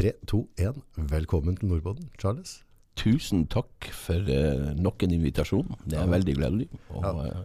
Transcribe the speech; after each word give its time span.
Tre, 0.00 0.14
to, 0.24 0.46
én. 0.56 0.78
Velkommen 1.10 1.58
til 1.60 1.68
Nordboden, 1.68 2.06
Charles. 2.16 2.62
Tusen 2.96 3.42
takk 3.52 3.84
for 3.92 4.30
uh, 4.32 4.70
nok 4.80 5.02
en 5.04 5.12
invitasjon. 5.12 5.74
Det 5.84 5.98
er 6.00 6.08
veldig 6.08 6.36
gledelig. 6.38 6.68
Og 6.96 7.04
uh, 7.04 7.42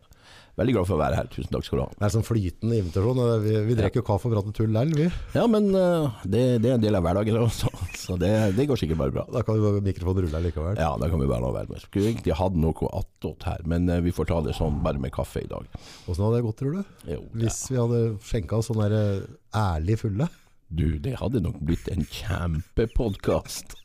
veldig 0.62 0.76
glad 0.78 0.88
for 0.88 0.96
å 0.96 1.00
være 1.02 1.18
her. 1.20 1.28
Tusen 1.34 1.52
takk 1.52 1.66
skal 1.68 1.82
du 1.82 1.84
ha. 1.84 1.88
Det 1.98 2.06
er 2.08 2.14
sånn 2.14 2.24
flytende 2.24 2.78
invitasjon. 2.80 3.20
Vi, 3.44 3.58
vi 3.68 3.76
drikker 3.76 4.00
jo 4.00 4.06
kaffe 4.08 4.32
og 4.32 4.38
prater 4.38 4.56
tull 4.56 4.72
lell, 4.72 4.94
vi. 4.96 5.10
Ja, 5.36 5.44
men 5.52 5.68
uh, 5.76 6.16
det, 6.24 6.46
det, 6.64 6.70
er 6.70 6.78
en 6.78 6.86
del 6.86 6.96
av 6.96 7.04
hverdagen 7.04 7.42
også, 7.42 7.74
så 8.06 8.16
det, 8.22 8.32
det, 8.56 8.70
går 8.72 8.80
sikkert 8.80 9.02
bare 9.04 9.16
bra. 9.18 9.28
Da 9.36 9.44
kan 9.50 9.60
mikrofonen 9.90 10.30
rulle 10.30 10.44
likevel. 10.48 10.80
Ja, 10.80 10.94
da 11.02 11.12
kan 11.12 11.26
vi 11.26 11.30
bare 11.34 11.44
la 11.44 11.52
være 11.58 11.74
med. 11.74 11.84
Skulle 11.90 12.14
egentlig 12.14 12.40
hatt 12.40 12.56
noe 12.56 12.94
attåt 13.02 13.50
her, 13.52 13.68
men 13.68 13.92
vi 14.08 14.16
får 14.16 14.32
ta 14.32 14.40
det 14.48 14.56
sånn 14.56 14.80
bare 14.86 15.04
med 15.04 15.12
kaffe 15.18 15.44
i 15.44 15.52
dag. 15.52 15.68
Åssen 16.08 16.24
hadde 16.30 16.40
det 16.40 16.48
gått, 16.48 16.62
tror 16.64 16.80
du? 16.80 16.96
Jo, 17.18 17.20
Hvis 17.36 17.66
vi 17.74 17.84
hadde 17.84 18.02
skjenka 18.24 18.64
oss 18.64 18.72
sånn 18.72 18.88
ærlig 18.88 20.00
fulle? 20.06 20.32
Du, 20.70 20.98
det 21.00 21.18
hadde 21.22 21.44
nok 21.46 21.60
blitt 21.66 21.88
en 21.94 22.06
kjempepodkast. 22.10 23.76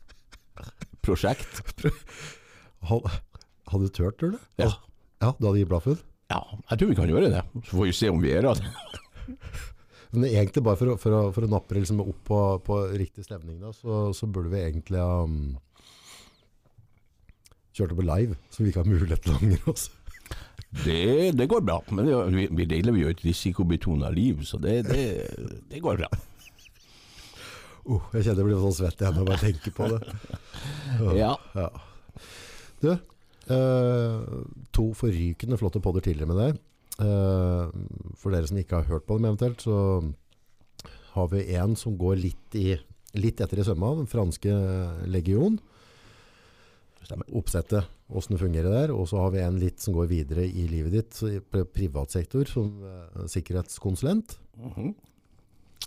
Prosjekt. 1.05 1.61
Hadde 2.81 3.85
du 3.85 3.91
turt, 3.93 4.17
tror 4.19 4.33
du? 4.35 4.39
Ja. 4.61 4.71
ja. 5.21 5.33
Du 5.37 5.47
hadde 5.47 5.61
gitt 5.61 5.71
blaffen? 5.71 5.99
Ja, 6.31 6.41
jeg 6.69 6.79
tror 6.79 6.91
vi 6.91 6.97
kan 6.97 7.11
gjøre 7.11 7.29
det. 7.33 7.43
Så 7.67 7.75
får 7.75 7.89
vi 7.89 7.97
se 7.97 8.09
om 8.11 8.21
vi 8.23 8.31
gjør 8.31 8.51
det. 8.51 8.71
Men 10.11 10.27
egentlig 10.27 10.63
bare 10.65 10.79
for 10.79 10.91
å, 10.91 10.97
for 10.99 11.15
å, 11.15 11.21
for 11.35 11.47
å 11.47 11.51
nappe 11.51 11.77
liksom 11.77 12.01
opp 12.03 12.23
på, 12.27 12.39
på, 12.65 12.79
riktig 12.99 13.23
stemning, 13.23 13.61
da, 13.61 13.71
så, 13.75 14.09
så, 14.15 14.27
burde 14.27 14.51
vi 14.51 14.59
egentlig 14.65 14.99
ha 14.99 15.21
um, 15.23 15.53
kjørt 17.71 17.93
det 17.93 17.99
på 18.01 18.07
live, 18.09 18.39
så 18.51 18.63
vi 18.63 18.73
ikke 18.73 18.83
har 18.83 18.91
mulighet 18.91 19.23
til 19.23 19.35
å 19.35 19.39
angre 19.39 19.61
oss. 19.71 19.87
Det, 20.83 21.31
det, 21.35 21.47
går 21.51 21.63
bra, 21.67 21.77
men 21.95 22.07
det, 22.07 22.17
vi, 22.35 22.43
vi 22.59 22.67
deler 22.73 22.99
jo 22.99 23.11
et 23.11 23.23
risikobetona 23.23 24.11
liv, 24.11 24.43
så 24.47 24.59
det, 24.59 24.81
det, 24.91 25.05
det 25.71 25.79
går 25.83 26.03
bra. 26.03 26.11
Uh, 27.81 28.01
jeg 28.13 28.27
kjenner 28.27 28.43
jeg 28.43 28.47
blir 28.49 28.59
sånn 28.61 28.75
svett 28.77 29.01
igjen 29.01 29.15
når 29.17 29.23
jeg 29.23 29.29
bare 29.31 29.45
tenker 29.47 29.77
på 29.77 29.93
det. 29.93 30.01
Oh, 31.01 31.15
ja. 31.15 31.31
ja. 31.55 31.69
Du, 32.83 32.89
eh, 32.91 34.17
to 34.75 34.83
forrykende 34.97 35.57
flotte 35.57 35.79
podder 35.81 36.03
tidligere 36.03 36.29
med 36.29 36.39
deg. 36.41 36.59
Eh, 37.05 37.71
for 38.19 38.35
dere 38.35 38.49
som 38.49 38.59
ikke 38.59 38.81
har 38.81 38.89
hørt 38.89 39.07
på 39.07 39.17
dem 39.17 39.29
eventuelt, 39.29 39.63
så 39.63 39.77
har 41.15 41.29
vi 41.31 41.45
en 41.55 41.77
som 41.79 41.95
går 41.97 42.19
litt, 42.19 42.57
i, 42.59 42.75
litt 43.17 43.41
etter 43.41 43.63
i 43.63 43.65
sømma, 43.65 43.93
den 44.01 44.11
franske 44.11 44.53
legion. 45.09 45.57
Oppsettet, 47.31 47.87
hvordan 48.11 48.35
det 48.35 48.43
fungerer 48.43 48.75
der. 48.75 48.93
Og 48.93 49.07
så 49.09 49.23
har 49.23 49.33
vi 49.33 49.41
en 49.45 49.61
litt 49.61 49.81
som 49.81 49.95
går 49.95 50.11
videre 50.11 50.45
i 50.45 50.67
livet 50.69 50.99
ditt, 50.99 51.23
i 51.31 51.39
privatsektor, 51.41 52.45
som 52.51 52.75
sikkerhetskonsulent. 53.31 54.37
Mm 54.59 54.75
-hmm. 54.75 54.93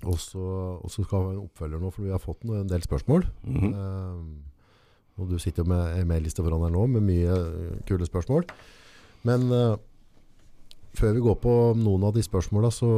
Og 0.02 0.18
så, 0.18 0.44
skal 0.90 1.04
vi 1.04 1.12
ha 1.12 1.32
en 1.32 1.44
oppfølger 1.44 1.80
nå, 1.80 1.90
for 1.94 2.04
vi 2.04 2.12
har 2.12 2.22
fått 2.22 2.44
en 2.44 2.68
del 2.68 2.82
spørsmål. 2.82 3.26
Mm 3.44 3.60
-hmm. 3.60 3.72
uh, 3.74 4.24
og 5.16 5.30
du 5.30 5.38
sitter 5.38 5.62
jo 5.62 5.68
med 5.68 6.00
en 6.00 6.08
mailliste 6.08 6.42
foran 6.42 6.62
deg 6.62 6.72
nå 6.72 6.86
med 6.86 7.02
mye 7.02 7.34
kule 7.86 8.06
spørsmål. 8.06 8.44
Men 9.22 9.52
uh, 9.52 9.76
før 10.94 11.12
vi 11.12 11.20
går 11.20 11.34
på 11.34 11.74
noen 11.76 12.04
av 12.04 12.14
de 12.14 12.22
spørsmåla, 12.22 12.70
så 12.70 12.90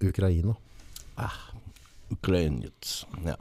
Ukraina. 0.00 0.54
Ah, 1.16 1.52
Ukrainets, 2.10 3.06
ja. 3.24 3.36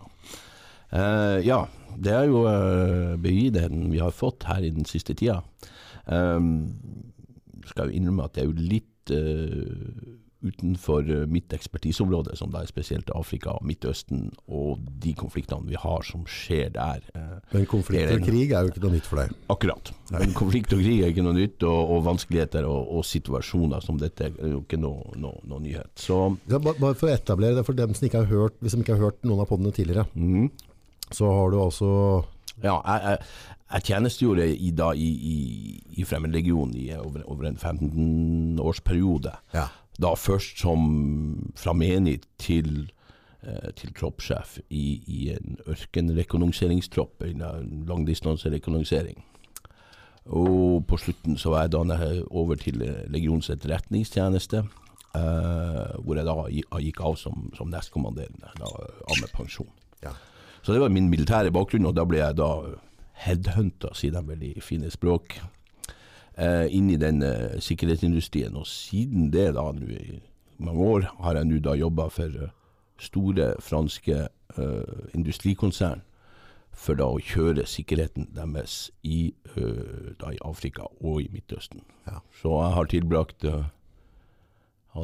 Uh, 0.89 1.37
ja, 1.45 1.67
det 1.97 2.13
er 2.13 2.23
jo 2.23 2.43
uh, 2.47 3.15
begivenheten 3.21 3.91
vi 3.91 4.01
har 4.01 4.11
fått 4.11 4.43
her 4.49 4.63
i 4.65 4.71
den 4.73 4.85
siste 4.89 5.13
tida. 5.13 5.41
Um, 6.05 6.73
skal 7.69 7.89
jo 7.89 7.99
innrømme 7.99 8.25
at 8.25 8.35
det 8.35 8.43
er 8.43 8.49
jo 8.49 8.57
litt 8.57 9.13
uh, 9.13 10.18
utenfor 10.45 11.07
mitt 11.27 11.53
ekspertiseområde, 11.55 12.35
som 12.39 12.51
da 12.53 12.61
er 12.63 12.69
spesielt 12.69 13.11
Afrika 13.15 13.57
Midtøsten, 13.65 14.29
og 14.47 14.79
de 15.03 15.13
konfliktene 15.17 15.67
vi 15.67 15.79
har 15.79 16.05
som 16.07 16.23
skjer 16.29 16.71
der. 16.75 17.03
Men 17.51 17.67
konflikt 17.69 18.13
og 18.15 18.23
krig 18.23 18.53
er 18.53 18.63
jo 18.63 18.73
ikke 18.73 18.83
noe 18.85 18.95
nytt 18.95 19.09
for 19.09 19.23
deg? 19.23 19.35
Akkurat. 19.51 19.93
Men 20.15 20.33
konflikt 20.37 20.73
og 20.75 20.83
krig 20.83 21.03
er 21.03 21.13
ikke 21.13 21.25
noe 21.25 21.37
nytt, 21.37 21.67
og, 21.67 21.93
og 21.95 22.07
vanskeligheter 22.07 22.67
og, 22.69 22.79
og, 22.87 23.05
situasjoner 23.09 23.83
som 23.83 23.99
dette 23.99 24.29
er 24.29 24.53
jo 24.53 24.63
ikke 24.63 24.79
noe, 24.79 25.13
noe, 25.19 25.43
noe 25.49 25.63
nyhet. 25.63 25.91
Så, 25.99 26.21
ja, 26.51 26.61
bare 26.63 26.95
for 26.95 27.09
å 27.09 27.13
etablere 27.13 27.59
det 27.59 27.67
for 27.67 27.77
dem 27.77 27.95
som 27.97 28.07
ikke 28.07 28.23
har 28.23 28.31
hørt, 28.31 28.59
hvis 28.63 28.75
de 28.75 28.83
ikke 28.83 28.97
har 28.97 29.09
hørt 29.09 29.23
noen 29.27 29.43
av 29.43 29.49
podene 29.51 29.75
tidligere, 29.75 30.07
mm. 30.15 30.49
så 31.15 31.31
har 31.35 31.51
du 31.53 31.61
altså 31.63 31.89
ja, 32.63 32.75
jeg, 32.75 33.01
jeg, 33.05 33.17
jeg 33.73 33.85
tjenestegjorde 33.87 34.47
i, 34.55 34.71
da, 34.75 34.89
i, 34.91 35.09
i, 35.33 35.35
i 36.01 36.05
Fremmedlegionen 36.07 36.75
i 36.79 36.89
over, 36.97 37.23
over 37.29 37.47
en 37.49 37.59
15-årsperiode. 37.59 39.35
Ja. 39.55 39.67
Da 39.99 40.13
først 40.15 40.61
som 40.61 41.51
fra 41.59 41.73
menig 41.75 42.21
til, 42.39 42.91
eh, 43.43 43.71
til 43.75 43.93
troppssjef 43.93 44.59
i, 44.69 45.03
i 45.07 45.29
en 45.35 45.57
ørkenrekognoseringstropp, 45.67 47.23
en 47.27 47.43
langdistanserekognosering. 47.87 49.23
Og 50.25 50.85
på 50.87 50.97
slutten 50.97 51.37
så 51.37 51.49
var 51.49 51.65
jeg 51.65 51.73
da 51.73 52.13
over 52.29 52.55
til 52.55 52.79
legionens 53.09 53.49
etterretningstjeneste, 53.49 54.63
eh, 55.15 55.95
hvor 55.99 56.15
jeg 56.15 56.27
da 56.27 56.35
gikk 56.79 57.01
av 57.01 57.15
som, 57.17 57.49
som 57.57 57.71
nestkommanderende, 57.71 58.51
da, 58.59 58.69
av 58.69 59.21
med 59.21 59.31
pensjon. 59.33 59.71
Ja. 60.03 60.13
Så 60.61 60.73
det 60.73 60.81
var 60.81 60.93
min 60.93 61.09
militære 61.09 61.51
bakgrunn, 61.51 61.87
og 61.89 61.95
da 61.97 62.05
ble 62.05 62.21
jeg 62.21 62.37
da 62.37 62.51
headhunta, 63.25 63.93
sier 63.97 64.15
de 64.15 64.23
veldig 64.27 64.53
fine 64.63 64.91
språk, 64.93 65.39
eh, 66.39 66.65
inn 66.75 66.89
i 66.89 66.97
den 66.99 67.23
eh, 67.25 67.59
sikkerhetsindustrien. 67.63 68.55
Og 68.57 68.67
siden 68.67 69.29
det, 69.33 69.51
da, 69.57 69.69
nu, 69.75 69.87
i 69.91 70.19
mange 70.57 70.85
år, 70.93 71.09
har 71.23 71.39
jeg 71.39 71.49
nå 71.49 71.61
da 71.63 71.75
jobba 71.79 72.09
for 72.11 72.35
uh, 72.35 72.51
store 72.99 73.53
franske 73.63 74.27
eh, 74.27 75.09
industrikonsern 75.15 76.03
for 76.79 76.99
da 76.99 77.07
å 77.11 77.19
kjøre 77.23 77.65
sikkerheten 77.67 78.27
deres 78.35 78.89
i, 79.03 79.33
uh, 79.55 80.11
i 80.31 80.39
Afrika 80.47 80.87
og 80.99 81.21
i 81.23 81.29
Midtøsten. 81.31 81.83
Ja. 82.07 82.19
Så 82.41 82.53
jeg 82.59 82.75
har 82.75 82.91
tilbrakt 82.91 83.47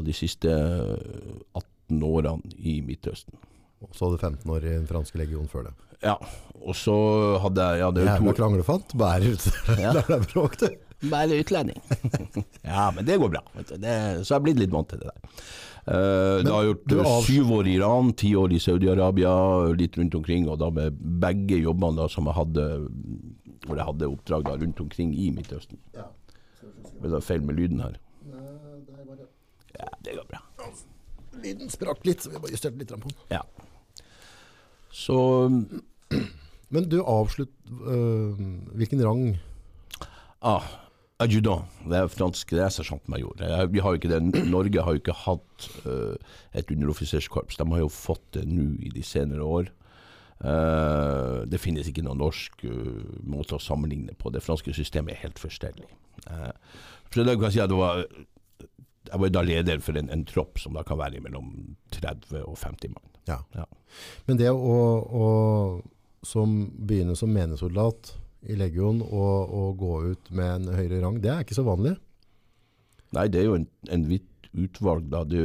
de 0.05 0.13
siste 0.15 0.51
18 1.55 2.03
årene 2.03 2.55
i 2.59 2.81
Midtøsten. 2.83 3.39
Og 3.83 3.95
så 3.95 4.07
hadde 4.07 4.17
du 4.17 4.25
15 4.43 4.51
år 4.51 4.65
i 4.65 4.73
den 4.73 4.87
franske 4.89 5.19
legionen 5.19 5.51
før 5.51 5.69
det. 5.69 5.73
Ja, 6.03 6.15
og 6.61 6.75
så 6.77 6.95
hadde 7.43 7.63
jeg 7.63 7.81
ja, 7.81 7.91
det 7.95 8.05
Jævla 8.07 8.33
kranglefant. 8.37 8.95
Bare 8.99 9.35
ute. 9.35 9.51
Ja. 9.79 9.93
Der 9.95 10.03
det 10.09 10.17
er 10.19 10.27
bråk, 10.33 10.59
du. 10.59 10.67
Bare 11.11 11.37
utlending. 11.41 11.81
ja, 12.61 12.89
men 12.95 13.05
det 13.05 13.19
går 13.21 13.31
bra. 13.35 13.41
Det, 13.55 13.95
så 14.23 14.33
jeg 14.33 14.37
er 14.37 14.45
blitt 14.45 14.61
litt 14.61 14.73
vant 14.73 14.89
til 14.89 15.01
det 15.03 15.11
der. 15.11 15.41
Uh, 15.85 16.41
det 16.41 16.49
har 16.49 16.63
gjort 16.65 16.93
av... 16.97 17.09
syv 17.27 17.51
år 17.59 17.67
i 17.69 17.75
Iran, 17.77 18.13
ti 18.17 18.31
år 18.39 18.55
i 18.55 18.61
Saudi-Arabia, 18.63 19.33
litt 19.77 19.99
rundt 19.99 20.15
omkring. 20.17 20.47
Og 20.49 20.57
da 20.61 20.71
med 20.73 20.97
begge 21.25 21.59
jobbene 21.59 21.99
da, 21.99 22.07
som 22.11 22.31
jeg 22.31 22.39
hadde 22.39 22.69
hvor 23.65 23.79
jeg 23.79 23.87
hadde 23.87 24.09
oppdrag 24.09 24.45
da, 24.45 24.55
rundt 24.61 24.81
omkring 24.81 25.13
i 25.17 25.29
Midtøsten. 25.33 25.79
Ja. 25.95 26.09
Det 27.01 27.11
er 27.11 27.23
feil 27.25 27.45
med 27.45 27.57
lyden 27.57 27.81
her. 27.83 27.97
Det. 28.25 29.29
Ja, 29.75 29.89
det 30.05 30.17
går 30.19 30.27
bra. 30.29 30.41
Lyden 31.43 31.71
sprakk 31.73 32.05
litt, 32.07 32.23
så 32.23 32.31
vi 32.31 32.41
bare 32.41 32.55
justerte 32.55 32.79
litt 32.79 32.93
på 32.93 33.01
den. 33.01 33.17
Ja. 33.33 33.41
Så 34.95 35.17
Men 36.73 36.87
du 36.89 37.01
avslutt 37.03 37.51
øh, 37.67 38.37
Hvilken 38.79 39.03
rang? 39.03 39.25
ah, 40.45 40.63
Adjudant. 41.23 41.71
Det 41.87 41.95
er 41.95 42.09
fransk, 42.11 42.49
det 42.51 42.63
er 42.65 42.73
sersjantmajor. 42.75 43.39
Vi 43.71 43.79
har 43.79 43.93
jo 43.93 43.99
ikke 44.01 44.11
det. 44.11 44.45
Norge 44.51 44.83
har 44.83 44.95
jo 44.95 44.99
ikke 44.99 45.15
hatt 45.15 45.67
uh, 45.85 46.15
et 46.51 46.71
underoffiserskorps. 46.73 47.55
De 47.55 47.67
har 47.71 47.83
jo 47.85 47.91
fått 47.91 48.25
det 48.35 48.43
nå 48.49 48.73
i 48.83 48.91
de 48.91 49.03
senere 49.05 49.45
år. 49.47 49.71
Uh, 50.43 51.47
det 51.47 51.61
finnes 51.63 51.87
ikke 51.87 52.03
noen 52.03 52.19
norsk 52.19 52.65
uh, 52.67 52.99
måte 53.23 53.55
å 53.55 53.63
sammenligne 53.63 54.17
på. 54.19 54.33
Det 54.35 54.43
franske 54.43 54.75
systemet 54.75 55.15
er 55.15 55.23
helt 55.23 55.39
forstedelig. 55.39 55.87
Uh, 56.27 56.51
så 57.13 57.23
da 57.23 57.37
kan 57.37 57.47
jeg 57.47 57.55
si 57.55 57.63
at 57.63 57.71
det 57.71 57.79
var, 57.79 58.03
jeg 59.07 59.21
var 59.23 59.31
da 59.31 59.45
leder 59.47 59.79
for 59.85 59.95
en, 59.95 60.11
en, 60.11 60.27
tropp 60.27 60.59
som 60.59 60.75
da 60.75 60.83
kan 60.83 60.99
være 60.99 61.23
mellom 61.23 61.77
30 61.95 62.43
og 62.43 62.59
50 62.59 62.91
mann. 62.91 63.15
Ja. 63.31 63.39
Ja. 63.55 63.63
Men 64.27 64.41
det 64.41 64.51
å, 64.51 64.75
å 64.99 65.25
som 66.27 66.65
begynne 66.75 67.15
som 67.15 67.31
menesoldat 67.31 68.17
i 68.45 68.57
legion 68.59 69.01
og, 69.05 69.53
og, 69.55 69.69
gå 69.79 69.93
ut 70.11 70.31
med 70.35 70.51
en 70.51 70.75
høyere 70.75 71.01
rang, 71.03 71.19
det 71.21 71.31
er 71.31 71.45
ikke 71.45 71.57
så 71.57 71.65
vanlig? 71.65 71.95
Nei, 73.15 73.27
det 73.31 73.41
er 73.41 73.49
jo 73.49 73.57
en, 73.59 73.67
en 73.93 74.05
vidt 74.09 74.49
utvalg. 74.55 75.07
da. 75.11 75.23
Det, 75.27 75.41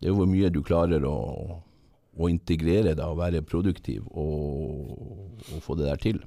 det 0.00 0.08
er 0.08 0.12
jo 0.12 0.20
hvor 0.20 0.30
mye 0.30 0.50
du 0.52 0.60
klarer 0.66 1.04
å, 1.08 1.16
å 2.16 2.28
integrere 2.30 2.94
da, 2.98 3.10
og 3.12 3.20
være 3.20 3.44
produktiv 3.46 4.06
og, 4.10 4.92
og, 5.50 5.58
få 5.64 5.78
det 5.80 5.88
der 5.90 6.02
til. 6.02 6.20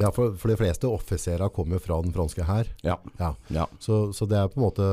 Ja, 0.00 0.08
for, 0.16 0.32
for 0.40 0.48
de 0.48 0.56
fleste 0.56 0.88
offiserer 0.88 1.52
kommer 1.52 1.80
fra 1.82 1.98
den 2.00 2.14
franske 2.14 2.46
hær. 2.48 2.70
Ja. 2.86 2.96
Ja. 3.20 3.34
ja. 3.52 3.66
Så, 3.84 4.14
så, 4.16 4.24
det 4.30 4.38
er 4.38 4.48
på 4.48 4.60
en 4.60 4.64
måte, 4.64 4.86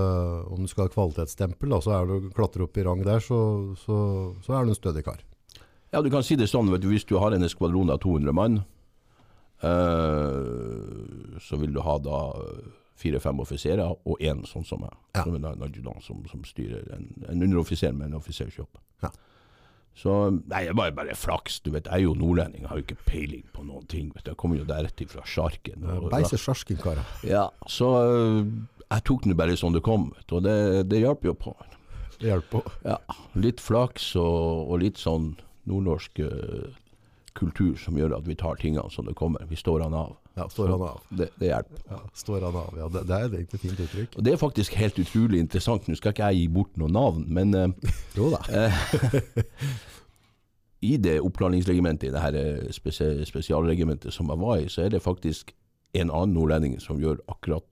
om 0.52 0.66
du 0.66 0.72
skal 0.72 0.88
ha 0.88 0.92
kvalitetsstempel, 0.92 1.72
da, 1.72 1.80
så 1.84 1.94
er 1.96 2.10
du 2.10 2.32
klatrer 2.36 2.66
opp 2.66 2.76
i 2.76 2.84
rang 2.84 3.06
der, 3.08 3.24
så, 3.24 3.40
så, 3.86 4.00
så 4.44 4.58
er 4.58 4.68
du 4.68 4.74
en 4.74 4.80
stødig 4.80 5.06
kar. 5.08 5.24
Ja, 5.94 6.02
du 6.04 6.12
kan 6.12 6.26
si 6.28 6.36
det 6.36 6.50
sånn, 6.52 6.68
vet 6.74 6.84
du, 6.84 6.90
hvis 6.92 7.08
du 7.08 7.16
har 7.22 7.32
en 7.32 7.48
eskvadron 7.48 7.94
av 7.94 8.02
200 8.04 8.36
mann, 8.36 8.60
Uh, 9.64 11.38
så 11.42 11.58
vil 11.62 11.74
du 11.74 11.82
ha 11.86 11.98
da 12.04 12.20
fire-fem 12.98 13.40
offiserer 13.44 13.84
og 14.10 14.22
én 14.26 14.44
sånn 14.50 14.66
som 14.66 14.82
meg, 14.82 14.94
Ja. 15.16 15.24
som, 15.24 15.36
en 15.38 15.46
adjudant 15.64 16.02
som, 16.04 16.24
som 16.32 16.44
styrer 16.44 16.88
en, 16.96 17.08
en 17.30 17.44
underoffiser 17.46 17.94
med 17.94 18.08
en 18.10 18.18
offisersjobb. 18.18 18.80
Ja. 19.04 19.12
Så 19.98 20.14
Nei, 20.50 20.64
det 20.66 20.76
var 20.78 20.92
bare 20.98 21.16
flaks. 21.18 21.60
Du 21.66 21.72
vet, 21.74 21.86
jeg 21.90 21.94
er 21.94 22.04
jo 22.06 22.16
nordlending, 22.18 22.62
jeg 22.66 22.70
har 22.70 22.78
jo 22.82 22.86
ikke 22.86 23.06
peiling 23.06 23.46
på 23.54 23.64
noen 23.66 23.86
ting. 23.90 24.10
vet 24.14 24.26
du. 24.26 24.32
Jeg 24.32 24.38
kommer 24.38 24.58
jo 24.58 24.66
rett 24.70 25.04
fra 25.10 25.24
Sjarken. 25.26 25.86
og- 25.86 26.10
Beise 26.12 26.38
sjarken, 26.38 26.78
karer. 26.82 27.06
Ja, 27.24 27.50
så 27.68 27.88
øh, 28.06 28.46
jeg 28.92 29.04
tok 29.04 29.24
den 29.24 29.36
bare 29.38 29.58
som 29.58 29.74
det 29.74 29.84
kom, 29.84 30.12
vet 30.16 30.28
du, 30.28 30.36
og 30.38 30.44
det, 30.44 30.90
det 30.90 31.00
hjalp 31.02 31.24
jo 31.26 31.34
på. 31.34 31.56
Det 32.20 32.30
hjalp 32.30 32.50
på. 32.50 32.62
Ja, 32.86 32.98
litt 33.36 33.60
flaks 33.62 34.16
og, 34.16 34.70
og 34.72 34.80
litt 34.82 34.98
sånn 34.98 35.36
nordnorsk 35.70 36.18
kultur 37.38 37.76
som 37.80 37.98
gjør 37.98 38.16
at 38.18 38.26
vi 38.28 38.36
tar 38.38 38.58
tingene 38.62 38.90
som 38.94 39.06
det 39.08 39.16
kommer. 39.18 39.46
Vi 39.50 39.58
står 39.60 39.86
han 39.86 39.96
av. 39.98 40.16
Ja, 40.38 40.48
står 40.50 40.74
han 40.74 40.86
av. 40.86 41.04
Det, 41.10 41.30
det 41.40 41.52
hjelper. 41.52 41.84
Ja, 41.90 42.00
står 42.18 42.46
han 42.48 42.58
av. 42.64 42.74
Ja, 42.78 42.90
det, 42.94 43.04
det 43.10 43.18
er 43.18 43.28
egentlig 43.30 43.60
et 43.60 43.66
fint 43.66 43.84
uttrykk. 43.86 44.18
Og 44.18 44.26
det 44.26 44.34
er 44.34 44.42
faktisk 44.42 44.78
helt 44.78 45.00
utrolig 45.02 45.42
interessant. 45.44 45.88
Nå 45.88 45.98
skal 46.00 46.16
ikke 46.16 46.32
jeg 46.32 46.44
gi 46.44 46.50
bort 46.58 46.82
noen 46.82 46.98
navn, 46.98 47.24
men 47.34 47.56
øh, 47.58 47.94
Jo 48.18 48.32
da. 48.34 48.42
i 50.92 50.98
det 51.02 51.20
oppklaringsregimentet, 51.26 52.10
i 52.10 52.14
det 52.14 52.22
her 52.22 52.38
eh, 52.38 53.24
spesialregimentet 53.26 54.14
som 54.14 54.30
jeg 54.30 54.42
var 54.42 54.62
i, 54.62 54.70
så 54.70 54.86
er 54.86 54.94
det 54.94 55.02
faktisk 55.02 55.56
en 55.98 56.12
annen 56.12 56.36
nordlending 56.38 56.78
som 56.82 57.02
gjør 57.02 57.22
akkurat 57.32 57.66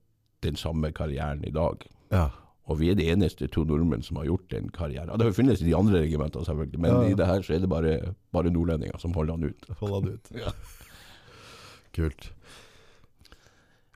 den 0.45 0.57
samme 0.57 0.91
karrieren 0.95 1.43
i 1.45 1.53
dag. 1.53 1.85
Ja. 2.11 2.29
Og 2.65 2.79
vi 2.79 2.89
er 2.89 2.95
de 2.97 3.05
eneste 3.13 3.47
to 3.53 3.61
nordmenn 3.67 4.01
som 4.05 4.17
har 4.17 4.25
gjort 4.25 4.47
den 4.49 4.71
karrieren. 4.73 5.11
Det 5.21 5.35
finnes 5.37 5.61
i 5.61 5.67
de 5.67 5.75
andre 5.77 6.01
regimentene, 6.01 6.45
selvfølgelig, 6.47 6.79
men 6.81 6.91
Ja, 6.91 7.01
ja. 7.03 7.09
i 7.11 7.17
det 7.19 7.27
her 7.29 7.43
så 7.45 7.53
er 7.53 7.59
det 7.61 7.69
bare, 7.69 7.91
bare 8.33 8.49
nordlendinger 8.53 8.97
som 9.01 9.13
holder 9.13 9.37
han 9.37 9.51
ut. 9.51 9.67
Holder 9.81 9.99
han 10.01 10.15
ut. 10.15 10.31
Ja. 10.45 10.53
Kult. 11.95 12.31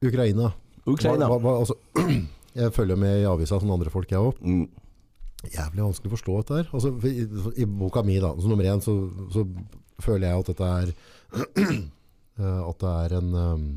Ukraina. 0.06 0.51
Ukraina. 0.88 1.27
Hva, 1.27 1.39
hva, 1.44 1.56
altså, 1.60 1.75
jeg 2.62 2.74
følger 2.74 2.95
med 3.01 3.24
i 3.24 3.25
avisa 3.27 3.60
som 3.60 3.74
andre 3.74 3.92
folk, 3.92 4.12
jeg 4.12 4.21
òg. 4.30 4.38
Mm, 4.45 4.69
Jævlig 5.50 5.83
vanskelig 5.86 6.10
å 6.10 6.13
forstå 6.18 6.33
dette 6.38 6.56
her. 6.60 6.69
Altså, 6.75 6.89
i, 7.07 7.25
I 7.63 7.66
boka 7.66 8.04
mi, 8.04 8.18
da, 8.19 8.33
så 8.36 8.50
nummer 8.51 8.68
én, 8.68 8.81
så, 8.83 8.95
så 9.31 9.45
føler 10.04 10.27
jeg 10.30 10.44
at 10.44 10.50
dette 10.51 10.71
er 10.83 10.92
eh, 12.44 12.62
At 12.69 12.81
det 12.83 12.92
er 13.06 13.16
en 13.19 13.30
um, 13.36 13.68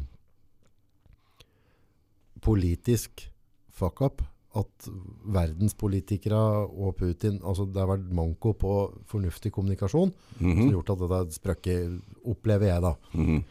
politisk 2.42 3.28
fuck-up. 3.70 4.22
At 4.58 4.88
verdenspolitikere 5.32 6.38
og 6.69 6.96
Putin 6.99 7.38
altså 7.40 7.64
Det 7.64 7.81
har 7.81 7.88
vært 7.88 8.10
manko 8.12 8.52
på 8.52 8.72
fornuftig 9.08 9.49
kommunikasjon 9.54 10.12
som 10.12 10.46
mhm, 10.46 10.66
har 10.66 10.75
gjort 10.76 10.93
at 10.93 11.04
dette 11.06 11.38
sprøkket, 11.38 11.99
opplever 12.28 12.69
jeg, 12.69 12.84
da. 12.84 12.94
mhm. 13.16 13.43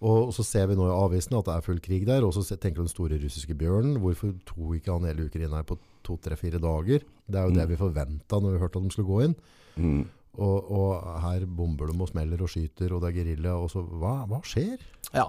Og 0.00 0.30
så 0.32 0.40
ser 0.46 0.70
vi 0.70 0.78
nå 0.78 0.86
i 0.88 0.96
avisene 0.96 1.42
at 1.42 1.48
det 1.50 1.54
er 1.58 1.64
full 1.66 1.80
krig 1.84 2.06
der, 2.08 2.24
og 2.24 2.32
så 2.32 2.40
tenker 2.56 2.80
du 2.80 2.86
den 2.86 2.92
store 2.92 3.18
russiske 3.20 3.52
bjørnen. 3.52 3.98
Hvorfor 4.00 4.32
tok 4.48 4.78
ikke 4.78 4.94
han 4.94 5.04
hele 5.04 5.26
Ukraina 5.28 5.58
her 5.58 5.66
på 5.68 5.76
to, 6.06 6.16
tre, 6.24 6.38
fire 6.40 6.56
dager? 6.62 7.04
Det 7.28 7.36
er 7.36 7.48
jo 7.48 7.56
det 7.58 7.66
vi 7.68 7.76
forventa 7.76 8.40
når 8.40 8.54
vi 8.54 8.62
hørte 8.62 8.80
at 8.80 8.86
de 8.86 8.94
skulle 8.94 9.10
gå 9.10 9.18
inn. 9.26 9.34
Mm. 9.76 10.00
Og, 10.38 10.70
og 10.70 11.06
her 11.24 11.42
bomber 11.44 11.90
de 11.90 11.96
og 11.98 12.08
smeller 12.12 12.42
og 12.44 12.50
skyter, 12.52 12.92
og 12.94 13.02
det 13.02 13.10
er 13.10 13.16
gerilja. 13.18 13.56
Hva, 13.98 14.12
hva 14.30 14.38
skjer? 14.46 14.78
Ja, 15.10 15.24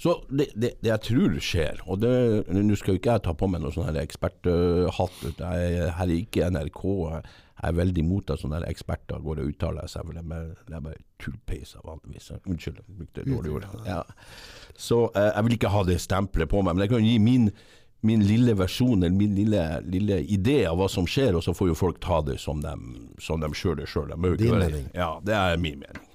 så 0.00 0.14
det, 0.30 0.48
det, 0.56 0.70
det 0.80 0.88
jeg 0.94 1.02
tror 1.10 1.34
skjer, 1.44 1.82
og 1.84 2.00
nå 2.00 2.78
skal 2.78 2.94
jo 2.94 3.00
ikke 3.00 3.18
jeg 3.18 3.24
ta 3.26 3.34
på 3.36 3.50
meg 3.52 3.60
noen 3.60 3.74
sånn 3.74 3.98
eksperthatt, 4.00 5.18
uh, 5.26 5.42
jeg 5.42 5.74
er 5.82 5.92
her 5.98 6.06
er 6.06 6.14
ikke 6.14 6.48
NRK, 6.54 6.80
jeg 7.56 7.68
er 7.68 7.76
veldig 7.76 8.02
imot 8.04 8.32
at 8.32 8.40
sånne 8.40 8.62
eksperter 8.68 9.20
går 9.24 9.42
og 9.42 9.52
uttaler 9.52 9.92
seg, 9.92 10.08
for 10.08 10.16
det 10.16 10.24
er, 10.24 10.30
bare 10.32 10.78
er 10.78 10.84
bare 10.88 11.04
tullpeiser 11.20 11.84
vanligvis. 11.84 12.32
Unnskyld, 12.44 12.80
jeg 12.80 12.98
brukte 13.00 13.24
dårlige 13.28 13.52
dårlig 13.52 13.70
ord. 13.74 13.88
Ja. 13.88 14.02
Så 14.72 15.02
uh, 15.10 15.26
jeg 15.28 15.46
vil 15.46 15.58
ikke 15.58 15.74
ha 15.76 15.84
det 15.88 16.00
stempelet 16.04 16.52
på 16.52 16.64
meg, 16.64 16.76
men 16.76 16.86
jeg 16.86 16.94
kan 16.96 17.04
gi 17.04 17.18
min, 17.20 17.50
min 18.00 18.22
lille 18.26 18.54
versjon, 18.54 19.02
eller 19.02 19.16
min 19.16 19.34
lille, 19.34 19.62
lille 19.88 20.20
idé 20.32 20.64
av 20.68 20.76
hva 20.78 20.88
som 20.90 21.06
skjer, 21.08 21.36
og 21.38 21.44
så 21.44 21.54
får 21.56 21.72
jo 21.72 21.78
folk 21.78 22.00
ta 22.04 22.20
det 22.26 22.36
som 22.42 22.60
de, 22.62 22.74
som 23.22 23.40
de 23.42 23.50
sjøl 23.56 23.80
er 23.82 23.90
sjøl. 23.90 24.12
Din 24.38 24.58
mening. 24.58 24.86
Ja, 24.94 25.16
det 25.24 25.34
er 25.34 25.56
min 25.60 25.80
mening. 25.80 26.12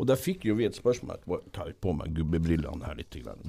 Og 0.00 0.08
da 0.08 0.16
fikk 0.16 0.46
jo 0.48 0.54
vi 0.56 0.64
et 0.64 0.78
spørsmål 0.78 1.18
Jeg 1.28 1.52
tar 1.52 1.72
på 1.76 1.92
meg 1.92 2.14
gubbebrillene 2.16 2.86
her 2.88 2.96
litt. 2.96 3.12
Grann. 3.20 3.42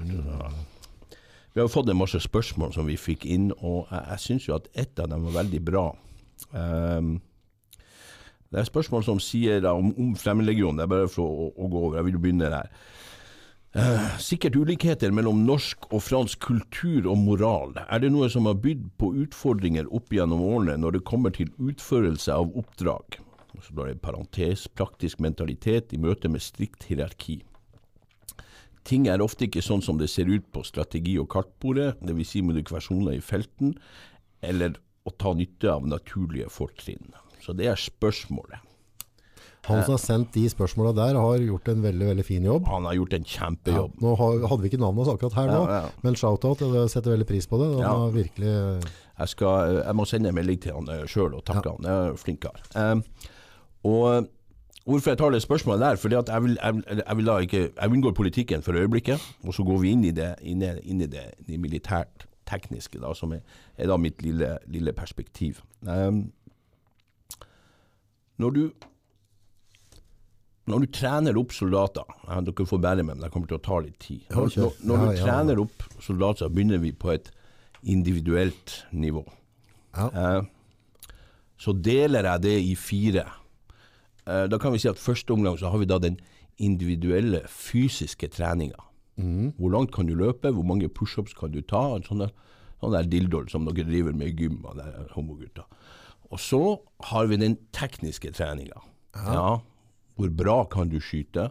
Vi 1.52 1.60
har 1.60 1.68
fått 1.72 1.88
en 1.88 1.96
masse 1.96 2.20
spørsmål 2.20 2.74
som 2.76 2.88
vi 2.88 2.98
fikk 3.00 3.24
inn, 3.24 3.50
og 3.60 3.86
jeg, 3.88 4.02
jeg 4.10 4.24
syns 4.26 4.48
jo 4.48 4.56
at 4.58 4.68
ett 4.76 5.00
av 5.00 5.08
dem 5.12 5.24
var 5.28 5.38
veldig 5.42 5.62
bra. 5.64 5.86
Um, 6.52 7.14
det 8.52 8.60
er 8.60 8.68
spørsmål 8.68 9.04
som 9.06 9.20
sier 9.22 9.62
da, 9.64 9.72
om, 9.72 9.94
om 9.96 10.12
Fremmedlegionen. 10.18 10.80
Det 10.80 10.84
er 10.84 10.92
bare 10.92 11.08
for 11.12 11.24
å, 11.24 11.48
å 11.56 11.68
gå 11.72 11.86
over. 11.86 11.98
Jeg 12.00 12.10
vil 12.10 12.20
begynne 12.20 12.52
der. 12.52 12.68
Eh, 13.72 14.18
sikkert 14.20 14.56
ulikheter 14.56 15.12
mellom 15.16 15.46
norsk 15.48 15.86
og 15.96 16.02
fransk 16.04 16.42
kultur 16.44 17.06
og 17.08 17.16
moral. 17.22 17.70
Er 17.88 18.02
det 18.02 18.10
noe 18.12 18.28
som 18.28 18.44
har 18.44 18.58
bydd 18.60 18.90
på 19.00 19.14
utfordringer 19.22 19.86
opp 19.96 20.12
gjennom 20.12 20.42
årene 20.44 20.76
når 20.82 20.98
det 20.98 21.06
kommer 21.08 21.32
til 21.32 21.48
utførelse 21.56 22.34
av 22.36 22.52
oppdrag? 22.52 23.16
Så 23.62 23.72
da 23.72 23.86
er 23.86 23.94
det 23.94 24.02
parentes, 24.04 24.66
praktisk 24.68 25.22
mentalitet 25.24 25.94
i 25.96 26.00
møte 26.00 26.28
med 26.28 26.44
strikt 26.44 26.84
hierarki. 26.90 27.38
Ting 28.84 29.06
er 29.08 29.24
ofte 29.24 29.46
ikke 29.46 29.62
sånn 29.64 29.84
som 29.84 29.96
det 30.00 30.10
ser 30.10 30.28
ut 30.28 30.44
på 30.52 30.64
strategi- 30.66 31.20
og 31.22 31.30
kartbordet, 31.32 31.94
dvs. 32.02 32.28
Si 32.28 32.42
modifikasjoner 32.44 33.16
i 33.16 33.24
felten, 33.24 33.76
eller 34.42 34.76
å 35.06 35.14
ta 35.16 35.32
nytte 35.38 35.70
av 35.70 35.86
naturlige 35.88 36.50
fortrinn. 36.52 37.14
Så 37.40 37.54
det 37.56 37.70
er 37.70 37.80
spørsmålet. 37.80 38.71
Han 39.68 39.82
som 39.86 39.92
har 39.94 40.00
sendt 40.02 40.32
de 40.34 40.48
spørsmåla 40.50 40.90
der, 40.96 41.14
har 41.20 41.38
gjort 41.38 41.68
en 41.70 41.82
veldig 41.84 42.06
veldig 42.08 42.24
fin 42.26 42.42
jobb. 42.44 42.64
Han 42.66 42.82
har 42.88 42.94
gjort 42.98 43.12
en 43.14 43.22
Ja, 43.22 43.30
kjempejobb. 43.38 43.92
nå 44.02 44.14
hadde 44.18 44.60
vi 44.62 44.68
ikke 44.72 44.80
navnet 44.82 45.04
hans 45.06 45.12
akkurat 45.14 45.36
her 45.38 45.46
nå, 45.52 45.60
Ja, 45.68 45.76
ja. 45.82 45.88
men 46.02 46.14
shout-out. 46.18 46.58
Jeg 46.60 46.90
setter 46.90 47.12
veldig 47.14 47.26
pris 47.28 47.46
på 47.46 47.58
det. 47.60 47.68
Han 47.74 47.80
Ja. 47.84 47.92
har 47.98 48.10
virkelig 48.10 48.82
Jeg, 49.18 49.28
skal, 49.28 49.82
jeg 49.86 49.94
må 49.94 50.04
sende 50.04 50.28
en 50.28 50.34
melding 50.34 50.58
til 50.60 50.72
han 50.74 50.86
sjøl 51.06 51.34
og 51.34 51.44
takke 51.44 51.70
han. 51.70 51.78
Jeg 51.84 52.10
er 52.10 52.16
flink 52.16 52.40
kar. 52.40 52.58
Um, 52.74 53.04
og 53.84 54.26
hvorfor 54.84 55.10
jeg 55.10 55.18
tar 55.18 55.30
det 55.30 55.42
spørsmålet 55.42 55.80
der? 55.80 55.96
Fordi 55.96 56.14
at 56.16 56.28
jeg 56.28 56.42
vil, 56.42 56.58
jeg, 56.62 56.82
jeg 57.06 57.16
vil 57.16 57.28
ikke 57.42 57.70
Jeg 57.80 57.90
unngår 57.90 58.12
politikken 58.14 58.62
for 58.62 58.72
øyeblikket, 58.72 59.20
og 59.46 59.54
så 59.54 59.62
går 59.64 59.78
vi 59.80 59.90
inn 59.92 60.04
i 60.04 60.10
det, 60.10 60.34
inn 60.42 60.62
i 61.00 61.06
det, 61.06 61.34
det 61.46 61.60
militært 61.60 62.26
tekniske, 62.46 62.98
da, 63.00 63.12
som 63.14 63.32
er, 63.32 63.40
er 63.78 63.86
da 63.86 63.96
mitt 63.96 64.22
lille, 64.22 64.58
lille 64.66 64.92
perspektiv. 64.92 65.60
Um, 65.86 66.32
når 68.38 68.50
du 68.50 68.72
når 70.70 70.84
du 70.84 70.90
trener 70.94 71.38
opp 71.40 71.54
soldater 71.56 72.06
ja, 72.28 72.38
Dere 72.46 72.66
får 72.68 72.80
bære 72.82 73.02
med, 73.02 73.16
men 73.16 73.24
det 73.24 73.32
kommer 73.34 73.50
til 73.50 73.58
å 73.58 73.64
ta 73.64 73.80
litt 73.82 73.98
tid. 74.02 74.22
Når, 74.30 74.52
når, 74.54 74.76
når 74.86 75.00
du 75.02 75.22
trener 75.24 75.62
opp 75.62 75.86
soldater, 75.98 76.44
så 76.44 76.52
begynner 76.54 76.82
vi 76.82 76.92
på 76.94 77.10
et 77.14 77.32
individuelt 77.82 78.76
nivå. 78.94 79.24
Ja. 79.96 80.06
Eh, 80.06 80.44
så 81.58 81.74
deler 81.74 82.28
jeg 82.30 82.44
det 82.46 82.54
i 82.62 82.76
fire. 82.78 83.26
Eh, 84.26 84.44
da 84.50 84.60
kan 84.62 84.74
vi 84.74 84.80
si 84.82 84.90
at 84.90 85.02
første 85.02 85.34
omgang 85.34 85.58
så 85.58 85.72
har 85.72 85.82
vi 85.82 85.90
da 85.90 85.98
den 86.02 86.20
individuelle 86.62 87.42
fysiske 87.50 88.30
treninga. 88.30 88.78
Mm. 89.18 89.52
Hvor 89.58 89.74
langt 89.74 89.92
kan 89.94 90.06
du 90.06 90.14
løpe, 90.14 90.50
hvor 90.54 90.66
mange 90.66 90.88
pushups 90.88 91.34
kan 91.38 91.52
du 91.52 91.60
ta? 91.60 91.82
En 91.96 92.06
sånn 92.06 92.22
der, 92.22 92.32
sånn 92.82 93.50
som 93.50 93.66
dere 93.66 93.88
driver 93.88 94.14
med 94.14 94.30
i 94.30 94.44
gym, 94.44 94.62
der 94.78 95.10
homogutta. 95.16 95.66
Og 96.32 96.40
så 96.40 96.62
har 97.10 97.28
vi 97.28 97.38
den 97.42 97.58
tekniske 97.76 98.32
treninga. 98.34 98.78
Ja. 99.26 99.60
Hvor 100.22 100.30
bra 100.38 100.56
kan 100.70 100.90
du 100.92 101.00
skyte? 101.02 101.48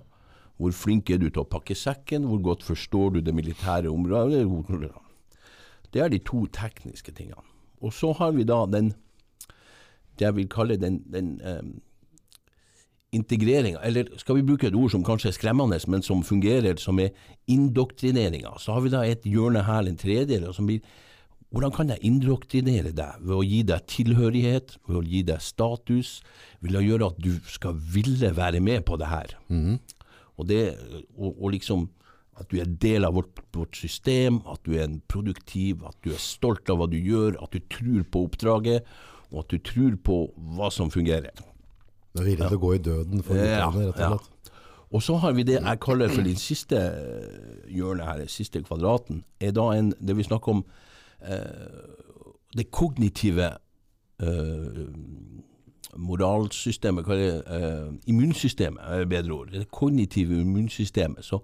Hvor 0.56 0.72
flink 0.72 1.10
er 1.12 1.20
du 1.20 1.28
til 1.28 1.44
å 1.44 1.50
pakke 1.50 1.76
sekken? 1.76 2.24
Hvor 2.30 2.40
godt 2.46 2.64
forstår 2.64 3.18
du 3.18 3.22
det 3.26 3.34
militære 3.36 3.92
området? 3.92 4.94
Det 5.92 6.00
er 6.00 6.12
de 6.14 6.22
to 6.24 6.46
tekniske 6.48 7.12
tingene. 7.12 7.44
Og 7.82 7.92
så 7.92 8.14
har 8.16 8.32
vi 8.32 8.48
da 8.48 8.64
den 8.70 8.94
det 10.20 10.28
jeg 10.28 10.36
vil 10.38 10.50
kalle 10.52 10.78
den, 10.78 11.02
den 11.10 11.40
um, 11.42 11.72
integreringa, 13.12 13.80
eller 13.84 14.12
skal 14.22 14.38
vi 14.38 14.46
bruke 14.46 14.68
et 14.70 14.76
ord 14.78 14.92
som 14.94 15.04
kanskje 15.04 15.32
er 15.32 15.36
skremmende, 15.36 15.80
men 15.88 16.04
som 16.06 16.22
fungerer, 16.24 16.78
som 16.78 17.00
er 17.00 17.10
indoktrineringa. 17.50 18.54
Så 18.60 18.76
har 18.76 18.86
vi 18.86 18.92
da 18.94 19.02
et 19.08 19.26
hjørne 19.26 19.64
her, 19.66 19.88
en 19.88 19.98
tredjedel, 19.98 20.54
som 20.54 20.70
blir 20.70 20.86
hvordan 21.52 21.74
kan 21.76 21.90
jeg 21.92 22.00
indoktrinere 22.08 22.94
deg 22.96 23.24
ved 23.24 23.36
å 23.36 23.44
gi 23.44 23.62
deg 23.68 23.88
tilhørighet, 23.92 24.78
ved 24.88 25.00
å 25.02 25.04
gi 25.04 25.24
deg 25.28 25.44
status, 25.44 26.12
vil 26.64 26.78
jeg 26.80 26.88
gjøre 26.88 27.10
at 27.12 27.18
du 27.20 27.34
skal 27.52 27.76
ville 27.76 28.32
være 28.38 28.62
med 28.64 28.86
på 28.88 28.96
det 29.00 29.10
her. 29.12 29.34
Og, 30.40 30.46
det, 30.48 30.62
og, 31.18 31.36
og 31.36 31.52
liksom 31.58 31.90
at 32.40 32.48
du 32.50 32.58
er 32.64 32.72
del 32.82 33.06
av 33.06 33.18
vårt, 33.20 33.44
vårt 33.54 33.78
system, 33.78 34.40
at 34.50 34.64
du 34.66 34.78
er 34.80 34.94
produktiv, 35.12 35.84
at 35.86 35.98
du 36.06 36.14
er 36.16 36.22
stolt 36.24 36.72
av 36.72 36.80
hva 36.80 36.88
du 36.90 36.98
gjør, 36.98 37.36
at 37.44 37.52
du 37.54 37.60
tror 37.70 38.06
på 38.08 38.26
oppdraget, 38.30 38.88
og 39.32 39.44
at 39.44 39.52
du 39.52 39.60
tror 39.64 39.98
på 40.04 40.22
hva 40.56 40.72
som 40.74 40.92
fungerer. 40.92 41.36
Du 42.16 42.24
er 42.24 42.32
villig 42.32 42.48
til 42.48 42.58
å 42.58 42.64
gå 42.64 42.76
i 42.76 42.84
døden 42.84 43.26
for 43.28 43.40
Ja, 43.40 43.68
det, 43.72 43.90
rett 43.92 44.00
og 44.00 44.06
ja. 44.06 44.14
slett. 44.16 44.56
Og 44.92 45.04
så 45.04 45.16
har 45.24 45.36
vi 45.38 45.46
det 45.48 45.56
jeg 45.56 45.80
kaller 45.80 46.12
for 46.12 46.28
den 46.28 46.40
siste 46.40 46.80
hjørne 46.80 47.70
hjørnet 47.72 48.08
her, 48.10 48.24
den 48.26 48.32
siste 48.32 48.60
kvadraten, 48.64 49.22
er 49.40 49.54
da 49.56 49.70
en, 49.78 49.94
det 49.96 50.18
vi 50.18 50.26
snakker 50.28 50.58
om 50.58 50.66
eh, 50.66 50.81
det 52.58 52.72
kognitive 52.72 53.52
eh, 54.22 54.88
moralsystemet, 55.98 57.08
eh, 57.08 57.94
immunsystemet 58.08 58.84
er 58.84 59.02
et 59.02 59.10
bedre 59.10 59.34
ord. 59.34 59.52
Det 59.52 59.72
kognitive 59.72 60.42
immunsystemet. 60.42 61.26
Så 61.26 61.40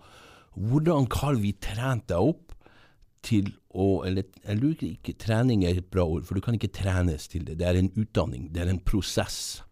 hvordan 0.56 1.08
har 1.12 1.36
vi 1.36 1.54
trent 1.62 2.10
deg 2.10 2.18
opp 2.18 2.44
til 3.24 3.50
å 3.78 4.04
Eller 4.06 4.24
jeg 4.42 4.58
lurer 4.58 4.84
ikke, 4.88 5.14
trening 5.14 5.64
er 5.64 5.78
et 5.78 5.86
bra 5.86 6.02
ord, 6.02 6.24
for 6.26 6.34
du 6.34 6.42
kan 6.42 6.56
ikke 6.56 6.74
trenes 6.74 7.28
til 7.28 7.44
det. 7.46 7.60
Det 7.60 7.68
er 7.68 7.78
en 7.78 7.92
utdanning, 7.94 8.48
det 8.54 8.64
er 8.64 8.70
en 8.72 8.80
prosess. 8.80 9.64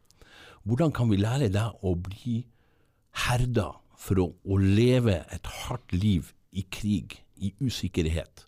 hvordan 0.63 0.91
kan 0.91 1.09
vi 1.09 1.17
lære 1.17 1.49
deg 1.49 1.71
å 1.81 1.95
bli 1.95 2.45
herda 3.25 3.71
for 3.97 4.19
å, 4.19 4.27
å 4.45 4.57
leve 4.57 5.25
et 5.33 5.45
hardt 5.45 5.93
liv 5.93 6.33
i 6.51 6.65
krig, 6.69 7.23
i 7.37 7.53
usikkerhet? 7.61 8.45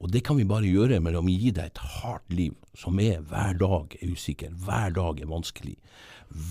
Og 0.00 0.12
det 0.12 0.22
kan 0.24 0.38
vi 0.38 0.46
bare 0.48 0.68
gjøre 0.68 1.00
med 1.04 1.18
å 1.18 1.24
gi 1.28 1.50
deg 1.52 1.72
et 1.72 1.82
hardt 2.00 2.32
liv 2.32 2.54
som 2.78 2.96
er 3.02 3.20
hver 3.28 3.58
dag 3.60 3.96
er 4.00 4.14
usikker, 4.14 4.54
hver 4.56 4.94
dag 4.96 5.20
er 5.20 5.28
vanskelig, 5.28 5.76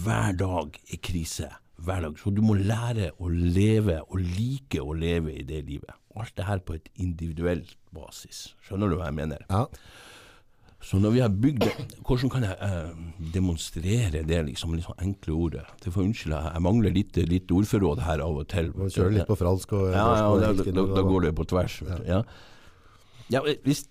hver 0.03 0.37
dag 0.37 0.77
er 0.85 1.01
krise. 1.01 1.49
Hver 1.79 2.03
dag. 2.03 2.17
Så 2.19 2.33
du 2.35 2.41
må 2.43 2.57
lære 2.59 3.13
å 3.23 3.29
leve 3.31 4.01
og 4.03 4.19
like 4.19 4.81
å 4.83 4.91
leve 4.91 5.31
i 5.31 5.45
det 5.47 5.61
livet. 5.63 5.95
Alt 6.19 6.35
det 6.35 6.43
her 6.49 6.59
på 6.59 6.75
et 6.75 6.89
individuelt 6.99 7.71
basis. 7.95 8.49
Skjønner 8.67 8.91
du 8.91 8.97
hva 8.99 9.07
jeg 9.07 9.15
mener? 9.21 9.45
Ja. 9.47 9.63
Så 10.83 10.99
når 10.99 11.15
vi 11.15 11.21
har 11.23 11.31
bygd 11.31 11.63
det, 11.63 11.71
hvordan 12.07 12.31
kan 12.31 12.43
jeg 12.43 12.55
eh, 12.67 12.91
demonstrere 13.33 14.21
det 14.27 14.41
liksom, 14.47 14.75
litt 14.75 14.87
sånn 14.87 15.01
enkle 15.07 15.35
ordet? 15.35 15.63
Det 15.83 15.91
får 15.95 16.05
unnskylde, 16.09 16.43
jeg 16.51 16.65
mangler 16.67 16.95
litt, 16.95 17.19
litt 17.31 17.51
ordforråd 17.55 18.03
her 18.03 18.23
av 18.27 18.43
og 18.43 18.47
til. 18.51 18.71
Må 18.75 18.91
kjøre 18.91 19.15
litt 19.17 19.31
på 19.31 19.39
fransk 19.39 19.75
og 19.79 19.89
Ja, 19.91 20.05
ja, 20.19 20.29
ja, 20.43 20.53
da, 20.59 20.69
da, 20.69 20.87
da 20.99 21.03
går 21.07 21.29
det 21.29 21.35
på 21.39 21.47
tvers. 21.51 21.81
Vet 21.87 22.03
du. 22.03 22.11
Ja. 22.11 22.21
Ja, 23.29 23.41
hvis, 23.65 23.83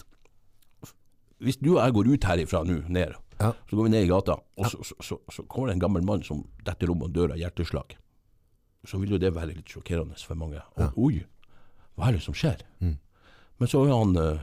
hvis 1.39 1.59
du 1.63 1.75
og 1.77 1.81
jeg 1.85 1.95
går 1.95 2.11
ut 2.15 2.25
herifra 2.31 2.65
nå, 2.67 2.81
ned, 2.89 3.15
Ja. 3.39 3.53
så 3.71 3.77
går 3.79 3.85
vi 3.87 3.91
ned 3.93 4.03
i 4.05 4.11
gata, 4.11 4.35
og 4.59 4.67
så, 4.67 4.81
så, 4.83 4.95
så, 5.01 5.17
så 5.31 5.43
kommer 5.47 5.69
det 5.71 5.77
en 5.77 5.83
gammel 5.85 6.03
mann 6.03 6.25
som 6.27 6.41
detter 6.67 6.91
om 6.91 7.05
og 7.07 7.13
dør 7.15 7.37
av 7.37 7.39
hjerteslag. 7.39 7.95
Så 8.89 8.99
vil 8.99 9.13
jo 9.15 9.19
det 9.23 9.31
være 9.37 9.53
litt 9.55 9.71
sjokkerende 9.71 10.19
for 10.19 10.35
mange. 10.39 10.59
Og, 10.77 10.97
Oi, 11.07 11.21
hva 11.95 12.09
er 12.09 12.17
det 12.19 12.23
som 12.25 12.35
skjer? 12.35 12.65
Men 12.83 13.71
så 13.71 13.85
er 13.87 13.95
han, 13.95 14.17
eh, 14.19 14.41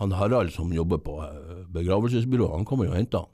han 0.00 0.12
Harald 0.18 0.50
som 0.54 0.72
jobber 0.74 0.98
på 1.06 1.14
begravelsesbyrået, 1.74 2.56
han 2.56 2.64
kommer 2.66 2.86
jo 2.88 2.94
og 2.94 2.98
henter 2.98 3.24
han. 3.24 3.30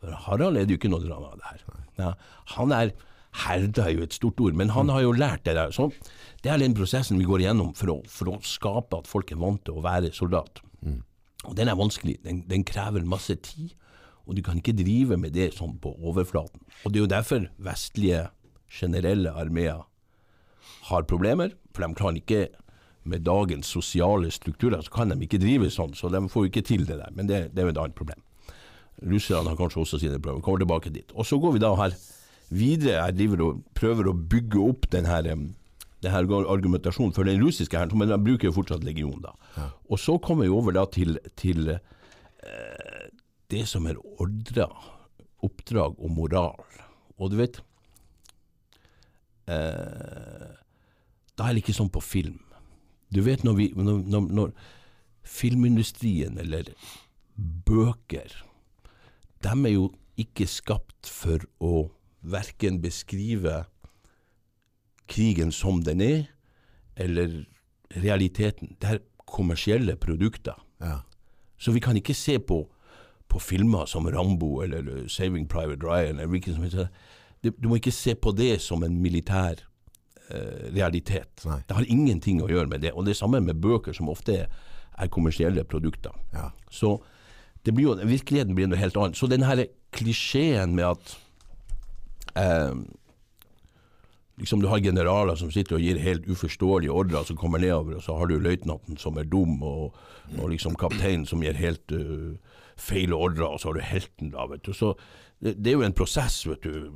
For 0.00 0.18
Harald 0.26 0.56
er 0.58 0.66
det 0.66 0.74
jo 0.74 0.80
ikke 0.82 0.90
noe 0.90 1.02
drama 1.06 1.30
av 1.32 1.38
det 1.38 1.50
her. 1.52 1.64
Ja, 1.98 2.10
han 2.56 2.72
er 2.74 2.90
Herda 3.34 3.88
er 3.88 3.96
jo 3.96 4.04
et 4.06 4.14
stort 4.14 4.38
ord, 4.40 4.54
men 4.54 4.70
han 4.70 4.92
har 4.94 5.02
jo 5.02 5.14
lært 5.16 5.42
det 5.48 5.56
der. 5.58 5.72
Så 5.74 5.88
det 6.44 6.52
er 6.52 6.60
den 6.62 6.76
prosessen 6.76 7.18
vi 7.18 7.26
går 7.26 7.42
igjennom 7.42 7.72
for 7.74 7.96
å, 7.96 7.98
for 8.06 8.30
å 8.30 8.38
skape 8.46 9.02
at 9.02 9.10
folk 9.10 9.32
er 9.34 9.40
vant 9.42 9.64
til 9.66 9.80
å 9.80 9.84
være 9.84 10.12
soldat. 10.14 10.62
Og 11.44 11.56
den 11.58 11.68
er 11.68 11.78
vanskelig. 11.78 12.18
Den, 12.24 12.42
den 12.48 12.64
krever 12.64 13.04
masse 13.04 13.36
tid, 13.44 13.74
og 14.24 14.36
du 14.36 14.42
kan 14.44 14.60
ikke 14.60 14.76
drive 14.76 15.18
med 15.20 15.34
det 15.36 15.50
sånn 15.58 15.76
på 15.82 15.92
overflaten. 16.00 16.62
Og 16.84 16.92
det 16.92 17.00
er 17.00 17.04
jo 17.04 17.12
derfor 17.12 17.48
vestlige, 17.60 18.28
generelle 18.74 19.30
armeer 19.38 19.84
har 20.88 21.04
problemer, 21.06 21.52
for 21.74 21.84
de 21.84 21.96
klarer 21.98 22.20
ikke 22.20 22.46
med 23.04 23.22
dagens 23.26 23.68
sosiale 23.68 24.30
strukturer, 24.32 24.80
så 24.80 24.90
kan 24.90 25.12
de 25.12 25.26
ikke 25.26 25.38
drive 25.42 25.68
sånn, 25.70 25.92
så 25.94 26.08
de 26.10 26.22
får 26.32 26.46
jo 26.46 26.50
ikke 26.50 26.64
til 26.64 26.86
det 26.88 26.96
der. 27.02 27.12
Men 27.12 27.28
det, 27.28 27.40
det 27.52 27.60
er 27.60 27.68
jo 27.68 27.74
et 27.74 27.82
annet 27.82 27.98
problem. 27.98 28.22
Russerne 29.04 29.52
har 29.52 29.58
kanskje 29.58 29.82
også 29.82 30.00
sine 30.00 30.16
problemer. 30.16 30.42
Kommer 30.46 30.64
tilbake 30.64 30.92
dit. 30.94 31.12
Og 31.12 31.28
så 31.28 31.36
går 31.42 31.56
vi 31.56 31.62
da 31.62 31.74
her 31.76 31.96
videre. 32.54 33.02
Jeg 33.08 33.18
driver 33.18 33.44
og 33.48 33.60
prøver 33.76 34.08
å 34.10 34.16
bygge 34.16 34.62
opp 34.62 34.88
den 34.94 35.08
her, 35.08 35.26
den 35.26 36.14
her 36.14 36.30
argumentasjonen 36.40 37.14
for 37.16 37.28
den 37.28 37.42
russiske 37.42 37.78
hæren, 37.78 37.94
men 37.98 38.10
de 38.12 38.20
bruker 38.20 38.50
jo 38.50 38.56
fortsatt 38.58 38.86
legion, 38.86 39.20
da. 39.24 39.34
Og 39.90 40.00
så 40.00 40.16
kommer 40.22 40.46
vi 40.46 40.54
over 40.54 40.76
da 40.76 40.86
til, 40.90 41.18
til 41.40 41.76
eh, 41.76 43.06
det 43.52 43.64
som 43.70 43.86
er 43.90 44.00
ordra 44.22 44.68
oppdrag 45.44 45.98
og 46.00 46.12
moral. 46.14 46.80
Og 47.18 47.30
du 47.30 47.38
vet 47.38 47.60
eh, 49.46 50.50
Da 51.34 51.46
er 51.46 51.54
det 51.54 51.62
ikke 51.62 51.76
sånn 51.76 51.92
på 51.92 52.02
film. 52.02 52.40
Du 53.14 53.20
vet 53.22 53.44
når, 53.46 53.58
vi, 53.58 53.68
når, 53.76 54.30
når 54.34 54.54
filmindustrien 55.24 56.38
eller 56.40 56.72
bøker 57.36 58.32
De 59.44 59.52
er 59.52 59.72
jo 59.74 59.88
ikke 60.20 60.46
skapt 60.50 61.10
for 61.10 61.42
å 61.62 61.88
verken 62.24 62.80
beskrive 62.82 63.64
krigen 65.08 65.52
som 65.52 65.82
den 65.84 66.00
er, 66.00 66.22
eller 66.96 67.44
realiteten. 67.96 68.76
Det 68.80 68.88
er 68.88 69.02
kommersielle 69.26 69.96
produkter. 69.96 70.56
Ja. 70.80 71.02
Så 71.58 71.72
vi 71.72 71.80
kan 71.80 71.96
ikke 71.96 72.14
se 72.14 72.38
på, 72.38 72.64
på 73.28 73.40
filmer 73.40 73.86
som 73.86 74.06
Rambo 74.06 74.60
eller 74.62 75.08
Saving 75.08 75.48
Private 75.48 75.86
Ryan 75.86 76.18
eller 76.18 76.32
hvilken 76.32 76.54
som 76.54 76.62
helst. 76.62 76.78
Du 77.42 77.68
må 77.68 77.76
ikke 77.76 77.92
se 77.92 78.14
på 78.14 78.32
det 78.32 78.60
som 78.64 78.82
en 78.84 78.96
militær 79.02 79.60
eh, 80.30 80.70
realitet. 80.72 81.44
Nei. 81.44 81.60
Det 81.68 81.76
har 81.76 81.90
ingenting 81.92 82.40
å 82.42 82.48
gjøre 82.48 82.70
med 82.72 82.80
det. 82.80 82.94
Og 82.94 83.04
det 83.04 83.16
samme 83.16 83.40
med 83.44 83.60
bøker, 83.60 83.92
som 83.92 84.08
ofte 84.08 84.38
er, 84.44 84.54
er 84.96 85.12
kommersielle 85.12 85.64
produkter. 85.68 86.14
Ja. 86.32 86.48
Så 86.72 86.96
det 87.64 87.74
blir 87.74 87.90
jo, 87.90 87.96
virkeligheten 88.00 88.56
blir 88.56 88.68
noe 88.70 88.80
helt 88.80 88.96
annet. 88.96 89.18
Så 89.18 89.28
den 89.28 89.44
klisjeen 89.94 90.74
med 90.76 90.94
at 90.94 91.14
eh, 92.38 92.74
liksom 94.36 94.62
du 94.62 94.68
har 94.68 94.82
generaler 94.82 95.38
som 95.38 95.52
sitter 95.54 95.78
og 95.78 95.84
gir 95.84 96.00
helt 96.02 96.26
uforståelige 96.30 96.94
ordrer 96.94 97.26
som 97.28 97.38
kommer 97.38 97.62
nedover, 97.62 97.98
og 97.98 98.06
så 98.06 98.16
har 98.18 98.30
du 98.30 98.38
løytnanten 98.42 98.98
som 99.00 99.18
er 99.18 99.28
dum, 99.30 99.60
og, 99.62 99.94
og 100.38 100.50
liksom 100.50 100.78
kapteinen 100.80 101.26
som 101.28 101.44
gir 101.44 101.58
helt 101.58 101.94
uh, 101.94 102.34
feil 102.80 103.14
ordrer, 103.14 103.46
og 103.46 103.60
så 103.60 103.70
har 103.70 103.78
du 103.78 103.86
helten 103.86 104.32
da, 104.34 104.48
vet 104.50 104.64
du. 104.66 104.72
Så 104.74 104.94
det, 105.38 105.56
det 105.62 105.70
er 105.70 105.78
jo 105.78 105.86
en 105.86 105.96
prosess, 105.96 106.42
vet 106.48 106.66
du. 106.66 106.90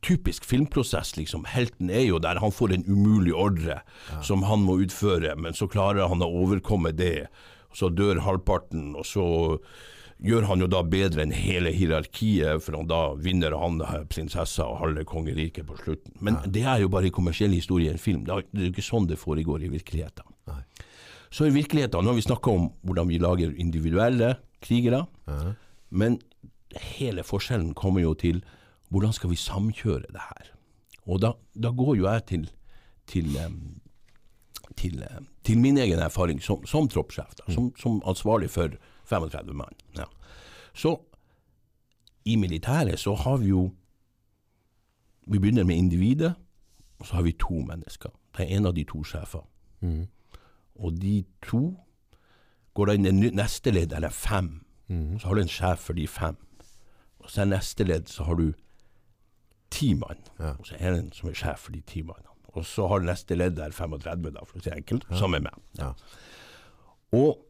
Typisk 0.00 0.46
filmprosess, 0.48 1.16
liksom. 1.18 1.44
Helten 1.52 1.90
er 1.92 2.06
jo 2.06 2.20
der 2.22 2.40
han 2.40 2.54
får 2.54 2.72
en 2.72 2.86
umulig 2.88 3.34
ordre 3.36 3.82
som 4.24 4.46
han 4.48 4.64
må 4.64 4.78
utføre, 4.86 5.34
men 5.36 5.56
så 5.56 5.68
klarer 5.68 6.08
han 6.08 6.24
å 6.24 6.32
overkomme 6.44 6.94
det. 6.96 7.28
Så 7.76 7.90
dør 7.92 8.22
halvparten, 8.24 8.94
og 8.96 9.04
så 9.04 9.26
gjør 10.22 10.46
han 10.48 10.62
jo 10.64 10.66
da 10.70 10.80
bedre 10.82 11.22
enn 11.26 11.32
hele 11.36 11.70
hierarkiet, 11.74 12.62
for 12.64 12.78
da 12.88 13.00
vinner 13.20 13.52
han 13.58 13.80
prinsessa 14.08 14.64
og 14.64 14.78
halve 14.80 15.04
kongeriket 15.08 15.66
på 15.68 15.76
slutten. 15.82 16.14
Men 16.24 16.38
det 16.46 16.64
er 16.64 16.80
jo 16.80 16.88
bare 16.92 17.10
i 17.10 17.14
kommersiell 17.14 17.52
historie 17.52 17.90
i 17.90 17.92
en 17.92 18.00
film. 18.00 18.24
Det 18.24 18.32
er 18.32 18.46
jo 18.64 18.70
ikke 18.72 18.84
sånn 18.86 19.08
det 19.10 19.18
foregår 19.20 19.66
i 19.66 19.72
virkeligheten. 19.74 20.24
Nei. 20.48 20.62
Så 21.30 21.48
i 21.48 21.52
virkeligheten, 21.52 22.00
nå 22.06 22.14
har 22.14 22.16
vi 22.16 22.24
snakka 22.24 22.50
om 22.54 22.68
hvordan 22.86 23.08
vi 23.10 23.18
lager 23.20 23.52
individuelle 23.60 24.36
krigere, 24.64 25.04
Ja. 25.28 25.52
men 25.90 26.18
hele 26.96 27.22
forskjellen 27.22 27.74
kommer 27.74 28.00
jo 28.00 28.14
til 28.14 28.40
hvordan 28.90 29.12
skal 29.12 29.30
vi 29.30 29.36
samkjøre 29.36 30.12
det 30.12 30.22
her. 30.22 30.52
Og 31.06 31.20
da, 31.20 31.34
da 31.54 31.70
går 31.70 31.96
jo 31.98 32.06
jeg 32.08 32.24
til, 32.26 32.48
til, 33.06 33.36
em, 33.36 33.80
til, 34.76 35.02
til 35.44 35.58
min 35.58 35.76
egen 35.78 35.98
erfaring 36.02 36.40
som, 36.42 36.64
som 36.66 36.88
troppssjef, 36.88 37.34
som, 37.52 37.72
som 37.78 38.00
ansvarlig 38.06 38.48
for 38.50 38.74
35 39.06 39.54
mann. 39.56 39.74
Ja. 39.96 40.04
Så 40.74 40.96
i 42.26 42.36
militæret 42.36 42.98
så 43.00 43.14
har 43.14 43.36
vi 43.42 43.48
jo 43.54 43.70
Vi 45.26 45.38
begynner 45.38 45.64
med 45.64 45.74
individet, 45.74 46.34
og 46.98 47.06
så 47.06 47.16
har 47.16 47.22
vi 47.22 47.32
to 47.32 47.54
mennesker. 47.54 48.10
Det 48.36 48.44
er 48.44 48.56
en 48.56 48.66
av 48.66 48.74
de 48.76 48.84
to 48.84 49.00
sjefer. 49.04 49.42
Mm. 49.80 50.06
Og 50.78 51.00
de 51.02 51.24
to 51.42 51.74
går 52.74 52.86
da 52.86 52.94
inn 52.94 53.08
i 53.08 53.30
neste 53.34 53.72
ledd, 53.72 53.92
eller 53.92 54.08
er 54.08 54.14
fem. 54.14 54.60
Mm. 54.86 55.18
Så 55.18 55.26
har 55.26 55.34
du 55.34 55.40
en 55.42 55.50
sjef 55.50 55.82
for 55.88 55.98
de 55.98 56.06
fem. 56.06 56.36
Og 57.18 57.30
så 57.30 57.42
er 57.42 57.50
neste 57.50 57.84
ledd, 57.84 58.06
så 58.06 58.28
har 58.28 58.38
du 58.38 58.52
ti 59.74 59.94
mann. 59.98 60.22
Ja. 60.38 60.54
Og 60.60 60.66
så 60.68 60.78
er 60.78 60.94
det 60.94 61.00
en 61.00 61.12
som 61.16 61.28
er 61.32 61.38
sjef 61.42 61.66
for 61.66 61.74
de 61.74 61.82
ti 61.90 62.04
mannene. 62.06 62.30
Og 62.54 62.64
så 62.64 62.86
har 62.88 63.02
neste 63.04 63.34
ledd 63.34 63.58
der 63.58 63.74
35, 63.74 64.30
da, 64.32 64.44
for 64.46 64.60
å 64.60 64.64
si 64.64 64.70
enkelt, 64.72 65.04
som 65.18 65.34
er 65.36 65.42
med. 65.44 65.58
Ja. 65.80 65.90
Og 67.16 67.42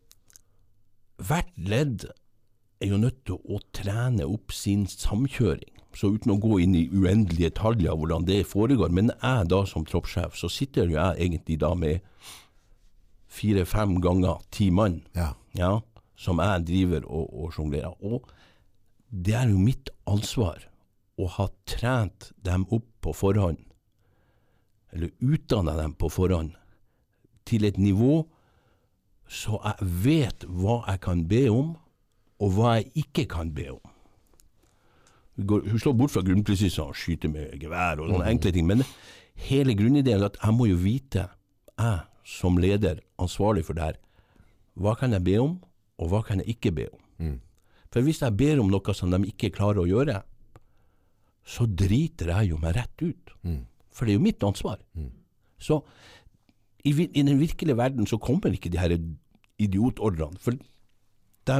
hvert 1.23 1.52
ledd 1.56 2.06
er 2.80 2.92
jo 2.92 3.00
nødt 3.00 3.23
til 3.28 3.40
å 3.49 3.61
trene 3.75 4.26
opp 4.28 4.52
sin 4.52 4.85
samkjøring. 4.90 5.73
Så 5.96 6.11
uten 6.12 6.35
å 6.35 6.40
gå 6.40 6.58
inn 6.61 6.75
i 6.76 6.88
uendelige 6.92 7.49
detaljer 7.54 7.94
av 7.94 8.02
hvordan 8.02 8.26
det 8.28 8.42
foregår, 8.50 8.92
men 8.92 9.14
jeg 9.14 9.49
da 9.49 9.62
som 9.68 9.87
troppssjef, 9.88 10.37
så 10.37 10.50
sitter 10.52 10.90
jo 10.90 10.99
jeg 10.99 11.25
egentlig 11.25 11.56
da 11.62 11.73
med 11.78 12.04
fire-fem 13.32 13.96
ganger 14.04 14.42
ti 14.52 14.68
mann 14.70 15.02
Ja. 15.16 15.32
ja, 15.56 15.78
som 16.16 16.40
jeg 16.44 16.66
driver 16.68 17.06
og, 17.08 17.32
og 17.32 17.56
sjonglerer. 17.56 17.96
Og 18.04 18.28
det 19.08 19.37
er 19.40 19.49
jo 19.49 19.61
mitt 19.61 19.88
ansvar 20.08 20.68
å 21.16 21.30
ha 21.38 21.49
trent 21.68 22.30
dem 22.44 22.66
opp 22.68 22.88
på 23.00 23.14
forhånd, 23.16 23.62
eller 24.92 25.12
utdanna 25.25 25.76
dem 25.80 25.96
på 25.96 26.12
forhånd, 26.12 26.52
til 27.49 27.64
et 27.64 27.78
nivå 27.80 28.26
så 29.28 29.59
jeg 29.59 29.90
vet 30.04 30.47
hva 30.47 30.80
jeg 30.87 31.00
kan 31.02 31.25
be 31.28 31.42
om, 31.50 31.75
og 32.42 32.52
hva 32.56 32.76
jeg 32.78 32.90
ikke 33.04 33.26
kan 33.33 33.52
be 33.56 33.71
om. 33.75 33.92
Går, 35.37 35.66
hun 35.68 35.80
slår 35.80 35.97
bort 35.99 36.12
fra 36.14 36.23
grunnprinsippet 36.25 36.80
og 36.80 36.97
skyter 36.97 37.28
med 37.33 37.56
gevær 37.61 38.00
og 38.00 38.09
sånne 38.09 38.28
enkle 38.33 38.52
ting, 38.56 38.68
men 38.68 38.85
hele 39.49 39.75
grunnideen 39.76 40.23
er 40.23 40.30
at 40.30 40.38
jeg 40.40 40.56
må 40.56 40.68
jo 40.71 40.78
vite, 40.80 41.26
jeg 41.76 41.99
som 42.26 42.56
leder, 42.59 43.02
ansvarlig 43.21 43.64
for 43.66 43.76
det 43.76 43.85
her, 43.85 43.99
hva 44.80 44.95
kan 44.99 45.12
jeg 45.12 45.25
be 45.25 45.37
om, 45.40 45.59
og 46.00 46.09
hva 46.12 46.23
kan 46.25 46.40
jeg 46.40 46.56
ikke 46.56 46.73
be 46.76 46.87
om? 46.92 47.02
For 47.92 48.04
hvis 48.04 48.21
jeg 48.21 48.37
ber 48.37 48.59
om 48.61 48.68
noe 48.68 48.95
som 48.97 49.12
de 49.12 49.23
ikke 49.30 49.52
klarer 49.54 49.80
å 49.85 49.88
gjøre, 49.88 50.18
så 51.47 51.64
driter 51.68 52.33
jeg 52.35 52.50
jo 52.50 52.59
meg 52.61 52.75
rett 52.76 53.02
ut. 53.04 53.30
For 53.95 54.04
det 54.04 54.12
er 54.12 54.18
jo 54.18 54.25
mitt 54.26 54.42
ansvar. 54.45 54.80
Så 55.59 55.78
i, 56.86 56.92
i 57.06 57.22
den 57.26 57.40
virkelige 57.40 57.76
verden 57.78 58.06
så 58.06 58.18
kommer 58.22 58.54
ikke 58.54 58.70
de 58.72 58.78
her 58.78 58.94
idiotordrene. 59.58 60.38
For 60.42 60.56
de 61.46 61.58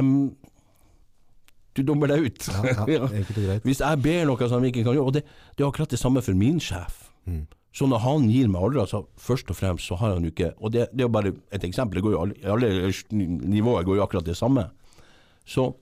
Du 1.77 1.83
dommer 1.85 2.09
deg 2.09 2.25
ut. 2.25 2.47
Ja, 2.49 2.85
ja, 2.89 3.07
Ja. 3.37 3.59
Hvis 3.61 3.83
jeg 3.83 4.01
ber 4.01 4.23
noe 4.25 4.47
som 4.49 4.63
de 4.63 4.71
ikke 4.71 4.81
kan 4.87 4.95
gjøre, 4.95 5.11
og 5.11 5.13
det, 5.13 5.21
det 5.53 5.63
er 5.63 5.67
akkurat 5.67 5.91
det 5.93 5.99
samme 6.01 6.23
for 6.25 6.33
min 6.33 6.57
sjef. 6.63 7.03
Mm. 7.29 7.43
Så 7.77 7.85
når 7.85 8.01
han 8.01 8.25
gir 8.31 8.47
meg 8.49 8.63
ordre, 8.65 8.87
så 8.89 9.03
først 9.21 9.51
og 9.53 9.59
fremst 9.59 9.85
så 9.85 9.97
har 9.99 10.15
han 10.15 10.23
jo 10.25 10.31
ikke 10.31 10.53
Og 10.57 10.71
det, 10.73 10.87
det 10.97 11.03
er 11.05 11.11
bare 11.13 11.35
et 11.53 11.63
eksempel, 11.67 11.99
det 11.99 12.03
går 12.07 12.15
jo 12.15 12.21
alle, 12.23 12.37
alle 12.49 12.93
nivåer 13.11 13.85
går 13.85 13.99
jo 13.99 14.05
akkurat 14.07 14.25
det 14.25 14.37
samme. 14.39 14.63
Så 15.45 15.75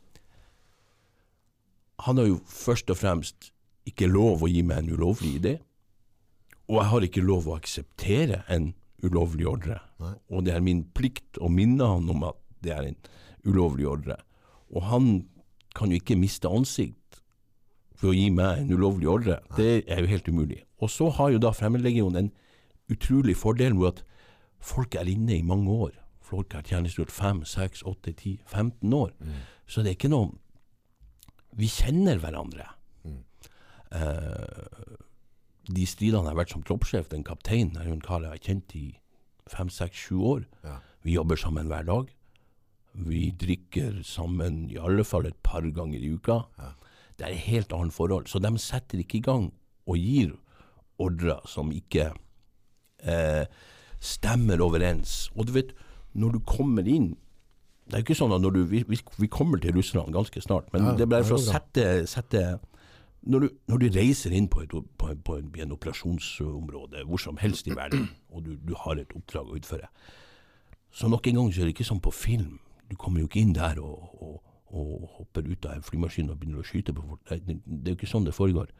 han 2.04 2.18
har 2.20 2.28
jo 2.28 2.42
først 2.52 2.92
og 2.92 3.00
fremst 3.00 3.54
ikke 3.88 4.10
lov 4.12 4.44
å 4.44 4.50
gi 4.52 4.66
meg 4.68 4.84
en 4.84 4.98
ulovlig 4.98 5.38
idé. 5.40 5.54
Og 6.68 6.82
jeg 6.82 6.90
har 6.92 7.08
ikke 7.08 7.24
lov 7.24 7.48
å 7.48 7.56
akseptere 7.56 8.42
en 8.52 8.74
ulovlig 9.06 9.48
ordre. 9.50 9.80
Nei. 10.02 10.14
Og 10.32 10.46
det 10.48 10.56
er 10.56 10.64
min 10.66 10.84
plikt 10.98 11.40
å 11.42 11.50
minne 11.52 11.88
han 11.88 12.10
om 12.12 12.26
at 12.28 12.40
det 12.66 12.74
er 12.76 12.90
en 12.90 12.98
ulovlig 13.46 13.88
ordre. 13.90 14.18
Og 14.74 14.88
han 14.90 15.10
kan 15.76 15.92
jo 15.92 16.00
ikke 16.00 16.18
miste 16.20 16.50
ansikt 16.50 17.22
for 17.96 18.12
å 18.12 18.16
gi 18.16 18.30
meg 18.34 18.64
en 18.64 18.74
ulovlig 18.76 19.10
ordre. 19.12 19.40
Det 19.58 19.86
er 19.88 20.02
jo 20.04 20.12
helt 20.12 20.30
umulig. 20.32 20.64
Og 20.84 20.92
så 20.92 21.10
har 21.18 21.32
jo 21.34 21.42
da 21.42 21.54
Fremmedlegionen 21.56 22.26
en 22.26 22.32
utrolig 22.92 23.38
fordel 23.40 23.76
med 23.78 23.94
at 23.94 24.02
folk 24.60 24.96
er 25.00 25.10
inne 25.10 25.38
i 25.38 25.46
mange 25.46 25.72
år. 25.72 25.94
Folk 26.26 26.56
har 26.58 26.66
tjenestegjort 26.66 27.14
fem, 27.14 27.44
seks, 27.46 27.84
åtte, 27.86 28.16
ti, 28.18 28.40
15 28.50 28.94
år. 28.98 29.14
Så 29.70 29.84
det 29.84 29.94
er 29.94 30.00
ikke 30.00 30.14
noe 30.14 30.34
Vi 31.56 31.70
kjenner 31.72 32.18
hverandre. 32.20 32.66
Eh, 33.96 34.96
de 35.68 35.86
stridene 35.90 36.28
jeg 36.28 36.34
har 36.36 36.42
vært 36.42 36.54
som 36.54 36.64
troppssjef, 36.66 37.10
den 37.12 37.26
kapteinen 37.26 37.80
er 37.80 37.90
jo 37.90 37.96
en 37.96 38.04
kar 38.04 38.24
jeg 38.24 38.34
har 38.34 38.44
kjent 38.44 38.76
i 38.78 38.86
fem, 39.50 39.70
seks, 39.70 40.08
sju 40.08 40.20
år. 40.36 40.46
Ja. 40.66 40.80
Vi 41.06 41.16
jobber 41.18 41.40
sammen 41.40 41.70
hver 41.70 41.86
dag. 41.88 42.10
Vi 42.96 43.28
drikker 43.36 44.00
sammen 44.08 44.66
i 44.72 44.80
alle 44.80 45.04
fall 45.06 45.28
et 45.30 45.38
par 45.44 45.66
ganger 45.76 46.00
i 46.00 46.14
uka. 46.16 46.42
Det 47.18 47.28
er 47.28 47.34
et 47.34 47.48
helt 47.50 47.74
annet 47.76 47.94
forhold. 47.94 48.30
Så 48.32 48.40
de 48.40 48.52
setter 48.62 49.02
ikke 49.02 49.20
i 49.20 49.26
gang 49.26 49.50
og 49.86 50.00
gir 50.00 50.36
ordrer 51.02 51.44
som 51.50 51.74
ikke 51.76 52.10
eh, 53.04 53.46
stemmer 54.00 54.64
overens. 54.64 55.30
Og 55.36 55.50
du 55.50 55.56
vet, 55.58 55.76
når 56.14 56.38
du 56.38 56.44
kommer 56.48 56.88
inn 56.88 57.16
Det 57.86 57.94
er 57.94 58.02
jo 58.02 58.06
ikke 58.08 58.18
sånn 58.18 58.34
at 58.34 58.42
når 58.42 58.54
du 58.56 58.62
Vi, 58.66 58.80
vi, 58.88 59.28
kommer 59.28 59.60
til 59.62 59.76
Russland 59.76 60.14
ganske 60.16 60.42
snart, 60.42 60.72
men 60.74 60.88
Ja, 60.88 60.94
det 60.98 61.04
er 61.06 61.12
bare 61.12 61.28
for 61.28 61.38
å 61.38 61.44
sette, 61.44 62.08
sette 62.10 62.42
når 63.26 63.46
du, 63.46 63.48
når 63.72 63.82
du 63.82 63.86
reiser 63.96 64.34
inn 64.38 64.48
på, 64.52 64.62
et, 64.66 64.72
på, 64.72 65.10
på 65.26 65.38
en, 65.40 65.74
operasjonsområde 65.74 67.06
hvor 67.10 67.22
som 67.22 67.40
helst 67.42 67.68
i 67.68 67.76
verden, 67.76 68.08
og 68.30 68.46
du, 68.46 68.56
du 68.62 68.76
har 68.86 69.02
et 69.02 69.16
oppdrag 69.18 69.50
å 69.50 69.58
utføre, 69.58 69.90
så 70.96 71.10
nok 71.12 71.28
en 71.28 71.42
gang 71.42 71.52
så 71.52 71.64
er 71.64 71.70
det 71.70 71.76
ikke 71.76 71.88
som 71.88 72.00
på 72.04 72.14
film. 72.16 72.60
Du 72.90 72.96
kommer 73.00 73.20
jo 73.20 73.30
ikke 73.30 73.42
inn 73.42 73.56
der 73.58 73.82
og, 73.84 74.14
og, 74.22 74.54
og 74.72 75.10
hopper 75.18 75.48
ut 75.50 75.68
av 75.68 75.76
en 75.76 75.86
flymaskin 75.86 76.30
og 76.32 76.40
begynner 76.40 76.62
å 76.62 76.68
skyte 76.68 76.96
på 76.96 77.04
folk. 77.04 77.26
Det, 77.28 77.58
det, 77.66 77.82
er 77.84 77.96
jo 77.96 78.00
ikke 78.00 78.14
sånn 78.14 78.28
det 78.28 78.38
foregår. 78.38 78.72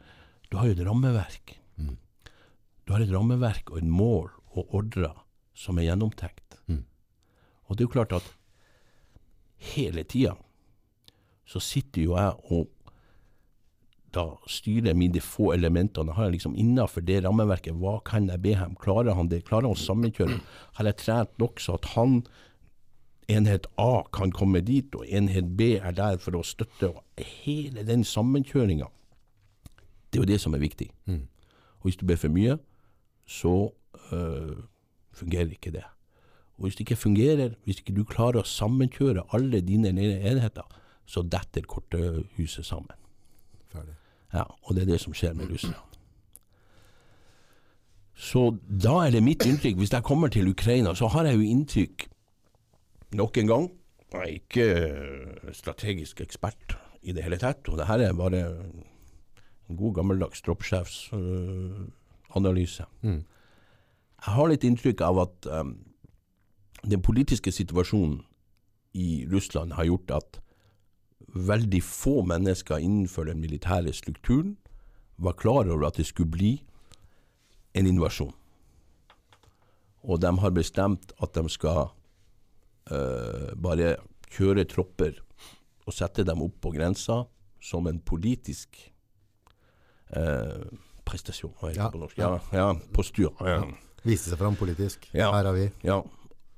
Du 0.48 0.56
har 0.60 0.70
jo 0.70 0.76
et 0.76 0.84
rammeverk. 0.86 1.58
Du 2.86 2.94
har 2.94 3.02
et 3.02 3.10
rammeverk 3.10 3.74
og 3.74 3.82
et 3.82 3.90
mål 3.90 4.30
og 4.56 4.76
ordrer 4.78 5.16
som 5.58 5.80
er 5.80 5.90
gjennomtenkt. 5.90 6.46
Og 7.66 7.74
det 7.74 7.82
er 7.82 7.88
jo 7.88 7.94
klart 7.94 8.14
at 8.14 8.26
hele 9.72 10.04
tida 10.06 10.36
så 11.46 11.62
sitter 11.62 12.04
jo 12.04 12.16
jeg 12.16 12.52
og 12.54 12.70
da 14.16 14.24
styre 14.50 14.94
de 14.96 15.20
få 15.22 15.52
elementene. 15.54 16.14
Har 16.16 16.28
jeg 16.28 16.38
liksom 16.38 16.56
Innenfor 16.56 17.04
det 17.04 17.22
rammeverket, 17.24 17.76
hva 17.76 17.98
kan 18.04 18.28
jeg 18.30 18.42
be 18.42 18.54
ham? 18.56 18.74
Klarer 18.80 19.14
han 19.14 19.28
det? 19.28 19.44
Klarer 19.44 19.68
han 19.68 19.76
å 19.76 19.84
sammenkjøre? 19.86 20.40
Har 20.78 20.90
jeg 20.90 21.00
trent 21.02 21.38
nok 21.42 21.60
så 21.60 21.76
at 21.76 21.90
han, 21.94 22.22
enhet 23.28 23.66
A, 23.76 24.04
kan 24.14 24.32
komme 24.32 24.62
dit, 24.64 24.94
og 24.94 25.06
enhet 25.06 25.56
B 25.58 25.74
er 25.76 25.96
der 25.96 26.20
for 26.22 26.38
å 26.38 26.44
støtte? 26.46 26.92
Og 26.94 27.26
hele 27.44 27.84
den 27.86 28.04
sammenkjøringa, 28.06 28.88
det 30.10 30.20
er 30.20 30.24
jo 30.24 30.30
det 30.32 30.40
som 30.40 30.54
er 30.56 30.62
viktig. 30.62 30.88
Og 31.82 31.90
hvis 31.90 32.00
du 32.00 32.06
ber 32.08 32.18
for 32.18 32.32
mye, 32.32 32.56
så 33.26 33.54
øh, 34.14 34.56
fungerer 35.12 35.52
ikke 35.52 35.74
det. 35.74 35.84
Og 36.56 36.66
hvis 36.66 36.78
det 36.78 36.86
ikke 36.86 36.96
fungerer, 36.96 37.54
hvis 37.64 37.82
ikke 37.82 37.94
du 37.94 38.04
klarer 38.08 38.40
å 38.40 38.48
sammenkjøre 38.48 39.26
alle 39.36 39.60
dine 39.60 39.92
enheter, 39.92 40.64
så 41.06 41.22
detter 41.22 41.66
korthuset 41.68 42.66
sammen. 42.66 42.96
Ferdig. 43.70 43.94
Ja, 44.36 44.44
og 44.62 44.74
det 44.76 44.82
er 44.84 44.92
det 44.92 45.00
som 45.00 45.14
skjer 45.16 45.32
med 45.36 45.50
russerne. 45.50 45.80
Så 48.16 48.56
da 48.68 49.04
er 49.04 49.10
det 49.12 49.22
mitt 49.24 49.44
inntrykk, 49.44 49.76
hvis 49.76 49.92
jeg 49.92 50.02
kommer 50.04 50.28
til 50.32 50.48
Ukraina, 50.48 50.94
så 50.96 51.06
har 51.12 51.24
jeg 51.28 51.36
jo 51.36 51.42
inntrykk 51.52 52.08
nok 53.16 53.36
en 53.38 53.46
gang 53.46 53.70
Jeg 54.12 54.20
er 54.20 54.26
ikke 54.26 54.92
strategisk 55.52 56.20
ekspert 56.20 56.78
i 57.02 57.12
det 57.12 57.22
hele 57.22 57.38
tatt, 57.38 57.68
og 57.68 57.78
det 57.78 57.86
her 57.86 57.98
er 58.00 58.12
bare 58.16 58.46
en 59.68 59.76
god 59.76 59.94
gammeldags 59.98 60.40
troppssjefsanalyse. 60.46 62.84
Jeg 64.16 64.32
har 64.32 64.48
litt 64.48 64.64
inntrykk 64.64 65.00
av 65.04 65.18
at 65.26 65.46
um, 65.50 65.76
den 66.86 67.02
politiske 67.02 67.52
situasjonen 67.52 68.22
i 68.94 69.26
Russland 69.32 69.72
har 69.76 69.84
gjort 69.84 70.10
at 70.10 70.40
veldig 71.36 71.82
få 71.84 72.20
mennesker 72.26 72.82
innenfor 72.82 73.28
den 73.28 73.40
militære 73.42 73.92
strukturen 73.96 74.56
var 75.16 75.36
klar 75.40 75.68
over 75.68 75.88
at 75.88 76.00
det 76.00 76.06
skulle 76.08 76.32
bli 76.32 76.52
en 77.76 77.86
invasjon. 77.88 78.32
Og 80.06 80.20
de 80.22 80.32
har 80.38 80.52
bestemt 80.54 81.12
at 81.22 81.34
de 81.34 81.48
skal 81.52 81.88
uh, 82.90 83.48
bare 83.56 83.96
kjøre 84.32 84.66
tropper 84.70 85.18
og 85.86 85.94
sette 85.94 86.24
dem 86.26 86.42
opp 86.44 86.60
på 86.62 86.72
grensa 86.74 87.24
som 87.62 87.88
en 87.90 87.98
politisk 87.98 88.78
uh, 90.14 90.66
prestasjon. 91.06 91.54
Hva 91.58 91.72
heter 91.72 91.80
Ja, 91.80 91.88
det 91.88 91.96
på 91.96 92.04
norsk? 92.04 92.20
Ja, 92.20 92.30
ja, 92.54 92.68
postur. 92.94 93.32
Ja. 93.42 93.62
Viste 94.06 94.30
seg 94.30 94.38
fram 94.38 94.58
politisk. 94.58 95.08
Ja. 95.16 95.32
Her 95.34 95.50
har 95.50 95.56
vi. 95.56 95.66
Ja, 95.86 96.00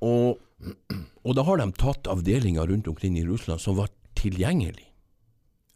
og, 0.05 0.39
og 1.25 1.37
da 1.37 1.45
har 1.49 1.61
de 1.61 1.71
tatt 1.79 2.11
avdelinger 2.11 2.69
rundt 2.71 2.89
omkring 2.91 3.17
i 3.19 3.25
Russland 3.27 3.63
som 3.63 3.79
var 3.79 3.91
tilgjengelig, 4.19 4.87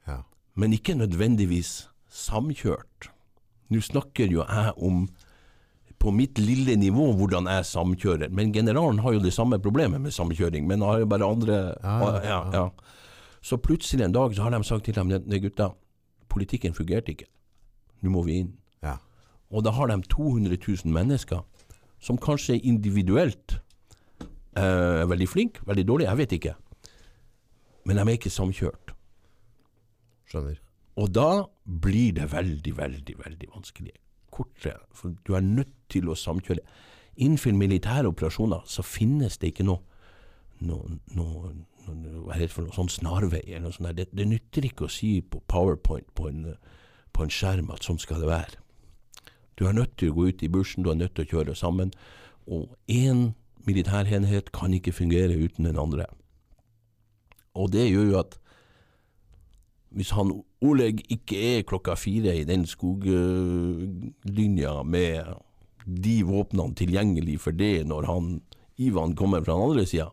Ja. 0.09 0.23
men 0.59 0.73
ikke 0.75 0.95
nødvendigvis 0.99 1.89
samkjørt. 2.11 3.09
Nå 3.71 3.81
snakker 3.81 4.29
jo 4.31 4.43
jeg 4.45 4.73
om 4.77 5.07
på 6.03 6.11
mitt 6.11 6.39
lille 6.43 6.75
nivå 6.77 7.13
hvordan 7.15 7.47
jeg 7.47 7.65
samkjører, 7.69 8.31
men 8.35 8.53
generalen 8.53 8.99
har 9.05 9.13
jo 9.15 9.21
det 9.23 9.33
samme 9.33 9.59
problemet 9.63 10.01
med 10.03 10.11
samkjøring, 10.13 10.67
men 10.67 10.83
har 10.83 10.99
jo 10.99 11.07
bare 11.07 11.29
andre 11.31 11.61
Ja, 11.83 12.21
ja, 12.27 12.41
ja. 12.53 12.65
Så 13.43 13.57
plutselig 13.59 14.05
en 14.05 14.13
dag 14.15 14.35
så 14.35 14.43
har 14.43 14.51
de 14.51 14.63
sagt 14.65 14.85
til 14.85 14.95
dem, 14.95 15.09
«Ne, 15.09 15.39
gutta, 15.41 15.71
politikken 16.29 16.75
fungerte 16.75 17.11
ikke, 17.15 17.27
nå 18.03 18.11
må 18.11 18.23
vi 18.27 18.37
inn. 18.41 18.53
Ja. 18.83 18.97
Og 19.51 19.65
da 19.65 19.71
har 19.71 19.87
de 19.91 19.97
200 20.03 20.57
000 20.85 20.93
mennesker 20.93 21.43
som 22.01 22.19
kanskje 22.19 22.59
individuelt 22.63 23.61
eh, 24.57 25.03
er 25.03 25.07
veldig 25.07 25.29
flinke, 25.29 25.61
veldig 25.67 25.87
dårlige, 25.89 26.09
jeg 26.09 26.19
vet 26.19 26.33
ikke. 26.39 26.55
Men 27.85 27.99
de 27.99 28.05
er 28.05 28.18
ikke 28.18 28.33
samkjørt. 28.33 28.95
Skjønner. 30.31 30.61
Og 31.01 31.09
da 31.14 31.47
blir 31.64 32.12
det 32.18 32.29
veldig, 32.33 32.77
veldig, 32.77 33.16
veldig 33.25 33.49
vanskelig. 33.55 33.95
Kortere. 34.33 34.85
For 34.97 35.14
du 35.27 35.35
er 35.37 35.45
nødt 35.45 35.73
til 35.92 36.09
å 36.09 36.16
samkjøre. 36.16 36.64
Innenfor 37.16 37.53
militære 37.57 38.09
operasjoner 38.09 38.64
så 38.68 38.85
finnes 38.85 39.37
det 39.40 39.53
ikke 39.53 39.66
noe, 39.68 39.83
noe, 40.64 40.97
noe, 41.16 41.53
noe 41.53 41.66
noe 41.92 42.49
sånn 42.77 42.92
snarvei 42.92 43.42
eller 43.47 43.73
noe. 43.73 43.92
Det, 43.97 44.09
det 44.12 44.29
nytter 44.29 44.68
ikke 44.68 44.87
å 44.87 44.92
si 44.92 45.21
på 45.21 45.42
PowerPoint 45.51 46.09
på 46.16 46.29
en, 46.31 46.55
på 47.12 47.25
en 47.25 47.33
skjerm 47.33 47.73
at 47.75 47.85
sånn 47.85 48.01
skal 48.01 48.23
det 48.23 48.31
være. 48.31 48.61
Du 49.59 49.66
er 49.68 49.77
nødt 49.77 49.97
til 50.01 50.12
å 50.12 50.16
gå 50.16 50.31
ut 50.31 50.42
i 50.42 50.51
bushen, 50.51 50.85
du 50.85 50.90
er 50.90 50.99
nødt 51.01 51.14
til 51.16 51.27
å 51.27 51.33
kjøre 51.33 51.57
sammen. 51.59 51.92
Og 52.49 52.73
én 52.90 53.33
militærenhet 53.66 54.51
kan 54.53 54.73
ikke 54.75 54.95
fungere 54.97 55.37
uten 55.37 55.68
den 55.68 55.79
andre. 55.79 56.07
Og 57.55 57.73
det 57.73 57.91
gjør 57.91 58.07
jo 58.11 58.19
at 58.21 58.38
hvis 59.93 60.11
han 60.17 60.33
Oleg 60.62 61.03
ikke 61.12 61.37
er 61.59 61.67
klokka 61.69 61.95
fire 61.99 62.37
i 62.38 62.45
den 62.49 62.67
skoglinja 62.71 63.12
med 64.87 65.25
de 65.85 66.23
våpnene 66.25 66.75
tilgjengelig 66.79 67.41
for 67.43 67.51
det 67.51 67.87
når 67.91 68.03
han 68.09 68.43
Ivan 68.79 69.17
kommer 69.19 69.43
fra 69.45 69.53
den 69.59 69.62
andre 69.71 69.87
sida, 69.87 70.09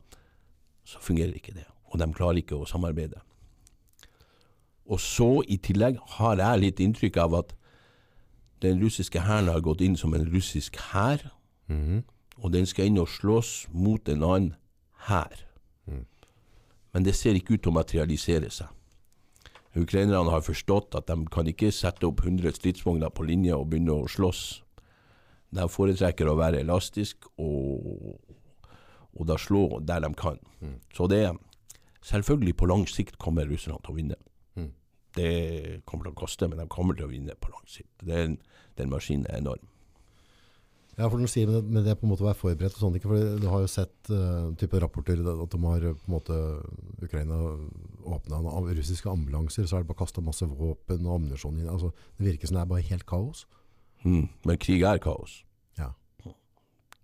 så 0.84 1.00
fungerer 1.02 1.34
ikke 1.38 1.54
det. 1.54 1.66
Og 1.94 2.00
de 2.00 2.14
klarer 2.14 2.38
ikke 2.42 2.56
å 2.58 2.66
samarbeide. 2.70 3.20
Og 4.90 5.00
så 5.00 5.44
i 5.48 5.58
tillegg 5.62 5.98
har 6.18 6.42
jeg 6.42 6.60
litt 6.64 6.80
inntrykk 6.82 7.18
av 7.22 7.34
at 7.44 7.54
den 8.66 8.82
russiske 8.84 9.20
hæren 9.24 9.48
har 9.54 9.62
gått 9.64 9.82
inn 9.86 9.96
som 9.98 10.14
en 10.18 10.28
russisk 10.34 10.76
hær, 10.92 11.22
og 12.42 12.52
den 12.52 12.66
skal 12.66 12.86
inn 12.90 12.98
og 13.00 13.08
slåss 13.08 13.68
mot 13.72 14.10
en 14.10 14.24
annen 14.26 14.56
hær. 15.08 15.49
Men 16.94 17.06
det 17.06 17.16
ser 17.16 17.38
ikke 17.38 17.56
ut 17.56 17.64
til 17.64 17.74
å 17.74 17.80
materialisere 17.80 18.50
seg. 18.54 18.68
Ukrainerne 19.78 20.32
har 20.34 20.42
forstått 20.42 20.96
at 20.98 21.08
de 21.12 21.28
kan 21.30 21.48
ikke 21.48 21.70
sette 21.72 22.08
opp 22.08 22.24
100 22.26 22.56
stridsvogner 22.58 23.12
på 23.14 23.28
linje 23.28 23.54
og 23.54 23.68
begynne 23.70 23.94
å 23.94 24.10
slåss. 24.10 24.64
De 25.54 25.66
foretrekker 25.70 26.30
å 26.30 26.38
være 26.40 26.64
elastisk 26.64 27.30
og, 27.38 28.18
og 29.14 29.30
da 29.30 29.38
slå 29.38 29.80
der 29.86 30.02
de 30.06 30.10
kan. 30.18 30.42
Så 30.94 31.08
det 31.10 31.24
selvfølgelig 32.06 32.56
på 32.58 32.70
lang 32.70 32.88
sikt 32.90 33.20
kommer 33.22 33.46
russerne 33.50 33.78
til 33.86 33.94
å 33.94 33.98
vinne. 34.00 34.18
Det 35.16 35.82
kommer 35.86 36.06
til 36.06 36.14
å 36.14 36.20
koste, 36.22 36.48
men 36.50 36.62
de 36.62 36.68
kommer 36.70 36.98
til 36.98 37.08
å 37.08 37.14
vinne 37.14 37.38
på 37.42 37.50
lang 37.54 37.66
sikt. 37.70 37.92
Den, 38.06 38.38
den 38.78 38.90
maskinen 38.90 39.26
er 39.30 39.42
enorm. 39.42 39.69
Ja, 41.00 41.08
for 41.08 41.16
når 41.16 41.30
du 41.30 41.32
sier 41.32 41.48
med 41.48 41.56
det, 41.56 41.74
med 41.76 41.86
det 41.88 41.94
på 41.96 42.04
en 42.04 42.12
måte 42.12 42.26
å 42.26 42.28
være 42.28 42.40
forberedt 42.42 42.76
og 42.76 42.82
sånn, 42.84 42.98
for 43.00 43.38
du 43.40 43.46
har 43.48 43.62
jo 43.64 43.70
sett 43.72 44.10
uh, 44.12 44.50
type 44.60 44.82
rapporter 44.84 45.22
at 45.32 45.54
de 45.54 45.60
har 45.64 45.86
på 45.96 46.10
en 46.10 46.12
måte 46.12 46.40
Ukraina 47.00 47.38
åpna 48.04 48.42
av 48.52 48.68
russiske 48.68 49.08
ambulanser, 49.08 49.64
så 49.64 49.78
er 49.78 49.86
det 49.86 49.92
bare 49.94 50.02
kasta 50.02 50.24
masse 50.26 50.44
våpen 50.44 51.08
og 51.08 51.16
ammunisjon 51.16 51.56
inn. 51.56 51.70
Altså, 51.72 51.94
det 52.18 52.28
virker 52.28 52.52
som 52.52 52.60
det 52.60 52.66
er 52.66 52.74
bare 52.74 52.88
helt 52.90 53.08
kaos. 53.08 53.46
Mm. 54.04 54.28
Men 54.44 54.60
krig 54.60 54.84
er 54.84 55.00
kaos. 55.04 55.40
Ja. 55.80 55.94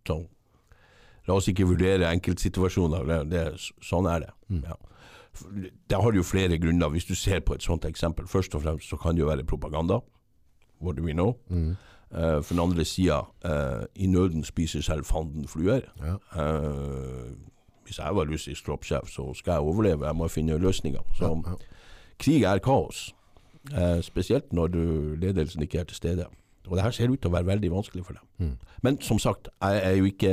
Så 0.08 0.20
la 1.26 1.40
oss 1.40 1.48
ikke 1.48 1.70
vurdere 1.72 2.12
enkeltsituasjoner. 2.12 3.08
Det, 3.08 3.22
det, 3.32 3.46
sånn 3.80 4.12
er 4.12 4.28
det. 4.28 4.34
Mm. 4.52 4.66
Ja. 4.68 4.76
Det 5.88 6.04
har 6.04 6.20
jo 6.20 6.24
flere 6.24 6.60
grunner, 6.60 6.92
hvis 6.92 7.08
du 7.08 7.16
ser 7.16 7.42
på 7.48 7.56
et 7.56 7.64
sånt 7.64 7.88
eksempel. 7.88 8.28
Først 8.28 8.56
og 8.60 8.68
fremst 8.68 8.92
så 8.92 9.00
kan 9.00 9.16
det 9.16 9.24
jo 9.24 9.32
være 9.32 9.48
propaganda. 9.48 10.04
What 10.84 11.00
do 11.00 11.08
we 11.08 11.16
know? 11.16 11.38
Mm. 11.48 11.78
Uh, 12.16 12.40
for 12.44 12.54
den 12.54 12.62
andre 12.64 12.86
sida, 12.88 13.18
uh, 13.46 13.84
i 13.96 14.08
nøden 14.08 14.44
spiser 14.48 14.82
selv 14.82 15.04
fanden 15.04 15.48
fluer. 15.52 15.82
Ja. 16.00 16.16
Uh, 16.32 17.34
hvis 17.86 17.98
jeg 18.00 18.16
var 18.16 18.26
russisk 18.32 18.66
troppssjef, 18.66 19.10
så 19.12 19.34
skal 19.36 19.52
jeg 19.60 19.62
overleve. 19.68 20.06
Jeg 20.08 20.16
må 20.16 20.28
finne 20.32 20.58
løsninger. 20.58 21.02
Så 21.18 21.28
Ja, 21.28 21.52
ja. 21.52 21.56
krig 22.20 22.44
er 22.44 22.60
kaos. 22.60 23.12
spesielt 24.02 24.54
når 24.54 24.68
du, 24.68 24.82
ledelsen 25.18 25.62
ikke 25.62 25.80
er 25.80 25.84
til 25.90 25.96
stede. 25.98 26.26
Og 26.68 26.76
det 26.78 26.84
her 26.86 26.92
ser 26.92 27.12
ut 27.14 27.22
til 27.22 27.30
å 27.30 27.34
være 27.36 27.46
veldig 27.50 27.70
vanskelig 27.74 28.04
for 28.06 28.18
dem. 28.18 28.26
Mm. 28.42 28.56
Men 28.86 28.98
som 29.06 29.20
sagt, 29.22 29.50
jeg 29.62 29.82
er 29.86 29.96
jo 30.00 30.08
ikke 30.10 30.32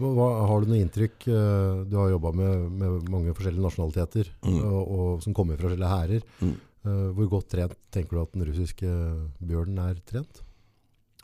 Hva, 0.00 0.28
har 0.48 0.60
du 0.64 0.68
noe 0.70 0.80
inntrykk 0.84 1.26
eh, 1.32 1.82
Du 1.88 1.96
har 1.96 2.10
jobba 2.12 2.32
med, 2.36 2.66
med 2.80 3.08
mange 3.12 3.34
forskjellige 3.36 3.64
nasjonaliteter 3.64 4.30
Mm. 4.44 4.60
og, 4.60 4.82
og, 4.98 5.22
som 5.24 5.34
kommer 5.34 5.56
fra 5.56 5.68
forskjellige 5.68 5.92
hærer. 5.96 6.22
Mm. 6.40 6.54
Eh, 6.84 7.08
hvor 7.16 7.28
godt 7.36 7.48
trent 7.54 7.76
tenker 7.94 8.16
du 8.18 8.22
at 8.22 8.32
den 8.36 8.46
russiske 8.48 8.92
bjørnen 9.40 9.78
er 9.78 10.00
trent? 10.08 10.42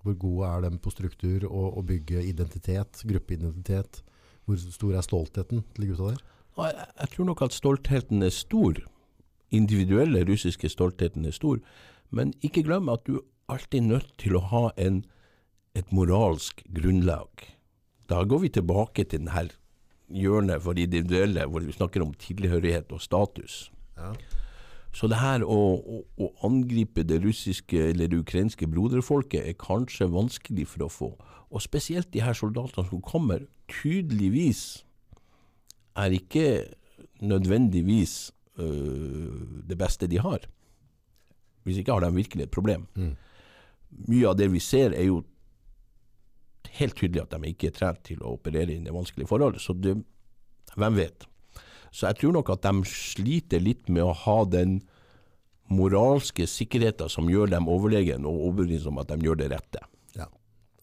Hvor 0.02 0.14
gode 0.14 0.48
er 0.48 0.64
de 0.64 0.78
på 0.78 0.92
struktur 0.94 1.46
og 1.48 1.78
å 1.78 1.84
bygge 1.86 2.22
identitet, 2.24 3.02
gruppeidentitet? 3.08 4.02
Hvor 4.46 4.60
stor 4.62 4.94
er 4.96 5.04
stoltheten 5.04 5.64
til 5.76 5.90
gutta 5.90 6.12
der? 6.12 6.22
Jeg, 6.58 7.08
tror 7.12 7.28
nok 7.28 7.42
at 7.46 7.54
stoltheten 7.54 8.22
er 8.22 8.34
stor. 8.34 8.80
Individuelle 9.54 10.24
russiske 10.26 10.70
stoltheten 10.72 11.26
er 11.28 11.34
stor. 11.36 11.60
Men 12.10 12.32
ikke 12.42 12.64
glem 12.66 12.88
at 12.90 13.04
du 13.06 13.20
alltid 13.48 13.82
er 13.82 13.88
nødt 13.92 14.10
til 14.18 14.38
å 14.38 14.42
ha 14.50 14.64
en, 14.80 15.02
et 15.78 15.92
moralsk 15.94 16.64
grunnlag. 16.74 17.46
Da 18.08 18.24
går 18.24 18.46
vi 18.46 18.54
tilbake 18.56 19.04
til 19.04 19.22
denne 19.22 19.48
hjørnet 20.08 20.64
for 20.64 20.78
individuelle, 20.80 21.44
hvor 21.46 21.64
vi 21.64 21.74
snakker 21.76 22.02
om 22.04 22.14
tilhørighet 22.16 22.92
og 22.96 23.02
status. 23.04 23.68
Ja. 23.98 24.14
Så 24.96 25.08
det 25.10 25.20
her 25.20 25.44
å, 25.44 25.58
å, 25.78 26.00
å 26.24 26.28
angripe 26.48 27.04
det 27.06 27.20
russiske 27.22 27.90
eller 27.90 28.10
det 28.10 28.22
ukrainske 28.22 28.66
broderfolket 28.70 29.44
er 29.44 29.58
kanskje 29.60 30.08
vanskelig 30.10 30.66
for 30.72 30.86
å 30.86 30.92
få. 30.92 31.10
Og 31.48 31.64
spesielt 31.64 32.10
de 32.12 32.22
her 32.24 32.36
soldatene 32.36 32.86
som 32.88 33.02
kommer, 33.04 33.46
tydeligvis 33.70 34.82
er 35.98 36.14
ikke 36.16 36.48
nødvendigvis 37.20 38.30
øh, 38.58 39.64
det 39.68 39.78
beste 39.78 40.08
de 40.10 40.20
har. 40.22 40.44
Hvis 41.64 41.80
ikke 41.80 41.92
har 41.92 42.04
de 42.04 42.14
virkelig 42.14 42.46
et 42.46 42.54
problem. 42.54 42.86
Mm. 42.94 43.16
Mye 44.08 44.28
av 44.28 44.36
det 44.38 44.50
vi 44.52 44.60
ser 44.62 44.94
er 44.96 45.08
jo 45.08 45.22
helt 46.78 46.96
tydelig 46.96 47.24
at 47.24 47.34
de 47.34 47.50
ikke 47.50 47.70
er 47.70 47.76
trent 47.76 48.04
til 48.06 48.22
å 48.22 48.36
operere 48.36 48.74
i 48.74 48.92
vanskelige 48.92 49.28
forhold. 49.30 49.60
Så 49.60 49.74
det, 49.76 49.96
hvem 50.76 50.96
vet. 50.98 51.26
Så 51.90 52.08
jeg 52.08 52.20
tror 52.20 52.36
nok 52.38 52.52
at 52.54 52.64
de 52.66 52.88
sliter 52.88 53.62
litt 53.62 53.88
med 53.88 54.04
å 54.04 54.14
ha 54.24 54.38
den 54.48 54.80
moralske 55.68 56.46
sikkerheten 56.48 57.10
som 57.12 57.28
gjør 57.30 57.50
dem 57.52 57.68
overlegen, 57.68 58.26
og 58.28 58.48
overbevist 58.48 58.88
om 58.88 59.00
at 59.02 59.10
de 59.12 59.20
gjør 59.26 59.42
det 59.42 59.50
rette. 59.52 59.84
Ja. 60.16 60.28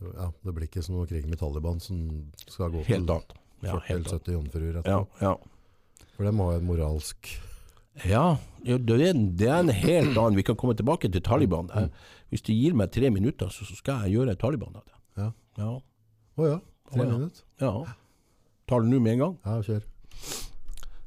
ja. 0.03 0.29
Det 0.45 0.53
blir 0.53 0.69
ikke 0.69 0.83
som 0.85 0.99
noe 0.99 1.09
krig 1.09 1.25
med 1.29 1.41
Taliban 1.41 1.81
som 1.83 2.05
skal 2.45 2.73
gå 2.73 2.85
Helt 2.89 3.09
annet. 3.09 3.35
Ja, 3.65 3.79
40 3.79 3.87
helt 3.87 3.99
eller 3.99 4.13
annet. 4.13 4.29
70 4.29 4.37
jomfruer 4.37 4.79
etterpå. 4.81 5.25
ja. 5.25 5.35
For 6.15 6.23
de 6.23 6.31
har 6.39 6.53
en 6.55 6.67
moralsk 6.69 7.31
Ja, 8.07 8.37
ja, 8.63 8.77
det, 8.77 8.95
er, 9.03 9.59
en 9.59 9.69
helt 9.71 10.17
annen 10.17 10.37
Vi 10.37 10.45
kan 10.47 10.55
komme 10.59 10.75
tilbake 10.75 11.09
til 11.11 11.23
Taliban. 11.23 11.69
Jeg, 11.75 11.91
hvis 12.31 12.43
du 12.43 12.53
gir 12.53 12.75
meg 12.75 12.91
tre 12.91 13.11
minutter, 13.11 13.51
så, 13.51 13.67
skal 13.75 14.05
jeg 14.05 14.17
gjøre 14.19 14.35
Taliban 14.39 14.75
av 14.75 14.83
det. 14.83 14.97
Ja. 15.21 15.29
Ja. 15.59 15.73
Oh, 16.35 16.47
ja, 16.47 16.57
tre 16.91 17.01
oh, 17.01 17.05
ja. 17.05 17.11
minutter. 17.13 17.45
ja. 17.61 17.75
Tar 18.65 18.81
det 18.81 18.89
nå 18.89 18.99
med 18.99 19.15
en 19.15 19.21
gang. 19.21 19.37
Ja, 19.45 19.61
kjør. 19.63 19.85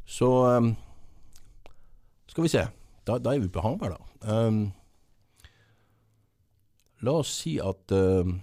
Så 0.09 0.29
um, 0.57 0.71
skal 2.33 2.47
vi 2.47 2.51
se. 2.53 2.63
Da, 3.09 3.19
da 3.21 3.35
er 3.37 3.43
vi 3.45 3.51
på 3.53 3.61
Hamar, 3.65 3.97
da. 3.97 4.01
Um, 4.49 4.61
la 7.07 7.13
oss 7.21 7.31
si 7.45 7.53
at 7.63 7.93
um, 7.95 8.39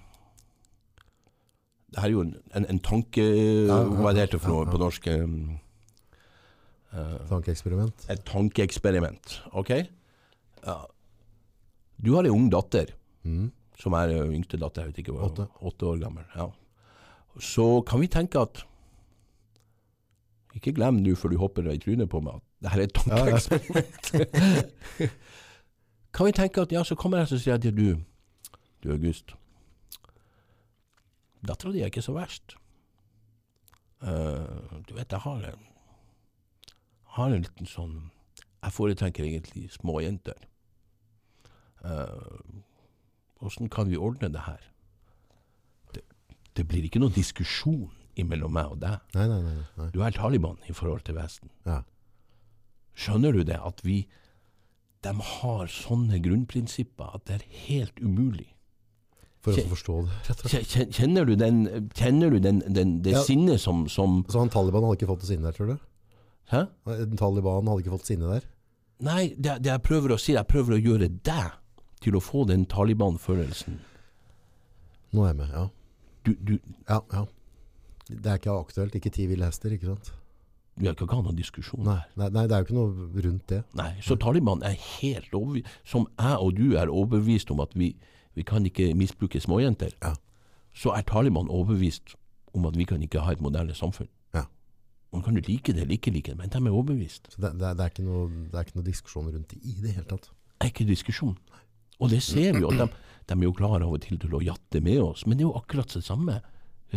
Det 1.92 2.00
her 2.04 2.10
er 2.10 2.14
jo 2.14 2.22
en, 2.26 2.34
en, 2.56 2.66
en 2.72 2.80
tanke... 2.84 3.24
ja, 3.68 3.78
Hva 3.88 4.10
er 4.12 4.16
det 4.18 4.24
heter 4.28 4.42
for 4.44 4.52
noe 4.54 4.68
på 4.72 4.80
norsk? 4.82 5.08
Uh, 5.12 5.56
Tankeeksperiment. 7.30 8.06
et 8.12 8.22
tankeeksperiment. 8.28 9.26
OK? 9.60 9.72
Ja. 10.66 10.78
Du 12.00 12.14
har 12.18 12.24
ei 12.28 12.34
ung 12.36 12.48
datter, 12.54 12.88
Mm. 13.26 13.48
som 13.82 13.96
er 13.98 14.12
yngste 14.30 14.60
datter, 14.62 14.84
jeg 14.86 14.92
vet 14.94 15.00
ikke 15.02 15.16
åtte 15.66 15.84
år 15.90 15.98
gammel. 16.04 16.22
Ja. 16.38 16.46
Så 17.42 17.66
kan 17.90 17.98
vi 18.04 18.08
tenke 18.14 18.38
at 18.46 18.62
Ikke 20.56 20.74
glem 20.76 21.02
nå 21.04 21.16
før 21.20 21.34
du 21.34 21.38
hopper 21.42 21.68
i 21.72 21.80
trynet 21.82 22.10
på 22.10 22.22
meg 22.24 22.40
at 22.40 22.44
det 22.64 22.72
her 22.72 22.80
er 22.80 22.88
et 22.88 22.98
Ja, 23.08 23.18
ja. 23.30 23.38
kan 26.16 26.30
vi 26.30 26.32
tenke 26.32 26.62
at 26.64 26.72
ja, 26.72 26.84
så 26.84 26.96
kommer 26.96 27.20
jeg 27.22 27.32
og 27.32 27.42
sier 27.44 27.60
at 27.60 27.64
du 27.64 28.02
Du, 28.84 28.92
August. 28.94 29.36
Dattera 31.46 31.72
di 31.74 31.82
er 31.82 31.90
ikke 31.90 32.02
så 32.06 32.14
verst. 32.14 32.56
Uh, 34.02 34.82
du 34.86 34.94
vet, 34.94 35.12
jeg 35.12 35.20
har 35.20 35.48
en 35.52 35.64
har 37.16 37.32
en 37.32 37.46
liten 37.46 37.70
sånn 37.70 37.96
Jeg 38.66 38.74
foretrekker 38.74 39.24
egentlig 39.24 39.70
små 39.72 40.00
jenter. 40.02 40.40
Åssen 43.46 43.70
kan 43.70 43.92
vi 43.92 43.98
ordne 43.98 44.32
det 44.34 44.42
her? 44.48 44.64
Det, 45.94 46.02
det 46.58 46.66
blir 46.68 46.88
ikke 46.88 47.00
noen 47.04 47.14
diskusjon 47.14 47.92
mellom 48.24 48.54
meg 48.56 48.72
og 48.72 48.80
deg. 48.80 49.00
Nei, 49.14 49.28
nei, 49.28 49.42
nei. 49.44 49.56
nei. 49.78 49.90
Du 49.92 50.02
er 50.02 50.12
Taliban 50.16 50.58
i 50.70 50.74
forhold 50.74 51.04
til 51.04 51.16
Vesten. 51.16 51.50
Ja. 51.66 51.82
Skjønner 52.96 53.34
du 53.36 53.44
det? 53.44 53.60
At 53.60 53.82
vi 53.84 54.06
De 55.04 55.12
har 55.14 55.68
sånne 55.70 56.18
grunnprinsipper 56.24 57.12
at 57.14 57.26
det 57.28 57.36
er 57.36 57.44
helt 57.68 58.00
umulig. 58.02 58.48
For 59.46 59.54
å 59.54 59.66
forstå 59.70 59.98
det, 60.08 60.16
rett 60.30 60.40
og 60.42 60.50
slett. 60.50 60.64
Kje- 60.66 60.86
kje- 60.88 60.94
Kjenner 60.98 61.26
du, 61.30 61.36
den, 61.38 61.90
kjenner 61.94 62.32
du 62.34 62.40
den, 62.40 62.64
den, 62.74 63.02
det 63.06 63.12
Ja. 63.14 63.22
sinnet 63.22 63.60
som, 63.62 63.84
som 63.88 64.24
Så 64.28 64.40
han 64.40 64.50
Taliban 64.50 64.82
hadde 64.82 64.98
ikke 64.98 65.12
fått 65.12 65.20
det 65.22 65.28
sinne 65.30 65.44
der, 65.46 65.52
tror 65.54 65.68
du? 65.68 65.78
Hæ? 66.50 66.64
Taliban 67.20 67.68
hadde 67.68 67.84
ikke 67.84 67.94
fått 67.94 68.08
sinne 68.10 68.32
der? 68.32 68.48
Nei, 69.06 69.36
det, 69.38 69.62
det 69.62 69.70
jeg 69.70 69.82
prøver 69.86 70.16
å 70.16 70.18
si, 70.18 70.34
jeg 70.34 70.48
prøver 70.48 70.74
å 70.74 70.82
gjøre 70.82 71.10
deg 71.22 71.52
til 72.02 72.16
å 72.18 72.22
få 72.24 72.48
den 72.48 72.66
Taliban-følelsen. 72.66 73.78
Nå 75.14 75.24
er 75.28 75.28
jeg 75.34 75.38
med, 75.44 75.50
ja. 75.54 75.68
Du, 76.26 76.34
du, 76.42 76.60
Ja, 76.90 77.02
ja. 77.14 77.26
Det 78.10 78.26
er 78.30 78.38
ikke 78.38 78.54
aktuelt, 78.54 78.96
ikke 78.96 79.10
ti 79.14 79.26
ville 79.32 79.46
hester, 79.48 79.74
ikke 79.74 79.88
sant? 79.94 80.12
vi 80.78 80.90
har 80.90 80.94
ikke 80.98 81.08
hatt 81.08 81.24
noen 81.24 81.38
diskusjon. 81.40 81.86
Nei, 81.88 82.02
nei, 82.20 82.28
nei, 82.36 82.42
det 82.52 82.56
er 82.58 82.60
jo 82.60 82.66
ikke 82.66 82.76
noe 82.76 83.22
rundt 83.24 83.46
det. 83.48 83.62
Nei, 83.80 83.94
så 84.04 84.18
Taliban 84.20 84.60
er 84.68 84.74
helt 84.76 85.32
overbevist, 85.34 85.70
som 85.88 86.04
jeg 86.20 86.36
og 86.44 86.50
du 86.58 86.74
er 86.76 86.92
overbevist 86.92 87.52
om 87.54 87.62
at 87.64 87.72
vi, 87.80 87.94
vi 88.36 88.44
kan 88.44 88.66
ikke 88.68 88.90
misbruke 89.00 89.40
småjenter, 89.40 89.94
Ja. 90.04 90.12
så 90.76 90.92
er 90.98 91.06
Taliban 91.08 91.48
overbevist 91.48 92.18
om 92.54 92.66
at 92.68 92.76
vi 92.76 92.84
kan 92.84 93.00
ikke 93.02 93.22
ha 93.24 93.32
et 93.32 93.40
moderne 93.42 93.72
samfunn. 93.74 94.10
Ja. 94.36 94.44
Man 95.14 95.24
kan 95.24 95.36
jo 95.40 95.42
like 95.48 95.72
det 95.72 95.82
eller 95.86 95.96
ikke 95.96 96.12
like 96.12 96.32
det, 96.34 96.38
men 96.38 96.50
de 96.52 96.58
er 96.60 96.76
overbevist. 96.76 97.32
Så 97.32 97.40
det, 97.42 97.54
det, 97.56 97.68
er- 97.70 97.74
det, 97.80 97.86
er 97.86 97.94
ikke 97.96 98.04
noe, 98.10 98.28
det 98.52 98.60
er 98.60 98.68
ikke 98.68 98.76
noe 98.82 98.90
diskusjon 98.90 99.32
rundt 99.32 99.48
det 99.56 99.62
i 99.64 99.78
det 99.80 99.94
hele 99.96 100.06
tatt. 100.12 100.28
Det 100.60 100.68
er 100.68 100.74
ikke 100.74 100.90
diskusjon. 100.92 101.38
Og 102.04 102.10
det 102.12 102.20
ser 102.22 102.52
vi 102.52 102.66
jo, 102.68 102.74
de, 102.76 102.90
de 103.32 103.34
er 103.40 103.48
jo 103.48 103.54
klare 103.56 103.80
av 103.88 103.96
og 103.96 104.02
til 104.04 104.20
til 104.20 104.36
å 104.36 104.44
jatte 104.44 104.84
med 104.84 105.00
oss, 105.00 105.24
men 105.26 105.38
det 105.40 105.46
er 105.46 105.54
jo 105.54 105.56
akkurat 105.56 105.88
det 105.96 106.04
samme. 106.04 106.42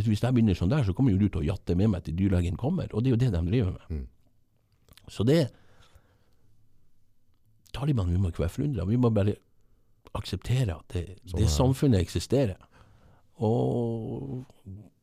Hvis 0.06 0.22
jeg 0.22 0.34
begynner 0.34 0.56
sånn 0.58 0.70
der, 0.70 0.84
så 0.86 0.94
kommer 0.94 1.14
jo 1.14 1.20
du 1.20 1.28
til 1.28 1.42
å 1.42 1.48
jatte 1.48 1.74
med 1.78 1.90
meg 1.92 2.04
til 2.06 2.16
dyrlegen 2.18 2.58
kommer, 2.60 2.90
og 2.92 3.02
det 3.02 3.10
er 3.10 3.16
jo 3.16 3.20
det 3.22 3.32
de 3.34 3.42
driver 3.50 3.74
med. 3.74 3.90
Mm. 3.90 4.06
Så 5.08 5.24
det 5.24 5.48
Taliban, 7.74 8.10
vi 8.10 8.18
må 8.20 8.30
ikke 8.30 8.44
være 8.46 8.54
forundra. 8.54 8.86
Vi 8.88 8.96
må 8.96 9.10
bare 9.14 9.36
akseptere 10.16 10.76
at 10.76 10.94
det, 10.94 11.04
Sånn 11.28 11.42
det 11.42 11.50
samfunnet 11.52 12.00
eksisterer. 12.00 12.56
Og 13.44 14.44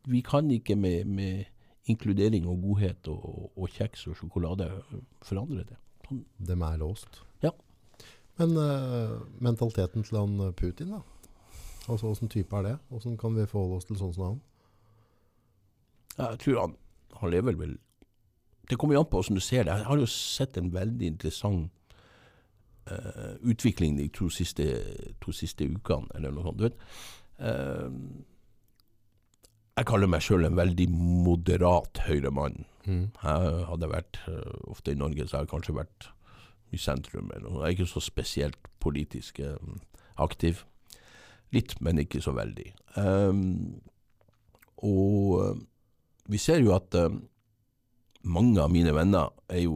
vi 0.09 0.21
kan 0.25 0.49
ikke 0.51 0.75
med, 0.75 1.05
med 1.05 1.45
inkludering 1.89 2.47
og 2.49 2.61
godhet 2.65 3.07
og, 3.13 3.51
og 3.55 3.69
kjeks 3.71 4.07
og 4.09 4.17
sjokolade 4.19 4.69
forandre 5.23 5.63
det. 5.69 5.77
Sånn. 6.07 6.25
Dem 6.49 6.65
er 6.65 6.81
låst. 6.81 7.21
Ja. 7.45 7.53
Men 8.41 8.57
uh, 8.57 9.21
mentaliteten 9.39 10.03
til 10.03 10.19
han 10.19 10.51
Putin, 10.57 10.97
da? 10.97 11.03
Altså, 11.85 12.09
Åssen 12.09 12.29
type 12.29 12.57
er 12.57 12.65
det? 12.65 12.75
Åssen 12.91 13.17
kan 13.17 13.37
vi 13.37 13.45
forholde 13.47 13.79
oss 13.79 13.87
til 13.87 13.97
sånn 13.99 14.13
som 14.15 14.25
han? 14.25 14.43
Jeg 16.17 16.39
tror 16.39 16.59
han, 16.61 16.75
han 17.19 17.31
lever 17.31 17.57
vel 17.59 17.73
Det 18.69 18.77
kommer 18.79 18.95
jo 18.95 19.03
an 19.03 19.09
på 19.09 19.19
hvordan 19.19 19.37
du 19.37 19.43
ser 19.43 19.63
det. 19.63 19.75
Jeg 19.77 19.85
har 19.89 19.99
jo 19.99 20.05
sett 20.09 20.57
en 20.57 20.71
veldig 20.73 21.07
interessant 21.07 21.71
uh, 22.89 23.35
utvikling 23.41 23.97
de 23.97 24.07
to 24.09 24.29
siste, 24.29 24.65
to 25.21 25.31
siste 25.31 25.67
ukene, 25.69 26.09
eller 26.15 26.33
noe 26.33 26.47
sånt. 26.47 26.57
Du 26.57 26.65
vet. 26.65 26.79
Uh, 27.37 28.23
jeg 29.75 29.85
kaller 29.85 30.09
meg 30.09 30.23
sjøl 30.23 30.47
en 30.47 30.57
veldig 30.57 30.87
moderat 30.95 31.99
høyremann. 32.07 32.63
Mm. 32.85 33.09
Jeg 33.11 33.65
hadde 33.67 33.89
vært 33.91 34.19
eh, 34.31 34.53
ofte 34.71 34.93
i 34.93 34.95
Norge, 34.95 35.25
så 35.27 35.35
har 35.35 35.43
jeg 35.43 35.51
kanskje 35.51 35.75
vært 35.75 36.05
i 36.71 36.79
sentrum. 36.79 37.27
Eller. 37.35 37.57
Jeg 37.57 37.65
er 37.65 37.73
ikke 37.75 37.89
så 37.91 38.03
spesielt 38.05 38.69
politisk 38.79 39.41
aktiv. 40.15 40.63
Litt, 41.51 41.75
men 41.83 41.99
ikke 41.99 42.21
så 42.23 42.31
veldig. 42.37 42.69
Um, 42.95 43.81
og 44.77 45.59
vi 46.29 46.37
ser 46.41 46.59
jo 46.63 46.73
at 46.75 46.95
eh, 46.97 47.09
mange 48.25 48.61
av 48.61 48.71
mine 48.73 48.93
venner 48.95 49.29
er 49.49 49.61
jo, 49.65 49.75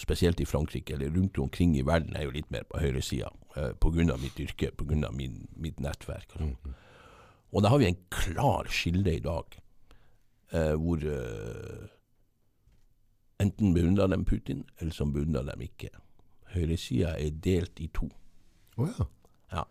spesielt 0.00 0.40
i 0.40 0.46
Frankrike 0.48 0.94
eller 0.94 1.10
rundt 1.14 1.38
omkring 1.42 1.74
i 1.78 1.82
verden, 1.86 2.16
er 2.16 2.24
jo 2.28 2.34
litt 2.34 2.50
mer 2.52 2.64
på 2.68 2.78
høyresida. 2.80 3.30
Uh, 3.56 3.72
Pga. 3.82 4.16
mitt 4.20 4.38
yrke, 4.40 4.70
pga. 4.76 5.10
mitt 5.12 5.80
nettverk. 5.80 6.36
Og, 6.36 6.42
Mm. 6.64 6.74
og 7.52 7.62
da 7.62 7.68
har 7.68 7.78
vi 7.78 7.86
en 7.88 7.98
klar 8.10 8.68
skille 8.70 9.16
i 9.16 9.20
dag, 9.24 9.56
uh, 10.54 10.74
hvor 10.78 11.02
uh, 11.02 11.88
enten 13.40 13.74
beundrer 13.74 14.06
dem 14.06 14.24
Putin, 14.24 14.64
eller 14.78 14.92
så 14.92 15.04
beundrer 15.04 15.42
dem 15.50 15.60
ikke. 15.66 15.88
Høyresida 16.54 17.16
er 17.18 17.30
delt 17.30 17.80
i 17.80 17.88
to. 17.88 18.08
Å 18.78 18.86
ja. 18.86 19.06
Ja. 19.52 19.64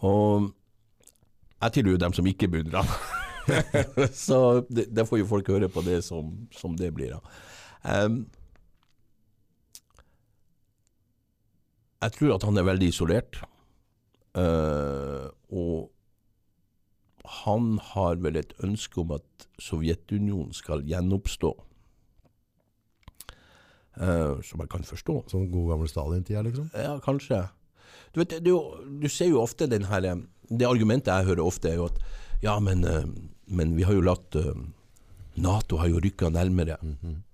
Og 0.00 0.52
jeg 1.62 1.72
tilhører 1.72 1.98
dem 1.98 2.12
som 2.16 2.26
ikke 2.26 2.48
beundrer 2.48 2.82
ham. 2.82 2.94
så 4.26 4.40
det, 4.68 4.88
det 4.94 5.06
får 5.08 5.22
jo 5.22 5.30
folk 5.30 5.48
høre 5.52 5.70
på 5.72 5.84
det 5.86 6.00
som, 6.06 6.32
som 6.54 6.76
det 6.78 6.92
blir. 6.96 7.16
Da. 7.16 8.04
Um, 8.04 8.24
jeg 12.00 12.16
tror 12.16 12.36
at 12.36 12.46
han 12.48 12.60
er 12.60 12.68
veldig 12.68 12.90
isolert. 12.92 13.40
Uh, 14.36 15.26
og 15.50 15.90
han 17.42 17.78
har 17.92 18.20
vel 18.22 18.38
et 18.40 18.54
ønske 18.64 19.02
om 19.02 19.16
at 19.18 19.48
Sovjetunionen 19.60 20.54
skal 20.56 20.84
gjenoppstå. 20.86 21.52
Uh, 24.00 24.40
som 24.46 24.62
jeg 24.62 24.70
kan 24.72 24.86
forstå. 24.86 25.16
Som 25.28 25.50
god 25.52 25.74
gammel 25.74 25.90
Stalin-tida, 25.90 26.42
liksom? 26.46 26.70
Ja, 26.74 26.96
kanskje. 27.04 27.42
Du, 28.14 28.22
vet, 28.22 28.38
du, 28.44 28.54
du 29.02 29.08
ser 29.10 29.30
jo 29.30 29.42
ofte 29.42 29.68
den 29.70 29.84
her 29.90 30.06
eh, 30.06 30.22
Det 30.50 30.66
argumentet 30.66 31.12
jeg 31.12 31.28
hører 31.28 31.44
ofte, 31.44 31.70
er 31.70 31.78
jo 31.78 31.90
at 31.90 31.98
ja, 32.40 32.60
men, 32.60 32.84
eh, 32.84 33.04
men 33.44 33.74
vi 33.76 33.86
har 33.88 33.96
jo 33.96 34.04
latt 34.04 34.36
eh, 34.36 34.54
Nato 35.40 35.78
har 35.80 35.88
jo 35.88 36.00
rykka 36.02 36.28
nærmere. 36.28 36.76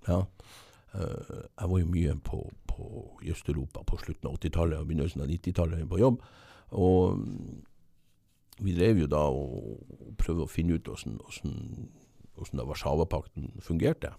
ja. 0.06 0.24
Jeg 0.96 1.68
var 1.68 1.78
jo 1.78 1.86
mye 1.92 2.12
på, 2.24 2.38
på 2.64 2.84
i 3.20 3.30
Øst-Europa 3.34 3.82
på 3.84 3.98
slutten 4.00 4.30
av 4.30 4.38
80-tallet 4.38 4.78
og 4.78 4.86
begynnelsen 4.88 5.20
av 5.20 5.28
90-tallet 5.28 5.88
på 5.90 5.98
jobb. 6.00 6.22
Og 6.72 7.18
mm, 7.18 7.58
vi 8.64 8.72
drev 8.76 9.02
jo 9.02 9.08
da 9.10 9.26
og 9.28 10.14
prøvde 10.16 10.46
å 10.46 10.48
finne 10.48 10.78
ut 10.78 10.88
hvordan, 10.88 11.18
hvordan, 11.20 11.90
hvordan 12.38 12.64
Warszawapakten 12.70 13.50
fungerte. 13.60 14.14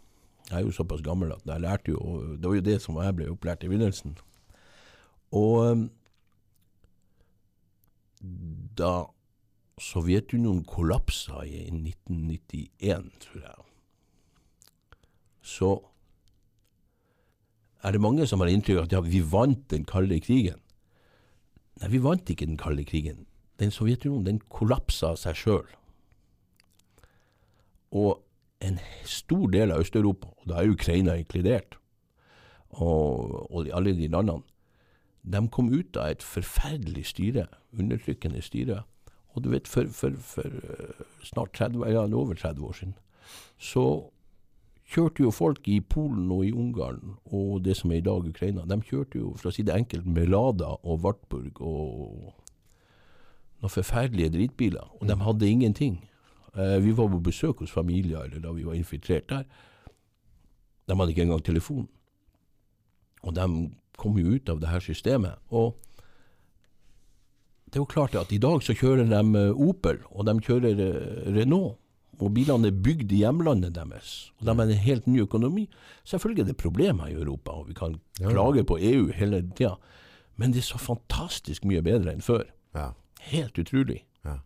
Jeg 0.51 0.59
er 0.59 0.67
jo 0.67 0.75
såpass 0.75 1.01
gammel 1.01 1.33
at 1.33 1.43
jeg 1.45 1.63
lærte 1.63 1.91
jo 1.91 2.35
Det 2.37 2.47
var 2.47 2.55
jo 2.55 2.67
det 2.69 2.77
som 2.81 2.99
jeg 3.01 3.15
ble 3.17 3.31
opplært 3.33 3.65
i 3.65 3.71
begynnelsen. 3.71 4.13
Og 5.35 5.87
da 8.77 8.93
Sovjetunionen 9.77 10.63
kollapsa 10.65 11.43
i 11.45 11.67
1991, 11.69 13.11
tror 13.21 13.41
jeg, 13.43 13.65
så 15.41 15.71
er 17.85 17.93
det 17.93 18.01
mange 18.01 18.25
som 18.27 18.41
har 18.41 18.49
inntrykk 18.51 18.81
av 18.81 18.87
at 18.87 18.95
ja, 18.97 19.01
vi 19.05 19.21
vant 19.21 19.67
den 19.71 19.85
kalde 19.87 20.17
krigen. 20.19 20.59
Nei, 21.77 21.91
vi 21.93 22.01
vant 22.01 22.29
ikke 22.29 22.47
den 22.49 22.57
kalde 22.57 22.83
krigen. 22.89 23.25
Den 23.61 23.71
Sovjetunionen 23.71 24.25
den 24.25 24.41
kollapsa 24.49 25.13
seg 25.19 25.37
sjøl. 25.37 25.69
Og 27.93 28.17
en 28.65 28.81
stor 29.05 29.45
del 29.53 29.71
av 29.71 29.85
Øst-Europa, 29.85 30.33
og 30.41 30.49
da 30.49 30.59
er 30.59 30.73
Ukraina 30.73 31.15
inkludert, 31.21 31.77
og, 32.69 33.53
og 33.53 33.69
alle 33.73 33.93
de 33.95 34.09
landene, 34.09 34.43
de 35.27 35.41
kom 35.51 35.69
ut 35.69 35.97
av 35.99 36.15
et 36.15 36.23
forferdelig 36.23 37.05
styre, 37.11 37.47
undertrykkende 37.77 38.41
styre. 38.41 38.81
Og 39.37 39.43
du 39.45 39.51
vet, 39.53 39.67
for, 39.69 39.85
for, 39.93 40.15
for 40.17 40.53
snart 41.25 41.53
30, 41.53 41.83
ja, 41.93 42.05
over 42.09 42.33
30 42.33 42.65
år 42.65 42.77
siden, 42.79 42.95
så 43.61 43.85
kjørte 44.87 45.23
jo 45.23 45.31
folk 45.35 45.67
i 45.69 45.77
Polen 45.83 46.31
og 46.31 46.45
i 46.47 46.53
Ungarn 46.55 47.17
og 47.25 47.61
det 47.65 47.75
som 47.77 47.91
er 47.91 47.99
i 47.99 48.05
dag 48.05 48.25
Ukraina, 48.25 48.65
de 48.65 48.77
kjørte 48.81 49.19
jo, 49.19 49.33
for 49.37 49.51
å 49.51 49.53
si 49.53 49.65
det 49.67 49.75
enkelt, 49.75 50.07
med 50.07 50.31
Lada 50.31 50.73
og 50.81 51.03
Wartburg 51.03 51.61
og 51.61 52.33
noen 53.61 53.73
forferdelige 53.73 54.33
dritbiler. 54.33 54.85
Og 54.99 55.07
de 55.09 55.17
hadde 55.21 55.49
ingenting. 55.49 55.97
Eh, 56.55 56.77
vi 56.83 56.93
var 56.97 57.09
på 57.13 57.21
besøk 57.25 57.63
hos 57.65 57.73
familier 57.73 58.25
eller 58.25 58.41
da 58.41 58.53
vi 58.55 58.65
var 58.65 58.77
infiltrert 58.77 59.29
der. 59.29 59.45
De 60.87 60.95
hadde 60.95 61.13
ikke 61.13 61.25
engang 61.27 61.43
telefon. 61.43 61.87
Og 63.21 63.35
de 63.35 63.47
kom 63.97 64.17
jo 64.17 64.37
ut 64.37 64.49
av 64.49 64.61
det 64.61 64.69
her 64.69 64.79
systemet. 64.79 65.35
Og 65.49 65.75
det 67.77 67.83
er 67.83 67.85
jo 67.85 67.91
klart 67.93 68.15
at 68.17 68.31
i 68.33 68.39
dag 68.41 68.63
så 68.65 68.73
kjører 68.73 69.05
de 69.05 69.41
Opel, 69.53 69.99
og 70.09 70.25
de 70.25 70.33
kjører 70.41 70.79
Renault. 71.35 71.75
Og 72.17 72.31
bilene 72.33 72.71
er 72.71 72.77
bygd 72.81 73.11
i 73.13 73.19
hjemlandet 73.21 73.75
deres. 73.75 74.31
Og 74.39 74.47
de 74.47 74.53
har 74.57 74.63
en 74.65 74.79
helt 74.81 75.05
ny 75.05 75.19
økonomi. 75.21 75.67
Selvfølgelig 76.09 76.41
er 76.41 76.47
det 76.49 76.55
problemer 76.57 77.11
i 77.11 77.13
Europa, 77.13 77.51
og 77.59 77.67
vi 77.67 77.75
kan 77.77 77.99
Ja. 78.19 78.31
klage 78.31 78.63
på 78.65 78.79
EU 78.81 79.11
hele 79.13 79.43
tida. 79.53 79.75
Men 80.35 80.51
det 80.51 80.63
er 80.63 80.73
så 80.73 80.79
fantastisk 80.81 81.63
mye 81.65 81.83
bedre 81.85 82.15
enn 82.15 82.21
før. 82.25 82.47
Ja. 82.73 82.93
Helt 83.29 83.53
utrolig. 83.61 84.01
Ja. 84.25 84.39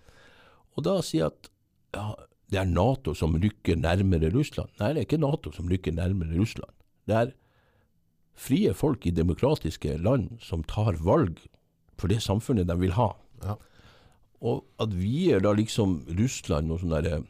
Og 0.76 0.84
da 0.84 0.98
sier 1.02 1.22
jeg 1.24 1.32
at 1.32 1.50
ja, 1.96 2.16
det 2.52 2.60
er 2.60 2.66
Nato 2.66 3.14
som 3.16 3.40
rykker 3.40 3.80
nærmere 3.80 4.34
Russland. 4.36 4.68
Nei, 4.82 4.92
det 4.92 4.98
er 5.00 5.08
ikke 5.08 5.22
Nato 5.24 5.52
som 5.56 5.70
rykker 5.72 5.96
nærmere 5.96 6.36
Russland. 6.38 6.74
Det 7.08 7.16
er 7.16 7.32
frie 8.36 8.74
folk 8.74 9.06
i 9.08 9.12
demokratiske 9.16 9.96
land 10.04 10.42
som 10.42 10.64
tar 10.64 11.00
valg 11.00 11.40
for 12.02 12.10
det 12.12 12.20
samfunnet 12.26 12.68
de 12.70 12.76
vil 12.82 12.96
ha. 12.98 13.12
Ja. 13.46 13.56
Og 14.42 14.64
at 14.82 14.94
vi 14.98 15.30
er 15.36 15.44
da 15.46 15.52
liksom 15.54 16.00
Russland 16.18 16.68
noe 16.72 16.82
sånn 16.82 16.94
derre 16.96 17.22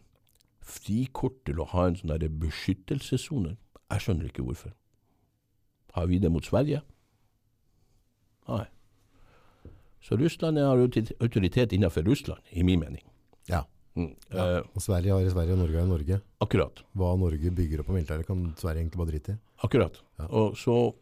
frikort 0.63 1.41
til 1.47 1.59
å 1.59 1.67
ha 1.73 1.89
en 1.89 1.97
sånn 1.99 2.13
beskyttelsessone. 2.39 3.57
Jeg 3.91 4.03
skjønner 4.05 4.29
ikke 4.31 4.45
hvorfor. 4.47 4.71
Har 5.97 6.07
vi 6.07 6.21
det 6.23 6.31
mot 6.31 6.45
Sverige? 6.47 6.79
Nei. 8.47 8.63
Så 10.01 10.15
Russland 10.17 10.57
har 10.57 10.79
autoritet 10.79 11.73
innenfor 11.75 12.07
Russland, 12.07 12.41
i 12.51 12.63
min 12.63 12.79
mening. 12.79 13.03
ja. 13.51 13.65
Mm. 13.91 14.13
Ja. 14.31 14.43
Eh, 14.59 14.63
Og 14.73 14.79
Sverige 14.81 15.11
har 15.11 15.19
i 15.19 15.29
Sverige, 15.33 15.51
og 15.51 15.59
Norge 15.59 15.75
har 15.75 15.83
i 15.83 15.89
Norge. 15.89 16.21
akkurat. 16.39 16.79
Hva 16.95 17.09
Norge 17.19 17.51
bygger 17.51 17.81
opp 17.81 17.87
på 17.89 17.93
militæret, 17.97 18.25
kan 18.25 18.53
Sverige 18.55 18.85
egentlig 18.85 18.97
bare 19.01 19.11
drite 19.11 19.33
i. 19.33 19.39
Akkurat. 19.67 19.97
Ja. 20.17 20.27
Og 20.31 20.55
så 20.55 20.93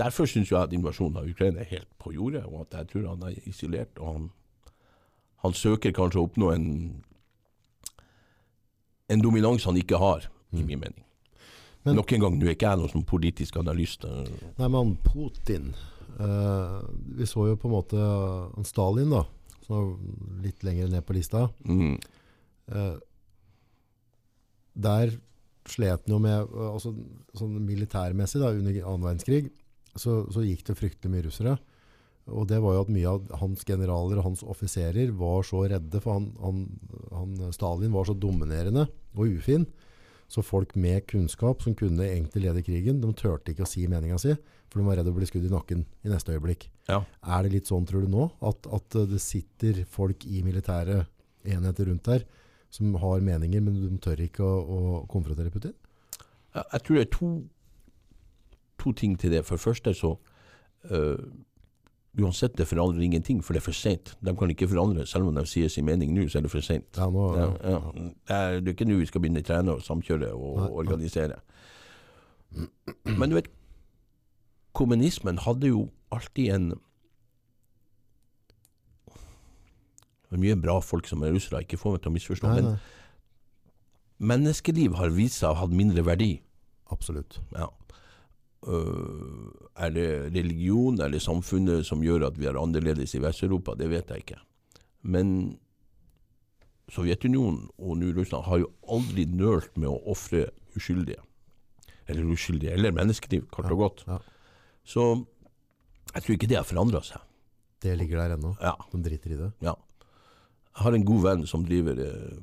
Derfor 0.00 0.28
syns 0.30 0.48
jeg 0.50 0.56
at 0.62 0.72
invasjonen 0.72 1.20
av 1.20 1.28
Ukraina 1.28 1.60
er 1.60 1.68
helt 1.74 1.90
på 2.00 2.14
jordet, 2.16 2.44
og 2.48 2.62
at 2.66 2.78
jeg 2.78 2.88
tror 2.94 3.08
han 3.12 3.22
er 3.28 3.36
isolert. 3.50 3.98
Og 4.00 4.06
han, 4.14 4.26
han 5.44 5.52
søker 5.56 5.92
kanskje 5.96 6.22
å 6.22 6.26
oppnå 6.28 6.50
en, 6.54 6.66
en 9.10 9.22
dominans 9.24 9.64
han 9.68 9.76
ikke 9.80 9.98
har, 10.00 10.28
i 10.52 10.62
min 10.64 10.80
mening. 10.80 11.04
Men- 11.84 11.96
Nok 11.96 12.12
en 12.12 12.20
gang, 12.20 12.34
nå 12.38 12.46
er 12.48 12.54
ikke 12.56 12.68
jeg 12.68 12.78
noen 12.80 12.92
sånn 12.92 13.06
politisk 13.08 13.56
analyst. 13.56 14.04
eh, 14.04 14.26
Nei, 14.58 14.68
men 14.68 14.96
Putin 15.04 15.70
eh, 16.20 16.80
Vi 17.16 17.24
så 17.24 17.46
jo 17.48 17.56
på 17.56 17.68
en 17.70 17.72
måte 17.72 18.66
Stalin, 18.68 19.10
da. 19.14 19.22
Som 19.64 19.76
var 19.76 20.42
litt 20.44 20.62
lenger 20.66 20.88
ned 20.92 21.06
på 21.06 21.16
lista. 21.16 21.48
Mm, 21.64 21.98
Eh, 22.70 22.98
der 24.78 25.10
slet 25.66 26.04
han 26.06 26.12
jo 26.12 26.18
med 26.22 26.36
eh, 26.44 26.68
altså, 26.70 26.92
sånn 27.34 27.56
Militærmessig, 27.66 28.38
da, 28.38 28.52
under 28.54 28.76
annen 28.84 29.02
verdenskrig, 29.08 29.48
så, 29.98 30.22
så 30.32 30.44
gikk 30.44 30.64
det 30.68 30.78
fryktelig 30.78 31.12
mye 31.12 31.26
russere. 31.26 31.58
Og 32.30 32.46
det 32.50 32.60
var 32.62 32.76
jo 32.76 32.84
at 32.84 32.92
mye 32.92 33.10
av 33.10 33.30
hans 33.40 33.64
generaler 33.66 34.20
og 34.20 34.28
hans 34.28 34.42
offiserer 34.46 35.10
var 35.18 35.42
så 35.46 35.64
redde, 35.70 36.02
for 36.02 36.18
han, 36.18 36.28
han, 36.42 36.64
han 37.14 37.54
Stalin 37.56 37.94
var 37.94 38.06
så 38.06 38.14
dominerende 38.14 38.86
og 39.16 39.38
ufin. 39.40 39.66
Så 40.30 40.44
folk 40.46 40.76
med 40.78 41.08
kunnskap 41.10 41.64
som 41.64 41.74
kunne 41.74 42.06
egentlig 42.06 42.44
lede 42.44 42.62
krigen, 42.62 43.00
de 43.02 43.10
turte 43.18 43.50
ikke 43.50 43.66
å 43.66 43.70
si 43.70 43.88
meninga 43.90 44.18
si, 44.22 44.36
for 44.70 44.78
de 44.78 44.86
var 44.86 45.00
redde 45.00 45.10
å 45.10 45.16
bli 45.16 45.26
skutt 45.26 45.48
i 45.48 45.50
nakken 45.50 45.82
i 46.06 46.12
neste 46.12 46.36
øyeblikk. 46.36 46.68
ja. 46.86 47.00
Er 47.26 47.42
det 47.42 47.56
litt 47.56 47.70
sånn, 47.70 47.88
tror 47.88 48.06
du 48.06 48.12
nå, 48.12 48.28
at, 48.46 48.68
at 48.70 48.98
det 49.10 49.18
sitter 49.22 49.82
folk 49.90 50.22
i 50.30 50.44
militære 50.46 51.02
enheter 51.50 51.90
rundt 51.90 52.06
der 52.06 52.28
som 52.70 52.94
har 53.02 53.24
meninger, 53.26 53.64
men 53.64 53.80
de 53.80 53.98
tør 53.98 54.22
ikke 54.22 54.46
å, 54.46 54.60
å 54.62 55.00
konfrontere 55.10 55.50
Putin? 55.50 55.74
Jeg, 56.54 56.62
jeg 56.62 56.84
tror 56.86 56.96
det 57.00 57.02
er 57.02 57.10
to, 57.16 57.30
to 58.80 58.92
ting 58.96 59.18
til 59.20 59.32
det. 59.32 59.44
For 59.46 59.56
det 59.56 59.64
første 59.64 59.94
så 59.94 60.16
øh, 60.90 61.18
Uansett, 62.18 62.58
det 62.58 62.66
forandrer 62.66 63.04
ingenting, 63.06 63.44
for 63.44 63.54
det 63.54 63.60
er 63.60 63.64
for 63.64 63.76
seint. 63.76 64.16
De 64.26 64.32
kan 64.36 64.50
ikke 64.50 64.66
forandre, 64.68 65.06
selv 65.06 65.28
om 65.28 65.34
de 65.34 65.44
sier 65.46 65.68
sin 65.70 65.84
mening 65.86 66.10
nå, 66.10 66.24
så 66.28 66.40
er 66.40 66.42
det 66.42 66.50
for 66.50 66.64
seint. 66.66 66.98
Ja, 66.98 67.06
Ja, 67.06 67.44
ja. 67.70 67.78
Det, 67.94 68.36
er, 68.36 68.68
ikke 68.72 68.84
nå 68.88 68.96
vi 68.98 69.06
skal 69.06 69.22
begynne 69.22 69.42
å 69.44 69.46
trene 69.46 69.76
og 69.76 69.84
samkjøre 69.86 70.32
og 70.34 70.56
Nei, 70.56 70.64
nei. 70.64 70.72
organisere. 70.82 71.36
Men 73.04 73.30
du 73.30 73.36
vet, 73.38 73.50
kommunismen 74.74 75.38
hadde 75.38 75.70
jo 75.70 75.84
alltid 76.10 76.54
en 76.54 76.70
Det 80.30 80.38
er 80.38 80.42
mye 80.44 80.58
bra 80.62 80.76
folk 80.78 81.08
som 81.10 81.22
er 81.26 81.32
russere, 81.34 81.62
ikke 81.64 81.78
få 81.78 81.90
meg 81.94 82.02
til 82.02 82.10
å 82.12 82.14
misforstå, 82.14 82.50
Nei, 82.50 82.60
men 82.62 82.76
menneskeliv 84.30 84.94
har 84.94 85.10
vist 85.10 85.40
seg 85.40 85.50
å 85.50 85.56
ha 85.56 85.64
hatt 85.64 85.74
mindre 85.74 86.04
verdi. 86.06 86.36
Absolutt. 86.94 87.40
Ja. 87.56 87.66
Øh, 88.68 89.50
er 89.80 89.90
det 89.94 90.08
religion 90.34 91.00
eller 91.00 91.18
samfunnet 91.18 91.86
som 91.86 92.02
gjør 92.04 92.26
at 92.26 92.36
vi 92.38 92.46
er 92.50 92.58
annerledes 92.60 93.14
i 93.16 93.22
Vest-Europa? 93.22 93.74
Det 93.78 93.88
vet 93.90 94.10
jeg 94.12 94.24
ikke. 94.24 94.40
Men 95.02 95.58
Sovjetunionen 96.90 97.68
og 97.78 97.96
nå 98.00 98.10
Russland 98.16 98.44
har 98.48 98.58
jo 98.64 98.70
aldri 98.90 99.24
nølt 99.30 99.76
med 99.78 99.88
å 99.88 100.00
ofre 100.10 100.48
uskyldige. 100.76 101.22
Eller 102.10 102.26
uskyldige, 102.26 102.72
eller 102.74 102.90
menneskeliv, 102.92 103.46
kort 103.54 103.70
og 103.70 103.78
godt. 103.84 104.02
Ja. 104.08 104.18
Så 104.84 105.04
jeg 106.14 106.24
tror 106.24 106.34
ikke 106.34 106.48
det 106.50 106.58
har 106.58 106.66
forandra 106.66 107.00
seg. 107.06 107.22
Det 107.80 107.94
ligger 107.96 108.18
der 108.24 108.34
ennå. 108.36 108.56
Ja, 108.60 108.74
De 108.92 109.02
driter 109.06 109.30
i 109.36 109.38
det. 109.38 109.52
ja. 109.62 109.76
Jeg 110.70 110.84
har 110.84 110.94
en 110.94 111.04
god 111.04 111.22
venn 111.22 111.40
som 111.50 111.64
driver 111.66 111.98
eh, 111.98 112.36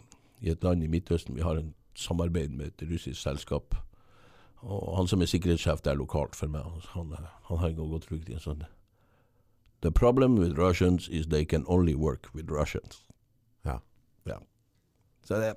i 0.44 0.50
et 0.52 0.64
land 0.64 0.84
i 0.84 0.88
Midtøsten. 0.92 1.36
Vi 1.36 1.42
har 1.42 1.58
en 1.58 1.74
samarbeid 1.96 2.52
med 2.54 2.68
et 2.68 2.84
russisk 2.90 3.18
selskap. 3.22 3.76
Og 4.62 4.98
han 4.98 5.08
som 5.08 5.22
er 5.22 5.26
sikkerhetssjef 5.30 5.82
der 5.86 5.96
lokalt 5.96 6.36
for 6.36 6.48
meg, 6.48 6.64
han, 6.94 7.14
han 7.48 7.58
har 7.62 7.72
gått 7.78 8.10
rykte 8.12 8.32
i 8.32 8.38
en 8.40 8.40
sånn 8.44 8.66
The 9.82 9.92
problem 9.92 10.36
with 10.40 10.58
Russians 10.58 11.08
is 11.10 11.28
they 11.28 11.46
can 11.46 11.64
only 11.68 11.94
work 11.94 12.32
with 12.34 12.50
Russians. 12.52 13.04
Ja. 13.66 13.78
Ja. 14.26 14.40
Så 15.24 15.38
det, 15.38 15.52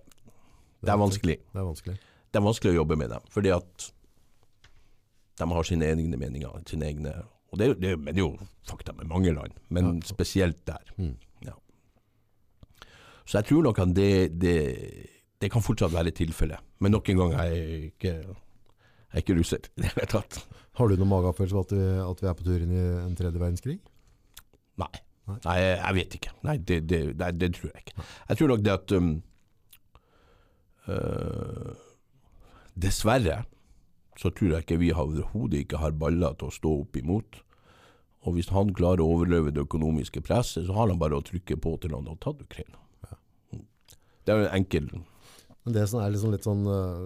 det 0.85 0.93
er 0.93 0.99
vanskelig. 1.01 1.39
Det 1.55 1.59
er 1.63 1.65
vanskelig. 1.65 1.97
Det 2.31 2.37
er 2.39 2.45
vanskelig 2.45 2.75
å 2.75 2.77
jobbe 2.83 2.97
med 3.01 3.09
dem, 3.11 3.25
fordi 3.33 3.49
at 3.57 3.87
de 5.41 5.49
har 5.49 5.63
sine 5.65 5.89
egne 5.89 6.17
meninger, 6.21 6.61
sine 6.69 6.85
egne 6.93 7.15
Og 7.51 7.59
det, 7.59 7.67
er 7.71 7.75
det, 7.81 7.89
er 7.89 7.91
jo- 7.97 7.99
men 8.05 8.15
det 8.15 8.21
er 8.21 8.27
jo 8.29 8.47
fakta 8.69 8.93
med 8.93 9.09
mange 9.09 9.33
land, 9.35 9.57
men 9.71 9.85
Ja. 9.97 10.01
spesielt 10.07 10.61
der. 10.67 10.85
Mm. 10.99 11.17
Ja. 11.49 11.53
Så 13.27 13.39
jeg 13.39 13.45
tror 13.49 13.63
nok 13.63 13.79
at 13.79 13.95
det, 13.97 14.41
det, 14.41 15.07
det 15.41 15.51
kan 15.51 15.63
fortsatt 15.63 15.93
være 15.93 16.11
tilfellet. 16.15 16.59
Men 16.79 16.93
nok 16.93 17.09
en 17.09 17.17
gang, 17.17 17.33
jeg 17.33 17.59
er 17.59 17.89
ikke, 17.89 18.37
jeg 19.11 19.19
er 19.19 19.25
ikke 19.25 19.39
russer 19.41 19.63
i 19.77 19.83
det 19.83 19.91
hele 19.93 20.07
tatt. 20.11 20.41
Har 20.79 20.89
du 20.89 20.97
noen 20.97 21.11
magefølelse 21.11 21.57
på 21.57 21.65
at 21.67 21.73
vi, 21.77 21.87
at 22.07 22.21
vi 22.23 22.29
er 22.31 22.37
på 22.39 22.47
tur 22.47 22.63
inn 22.65 22.75
i 22.75 22.83
en 23.05 23.17
tredje 23.19 23.41
verdenskrig? 23.43 23.79
Nei. 24.81 24.91
Nei. 25.31 25.57
Jeg, 25.61 25.95
vet 25.99 26.15
ikke. 26.19 26.33
Nei, 26.47 26.57
det, 26.59 26.79
det, 26.91 27.01
det, 27.19 27.31
det 27.39 27.51
tror 27.59 27.71
jeg 27.73 27.85
ikke. 27.85 28.07
Jeg 28.31 28.39
tror 28.41 28.51
nok 28.55 28.63
det 28.67 28.73
at 28.75 28.95
um, 28.97 29.11
uh, 30.89 31.75
Dessverre 32.81 33.43
så 34.21 34.31
tror 34.37 34.55
jeg 34.55 34.65
ikke 34.67 34.79
vi 34.81 34.91
har- 34.93 35.07
overhodet 35.07 35.63
ikke 35.65 35.79
har 35.81 35.93
baller 35.97 36.35
til 36.39 36.51
å 36.51 36.55
stå 36.55 36.73
opp 36.83 36.97
imot. 36.97 37.39
Og 38.29 38.35
hvis 38.37 38.51
han 38.53 38.75
klarer 38.77 39.01
å 39.01 39.15
overleve 39.15 39.53
det 39.55 39.63
økonomiske 39.65 40.21
presset, 40.21 40.67
så 40.67 40.75
har 40.77 40.91
han 40.91 40.99
bare 41.01 41.17
å 41.17 41.25
trykke 41.25 41.57
på 41.57 41.77
til 41.81 41.95
han 41.97 42.07
har 42.11 42.19
tatt 42.21 42.43
Ukraina. 42.45 42.77
Mm. 43.55 43.63
Det 44.25 44.35
er 44.35 44.43
jo 44.43 44.49
en 44.51 44.59
enkel 44.59 44.91
Men 45.65 45.75
det 45.77 45.83
som 45.91 46.01
er 46.01 46.13
liksom 46.15 46.31
litt 46.33 46.47
sånn 46.47 46.63
øh, 46.73 47.01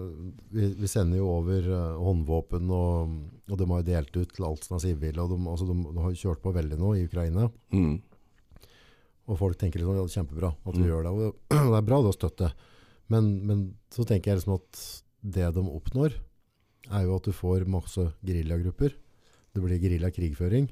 vi, 0.55 0.69
vi 0.79 0.87
sender 0.87 1.17
jo 1.19 1.27
over 1.33 1.65
øh, 1.67 1.97
håndvåpen, 1.99 2.69
og, 2.71 3.15
og 3.51 3.57
de 3.59 3.65
har 3.71 3.81
jo 3.81 3.87
delt 3.89 4.15
ut 4.21 4.31
til 4.37 4.45
alt 4.47 4.63
som 4.63 4.77
er 4.77 4.83
sivile. 4.85 5.19
Og 5.25 5.33
de, 5.33 5.39
altså 5.51 5.67
de, 5.67 5.75
de 5.83 6.03
har 6.05 6.13
kjørt 6.21 6.41
på 6.45 6.53
veldig 6.55 6.77
nå 6.79 6.93
i 6.95 7.03
Ukraina. 7.09 7.49
mm, 7.75 7.97
Og 9.27 9.39
folk 9.41 9.57
tenker 9.59 9.81
liksom, 9.81 9.97
ja, 9.97 10.05
det 10.05 10.13
kjempebra 10.15 10.53
at 10.53 10.75
vi 10.77 10.83
Mm. 10.85 10.87
gjør 10.87 11.03
det. 11.03 11.11
Og 11.11 11.19
det 11.51 11.75
er 11.81 11.87
bra 11.89 11.99
det 12.05 12.13
å 12.13 12.15
støtte. 12.15 12.51
Men, 13.11 13.29
men 13.45 13.65
så 13.93 14.05
tenker 14.07 14.31
jeg 14.31 14.39
liksom 14.39 14.55
at 14.59 14.81
det 15.35 15.51
de 15.55 15.63
oppnår, 15.65 16.15
er 16.93 17.03
jo 17.07 17.15
at 17.17 17.25
du 17.25 17.33
får 17.33 17.65
masse 17.69 18.03
geriljagrupper. 18.23 18.93
Det 19.55 19.61
blir 19.63 19.79
geriljakrigføring. 19.81 20.67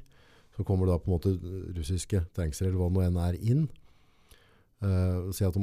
Så 0.56 0.64
kommer 0.68 0.86
da 0.88 1.00
på 1.02 1.10
en 1.10 1.16
måte 1.18 1.32
russiske 1.74 2.20
tanks 2.38 2.62
eller 2.62 2.78
hva 2.78 2.88
det 2.92 2.96
nå 2.96 3.04
enn 3.08 3.18
er 3.28 3.38
inn. 3.42 3.64
Uh, 4.84 5.30
si 5.32 5.46
at 5.48 5.56
de 5.56 5.62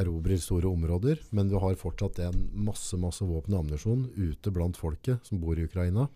erobrer 0.00 0.40
store 0.40 0.70
områder, 0.70 1.18
men 1.36 1.50
du 1.50 1.58
har 1.60 1.74
fortsatt 1.76 2.22
en 2.24 2.38
masse, 2.64 2.96
masse 2.96 3.20
våpen 3.26 3.52
og 3.52 3.66
ammunisjon 3.66 4.06
ute 4.16 4.52
blant 4.54 4.78
folket 4.80 5.20
som 5.28 5.42
bor 5.42 5.58
i 5.60 5.66
Ukraina. 5.68 6.06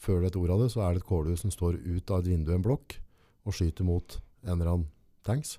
Før 0.00 0.22
du 0.22 0.26
et 0.30 0.38
ordet 0.40 0.54
av 0.54 0.62
det, 0.64 0.70
så 0.72 0.80
er 0.86 0.94
det 0.96 1.02
et 1.02 1.08
kålhus 1.10 1.42
som 1.44 1.52
står 1.52 1.76
ut 1.84 2.10
av 2.14 2.22
et 2.22 2.30
vindu 2.32 2.52
i 2.52 2.56
en 2.56 2.64
blokk 2.64 2.96
og 3.44 3.52
skyter 3.58 3.84
mot 3.84 4.16
en 4.46 4.54
eller 4.56 4.70
annen 4.72 4.86
tanks. 5.26 5.58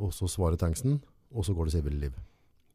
Og 0.00 0.14
så 0.16 0.28
svarer 0.32 0.56
tanksen, 0.60 1.00
og 1.32 1.44
så 1.44 1.52
går 1.56 1.68
det 1.68 1.74
sivile 1.76 2.00
liv. 2.06 2.16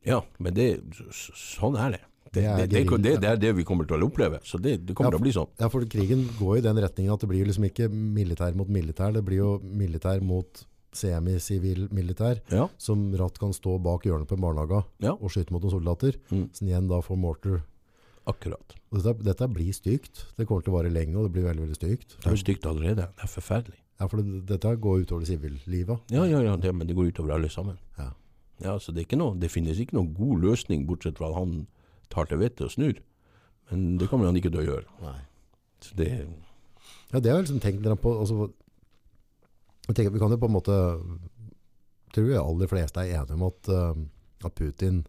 Ja, 0.05 0.21
men 0.37 0.53
det, 0.53 0.69
så- 0.93 1.33
sånn 1.33 1.75
er 1.81 1.97
det. 1.97 2.03
Det, 2.27 2.41
Det 2.43 2.45
er 2.45 2.67
det, 2.67 3.19
det, 3.21 3.29
er 3.31 3.37
det 3.39 3.55
vi 3.55 3.63
kommer 3.63 3.87
til 3.87 3.97
å 4.03 4.07
oppleve. 4.11 4.39
Så 4.43 4.59
det, 4.61 4.85
det 4.85 4.93
kommer 4.93 5.09
Ja, 5.09 5.17
til 5.17 5.21
å 5.21 5.25
bli 5.25 5.31
sånn. 5.33 5.49
Ja, 5.57 5.69
for 5.69 5.81
krigen 5.89 6.27
går 6.37 6.57
i 6.59 6.61
den 6.61 6.75
retningen 6.77 7.13
at 7.13 7.21
det 7.23 7.29
blir 7.31 7.45
liksom 7.47 7.63
ikke 7.65 7.87
militær 7.89 8.53
mot 8.53 8.67
militær, 8.67 9.13
det 9.15 9.23
blir 9.25 9.37
jo 9.41 9.59
militær 9.63 10.21
mot 10.21 10.65
semi-sivil 10.97 11.87
militær, 11.93 12.41
Ja. 12.51 12.67
som 12.77 13.11
ratt 13.15 13.37
kan 13.39 13.53
stå 13.53 13.77
bak 13.81 14.03
hjørnet 14.03 14.27
på 14.27 14.35
en 14.37 14.41
barnehage 14.41 14.83
Ja. 14.99 15.11
og 15.13 15.29
skyte 15.29 15.51
mot 15.51 15.61
noen 15.61 15.71
soldater, 15.77 16.15
Mm. 16.31 16.49
som 16.53 16.67
igjen 16.67 16.87
da 16.89 16.99
får 17.01 17.17
mortar. 17.17 17.63
Akkurat. 18.27 18.75
Dette, 18.91 19.13
dette 19.23 19.47
blir 19.53 19.71
stygt. 19.71 20.25
Det 20.35 20.45
kommer 20.47 20.61
til 20.63 20.73
å 20.73 20.81
vare 20.81 20.91
lenge, 20.91 21.15
og 21.15 21.23
det 21.23 21.31
blir 21.31 21.45
veldig, 21.47 21.63
veldig 21.63 21.77
stygt. 21.79 22.17
Det 22.19 22.27
er 22.27 22.35
jo 22.35 22.43
stygt 22.43 22.65
allerede. 22.65 23.07
Det 23.15 23.23
er 23.23 23.27
forferdelig. 23.31 23.77
Ja, 23.99 24.07
for 24.07 24.17
det, 24.21 24.45
dette 24.45 24.75
går 24.77 25.05
utover 25.05 25.23
det 25.25 25.29
sivillivet. 25.31 25.99
Ja, 26.11 26.23
ja, 26.25 26.41
ja, 26.41 26.55
det, 26.57 26.75
men 26.75 26.87
det 26.87 26.95
går 26.95 27.13
utover 27.13 27.33
alle 27.35 27.47
sammen. 27.49 27.77
Ja. 27.97 28.11
Ja, 28.61 28.77
så 28.79 28.91
det, 28.93 28.97
er 29.05 29.05
ikke 29.07 29.17
noe, 29.21 29.39
det 29.39 29.49
finnes 29.49 29.79
ikke 29.79 29.93
noen 29.93 30.13
god 30.17 30.41
løsning, 30.41 30.85
bortsett 30.85 31.17
fra 31.17 31.29
at 31.29 31.35
han 31.35 31.67
tar 32.09 32.25
til 32.25 32.37
vettet 32.39 32.61
og 32.67 32.71
snur. 32.71 32.99
Men 33.71 33.97
det 33.97 34.09
kommer 34.09 34.25
han 34.25 34.35
ikke 34.35 34.51
til 34.51 34.59
å 34.61 34.67
gjøre. 34.67 34.85
Nei. 35.01 35.19
Så 35.81 35.95
det, 35.95 36.27
Ja, 37.13 37.19
det 37.21 37.31
har 37.31 37.37
jeg 37.41 37.47
liksom 37.47 37.61
tenkt 37.61 38.01
på. 38.01 38.19
Altså, 38.19 38.51
jeg 39.87 39.95
tenker, 39.95 40.13
vi 40.15 40.19
kan 40.19 40.31
jo 40.33 40.37
på 40.41 40.49
en 40.49 40.55
måte 40.57 40.77
tror 42.15 42.29
jeg 42.31 42.41
aller 42.41 42.69
fleste 42.71 43.03
er 43.03 43.19
enige 43.21 43.35
om 43.37 43.43
at, 43.47 43.69
eh, 43.71 44.01
at 44.47 44.55
Putin 44.57 45.01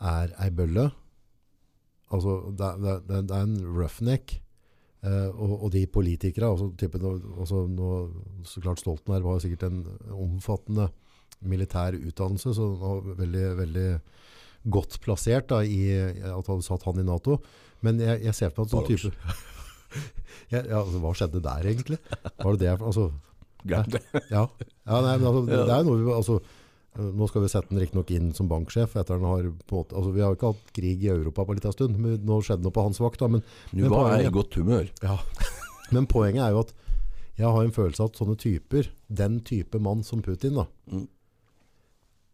er 0.00 0.32
ei 0.40 0.50
bølle. 0.56 0.86
Altså, 2.10 2.38
det, 2.58 2.66
er- 2.66 3.02
det, 3.06 3.18
er- 3.30 3.42
en 3.42 3.58
roughneck. 3.76 4.40
Eh, 5.02 5.28
og, 5.32 5.62
og 5.64 5.70
de 5.72 5.86
politikere, 5.86 6.50
altså, 6.50 6.70
type, 6.76 6.98
nå- 7.00 7.38
altså, 7.40 7.62
nå, 7.72 7.90
så 8.44 8.60
klart 8.60 8.80
Stoltenberg 8.82 9.22
var 9.24 9.38
sikkert 9.40 9.62
en 9.70 9.78
omfattende 10.12 10.90
militær 11.40 11.96
utdannelse, 11.96 12.52
så 12.52 12.66
han 12.76 12.82
var 12.82 13.14
veldig, 13.22 13.44
veldig 13.62 13.86
godt 14.68 14.98
plassert 15.00 15.48
da, 15.48 15.62
i 15.64 15.86
at 16.28 16.50
han 16.52 16.60
satt 16.66 16.84
han 16.84 17.00
i 17.00 17.06
NATO. 17.08 17.38
Men 17.80 17.96
jeg, 18.02 18.20
jeg 18.26 18.34
ser 18.36 18.50
på 18.52 18.66
at 18.66 18.74
sånn 18.74 18.84
type 18.90 19.08
ja, 20.52 20.60
ja, 20.68 20.82
altså, 20.82 21.00
Hva 21.00 21.14
skjedde 21.16 21.40
der, 21.48 21.64
egentlig? 21.72 21.96
Var 22.36 22.58
det 22.58 22.66
det? 22.66 22.74
Altså, 22.84 23.06
glem 23.66 23.84
det. 23.94 24.00
ja. 24.30 24.46
ja 24.86 25.00
nei, 25.04 25.16
men 25.18 25.26
altså, 25.30 25.42
det, 25.46 25.60
det 25.68 25.74
er 25.76 25.84
noe 25.88 26.00
vi, 26.04 26.12
altså, 26.12 26.40
Nå 27.00 27.28
skal 27.30 27.42
vi 27.44 27.48
sette 27.52 27.70
den 27.70 27.78
riktignok 27.78 28.08
inn 28.10 28.32
som 28.34 28.48
banksjef. 28.50 28.96
etter 28.98 29.14
den 29.20 29.24
har 29.30 29.44
på 29.70 29.84
altså, 29.94 30.10
Vi 30.12 30.20
har 30.24 30.34
ikke 30.34 30.48
hatt 30.50 30.72
krig 30.74 31.04
i 31.04 31.10
Europa 31.12 31.44
på 31.46 31.52
en 31.54 31.60
liten 31.60 31.72
stund. 31.76 31.96
Men 32.02 32.16
nå 32.26 32.40
skjedde 32.42 32.64
noe 32.66 32.74
på 32.74 32.82
hans 32.82 32.98
vakt. 32.98 33.20
Da, 33.22 33.28
men, 33.30 33.44
Nå 33.72 33.84
Men 33.84 33.90
var 33.94 34.16
jeg 34.18 34.26
i 34.26 34.32
godt 34.34 34.56
humør. 34.58 34.88
ja. 35.06 35.14
men 35.94 36.06
poenget 36.10 36.42
er 36.48 36.50
jo 36.56 36.64
at 36.64 36.72
jeg 37.38 37.46
har 37.46 37.62
en 37.64 37.72
følelse 37.72 38.02
av 38.02 38.10
at 38.10 38.18
sånne 38.18 38.34
typer, 38.42 38.90
den 39.08 39.38
type 39.46 39.78
mann 39.80 40.02
som 40.04 40.20
Putin, 40.22 40.58
da, 40.58 40.66
Mm. 40.90 41.06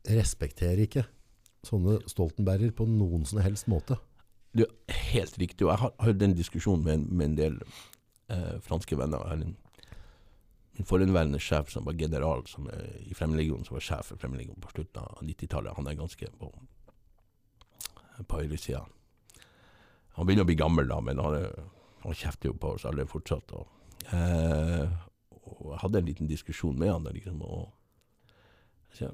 respekterer 0.09 0.83
ikke 0.87 1.05
sånne 1.67 1.99
Stoltenberger 2.11 2.73
på 2.79 2.87
noen 2.89 3.25
som 3.27 3.41
helst 3.43 3.69
måte. 3.71 3.99
Er 4.57 4.71
helt 5.13 5.37
riktig. 5.39 5.67
Og 5.67 5.73
jeg 5.75 5.83
har 5.83 5.93
hørt 6.07 6.23
en 6.23 6.35
diskusjon 6.39 6.83
med, 6.85 6.95
en- 6.95 7.09
med 7.17 7.25
en 7.31 7.37
del 7.37 7.57
eh, 8.31 8.57
franske 8.65 8.97
venner. 8.99 9.19
her 9.29 9.45
forhenværende 10.85 11.41
sjef 11.41 11.71
som 11.73 11.87
var 11.87 11.97
general 11.97 12.45
som 12.47 12.69
i 13.01 13.15
Fremmedlegionen, 13.15 13.65
som 13.65 13.79
var 13.79 13.85
sjef 13.87 14.11
for 14.11 14.21
Fremmedlegionen 14.21 14.61
på 14.61 14.73
slutten 14.75 15.01
av 15.03 15.23
90-tallet. 15.25 15.77
Han 15.77 15.89
er 15.89 15.97
ganske 15.97 16.29
på, 16.41 16.51
på 18.27 18.43
høyresida. 18.43 18.83
Han 20.17 20.27
begynner 20.27 20.47
å 20.47 20.49
bli 20.49 20.59
gammel, 20.59 20.89
da, 20.89 21.01
men 21.05 21.21
han, 21.21 21.39
han 22.05 22.17
kjefter 22.17 22.51
jo 22.51 22.59
på 22.61 22.75
oss 22.77 22.87
alle 22.89 23.05
fortsatt. 23.09 23.53
Og, 23.57 23.67
eh, 24.17 24.85
og 25.45 25.73
jeg 25.75 25.81
hadde 25.83 26.01
en 26.01 26.09
liten 26.09 26.31
diskusjon 26.31 26.79
med 26.81 26.93
han. 26.93 27.09
Liksom, 27.13 27.43
og, 27.45 27.67
så, 28.97 29.11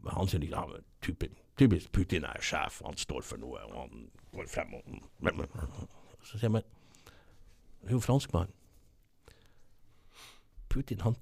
men 0.00 0.16
han 0.16 0.30
sier 0.30 0.40
liksom 0.40 0.72
ja, 0.72 0.84
typisk, 1.04 1.90
Putin 1.92 2.24
er 2.24 2.40
sjef, 2.44 2.80
han 2.86 2.96
står 2.96 3.26
for 3.26 3.42
noe, 3.42 3.60
og 3.68 3.82
han 3.82 4.06
går 4.32 4.48
frem 4.48 4.78
og. 4.78 5.02
Så 6.24 6.38
sier 6.38 6.48
jeg, 6.48 6.56
men 6.56 6.64
det 7.80 7.92
er 7.92 7.96
jo 7.96 8.02
franskmann. 8.04 8.52
Putin, 10.70 11.02
han 11.04 11.16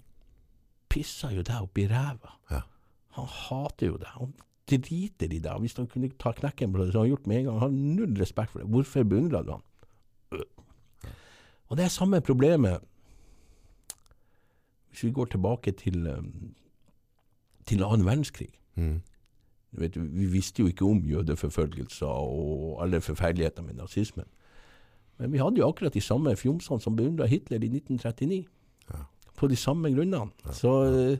pisser 0.93 1.33
jo 1.37 1.45
deg 1.47 1.65
opp 1.65 1.79
i 1.81 1.87
ræva. 1.91 2.35
Ja. 2.53 2.61
Han 3.19 3.31
hater 3.33 3.93
jo 3.93 3.97
deg. 4.01 4.13
Han 4.21 4.35
driter 4.69 5.33
i 5.33 5.41
deg. 5.41 5.65
Hvis 5.65 5.77
han 5.81 5.89
kunne 5.91 6.11
ta 6.21 6.33
knekken 6.37 6.73
på 6.73 6.83
det, 6.83 6.93
så 6.93 7.01
hadde 7.01 7.07
han 7.07 7.15
gjort 7.15 7.27
med 7.31 7.41
en 7.41 7.49
gang. 7.49 7.59
Han 7.63 7.67
har 7.67 7.97
null 7.99 8.21
respekt 8.21 8.53
for 8.53 8.63
det. 8.63 8.69
Hvorfor 8.69 9.09
beundrer 9.09 9.43
du 9.43 9.53
han? 9.57 9.67
Øh. 10.33 11.11
Og 11.69 11.77
det 11.77 11.85
er 11.85 11.93
samme 11.93 12.21
problemet 12.21 12.81
hvis 14.89 15.05
vi 15.05 15.11
går 15.13 15.25
tilbake 15.25 15.73
til, 15.73 16.07
um, 16.11 16.55
til 17.67 17.85
annen 17.85 18.07
verdenskrig. 18.07 18.49
Mm. 18.75 19.01
Du 19.73 19.81
vet, 19.81 19.97
vi 19.97 20.27
visste 20.27 20.63
jo 20.63 20.67
ikke 20.67 20.85
om 20.85 21.05
jødeforfølgelser 21.05 22.07
og 22.07 22.83
alle 22.83 23.01
forferdeligheter 23.01 23.63
med 23.63 23.75
nazismen. 23.75 24.25
Men 25.19 25.33
vi 25.33 25.39
hadde 25.39 25.59
jo 25.59 25.69
akkurat 25.69 25.95
de 25.95 26.01
samme 26.01 26.37
fjomsene 26.37 26.81
som 26.81 26.97
beundra 26.97 27.27
Hitler 27.27 27.57
i 27.63 27.69
1939. 27.69 28.45
På 29.39 29.49
de 29.51 29.57
samme 29.57 29.91
grunnene. 29.95 30.31
Så 30.53 30.73
eh, 30.91 31.19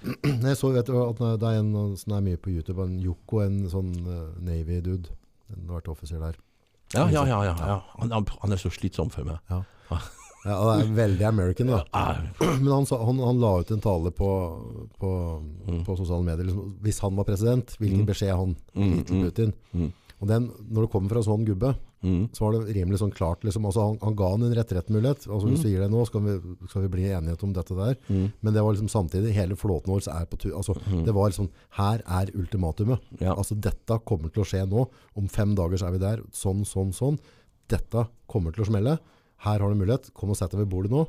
Jeg 0.48 0.56
så 0.58 0.70
vet 0.74 0.86
du, 0.88 0.94
at 1.04 1.18
det 1.40 1.48
er 1.50 1.58
en 1.60 1.96
som 2.00 2.14
er 2.16 2.22
mye 2.24 2.38
på 2.40 2.50
YouTube, 2.54 2.82
en 2.82 2.96
Yoko, 3.04 3.42
en 3.44 3.58
sånn 3.70 3.90
eh, 4.00 4.30
Navy-dude. 4.46 5.12
En 5.52 5.66
har 5.68 5.80
vært 5.80 5.90
offiser 5.92 6.22
der. 6.22 6.38
ja, 6.94 7.04
ja, 7.12 7.24
ja. 7.28 7.42
ja, 7.44 7.54
ja. 7.58 7.76
Han, 8.00 8.10
han, 8.10 8.26
han 8.42 8.52
er 8.52 8.58
så 8.62 8.70
slitsom 8.72 9.10
for 9.12 9.24
meg. 9.28 9.38
Ja. 9.50 9.60
Ja, 9.90 10.56
det 10.80 10.86
er 10.86 10.92
veldig 10.96 11.26
American, 11.28 11.68
da. 11.74 11.82
Men 12.64 12.70
han, 12.72 12.86
sa- 12.88 13.02
han, 13.04 13.18
han 13.20 13.40
la 13.42 13.50
ut 13.60 13.70
en 13.76 13.82
tale 13.84 14.10
på, 14.16 14.30
på, 14.98 15.10
Mm. 15.70 15.82
på 15.86 15.94
sosiale 15.98 16.24
medier. 16.24 16.46
Liksom, 16.48 16.70
hvis 16.82 16.98
han 17.04 17.14
var 17.20 17.26
president, 17.28 17.76
hvilken 17.78 18.00
Mm. 18.02 18.06
beskjed 18.08 18.32
han 18.34 18.56
Mm, 18.74 18.94
gitt 18.96 19.06
til 19.10 19.16
mm. 19.18 19.24
Putin. 19.28 19.52
Mm. 20.20 20.22
Og 20.22 20.28
den, 20.28 20.46
når 20.68 20.84
det 20.84 20.90
kommer 20.92 21.14
fra 21.14 21.22
sånn 21.24 21.46
gubbe, 21.48 21.70
mm, 22.04 22.24
så 22.36 22.44
var 22.44 22.52
det 22.58 22.74
rimelig 22.76 22.98
sånn 23.00 23.12
klart. 23.16 23.44
Liksom, 23.46 23.64
altså, 23.64 23.86
han, 23.88 23.94
han 24.02 24.16
ga 24.18 24.28
han 24.34 24.42
en 24.44 24.54
retrettmulighet. 24.58 25.24
Altså, 25.30 25.48
Hvis 25.48 25.62
vi 25.64 25.70
du 25.70 25.72
gir 25.72 25.84
det 25.84 25.90
nå, 25.92 26.02
skal 26.08 26.24
vi, 26.26 26.34
skal 26.68 26.84
vi 26.84 26.90
bli 26.92 27.06
enighet 27.08 27.44
om 27.46 27.54
dette 27.56 27.76
der. 27.78 27.96
mm, 28.10 28.26
Men 28.44 28.56
det 28.56 28.64
var 28.66 28.76
liksom 28.76 28.90
samtidig, 28.92 29.32
hele 29.36 29.56
flåten 29.56 29.94
vår 29.94 30.04
er 30.12 30.26
på 30.28 30.36
tur. 30.42 30.52
Altså, 30.58 30.76
mm. 30.84 31.04
det 31.08 31.14
var 31.16 31.32
liksom, 31.32 31.48
her 31.80 32.04
er 32.04 32.32
ultimatumet. 32.36 33.00
Ja. 33.22 33.32
Altså, 33.32 33.56
dette 33.56 34.00
kommer 34.04 34.28
til 34.34 34.44
å 34.44 34.48
skje 34.52 34.66
nå. 34.68 34.84
Om 35.16 35.32
fem 35.32 35.56
dager 35.56 35.80
så 35.80 35.88
er 35.88 35.96
vi 35.96 36.04
der. 36.04 36.22
Sånn, 36.36 36.66
sånn, 36.68 36.92
sånn. 36.96 37.16
Dette 37.70 38.04
kommer 38.28 38.52
til 38.52 38.66
å 38.66 38.68
smelle. 38.68 38.98
Her 39.46 39.64
har 39.64 39.72
du 39.72 39.80
mulighet. 39.80 40.12
Kom 40.12 40.34
og 40.34 40.36
sett 40.36 40.52
deg 40.52 40.66
ved 40.66 40.72
bordet 40.74 40.92
nå. 40.92 41.06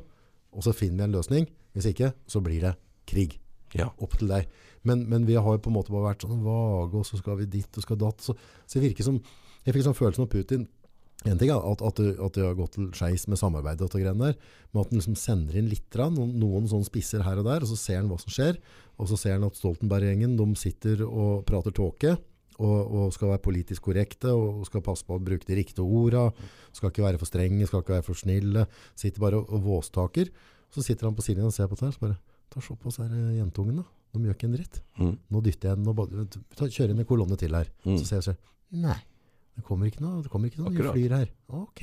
Og 0.56 0.64
så 0.64 0.72
finner 0.76 1.04
vi 1.04 1.10
en 1.10 1.16
løsning. 1.20 1.48
Hvis 1.76 1.88
ikke, 1.92 2.12
så 2.28 2.40
blir 2.44 2.64
det 2.64 2.76
krig. 3.08 3.38
ja. 3.76 3.88
Opp 4.00 4.16
til 4.20 4.28
deg. 4.32 4.48
Men, 4.88 5.06
men 5.10 5.26
vi 5.28 5.38
har 5.38 5.56
jo 5.56 5.62
på 5.62 5.70
en 5.70 5.76
måte 5.78 5.94
bare 5.94 6.10
vært 6.10 6.26
sånn 6.26 6.44
vage, 6.44 6.98
og 6.98 7.06
så 7.06 7.20
skal 7.20 7.38
vi 7.38 7.50
dit 7.50 7.78
og 7.78 7.84
skal 7.84 8.00
datt. 8.00 8.24
Så, 8.24 8.34
så 8.66 8.82
virker 8.82 9.06
som 9.06 9.20
Jeg 9.62 9.76
fikk 9.76 9.84
sånn 9.86 9.98
følelsen 9.98 10.26
av 10.26 10.32
Putin 10.32 10.64
en 11.22 11.38
ting 11.38 11.52
er 11.54 11.60
at, 11.62 11.82
at, 11.84 12.00
at 12.02 12.34
det 12.34 12.42
har 12.42 12.56
gått 12.58 12.74
til 12.76 12.88
skeis 12.96 13.28
med 13.30 13.38
samarbeidet 13.38 13.86
og 13.86 13.94
greiene 13.94 14.32
der, 14.32 14.38
men 14.72 14.82
at 14.82 14.90
han 14.90 14.98
liksom 14.98 15.18
sender 15.18 15.58
inn 15.58 15.68
litt, 15.70 15.86
noen, 15.94 16.34
noen 16.40 16.66
sånn 16.70 16.82
spisser 16.86 17.22
her 17.22 17.38
og 17.38 17.46
der, 17.46 17.62
og 17.62 17.70
så 17.70 17.78
ser 17.78 18.00
han 18.00 18.10
hva 18.10 18.18
som 18.18 18.32
skjer. 18.32 18.58
Og 18.98 19.10
så 19.10 19.18
ser 19.20 19.36
han 19.36 19.46
at 19.46 19.58
Stoltenberg-gjengen 19.58 20.34
de 20.38 20.46
sitter 20.58 21.04
og 21.06 21.44
prater 21.48 21.74
tåke, 21.76 22.16
og, 22.58 22.80
og 22.82 23.14
skal 23.14 23.32
være 23.32 23.44
politisk 23.44 23.86
korrekte, 23.86 24.34
og 24.34 24.66
skal 24.68 24.84
passe 24.84 25.06
på 25.06 25.16
å 25.16 25.22
bruke 25.22 25.46
de 25.48 25.56
riktige 25.58 25.86
orda, 25.86 26.28
skal 26.74 26.90
ikke 26.90 27.06
være 27.06 27.22
for 27.22 27.30
strenge, 27.30 27.70
skal 27.70 27.84
ikke 27.84 27.96
være 27.96 28.08
for 28.08 28.18
snille, 28.18 28.66
sitter 28.98 29.22
bare 29.22 29.40
og, 29.40 29.54
og 29.54 29.66
våstaker. 29.68 30.30
Så 30.74 30.84
sitter 30.84 31.08
han 31.08 31.16
på 31.16 31.24
siden 31.24 31.46
og 31.46 31.54
ser 31.54 31.70
på 31.70 31.78
det 31.78 31.86
her, 31.86 31.94
så 31.94 32.06
bare, 32.08 32.18
ta 32.52 32.62
så 32.64 32.74
på 32.74 32.90
disse 32.90 33.06
her 33.06 33.38
jentungene, 33.38 33.86
de 34.12 34.24
gjør 34.28 34.36
ikke 34.36 34.48
en 34.50 34.56
dritt. 34.56 34.80
Mm, 34.98 35.14
Nå 35.32 35.40
dytter 35.46 35.68
jeg 35.72 35.84
den, 35.84 36.26
ta, 36.56 36.66
kjører 36.68 36.90
inn 36.94 36.98
en 37.04 37.08
kolonne 37.08 37.38
til 37.40 37.54
her. 37.56 37.70
Mm. 37.86 37.96
Så 37.98 38.04
ser 38.08 38.20
jeg 38.20 38.26
sånn 38.30 38.82
nei, 38.82 38.98
det 39.56 39.64
kommer 39.68 39.88
ikke 39.88 40.00
noe, 40.04 40.22
det 40.24 40.30
kommer 40.32 40.48
ikke 40.50 40.60
noen 40.62 40.74
nye 40.76 40.92
flyr 40.92 41.16
her. 41.20 41.32
Ok, 41.48 41.82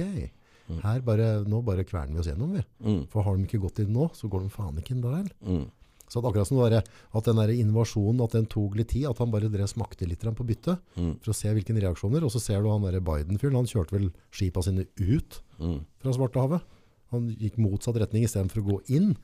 Mm. 0.70 0.84
her 0.84 1.00
bare, 1.02 1.28
nå 1.50 1.64
bare 1.66 1.82
kverner 1.84 2.14
vi 2.14 2.20
oss 2.22 2.28
gjennom 2.30 2.52
vi. 2.54 2.62
mm, 2.86 3.08
For 3.10 3.24
har 3.26 3.36
de 3.36 3.42
ikke 3.48 3.58
gått 3.64 3.80
inn 3.82 3.90
nå, 3.92 4.04
så 4.14 4.30
går 4.30 4.44
de 4.44 4.50
faen 4.54 4.78
ikke 4.78 4.92
inn 4.94 5.04
eller? 5.04 5.32
mm. 5.42 5.64
Så 6.10 6.20
at 6.22 6.26
akkurat 6.30 6.46
som 6.48 6.58
det 6.58 6.64
var, 6.70 6.84
at 7.18 7.24
den 7.26 7.36
der 7.38 7.50
invasjonen, 7.54 8.22
at 8.24 8.32
den 8.34 8.46
tok 8.46 8.76
litt 8.78 8.90
tid, 8.90 9.06
at 9.10 9.18
han 9.18 9.32
bare 9.32 9.50
drev 9.50 9.66
smakte 9.70 10.08
litt 10.08 10.22
på 10.22 10.46
byttet, 10.46 10.78
Mm, 10.96 11.20
for 11.22 11.32
å 11.32 11.36
se 11.36 11.50
hvilke 11.50 11.74
reaksjoner, 11.74 12.22
og 12.24 12.30
så 12.30 12.40
ser 12.42 12.62
du 12.62 12.70
han 12.70 12.82
der 12.82 13.00
Biden-fyren, 13.00 13.56
han 13.58 13.66
kjørte 13.66 13.92
vel 13.98 14.12
skipa 14.32 14.62
sine 14.62 14.86
ut 15.00 15.42
mm. 15.60 15.86
fra 16.02 16.12
Svartehavet. 16.14 16.62
Han 17.12 17.30
gikk 17.30 17.58
motsatt 17.58 17.98
retning 17.98 18.24
i 18.24 18.28
stedet 18.28 18.52
for 18.52 18.62
å 18.62 18.70
gå 18.70 18.80
inn. 18.94 19.16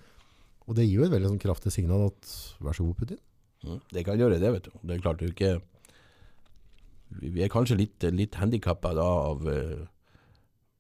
Og 0.66 0.72
det 0.78 0.86
gir 0.88 0.98
jo 1.00 1.06
et 1.06 1.14
veldig 1.14 1.30
sånn 1.34 1.42
kraftig 1.42 1.72
signal 1.74 2.02
at, 2.10 2.22
vær 2.64 2.76
så 2.78 2.84
god 2.88 3.00
Putin. 3.02 3.22
Mm. 3.66 3.80
Det 3.94 4.02
kan 4.06 4.20
gjøre 4.20 4.42
det, 4.42 4.52
vet 4.56 4.68
du. 4.68 4.72
Det 4.82 4.92
er 4.96 5.04
klart 5.04 5.22
du 5.22 5.28
ikke 5.30 5.52
Vi 7.22 7.42
er 7.42 7.54
kanskje 7.54 7.80
litt, 7.80 8.00
litt 8.14 8.36
handikappa 8.36 8.90
av, 9.02 9.48
eh, 9.50 9.82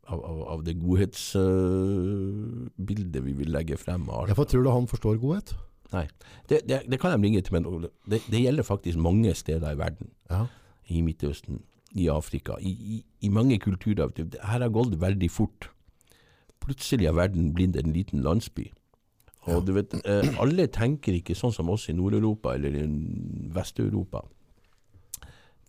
av, 0.10 0.20
av, 0.20 0.38
av 0.56 0.60
det 0.66 0.76
godhetsbildet 0.82 3.24
vi 3.24 3.34
vil 3.38 3.52
legge 3.54 3.78
frem. 3.80 4.10
alt. 4.10 4.50
Tror 4.50 4.64
du 4.66 4.70
han 4.74 4.88
forstår 4.90 5.16
godhet? 5.22 5.50
Det, 6.50 6.58
det, 6.68 6.82
det 6.90 7.00
kan 7.00 7.12
jeg 7.14 7.22
bringe 7.22 7.42
til, 7.42 7.54
men 7.56 7.88
det, 8.10 8.20
det 8.32 8.42
gjelder 8.42 8.64
faktisk 8.68 8.98
mange 9.00 9.34
steder 9.38 9.72
i 9.72 9.78
verden. 9.80 10.08
Ja. 10.30 10.46
I 10.92 11.02
Midtøsten, 11.02 11.62
i 11.96 12.10
Afrika, 12.12 12.54
i, 12.60 12.70
i, 12.70 13.06
i 13.22 13.30
mange 13.30 13.60
kulturer. 13.60 14.10
Her 14.44 14.60
har 14.60 14.70
gått 14.70 15.02
veldig 15.02 15.32
fort. 15.32 15.70
Plutselig 16.60 17.08
har 17.08 17.16
verden 17.16 17.54
blitt 17.54 17.76
en 17.78 17.94
liten 17.94 18.22
landsby. 18.26 18.72
Og 19.54 19.66
du 19.68 19.76
vet, 19.76 19.94
eh, 20.06 20.30
alle 20.42 20.66
tenker 20.74 21.14
ikke 21.14 21.36
sånn 21.38 21.54
som 21.54 21.70
oss 21.70 21.90
i 21.90 21.94
Nord-Europa 21.94 22.56
eller 22.56 22.74
i 22.80 22.86
Vest-Europa. 23.54 24.24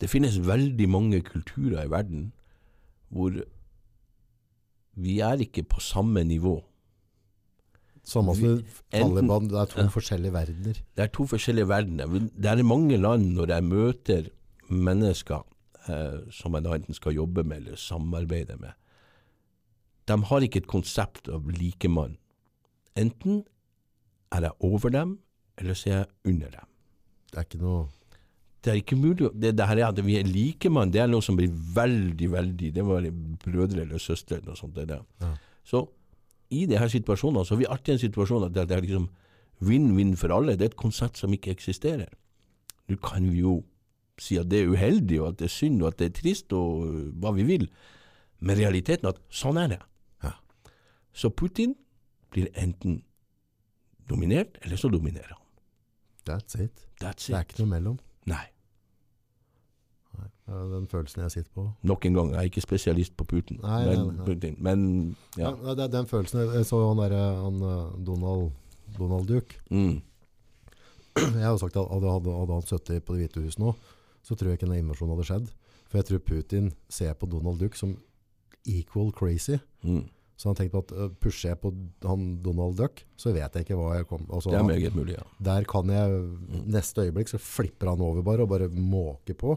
Det 0.01 0.09
finnes 0.13 0.39
veldig 0.45 0.89
mange 0.89 1.21
kulturer 1.25 1.85
i 1.85 1.91
verden 1.93 2.31
hvor 3.13 3.37
vi 4.97 5.19
er 5.25 5.45
ikke 5.45 5.65
på 5.69 5.81
samme 5.81 6.25
nivå. 6.25 6.57
Samme 8.07 8.37
som 8.39 8.63
Taliban, 8.93 9.49
det 9.51 9.59
er 9.61 9.71
to 9.73 9.85
forskjellige 9.93 10.33
verdener. 10.33 10.81
Det 10.97 11.05
er 11.05 11.13
to 11.13 11.27
forskjellige 11.27 11.69
verdener. 11.69 12.07
Det 12.33 12.51
er 12.51 12.63
mange 12.63 12.97
land 12.97 13.33
når 13.37 13.53
jeg 13.57 13.65
møter 13.65 14.29
mennesker 14.71 15.43
eh, 15.89 16.21
som 16.33 16.55
jeg 16.55 16.65
da 16.65 16.77
enten 16.77 16.97
skal 16.97 17.17
jobbe 17.17 17.45
med 17.45 17.65
eller 17.65 17.81
samarbeide 17.81 18.57
med. 18.61 18.73
De 20.07 20.17
har 20.31 20.47
ikke 20.47 20.63
et 20.63 20.71
konsept 20.71 21.29
av 21.29 21.51
likemann. 21.51 22.17
Enten 22.97 23.43
er 24.33 24.49
jeg 24.49 24.57
over 24.67 24.93
dem, 24.95 25.19
eller 25.59 25.75
så 25.75 25.91
er 25.91 25.97
jeg 25.97 26.33
under 26.33 26.51
dem. 26.57 26.73
Det 27.31 27.39
er 27.39 27.47
ikke 27.49 27.63
noe 27.63 27.87
Det 28.65 28.73
er 28.73 28.79
ikke 28.81 28.97
mulig 28.99 29.29
det, 29.35 29.53
det 29.55 29.67
her 29.69 29.79
er 29.79 29.89
at 29.89 30.01
vi 30.05 30.17
er 30.19 30.27
likemann, 30.27 30.91
det 30.91 31.01
er 31.01 31.07
noe 31.07 31.23
som 31.23 31.37
blir 31.39 31.51
veldig, 31.51 32.31
veldig 32.33 32.73
Det 32.75 32.85
må 32.85 32.97
være 32.97 33.13
brødre 33.45 33.85
eller 33.85 33.99
søstre 34.03 34.37
eller 34.37 34.51
noe 34.51 34.59
sånt. 34.59 34.75
Det 34.75 34.83
er 34.83 34.97
det. 34.97 34.99
Ja. 35.23 35.31
Så 35.65 35.85
i 36.51 36.67
disse 36.67 36.89
situasjonene 36.97 37.45
så 37.45 37.55
har 37.55 37.61
vi 37.61 37.71
alltid 37.71 37.95
en 37.95 38.03
situasjon 38.03 38.47
at 38.47 38.55
det, 38.55 38.69
det 38.69 38.77
er 38.77 38.83
liksom 38.83 39.09
vinn-vinn 39.67 40.17
for 40.19 40.35
alle. 40.35 40.57
Det 40.57 40.67
er 40.67 40.73
et 40.75 40.79
konsept 40.79 41.19
som 41.19 41.33
ikke 41.33 41.55
eksisterer. 41.55 42.11
Nå 42.89 42.99
kan 43.03 43.27
vi 43.31 43.41
jo 43.43 43.61
si 44.21 44.39
at 44.41 44.49
det 44.51 44.63
er 44.63 44.73
uheldig, 44.73 45.21
og 45.21 45.29
at 45.29 45.41
det 45.41 45.49
er 45.49 45.55
synd, 45.55 45.83
og 45.83 45.89
at 45.93 45.99
det 46.01 46.11
er 46.11 46.15
trist, 46.21 46.53
og 46.57 46.87
øh, 46.87 47.09
hva 47.21 47.33
vi 47.37 47.47
vil. 47.49 47.67
Men 48.41 48.59
realiteten 48.59 49.09
er 49.09 49.15
at 49.15 49.23
sånn 49.33 49.59
er 49.61 49.73
det. 49.75 49.81
Ja. 50.25 50.33
Så 51.13 51.33
Putin 51.35 51.75
blir 52.33 52.49
enten 52.55 53.03
dominert, 54.09 54.59
eller 54.63 54.77
så 54.77 54.89
dominerer 54.93 55.33
han. 55.35 55.43
That's 56.27 56.57
it. 56.63 56.87
That's 57.01 57.27
it. 57.29 57.33
Det 57.33 57.39
er 57.39 57.45
ikke 57.47 57.63
noe 57.65 57.71
mellom. 57.75 57.99
Nei. 58.27 58.45
Nei. 60.19 60.29
Det 60.47 60.55
er 60.55 60.69
den 60.73 60.87
følelsen 60.91 61.23
jeg 61.23 61.31
sitter 61.37 61.53
på. 61.55 61.65
Nok 61.87 62.07
en 62.09 62.15
gang, 62.17 62.31
jeg 62.33 62.39
er 62.41 62.49
ikke 62.51 62.65
spesialist 62.65 63.17
på 63.19 63.25
Putin. 63.29 63.61
Nei, 63.63 63.81
men, 63.87 64.07
nei. 64.17 64.27
Putin, 64.27 64.57
men 64.63 64.85
ja. 65.39 65.51
Ja. 65.53 65.75
det 65.75 65.85
er 65.87 65.93
den 65.99 66.07
følelsen. 66.11 66.41
Jeg- 66.55 66.67
så 66.67 66.81
han 66.89 66.99
der, 67.03 67.15
eh, 67.17 68.05
Donald, 68.07 68.51
Donald 68.99 69.27
Duck. 69.29 69.57
Mm, 69.71 70.03
Jeg 71.17 71.43
har 71.43 71.51
jo 71.51 71.57
sagt 71.59 71.77
at 71.77 71.89
hadde, 71.89 72.33
hadde 72.39 72.53
han 72.53 72.63
sittet 72.67 73.05
på 73.05 73.15
Det 73.17 73.23
hvite 73.31 73.41
huset 73.45 73.59
nå, 73.59 73.75
så 74.23 74.35
tror 74.37 74.49
jeg 74.51 74.59
ikke 74.59 74.67
den 74.73 74.85
invasjonen 74.85 75.15
hadde 75.17 75.25
skjedd. 75.25 75.47
For 75.89 75.99
jeg 75.99 76.05
tror 76.05 76.19
Putin 76.19 76.73
ser 76.91 77.15
på 77.15 77.27
Donald 77.31 77.59
Duck 77.59 77.75
som 77.75 77.97
equal 78.67 79.13
crazy. 79.13 79.57
mm. 79.83 80.05
Så 80.37 80.51
han 80.51 80.57
tenkte 80.59 80.77
på 80.77 80.83
at 80.85 80.93
uh, 80.93 81.13
pusher 81.23 81.55
jeg 81.55 81.61
på 81.63 81.73
han 82.05 82.27
Donald 82.45 82.77
Duck, 82.77 83.01
så 83.17 83.33
vet 83.33 83.55
jeg 83.57 83.65
ikke 83.65 83.79
hva 83.79 83.95
jeg 83.97 84.09
kommer 84.11 84.37
altså, 84.37 84.53
Det 84.53 84.59
er 84.59 84.69
meget 84.69 84.99
mulig, 84.99 85.17
ja. 85.17 85.25
Der 85.49 85.65
kan 85.69 85.93
jeg 85.93 86.19
Neste 86.69 87.07
øyeblikk 87.07 87.33
så 87.33 87.41
flipper 87.41 87.95
han 87.95 88.05
over 88.05 88.25
bare 88.27 88.45
og 88.45 88.53
bare 88.53 88.69
måker 88.69 89.39
på. 89.39 89.57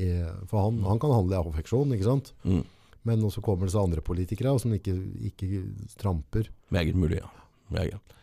I, 0.00 0.08
for 0.48 0.66
han, 0.66 0.80
han 0.84 1.00
kan 1.00 1.12
handle 1.12 1.36
i 1.36 1.40
affeksjon, 1.40 1.92
ikke 1.96 2.08
sant? 2.08 2.32
Mm. 2.44 2.64
Men 3.06 3.22
også 3.28 3.44
kommer 3.44 3.68
det 3.68 3.76
seg 3.76 3.86
andre 3.86 4.02
politikere 4.04 4.56
som 4.60 4.74
ikke, 4.76 4.96
ikke 5.28 5.62
tramper. 6.00 6.50
Meget 6.74 6.96
mulig, 6.98 7.20
ja. 7.20 7.30
Meget. 7.72 8.16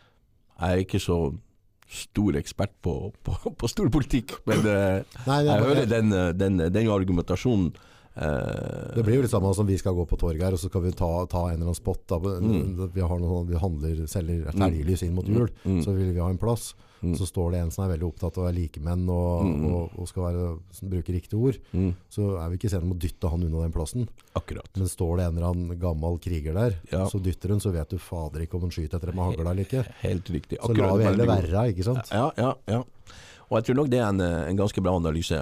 Jeg 0.59 0.69
er 0.69 0.83
ikke 0.83 1.01
så 1.01 1.17
stor 1.93 2.37
ekspert 2.39 2.73
på, 2.81 3.13
på, 3.25 3.35
på 3.59 3.69
storpolitikk, 3.69 4.37
men 4.49 4.61
eh, 4.65 5.17
Nei, 5.27 5.39
jeg, 5.43 5.47
jeg 5.47 5.55
er 5.55 5.65
hører 5.67 5.89
den, 5.89 6.13
eh, 6.17 6.29
den, 6.35 6.61
den 6.73 6.89
argumentasjonen. 6.93 7.73
Eh, 8.15 8.95
det 8.95 9.03
blir 9.05 9.15
jo 9.19 9.21
litt 9.25 9.31
samme 9.33 9.53
som 9.55 9.65
vi 9.67 9.77
skal 9.77 9.95
gå 9.97 10.05
på 10.09 10.17
torget 10.21 10.43
her, 10.45 10.53
og 10.53 10.59
så 10.61 10.69
skal 10.69 10.81
vi 10.85 10.91
ta, 10.91 11.25
ta 11.25 11.47
en 11.49 11.55
eller 11.57 11.69
annen 11.71 11.75
spot. 11.79 12.07
Mm. 12.41 12.89
Vi, 12.93 13.01
har 13.01 13.19
noe, 13.19 13.43
vi 13.49 13.57
handler, 13.59 14.05
selger 14.07 14.49
fergelys 14.53 15.03
inn 15.03 15.15
mot 15.15 15.27
jul, 15.27 15.49
Mm. 15.65 15.83
så 15.83 15.93
vil 15.95 16.13
vi 16.13 16.19
ha 16.19 16.29
en 16.29 16.37
plass. 16.41 16.73
Mm. 17.03 17.17
Så 17.19 17.25
står 17.27 17.51
det 17.51 17.59
en 17.59 17.71
som 17.71 17.83
er 17.83 17.97
veldig 17.97 18.05
opptatt 18.07 18.37
av 18.37 18.45
å 18.45 18.47
være 18.47 18.55
likemenn 18.61 19.09
og, 19.11 19.43
Mm. 19.43 19.65
og, 19.75 19.89
og 19.99 20.07
skal 20.07 20.23
være, 20.23 20.43
bruke 20.87 21.11
riktige 21.11 21.35
ord. 21.39 21.57
mm, 21.73 21.89
Så 22.09 22.37
er 22.39 22.47
vi 22.49 22.55
ikke 22.57 22.69
sene 22.71 22.85
med 22.87 22.95
å 22.95 23.01
dytte 23.03 23.29
han 23.29 23.43
unna 23.43 23.61
den 23.65 23.73
plassen. 23.73 24.07
akkurat. 24.35 24.69
Men 24.77 24.87
står 24.87 25.17
det 25.17 25.25
en 25.27 25.35
eller 25.37 25.49
annen 25.51 25.79
gammel 25.79 26.17
kriger 26.19 26.53
der, 26.53 26.77
Ja. 26.91 27.05
så 27.07 27.19
dytter 27.21 27.49
hun, 27.49 27.59
så 27.59 27.73
vet 27.73 27.89
du 27.89 27.97
fader 27.97 28.39
ikke 28.41 28.55
om 28.55 28.61
hun 28.61 28.71
skyter 28.71 28.95
etter 28.97 29.11
dem 29.11 29.15
med 29.17 29.35
hagla 29.35 29.51
eller 29.51 29.63
ikke. 29.65 29.83
Helt 30.01 30.25
riktig. 30.31 30.57
Så 30.63 30.73
lar 30.77 30.97
vi 30.97 31.03
heller 31.03 31.25
være, 31.27 31.73
ikke 31.75 31.83
sant? 31.83 32.07
Ja, 32.09 32.31
ja, 32.37 32.53
ja. 32.67 32.83
Og 33.51 33.59
jeg 33.59 33.65
tror 33.65 33.75
nok 33.83 33.89
det 33.91 33.99
er 33.99 34.07
en, 34.07 34.21
en 34.21 34.57
ganske 34.57 34.81
bra 34.81 34.95
analyse. 34.95 35.35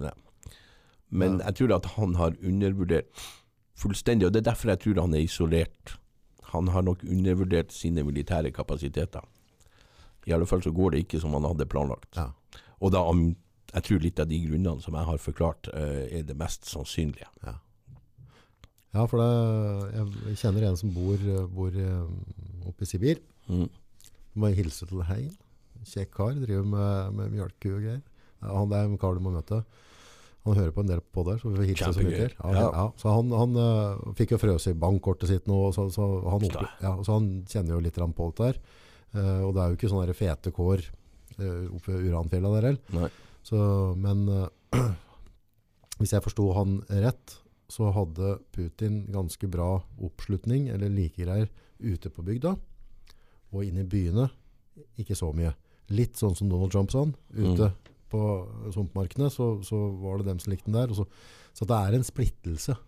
det. 0.00 0.10
Men 1.14 1.38
Ja. 1.38 1.44
jeg 1.50 1.54
tror 1.60 1.74
at 1.76 1.86
han 1.94 2.14
har 2.18 2.34
undervurdert 2.42 3.22
fullstendig, 3.78 4.26
og 4.26 4.32
det 4.34 4.42
er 4.42 4.50
derfor 4.50 4.72
jeg 4.74 4.80
tror 4.82 5.00
han 5.04 5.14
er 5.14 5.22
isolert. 5.24 5.94
Han 6.54 6.68
har 6.74 6.82
nok 6.86 7.04
undervurdert 7.06 7.72
sine 7.72 8.02
militære 8.06 8.50
kapasiteter. 8.54 9.22
I 10.26 10.32
alle 10.32 10.46
fall 10.46 10.62
så 10.62 10.72
går 10.74 10.90
det 10.94 11.04
ikke 11.04 11.20
som 11.20 11.32
han 11.36 11.44
hadde 11.44 11.66
planlagt. 11.70 12.16
Ja. 12.16 12.28
Og 12.80 12.92
da, 12.94 13.02
jeg 13.74 13.82
tror 13.86 14.00
litt 14.02 14.20
av 14.22 14.28
de 14.30 14.38
grunnene 14.46 14.80
som 14.82 14.94
jeg 14.94 15.04
har 15.04 15.18
forklart, 15.18 15.68
eh, 15.74 16.18
er 16.18 16.22
det 16.22 16.36
mest 16.36 16.66
sannsynlige. 16.70 17.28
Ja, 18.94 19.06
for 19.10 19.18
det, 19.18 19.94
jeg 20.28 20.36
kjenner 20.38 20.68
en 20.68 20.76
som 20.78 20.92
bor, 20.94 21.18
bor 21.50 21.74
eh, 21.74 22.68
oppe 22.68 22.86
i 22.86 22.86
Sibir. 22.86 23.18
Mm. 23.48 23.66
Må 24.38 24.52
hilse 24.54 24.86
til 24.86 25.02
Hein. 25.02 25.32
Kjekk 25.84 26.12
kar. 26.14 26.32
Driver 26.38 26.64
med, 26.64 27.14
med 27.18 27.32
mjølku 27.34 27.74
og 27.74 27.82
greier. 27.82 28.00
Han 28.40 28.72
er 28.72 28.84
en 28.86 28.98
kar 28.98 29.14
du 29.14 29.20
må 29.20 29.32
møte. 29.34 29.64
Han 30.44 30.58
hører 30.58 30.74
på 30.76 30.82
en 30.84 30.90
del 30.90 31.00
på 31.00 31.22
der, 31.24 31.38
så 31.40 31.48
vi 31.48 31.56
får 31.56 31.68
hilse 31.70 31.90
så 31.96 32.02
mye 32.04 32.18
til. 32.18 32.34
Ja, 32.36 32.50
Ja. 32.52 32.64
ja. 32.68 32.86
Så 33.00 33.12
han, 33.14 33.30
han 33.32 33.54
uh, 33.56 34.12
fikk 34.18 34.34
jo 34.34 34.40
frøse 34.42 34.74
i 34.74 34.78
bankkortet 34.78 35.30
sitt 35.30 35.46
nå, 35.48 35.60
så, 35.72 35.86
så, 35.92 36.08
han, 36.28 36.44
opp, 36.50 36.74
ja, 36.84 36.92
så 37.00 37.16
han 37.16 37.30
kjenner 37.48 37.78
jo 37.78 37.84
litt 37.84 37.96
på 37.96 38.26
dette 38.28 38.50
her. 38.50 38.60
Uh, 39.14 39.40
og 39.46 39.54
det 39.54 39.62
er 39.62 39.70
jo 39.70 39.78
ikke 39.78 39.92
sånne 39.92 40.16
fete 40.18 40.52
kår 40.52 40.84
uh, 41.38 41.64
oppe 41.72 41.94
ved 41.94 42.10
Uranfjella 42.10 42.52
der 42.58 42.68
heller. 42.68 43.16
Men 44.00 44.28
eh, 44.28 44.80
hvis 46.00 46.14
jeg 46.14 46.24
forsto 46.24 46.50
han 46.56 46.78
rett, 46.88 47.38
så 47.68 47.90
hadde 47.92 48.38
Putin 48.52 49.06
ganske 49.12 49.48
bra 49.48 49.82
oppslutning, 50.04 50.68
eller 50.72 50.92
like 50.92 51.24
greier, 51.24 51.48
ute 51.80 52.10
på 52.12 52.24
bygda. 52.24 52.54
Og 53.54 53.64
inne 53.64 53.84
i 53.84 53.88
byene, 53.88 54.28
ikke 55.00 55.16
så 55.16 55.32
mye. 55.36 55.54
Litt 55.92 56.16
sånn 56.16 56.36
som 56.36 56.48
Donald 56.48 56.72
Trump 56.72 56.92
sa 56.92 57.04
han, 57.04 57.14
Ute 57.32 57.72
på 58.14 58.22
sumpmarkene 58.78 59.26
så, 59.34 59.50
så 59.66 59.82
var 60.00 60.22
det 60.22 60.30
dem 60.30 60.38
som 60.42 60.54
likte 60.54 60.70
den 60.70 60.78
der. 60.78 60.94
Så, 60.94 61.04
så 61.58 61.66
det 61.66 61.82
er 61.82 61.98
en 61.98 62.06
splittelse 62.06 62.78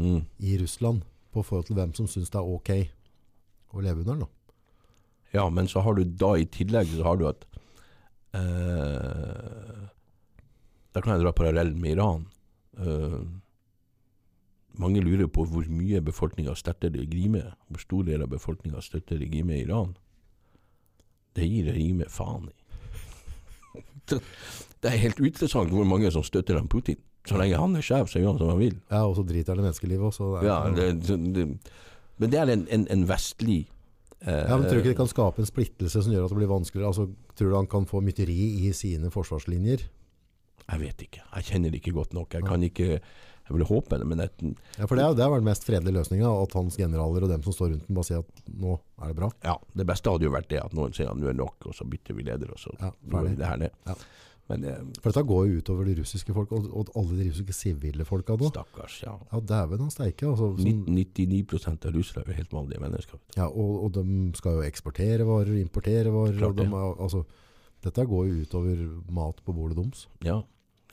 Mm. 0.00 0.20
i 0.38 0.52
Russland 0.56 1.02
på 1.34 1.42
forhold 1.44 1.66
til 1.66 1.74
hvem 1.76 1.90
som 1.98 2.06
syns 2.08 2.30
det 2.30 2.38
er 2.38 2.46
ok 2.46 2.70
å 3.74 3.82
leve 3.84 4.04
under 4.04 4.20
den. 4.22 4.28
Ja, 5.34 5.48
men 5.50 5.66
så 5.68 5.82
har 5.84 5.98
du 5.98 6.04
da 6.06 6.30
i 6.38 6.46
tillegg 6.46 6.88
så 6.94 7.02
har 7.04 7.18
du 7.20 7.24
at 7.28 7.42
eh, 8.38 9.88
Da 10.94 11.02
kan 11.02 11.14
jeg 11.16 11.22
dra 11.24 11.32
parallellen 11.36 11.78
med 11.82 11.96
Iran. 11.98 12.24
Eh, 12.78 13.18
mange 14.80 15.02
lurer 15.04 15.28
på 15.30 15.44
hvor 15.50 15.66
mye 15.70 16.00
befolkninga 16.06 16.54
støtter 16.56 16.94
regimet. 16.94 17.52
Hvor 17.68 17.82
stor 17.82 18.06
del 18.08 18.24
av 18.24 18.32
befolkninga 18.32 18.80
støtter 18.82 19.20
regimet 19.20 19.58
i 19.58 19.64
Iran. 19.66 19.92
Det 21.36 21.46
gir 21.46 21.68
regimet 21.70 22.10
faen 22.10 22.48
i. 22.50 22.56
Det, 24.10 24.20
det 24.80 24.90
er 24.92 25.02
helt 25.04 25.20
uinteressant 25.20 25.72
hvor 25.74 25.86
mange 25.88 26.10
som 26.14 26.24
støtter 26.26 26.58
han 26.58 26.68
Putin. 26.70 26.98
Så 27.28 27.36
lenge 27.36 27.58
han 27.60 27.76
er 27.76 27.84
sjef, 27.84 28.08
så 28.08 28.20
gjør 28.20 28.32
han 28.32 28.40
som 28.40 28.52
han 28.54 28.60
vil. 28.62 28.78
Ja, 28.90 29.02
Og 29.04 29.18
så 29.18 29.24
driter 29.28 29.52
han 29.54 29.60
i 29.60 29.66
menneskelivet 29.68 30.08
også. 30.08 30.30
det 30.40 30.48
Ja, 30.48 30.60
det, 30.72 31.46
men 32.20 32.32
det 32.32 32.40
er 32.40 32.52
en, 32.52 32.66
en, 32.68 32.86
en 32.92 33.06
vestlig 33.08 33.62
eh, 34.20 34.44
Ja, 34.48 34.56
men 34.56 34.66
Tror 34.66 34.80
du 34.80 34.82
ikke 34.82 34.92
det 34.92 34.98
kan 34.98 35.08
skape 35.08 35.40
en 35.40 35.48
splittelse 35.48 36.02
som 36.04 36.12
gjør 36.12 36.26
at 36.26 36.32
det 36.34 36.40
blir 36.40 36.50
vanskeligere? 36.52 36.90
Altså, 36.92 37.08
tror 37.36 37.52
du 37.52 37.56
han 37.56 37.70
kan 37.70 37.88
få 37.88 38.02
mytteri 38.04 38.38
i 38.66 38.72
sine 38.76 39.12
forsvarslinjer? 39.12 39.86
Jeg 40.70 40.80
vet 40.80 41.04
ikke. 41.06 41.22
Jeg 41.34 41.48
kjenner 41.48 41.72
det 41.72 41.80
ikke 41.80 41.96
godt 41.96 42.12
nok. 42.14 42.34
Jeg 42.36 42.46
kan 42.46 42.62
ikke 42.62 43.00
Jeg 43.50 43.58
vil 43.58 43.66
håpe 43.66 43.98
det, 43.98 44.06
men 44.06 44.22
jeg, 44.22 44.54
Ja, 44.78 44.86
For 44.86 44.94
det 44.96 45.08
det 45.18 45.24
har 45.26 45.32
vært 45.34 45.42
den 45.42 45.50
mest 45.50 45.66
fredelige 45.66 45.96
løsninga. 45.98 46.30
At 46.46 46.54
hans 46.54 46.78
generaler 46.78 47.26
og 47.26 47.32
dem 47.34 47.42
som 47.42 47.52
står 47.56 47.72
rundt 47.74 47.88
ham 47.90 47.98
bare 47.98 48.08
sier 48.08 48.22
at 48.22 48.42
nå 48.62 48.78
er 49.02 49.10
det 49.12 49.16
bra. 49.18 49.30
ja, 49.44 49.56
det 49.76 49.86
beste 49.90 50.10
hadde 50.14 50.28
jo 50.28 50.32
vært 50.38 50.48
det 50.54 50.62
at 50.62 50.72
noen 50.78 50.94
sier 50.94 51.10
at 51.10 51.18
nå 51.18 51.26
er 51.28 51.34
det 51.34 51.42
nok, 51.42 51.66
og 51.66 51.74
så 51.74 51.84
bytter 51.90 52.14
vi 52.14 52.22
leder, 52.30 52.50
og 52.54 52.58
så 52.62 52.72
Ja, 52.80 52.92
går 53.10 53.32
det 53.34 53.46
her 53.50 53.56
ned. 53.66 53.74
Ja. 53.90 53.98
Men 54.50 54.64
eh, 54.66 54.78
For 54.98 55.12
dette 55.12 55.22
går 55.28 55.44
jo 55.46 55.58
utover 55.62 55.84
de 55.86 55.92
russiske 56.00 56.34
folk, 56.34 56.50
og, 56.56 56.64
og 56.74 56.88
alle 56.98 57.18
de 57.20 57.28
russiske 57.28 57.54
sivile 57.54 58.02
folka 58.08 58.34
nå. 58.34 58.48
stakkars, 58.50 58.96
ja. 59.04 59.12
Ja, 59.30 59.38
dæven 59.46 59.84
han 59.84 59.92
steike. 59.94 60.26
Altså, 60.26 60.48
sånn, 60.58 60.80
99% 60.90 61.86
av 61.86 61.94
russere 61.94 62.24
er 62.24 62.32
jo 62.32 62.38
helt 62.40 62.56
vanlige 62.56 62.82
mennesker. 62.82 63.20
ja, 63.36 63.46
og, 63.46 63.76
og 63.84 63.92
de 63.94 64.04
skal 64.40 64.58
jo 64.58 64.64
eksportere 64.66 65.26
varer, 65.28 65.54
importere 65.60 66.10
varer. 66.10 66.34
Klart 66.40 66.50
Og 66.50 66.58
de 66.58 66.66
det. 66.66 66.80
er, 66.82 66.98
altså, 67.06 67.22
dette 67.86 68.06
går 68.10 68.26
jo 68.26 68.42
utover 68.42 68.82
mat 69.20 69.38
på 69.46 69.54
bordet 69.54 69.78
deres. 69.78 70.06
Ja, 70.26 70.40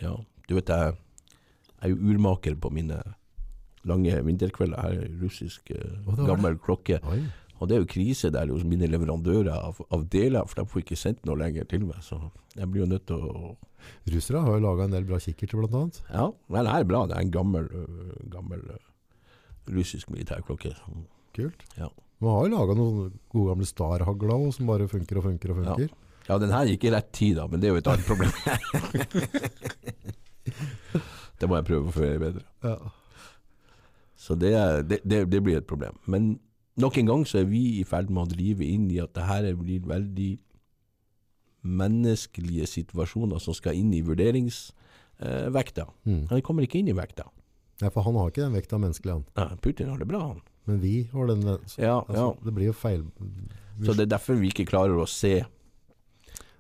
ja. 0.05 0.13
Du 0.47 0.53
vet, 0.55 0.69
jeg 0.69 0.93
jeg 1.78 1.91
er 1.91 1.93
jo 1.93 2.13
urmaker 2.13 2.55
på 2.59 2.71
mine 2.73 2.97
lange 3.88 4.15
vinterkvelder. 4.25 4.82
Her 4.82 5.03
er 5.03 5.19
russisk 5.21 5.71
var 6.05 6.25
gammel 6.28 6.57
klokke. 6.61 6.99
Oi. 7.05 7.21
Og 7.57 7.69
det 7.69 7.78
er 7.78 7.82
jo 7.82 7.89
krise 7.89 8.30
der 8.34 8.51
hos 8.53 8.65
mine 8.67 8.89
leverandører 8.89 9.53
av, 9.55 9.80
av 9.93 10.03
deler, 10.13 10.45
for 10.45 10.59
de 10.59 10.69
får 10.69 10.84
ikke 10.84 10.99
sendt 10.99 11.23
noe 11.25 11.39
lenger 11.39 11.65
til 11.69 11.88
meg. 11.88 12.01
Så 12.05 12.19
jeg 12.57 12.69
blir 12.69 12.84
jo 12.86 12.91
nødt 12.93 13.07
til 13.09 13.23
å 13.23 13.55
Russere 14.09 14.41
har 14.43 14.57
jo 14.57 14.63
laga 14.65 14.84
en 14.84 14.91
del 14.91 15.05
bra 15.07 15.15
kikkerter, 15.21 15.61
annet. 15.63 15.99
Ja, 16.09 16.25
men 16.51 16.65
det 16.65 16.71
er 16.73 16.88
bra. 16.89 17.01
Det 17.07 17.15
er 17.15 17.23
en 17.23 17.32
gammel, 17.32 17.67
gammel 18.34 18.61
russisk 19.71 20.09
militærklokke. 20.11 20.73
Kult. 21.38 21.63
Ja. 21.78 21.88
Man 22.19 22.34
har 22.34 22.47
jo 22.47 22.55
laga 22.55 22.75
noen 22.75 23.13
gode 23.32 23.53
gamle 23.53 23.67
Star-hagler 23.69 24.34
òg, 24.34 24.49
som 24.57 24.67
bare 24.67 24.89
funker 24.91 25.21
og 25.21 25.25
funker 25.30 25.53
og 25.53 25.57
funker. 25.61 25.93
Ja, 26.28 26.36
den 26.41 26.51
her 26.51 26.67
gikk 26.67 26.84
i 26.89 26.91
rett 26.91 27.13
tid, 27.15 27.38
da, 27.38 27.45
men 27.47 27.63
det 27.63 27.69
er 27.69 27.78
jo 27.78 27.80
et 27.80 27.91
annet 27.93 28.09
problem. 28.09 28.34
det 31.39 31.49
må 31.49 31.59
jeg 31.59 31.67
prøve 31.69 31.91
å 31.91 31.95
føre 31.95 32.19
bedre. 32.21 32.43
Ja. 32.65 32.75
Så 34.17 34.35
det, 34.39 34.53
er, 34.57 34.81
det, 34.83 35.01
det, 35.05 35.23
det 35.31 35.41
blir 35.45 35.59
et 35.59 35.67
problem. 35.69 35.97
Men 36.09 36.39
nok 36.81 36.97
en 36.97 37.09
gang 37.11 37.25
så 37.29 37.41
er 37.43 37.49
vi 37.51 37.63
i 37.79 37.83
ferd 37.88 38.09
med 38.09 38.25
å 38.25 38.31
drive 38.33 38.65
inn 38.65 38.88
i 38.91 38.99
at 39.03 39.13
det 39.15 39.27
her 39.29 39.47
blir 39.59 39.85
veldig 39.88 40.31
menneskelige 41.67 42.67
situasjoner 42.69 43.41
som 43.43 43.55
skal 43.57 43.77
inn 43.77 43.91
i 43.95 44.01
vurderingsvekta. 44.05 45.88
Mm. 46.07 46.21
Han 46.31 46.43
kommer 46.45 46.65
ikke 46.67 46.79
inn 46.81 46.91
i 46.91 46.95
vekta. 46.97 47.27
ja, 47.81 47.89
for 47.93 48.01
han 48.07 48.15
har 48.17 48.31
ikke 48.31 48.45
den 48.45 48.55
vekta 48.57 48.79
menneskelig, 48.81 49.13
han. 49.19 49.25
Ja, 49.38 49.57
Putin 49.61 49.89
har 49.91 49.99
det 50.01 50.07
bra, 50.09 50.21
han. 50.33 50.41
Men 50.67 50.79
vi 50.81 50.95
har 51.11 51.27
den. 51.29 51.43
Så, 51.65 51.81
Ja, 51.81 51.99
altså, 52.01 52.23
ja. 52.23 52.31
Det 52.45 52.53
blir 52.55 52.71
jo 52.71 52.73
feil. 52.75 53.03
Så 53.85 53.93
det 53.93 54.07
er 54.07 54.15
derfor 54.17 54.39
vi 54.39 54.49
ikke 54.51 54.65
klarer 54.67 54.97
å 54.97 55.05
se 55.07 55.45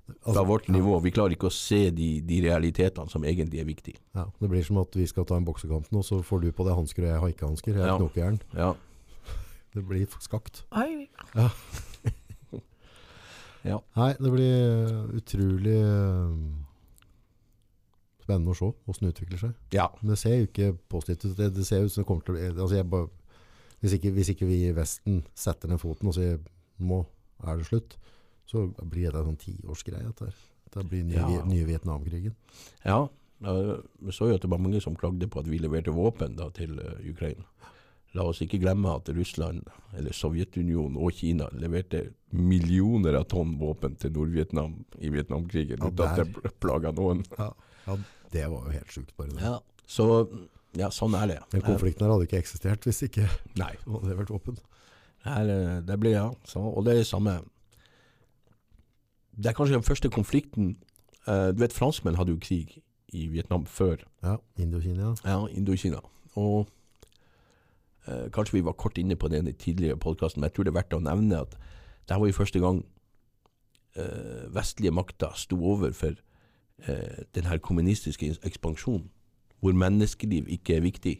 fra 0.07 0.31
Altså, 0.31 0.43
vårt 0.47 0.67
nivå. 0.71 0.97
Vi 1.03 1.11
klarer 1.11 1.35
ikke 1.35 1.49
å 1.49 1.53
se 1.53 1.89
de, 1.91 2.09
de 2.23 2.41
realitetene 2.45 3.09
som 3.11 3.23
egentlig 3.27 3.59
er 3.59 3.67
viktige. 3.67 3.99
Ja, 4.15 4.25
det 4.39 4.49
blir 4.49 4.63
som 4.63 4.77
at 4.81 4.95
vi 4.95 5.05
skal 5.09 5.25
ta 5.27 5.35
en 5.37 5.45
boksekamp 5.47 5.89
nå, 5.91 6.03
så 6.03 6.21
får 6.23 6.41
du 6.45 6.51
på 6.55 6.63
deg 6.67 6.77
hansker 6.79 7.03
og 7.03 7.09
jeg 7.11 7.19
har 7.23 7.33
ikke 7.33 7.49
hansker. 7.49 7.73
Jeg 7.75 7.83
er 7.83 7.91
Ja. 7.93 7.97
knokejern. 7.99 8.39
Ja. 8.55 8.73
Det 9.77 9.83
blir 9.85 10.07
skakt. 10.23 10.63
Nei. 10.73 11.09
Ja. 11.35 11.49
Ja. 13.67 13.81
Nei, 13.97 14.13
det 14.15 14.29
blir 14.31 14.91
utrolig 15.17 15.73
eh, 15.75 16.35
spennende 18.23 18.53
å 18.53 18.57
se 18.57 18.69
hvordan 18.85 19.07
det 19.07 19.13
utvikler 19.15 19.41
seg. 19.41 19.55
ja. 19.75 19.87
Men 20.01 20.13
det 20.13 20.19
ser 20.21 20.35
jo 20.37 20.47
ikke 20.47 20.69
positivt 20.91 21.25
ut. 21.25 21.37
Det, 21.39 21.49
det 21.57 21.65
ser 21.67 21.83
ut 21.83 21.91
som 21.91 22.03
det 22.03 22.07
kommer 22.07 22.23
til 22.23 22.35
å 22.35 22.37
bli 22.37 22.45
altså 22.53 22.77
jeg 22.77 22.87
bare, 22.93 23.09
hvis, 23.81 23.97
ikke, 23.97 24.11
hvis 24.15 24.31
ikke 24.33 24.47
vi 24.49 24.59
i 24.69 24.75
Vesten 24.77 25.19
setter 25.35 25.67
ned 25.71 25.81
foten 25.83 26.07
og 26.11 26.15
sier 26.15 26.39
nå 26.79 27.01
er 27.43 27.59
det 27.59 27.67
slutt, 27.67 27.97
så 28.47 28.65
blir 28.81 29.11
det 29.11 29.19
en 29.21 29.31
sånn 29.33 29.41
tiårsgreie. 29.43 30.07
dette. 30.07 30.31
Det 30.73 30.83
blir 30.89 31.03
nye, 31.07 31.15
Ja. 31.37 31.43
nye 31.45 31.65
Vietnamkrigen. 31.67 32.35
ja. 32.85 33.07
Vi 33.39 34.11
så 34.11 34.27
jo 34.31 34.35
at 34.35 34.41
det 34.41 34.49
var 34.49 34.57
mange 34.57 34.81
som 34.81 34.95
klagde 34.97 35.27
på 35.29 35.39
at 35.39 35.45
vi 35.47 35.59
leverte 35.61 35.93
våpen 35.93 36.35
da, 36.35 36.49
til 36.49 36.79
uh, 36.79 36.97
Ukraina. 37.05 37.43
La 38.15 38.23
oss 38.23 38.39
ikke 38.41 38.57
glemme 38.59 38.89
at 38.95 39.09
Russland, 39.13 39.67
eller 39.93 40.11
Sovjetunionen 40.15 40.97
og 40.97 41.11
Kina 41.13 41.45
leverte 41.53 42.13
millioner 42.31 43.13
av 43.19 43.27
tonn 43.29 43.57
våpen 43.59 43.95
til 44.01 44.11
Nord-Vietnam 44.15 44.79
i 44.97 45.11
Vietnamkrigen 45.13 45.77
Ja, 45.77 45.91
uten 45.91 46.07
at 46.07 46.17
det 46.43 46.53
plaga 46.59 46.91
noen. 46.91 47.21
Ja. 47.37 47.51
det 48.31 48.47
var 48.49 48.65
jo 48.65 48.71
helt 48.73 48.91
sjukt, 48.95 49.13
bare 49.17 49.29
det. 49.35 49.41
Ja. 49.43 49.59
Så 49.85 50.07
ja, 50.73 50.89
sånn 50.89 51.13
er 51.15 51.27
det. 51.27 51.37
Den 51.51 51.61
konflikten 51.61 52.07
her 52.07 52.15
hadde 52.15 52.25
ikke 52.25 52.41
eksistert 52.41 52.87
hvis 52.89 53.03
ikke 53.05 53.27
Nei. 53.59 53.75
det 53.85 53.93
hadde 54.01 54.17
vært 54.23 54.33
våpen. 54.33 54.57
Eh, 55.27 55.81
det 55.85 55.99
ble, 55.99 56.15
ja, 56.15 56.31
så, 56.47 56.59
og 56.63 56.85
det 56.87 56.95
er 56.95 57.03
det 57.03 57.07
samme. 57.07 57.37
Det 59.37 59.45
er 59.45 59.53
kanskje 59.53 59.75
den 59.75 59.83
første 59.83 60.09
konflikten 60.09 60.77
uh, 61.27 61.33
Du 61.53 61.61
vet, 61.61 61.73
franskmenn 61.73 62.17
hadde 62.17 62.31
jo 62.31 62.39
krig 62.41 62.81
i 63.13 63.27
Vietnam 63.27 63.65
før 63.65 63.95
Ja, 64.23 64.35
Indokina. 64.57 65.15
ja, 65.25 65.47
Indokina. 65.47 65.99
Og 66.35 66.67
uh, 68.07 68.29
kanskje 68.33 68.57
vi 68.57 68.65
var 68.65 68.71
kort 68.71 68.97
inne 68.97 69.15
på 69.15 69.27
det 69.27 69.41
i 69.41 69.45
den 69.45 69.55
tidligere 69.55 69.97
podkasten, 69.97 70.41
men 70.41 70.49
jeg 70.49 70.53
tror 70.55 70.63
det 70.63 70.71
er 70.73 70.79
verdt 70.81 70.93
å 70.97 70.99
nevne 70.99 71.39
at 71.45 71.57
det 72.09 72.19
var 72.19 72.27
jo 72.27 72.33
første 72.33 72.59
gang 72.59 72.81
uh, 73.97 74.55
vestlige 74.55 74.91
makter 74.91 75.31
sto 75.35 75.59
overfor 75.63 76.15
uh, 76.89 77.23
den 77.35 77.45
her 77.45 77.57
kommunistiske 77.57 78.35
ekspansjonen, 78.43 79.09
hvor 79.59 79.73
menneskeliv 79.73 80.47
ikke 80.49 80.75
er 80.75 80.81
viktig. 80.81 81.15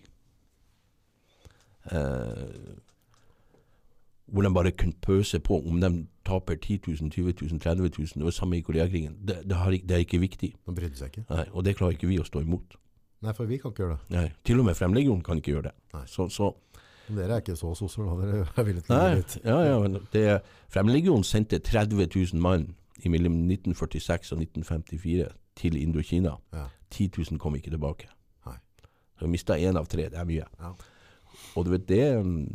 Eh, 1.91 2.77
hvor 4.27 4.43
de 4.43 4.53
bare 4.53 4.71
kunne 4.71 4.93
pøse 5.01 5.39
på. 5.39 5.59
Om 5.59 5.81
de 5.81 5.91
taper 6.25 6.55
10 6.55 6.79
000, 6.87 7.11
20 7.11 7.33
000, 7.41 7.59
30 7.59 7.81
000, 7.81 8.07
det 8.15 8.23
var 8.23 8.35
samme 8.35 8.57
i 8.57 8.61
Koreakrigen. 8.61 9.15
Det, 9.27 9.41
det, 9.49 9.55
har, 9.55 9.71
det 9.71 9.91
er 9.91 10.03
ikke 10.03 10.19
viktig. 10.19 10.53
De 10.67 10.75
brydde 10.75 10.99
seg 10.99 11.13
ikke. 11.13 11.25
Nei, 11.29 11.45
og 11.51 11.65
det 11.65 11.77
klarer 11.79 11.95
ikke 11.95 12.09
vi 12.09 12.19
å 12.19 12.27
stå 12.27 12.43
imot. 12.43 12.75
Nei, 13.23 13.33
for 13.33 13.49
vi 13.49 13.57
kan 13.61 13.73
ikke 13.73 13.85
gjøre 13.85 13.95
det. 13.97 14.15
Nei, 14.15 14.25
til 14.45 14.59
og 14.61 14.67
med 14.67 14.77
Fremlegionen 14.77 15.23
kan 15.25 15.39
ikke 15.39 15.55
gjøre 15.55 15.69
det. 15.69 15.75
Nei. 15.95 16.03
Så, 16.11 16.27
så 16.33 16.51
dere 17.07 17.37
er 17.37 17.41
ikke 17.41 17.55
så 17.55 17.71
sosiale. 17.75 18.27
Dere 18.27 18.43
er 18.51 18.67
villige 18.67 18.85
til 18.85 18.93
å 18.93 18.99
gjøre 18.99 19.21
litt. 19.21 19.37
ja, 19.45 19.57
ja, 19.63 19.79
men 19.83 19.95
det, 20.13 20.25
Fremlegionen 20.73 21.25
sendte 21.25 21.61
30 21.63 22.03
000 22.03 22.43
mann 22.43 22.67
i 23.05 23.11
mellom 23.13 23.39
1946 23.47 24.35
og 24.35 24.43
1954 24.43 25.31
til 25.57 25.79
Indokina. 25.79 26.35
Ja. 26.53 26.67
10 26.91 27.09
000 27.31 27.39
kom 27.41 27.55
ikke 27.55 27.71
tilbake. 27.73 28.11
Nei. 28.47 28.57
Så 29.17 29.25
vi 29.25 29.31
mista 29.33 29.57
én 29.57 29.79
av 29.79 29.87
tre. 29.89 30.09
Det 30.11 30.19
er 30.19 30.27
mye. 30.27 30.45
Ja. 30.59 30.73
Og 31.55 31.65
du 31.65 31.73
vet, 31.73 31.87
det 31.89 32.03
mm, 32.25 32.45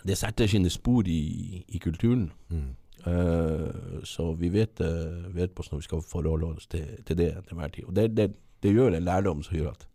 Det 0.00 0.16
setter 0.18 0.48
sine 0.50 0.70
spor 0.72 1.06
i, 1.06 1.64
i 1.68 1.78
kulturen. 1.82 2.30
Mm. 2.48 2.70
Uh, 3.02 4.02
så 4.06 4.28
vi 4.38 4.48
vet, 4.54 4.80
uh, 4.80 5.26
vet 5.34 5.54
hvordan 5.54 5.80
vi 5.80 5.86
skal 5.88 6.04
forholde 6.06 6.52
oss 6.54 6.68
til, 6.70 6.86
til 7.06 7.18
det 7.18 7.32
til 7.48 7.58
hver 7.58 7.72
tid. 7.74 7.88
Og 7.90 7.96
det, 7.96 8.06
det, 8.16 8.28
det 8.62 8.74
gjør 8.74 8.94
en 8.94 9.04
lærdom 9.08 9.42
som 9.42 9.56
gjør 9.58 9.72
at 9.72 9.88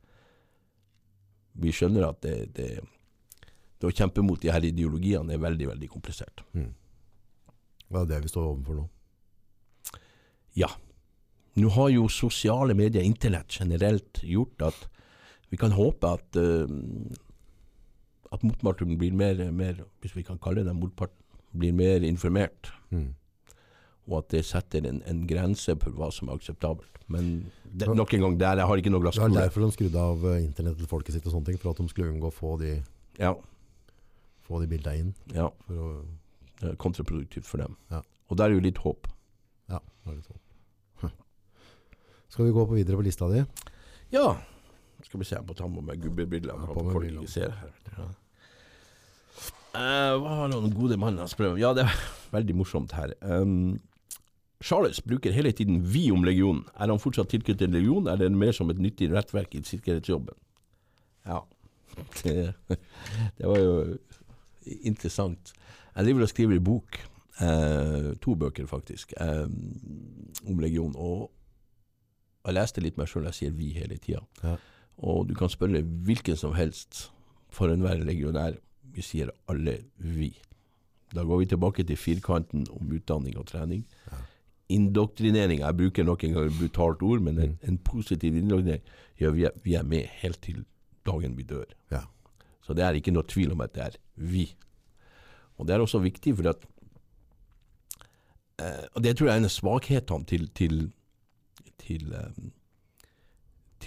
vi 1.57 1.71
skjønner 1.73 2.09
at 2.09 2.19
det, 2.21 2.35
det, 2.57 2.67
det 3.79 3.87
å 3.89 3.93
kjempe 3.95 4.25
mot 4.25 4.41
de 4.41 4.51
her 4.51 4.65
ideologiene 4.67 5.33
er 5.33 5.41
veldig, 5.41 5.71
veldig 5.71 5.89
komplisert. 5.89 6.43
Hva 7.87 8.03
er 8.03 8.11
det 8.11 8.19
vi 8.25 8.33
står 8.33 8.51
overfor 8.51 8.81
nå? 8.81 8.85
Ja. 10.57 10.69
Nå 11.57 11.71
har 11.73 11.89
jo 11.89 12.09
sosiale 12.11 12.75
medier, 12.77 13.05
internett 13.05 13.55
generelt, 13.61 14.21
gjort 14.21 14.67
at 14.67 14.83
vi 15.49 15.57
kan 15.57 15.73
håpe 15.73 16.11
at 16.19 16.37
uh, 16.37 16.67
at 18.31 18.43
motparten 18.43 18.97
blir 18.99 19.13
mer, 19.15 19.39
mer, 19.51 19.83
hvis 20.03 20.15
vi 20.17 20.23
kan 20.27 20.37
kalle 20.43 20.63
det 20.67 20.73
motparten, 20.75 21.15
blir 21.57 21.73
mer 21.73 22.03
informert. 22.05 22.71
Mm. 22.91 23.13
Og 24.07 24.17
at 24.19 24.29
det 24.35 24.45
setter 24.47 24.85
en, 24.87 25.01
en 25.07 25.21
grense 25.27 25.73
for 25.81 25.91
hva 25.95 26.09
som 26.15 26.29
er 26.29 26.37
akseptabelt. 26.39 26.93
Men 27.11 27.29
det, 27.63 27.87
nok 27.95 28.13
en 28.17 28.21
gang, 28.25 28.37
der, 28.39 28.59
jeg 28.61 28.67
har 28.67 28.81
ikke 28.81 28.91
noe 28.91 28.99
Det 28.99 29.07
er 29.07 29.15
glasskule. 29.15 29.41
derfor 29.41 29.63
de 29.63 29.71
skrudde 29.77 30.01
av 30.11 30.25
eh, 30.27 30.41
internett 30.43 30.77
til 30.79 30.89
folket 30.91 31.15
sitt 31.15 31.27
og 31.27 31.33
sånne 31.37 31.49
ting, 31.51 31.59
for 31.61 31.71
at 31.71 31.79
de 31.79 31.87
skulle 31.91 32.11
unngå 32.11 32.27
å 32.31 32.35
få 32.35 32.57
de, 32.59 32.73
Ja, 33.19 33.31
få 34.47 34.59
de 34.63 34.67
bildene 34.71 34.97
inn. 35.05 35.13
ja, 35.35 35.47
For 35.67 35.79
å, 35.83 35.87
det 36.59 36.73
er 36.73 36.75
kontraproduktivt 36.83 37.47
for 37.47 37.63
dem. 37.63 37.75
Ja. 37.91 38.01
Og 38.27 38.37
der 38.39 38.51
er 38.51 38.57
jo 38.59 38.63
litt 38.67 38.79
håp. 38.83 39.07
ja, 39.71 39.79
det 39.79 40.11
er 40.11 40.19
litt 40.19 40.27
håp. 40.31 40.43
Hm. 41.03 41.15
Skal 42.35 42.45
vi 42.49 42.51
gå 42.55 42.67
på 42.67 42.75
videre 42.75 42.99
på 42.99 43.07
lista 43.07 43.27
di? 43.31 43.43
Ja. 44.11 44.35
Skal 45.05 45.19
vi 45.21 45.27
se, 45.27 45.35
jeg 45.35 45.45
må 45.45 45.53
ta 45.53 45.67
på 45.69 45.83
meg 45.85 46.01
gubbebrillene. 46.01 46.57
Ja, 46.57 46.73
på 46.73 46.83
med 46.83 46.95
folk 46.95 47.05
brillene. 47.05 47.27
ikke 47.27 47.33
ser 47.33 47.51
her. 47.61 47.75
Ja. 47.97 48.07
Uh, 49.77 50.13
hva 50.23 50.37
har 50.39 50.49
noen 50.49 50.71
gode 50.73 50.97
mann 50.97 51.19
jeg 51.21 51.29
spør 51.35 51.51
om? 51.51 51.59
Ja, 51.61 51.73
det 51.77 51.85
er 51.85 51.99
veldig 52.33 52.55
morsomt 52.57 52.95
her. 52.97 53.13
Um, 53.21 53.77
Charles 54.63 55.01
bruker 55.05 55.31
hele 55.31 55.51
tiden 55.51 55.83
'vi' 55.83 56.11
om 56.11 56.23
legionen. 56.23 56.65
Er 56.79 56.89
han 56.89 56.99
fortsatt 56.99 57.29
tilknyttet 57.29 57.69
legion, 57.69 58.07
eller 58.07 58.25
er 58.25 58.29
det 58.29 58.37
mer 58.37 58.51
som 58.51 58.69
et 58.69 58.79
nyttig 58.79 59.11
rettverk 59.13 59.55
i 59.55 59.61
sikkerhetsjobben? 59.61 60.33
Ja, 61.25 61.39
det, 62.23 62.53
det 63.37 63.47
var 63.47 63.59
jo 63.59 63.97
interessant. 64.65 65.53
Jeg 65.95 66.05
driver 66.05 66.21
og 66.21 66.29
skriver 66.29 66.55
i 66.55 66.59
bok, 66.59 66.97
eh, 67.41 68.15
to 68.21 68.35
bøker 68.35 68.65
faktisk, 68.65 69.13
eh, 69.21 69.45
om 70.47 70.59
legionen. 70.59 70.95
Og 70.95 71.31
jeg 72.45 72.53
leste 72.53 72.81
litt 72.81 72.97
meg 72.97 73.07
sjøl, 73.07 73.25
jeg 73.29 73.33
sier 73.33 73.51
'vi' 73.51 73.73
hele 73.77 73.97
tida. 73.97 74.25
Ja. 74.43 74.55
Og 74.97 75.27
du 75.29 75.33
kan 75.37 75.49
spørre 75.49 75.81
hvilken 75.83 76.35
som 76.37 76.53
helst 76.57 77.11
for 77.53 77.69
enhver 77.69 78.01
legionær. 78.03 78.57
Vi 78.93 79.01
sier 79.01 79.29
alle 79.49 79.83
'vi'. 79.99 80.33
Da 81.13 81.23
går 81.23 81.37
vi 81.39 81.45
tilbake 81.45 81.83
til 81.83 81.95
firkanten 81.97 82.65
om 82.71 82.91
utdanning 82.91 83.37
og 83.37 83.45
trening. 83.47 83.85
Ja. 84.11 84.17
Indoktrinering, 84.69 85.59
jeg 85.59 85.77
bruker 85.77 86.03
nok 86.03 86.23
en 86.23 86.33
gang 86.33 86.45
et 86.47 86.57
brutalt 86.59 87.01
ord, 87.01 87.19
men 87.21 87.39
en, 87.39 87.49
Mm. 87.49 87.57
en 87.69 87.77
positiv 87.77 88.35
indoktrinering 88.35 88.81
gjør 89.19 89.31
vi, 89.33 89.43
er- 89.45 89.59
vi 89.63 89.73
er 89.75 89.83
med 89.83 90.05
helt 90.07 90.41
til 90.41 90.65
dagen 91.05 91.37
vi 91.37 91.43
dør. 91.43 91.63
Ja. 91.91 92.01
Så 92.61 92.73
det 92.73 92.83
er 92.83 92.91
ikke 92.93 93.11
noe 93.13 93.23
tvil 93.23 93.51
om 93.51 93.61
at 93.61 93.73
det 93.73 93.83
er 93.83 93.95
vi. 94.15 94.55
Og 95.57 95.67
det 95.67 95.75
er 95.75 95.79
også 95.79 95.99
viktig, 96.01 96.35
for 96.35 96.49
at 96.49 96.65
eh, 98.59 98.87
Og 98.95 99.03
det 99.03 99.17
tror 99.17 99.27
jeg 99.27 99.33
er 99.33 99.37
en 99.37 99.45
av 99.45 99.49
svakhetene 99.53 100.25
til, 100.25 100.47
til, 100.49 100.91
til, 101.77 102.13
eh, 102.13 102.49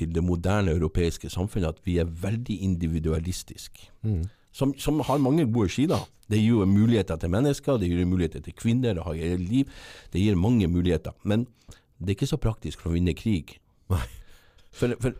til 0.00 0.10
det 0.16 0.24
moderne 0.24 0.72
europeiske 0.74 1.30
samfunnet, 1.30 1.76
at 1.76 1.84
vi 1.86 1.98
er 2.00 2.08
veldig 2.08 2.56
individualistiske. 2.66 3.90
Mm. 4.02 4.24
Som, 4.52 4.74
som 4.80 4.98
har 5.06 5.20
mange 5.22 5.44
gode 5.52 5.70
sider. 5.70 6.02
Det 6.30 6.40
gir 6.40 6.56
jo 6.56 6.66
muligheter 6.66 7.20
til 7.20 7.30
mennesker, 7.30 7.78
det 7.78 7.88
gir 7.90 8.06
muligheter 8.06 8.42
til 8.42 8.56
kvinner, 8.58 8.96
det 8.96 9.04
har 9.06 9.14
eget 9.14 9.40
liv. 9.40 9.70
Det 10.12 10.22
gir 10.22 10.38
mange 10.38 10.66
muligheter. 10.70 11.14
Men 11.22 11.46
det 12.00 12.14
er 12.14 12.18
ikke 12.18 12.32
så 12.32 12.40
praktisk 12.40 12.80
for 12.82 12.90
å 12.90 12.96
vinne 12.96 13.14
krig. 13.14 13.58
For, 14.72 14.94
for 15.02 15.14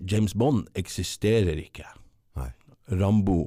James 0.00 0.32
Bond 0.36 0.66
eksisterer 0.76 1.60
ikke. 1.60 1.86
Nei. 2.36 2.50
Rambo 3.00 3.42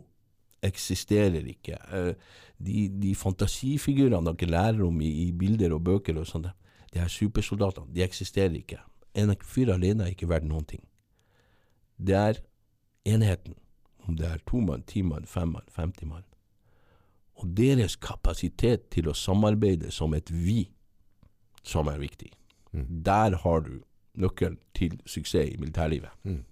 eksisterer 0.63 1.45
ikke. 1.49 1.77
Eh, 1.93 2.15
De, 2.63 2.87
de 2.87 3.09
fantasifigurene 3.17 4.31
dere 4.37 4.47
lærer 4.47 4.83
om 4.85 5.01
i, 5.03 5.09
i 5.25 5.31
bilder 5.35 5.73
og 5.75 5.81
bøker 5.83 6.15
og 6.21 6.27
sånt, 6.29 6.45
de 6.93 7.01
her 7.01 7.09
supersoldatene, 7.11 7.89
de 7.91 8.03
eksisterer 8.05 8.53
ikke. 8.55 8.77
En 9.15 9.33
fyr 9.45 9.73
alene 9.73 10.07
er 10.07 10.15
ikke 10.15 10.29
verdt 10.29 10.47
noen 10.49 10.65
ting. 10.65 10.83
Det 11.97 12.15
er 12.17 12.39
enheten. 13.05 13.55
Om 14.03 14.17
det 14.19 14.27
er 14.27 14.41
to 14.47 14.59
mann, 14.59 14.83
ti 14.83 15.01
mann, 15.01 15.25
fem 15.25 15.53
mann, 15.55 15.67
50 15.75 16.07
mann. 16.09 16.25
Og 17.39 17.53
deres 17.57 17.95
kapasitet 17.95 18.89
til 18.91 19.07
å 19.09 19.15
samarbeide 19.17 19.91
som 19.91 20.13
et 20.13 20.29
vi, 20.31 20.67
som 21.63 21.87
er 21.87 22.01
viktig. 22.01 22.33
Mm. 22.73 22.87
Der 23.05 23.37
har 23.43 23.63
du 23.63 23.77
nøkkelen 24.19 24.59
til 24.75 24.99
suksess 25.05 25.53
i 25.53 25.57
militærlivet. 25.57 26.11
Mm. 26.23 26.43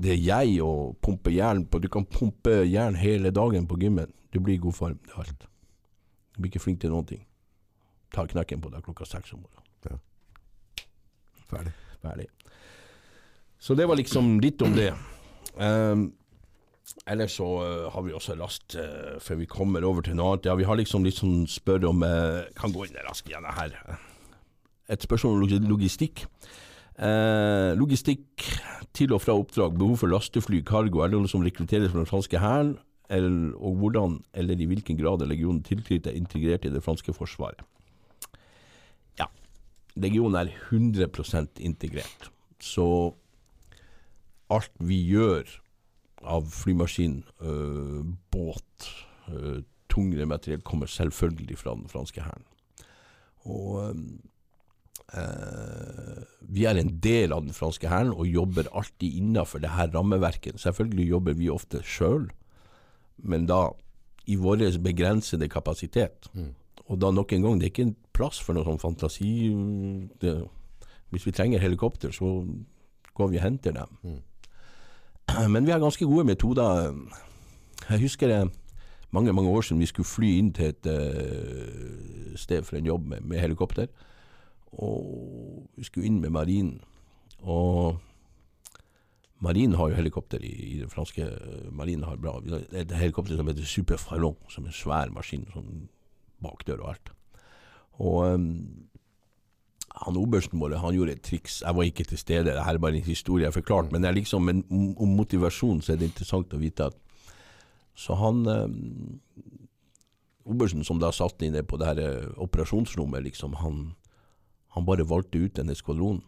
Det 0.00 0.12
er 0.14 0.22
jeg 0.22 0.60
å 0.62 0.94
pumpe 1.02 1.32
jern 1.34 1.64
på 1.66 1.80
Du 1.82 1.88
kan 1.88 2.06
pumpe 2.06 2.62
jern 2.64 2.94
hele 2.94 3.32
dagen 3.34 3.66
på 3.66 3.78
gymmen. 3.80 4.12
Du 4.32 4.40
blir 4.40 4.54
i 4.54 4.62
god 4.62 4.76
form. 4.76 5.00
Det 5.04 5.16
er 5.16 5.24
alt. 5.24 5.48
Du 6.34 6.40
blir 6.40 6.52
ikke 6.52 6.62
flink 6.62 6.80
til 6.80 6.94
noen 6.94 7.08
ting. 7.08 7.26
Ta 8.14 8.24
knekken 8.26 8.62
på 8.62 8.70
deg 8.70 8.86
klokka 8.86 9.04
seks 9.04 9.34
om 9.34 9.42
morgenen. 9.42 9.69
Ferdig. 11.50 11.74
Ferdig. 12.00 12.28
Så 13.60 13.76
det 13.76 13.86
var 13.88 13.98
liksom 14.00 14.38
litt 14.40 14.62
om 14.64 14.72
det. 14.76 14.90
Um, 15.60 16.06
ellers 17.10 17.36
så 17.36 17.48
eh, 17.60 17.88
har 17.92 18.02
vi 18.06 18.14
også 18.16 18.36
last, 18.38 18.76
uh, 18.80 19.18
før 19.20 19.42
vi 19.42 19.48
kommer 19.50 19.84
over 19.84 20.06
til 20.06 20.16
noe 20.16 20.32
annet. 20.32 20.48
Ja, 20.48 20.56
vi 20.56 20.64
har 20.68 20.78
liksom 20.80 21.04
litt 21.04 21.20
sånn 21.20 21.44
spørre 21.50 21.90
om 21.90 22.00
uh, 22.06 22.46
Kan 22.56 22.72
gå 22.72 22.86
inn 22.86 22.96
raskt 23.04 23.28
igjen 23.28 23.44
her. 23.44 23.76
Et 24.90 25.04
spørsmål 25.04 25.44
om 25.44 25.68
logistikk. 25.70 26.24
Logistikk 27.78 28.42
til 28.92 29.14
og 29.14 29.22
fra 29.22 29.36
oppdrag, 29.38 29.76
behov 29.78 30.02
for 30.02 30.10
lastefly, 30.10 30.58
cargo, 30.66 31.04
det 31.06 31.16
noe 31.16 31.30
som 31.30 31.44
rekrutteres 31.46 31.92
fra 31.92 32.02
den 32.02 32.10
franske 32.10 32.40
hæren? 32.42 32.74
Og 33.54 33.78
hvordan, 33.80 34.18
eller 34.34 34.58
i 34.60 34.66
hvilken 34.68 34.98
grad 34.98 35.22
er 35.22 35.30
legionen 35.30 35.62
tilknyttet 35.64 36.18
integrert 36.18 36.66
i 36.66 36.72
det 36.74 36.82
franske 36.84 37.14
forsvaret? 37.14 37.62
Legionen 39.96 40.38
er 40.38 40.52
100 40.70 41.08
integrert. 41.58 42.30
Så 42.60 43.14
alt 44.50 44.72
vi 44.78 45.00
gjør 45.08 45.48
av 46.20 46.48
flymaskin, 46.52 47.22
øh, 47.40 48.04
båt, 48.30 48.90
øh, 49.32 49.62
tungere 49.90 50.26
materiell, 50.26 50.62
kommer 50.62 50.86
selvfølgelig 50.86 51.58
fra 51.58 51.74
den 51.74 51.88
franske 51.88 52.22
hæren. 52.22 52.44
Og 53.48 53.88
øh, 53.88 53.96
eh, 55.14 56.22
vi 56.40 56.64
er 56.64 56.76
en 56.76 56.98
del 57.02 57.32
av 57.32 57.42
den 57.42 57.56
franske 57.56 57.88
hæren 57.88 58.12
og 58.12 58.26
jobber 58.26 58.68
alltid 58.72 59.16
innafor 59.16 59.58
det 59.58 59.70
her 59.70 59.90
rammeverket. 59.94 60.60
Selvfølgelig 60.60 61.08
jobber 61.10 61.32
vi 61.32 61.50
ofte 61.50 61.82
sjøl, 61.82 62.30
men 63.16 63.46
da 63.46 63.70
i 64.26 64.36
vår 64.36 64.78
begrensede 64.82 65.48
kapasitet. 65.48 66.28
Mm. 66.34 66.54
Og 66.90 66.98
da 66.98 67.10
nok 67.14 67.32
en 67.32 67.44
gang, 67.44 67.60
det 67.60 67.68
er 67.68 67.74
ikke 67.74 67.94
plass 68.16 68.40
for 68.42 68.56
noe 68.56 68.66
sånn 68.66 68.80
fantasi. 68.82 69.30
Det, 70.20 70.32
hvis 71.14 71.26
vi 71.28 71.34
trenger 71.34 71.62
helikopter, 71.62 72.10
så 72.14 72.40
går 73.14 73.30
vi 73.30 73.38
og 73.38 73.44
henter 73.44 73.76
dem. 73.76 74.00
Mm. 74.02 74.18
Men 75.54 75.66
vi 75.66 75.74
har 75.74 75.82
ganske 75.82 76.06
gode 76.06 76.26
metoder. 76.26 76.90
Jeg 77.86 78.02
husker 78.02 78.28
det 78.28 78.40
mange 79.10 79.32
mange 79.32 79.50
år 79.50 79.62
siden 79.66 79.80
vi 79.82 79.86
skulle 79.90 80.06
fly 80.06 80.36
inn 80.38 80.52
til 80.54 80.70
et 80.70 80.86
uh, 80.86 82.36
sted 82.38 82.62
for 82.66 82.78
en 82.78 82.86
jobb 82.86 83.06
med, 83.06 83.20
med 83.20 83.42
helikopter. 83.42 83.86
Og 84.72 85.66
vi 85.76 85.86
skulle 85.86 86.06
inn 86.06 86.20
med 86.20 86.30
marinen. 86.30 86.80
Og 87.40 87.98
marinen 89.38 89.78
har 89.78 89.90
jo 89.90 89.98
helikopter 89.98 90.42
i, 90.42 90.52
i 90.74 90.78
den 90.82 90.90
franske 90.90 91.22
eh, 91.22 91.72
marinen 91.72 92.04
har 92.04 92.20
bra. 92.20 92.36
Et 92.72 92.92
helikopter 92.92 93.36
som 93.36 93.48
heter 93.48 93.64
Super 93.64 93.96
Fallon, 93.96 94.36
som 94.48 94.64
er 94.64 94.68
en 94.68 94.76
svær 94.76 95.10
maskin. 95.14 95.46
sånn 95.54 95.88
bakdør 96.42 96.84
og 96.84 96.92
alt. 96.94 97.12
Og 98.00 98.34
um, 98.34 98.46
han 100.00 100.16
obersten 100.16 100.60
vår 100.60 100.78
han 100.80 100.96
gjorde 100.96 101.16
et 101.18 101.24
triks. 101.26 101.60
Jeg 101.64 101.76
var 101.76 101.88
ikke 101.88 102.06
til 102.08 102.18
stede, 102.18 102.44
det 102.48 102.64
her 102.64 102.78
er 102.78 102.82
bare 102.82 102.96
en 102.96 103.04
historie 103.04 103.44
jeg 103.44 103.52
har 103.52 103.58
forklart. 103.58 103.92
Men 103.92 104.06
liksom 104.14 104.48
en, 104.48 104.64
om 104.96 105.16
motivasjon 105.18 105.82
så 105.82 105.92
er 105.92 106.00
det 106.00 106.12
interessant 106.12 106.54
å 106.54 106.62
vite 106.62 106.90
at 106.90 106.98
Så 107.94 108.14
han 108.16 108.46
um, 108.46 109.20
Obersten 110.50 110.84
som 110.84 110.98
da 110.98 111.10
satt 111.12 111.42
inne 111.42 111.62
på 111.62 111.76
det 111.76 111.86
her 111.86 111.98
eh, 112.00 112.30
operasjonsrommet, 112.40 113.22
liksom, 113.22 113.58
han, 113.60 113.92
han 114.74 114.86
bare 114.86 115.04
valgte 115.06 115.38
ut 115.38 115.58
en 115.58 115.70
eskvadron 115.70 116.22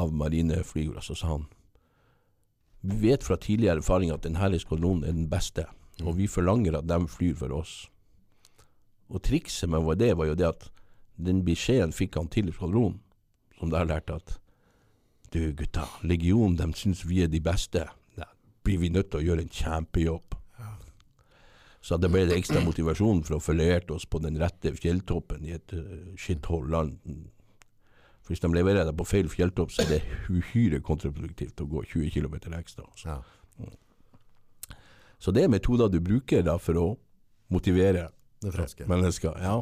av 0.00 0.14
marineflygere. 0.14 1.02
Så 1.04 1.14
sa 1.14 1.34
han 1.34 1.44
vi 2.86 3.10
vet 3.10 3.24
fra 3.24 3.36
tidligere 3.36 3.80
erfaring 3.80 4.12
at 4.14 4.22
denne 4.22 4.50
eskvadronen 4.54 5.04
er 5.04 5.14
den 5.16 5.28
beste, 5.30 5.64
og 6.04 6.18
vi 6.20 6.28
forlanger 6.30 6.78
at 6.78 6.86
de 6.86 7.00
flyr 7.10 7.34
for 7.34 7.54
oss. 7.56 7.88
Og 9.08 9.22
trikset 9.22 9.70
med 9.70 9.98
det 10.00 10.14
var 10.18 10.30
jo 10.30 10.38
det 10.38 10.48
at 10.48 10.70
den 11.16 11.44
beskjeden 11.44 11.94
fikk 11.94 12.18
han 12.18 12.28
til 12.28 12.52
skvadronen, 12.52 13.00
som 13.58 13.70
der 13.72 13.86
lærte 13.88 14.18
at 14.18 14.38
du 15.32 15.52
gutta, 15.56 15.86
legionen 16.02 16.56
de 16.56 16.66
syns 16.76 17.04
vi 17.06 17.22
er 17.24 17.30
de 17.30 17.40
beste. 17.40 17.86
Da 18.16 18.28
blir 18.64 18.78
vi 18.78 18.90
nødt 18.92 19.10
til 19.10 19.20
å 19.20 19.26
gjøre 19.26 19.46
en 19.46 19.52
kjempejobb. 19.52 20.36
Så 21.86 22.00
det 22.02 22.10
ble 22.10 22.24
det 22.26 22.34
ekstra 22.34 22.58
motivasjon 22.64 23.22
for 23.28 23.38
å 23.38 23.54
lært 23.54 23.92
oss 23.94 24.08
på 24.10 24.18
den 24.18 24.40
rette 24.40 24.72
fjelltoppen 24.74 25.44
i 25.46 25.52
et 25.54 25.74
uh, 25.76 25.84
shithole 26.18 26.66
land. 26.72 26.96
For 28.26 28.34
hvis 28.34 28.42
de 28.42 28.50
leverer 28.50 28.88
deg 28.88 28.96
på 28.98 29.06
feil 29.06 29.28
fjelltopp, 29.30 29.70
så 29.70 29.84
er 29.84 29.92
det 29.92 30.00
uhyre 30.26 30.80
kontraproduktivt 30.82 31.62
å 31.62 31.68
gå 31.70 31.84
20 31.86 32.10
km 32.16 32.34
ekstra. 32.58 32.88
Så. 32.98 33.14
Ja. 33.60 33.70
Så 35.22 35.30
det 35.30 35.44
er 35.46 35.52
metoder 35.52 35.92
du 35.92 36.00
bruker 36.02 36.42
da 36.42 36.56
for 36.58 36.80
å 36.80 36.88
motivere 37.54 38.08
Det 38.42 38.52
franske. 38.52 38.86
mennesker. 38.88 39.36
Ja. 39.40 39.60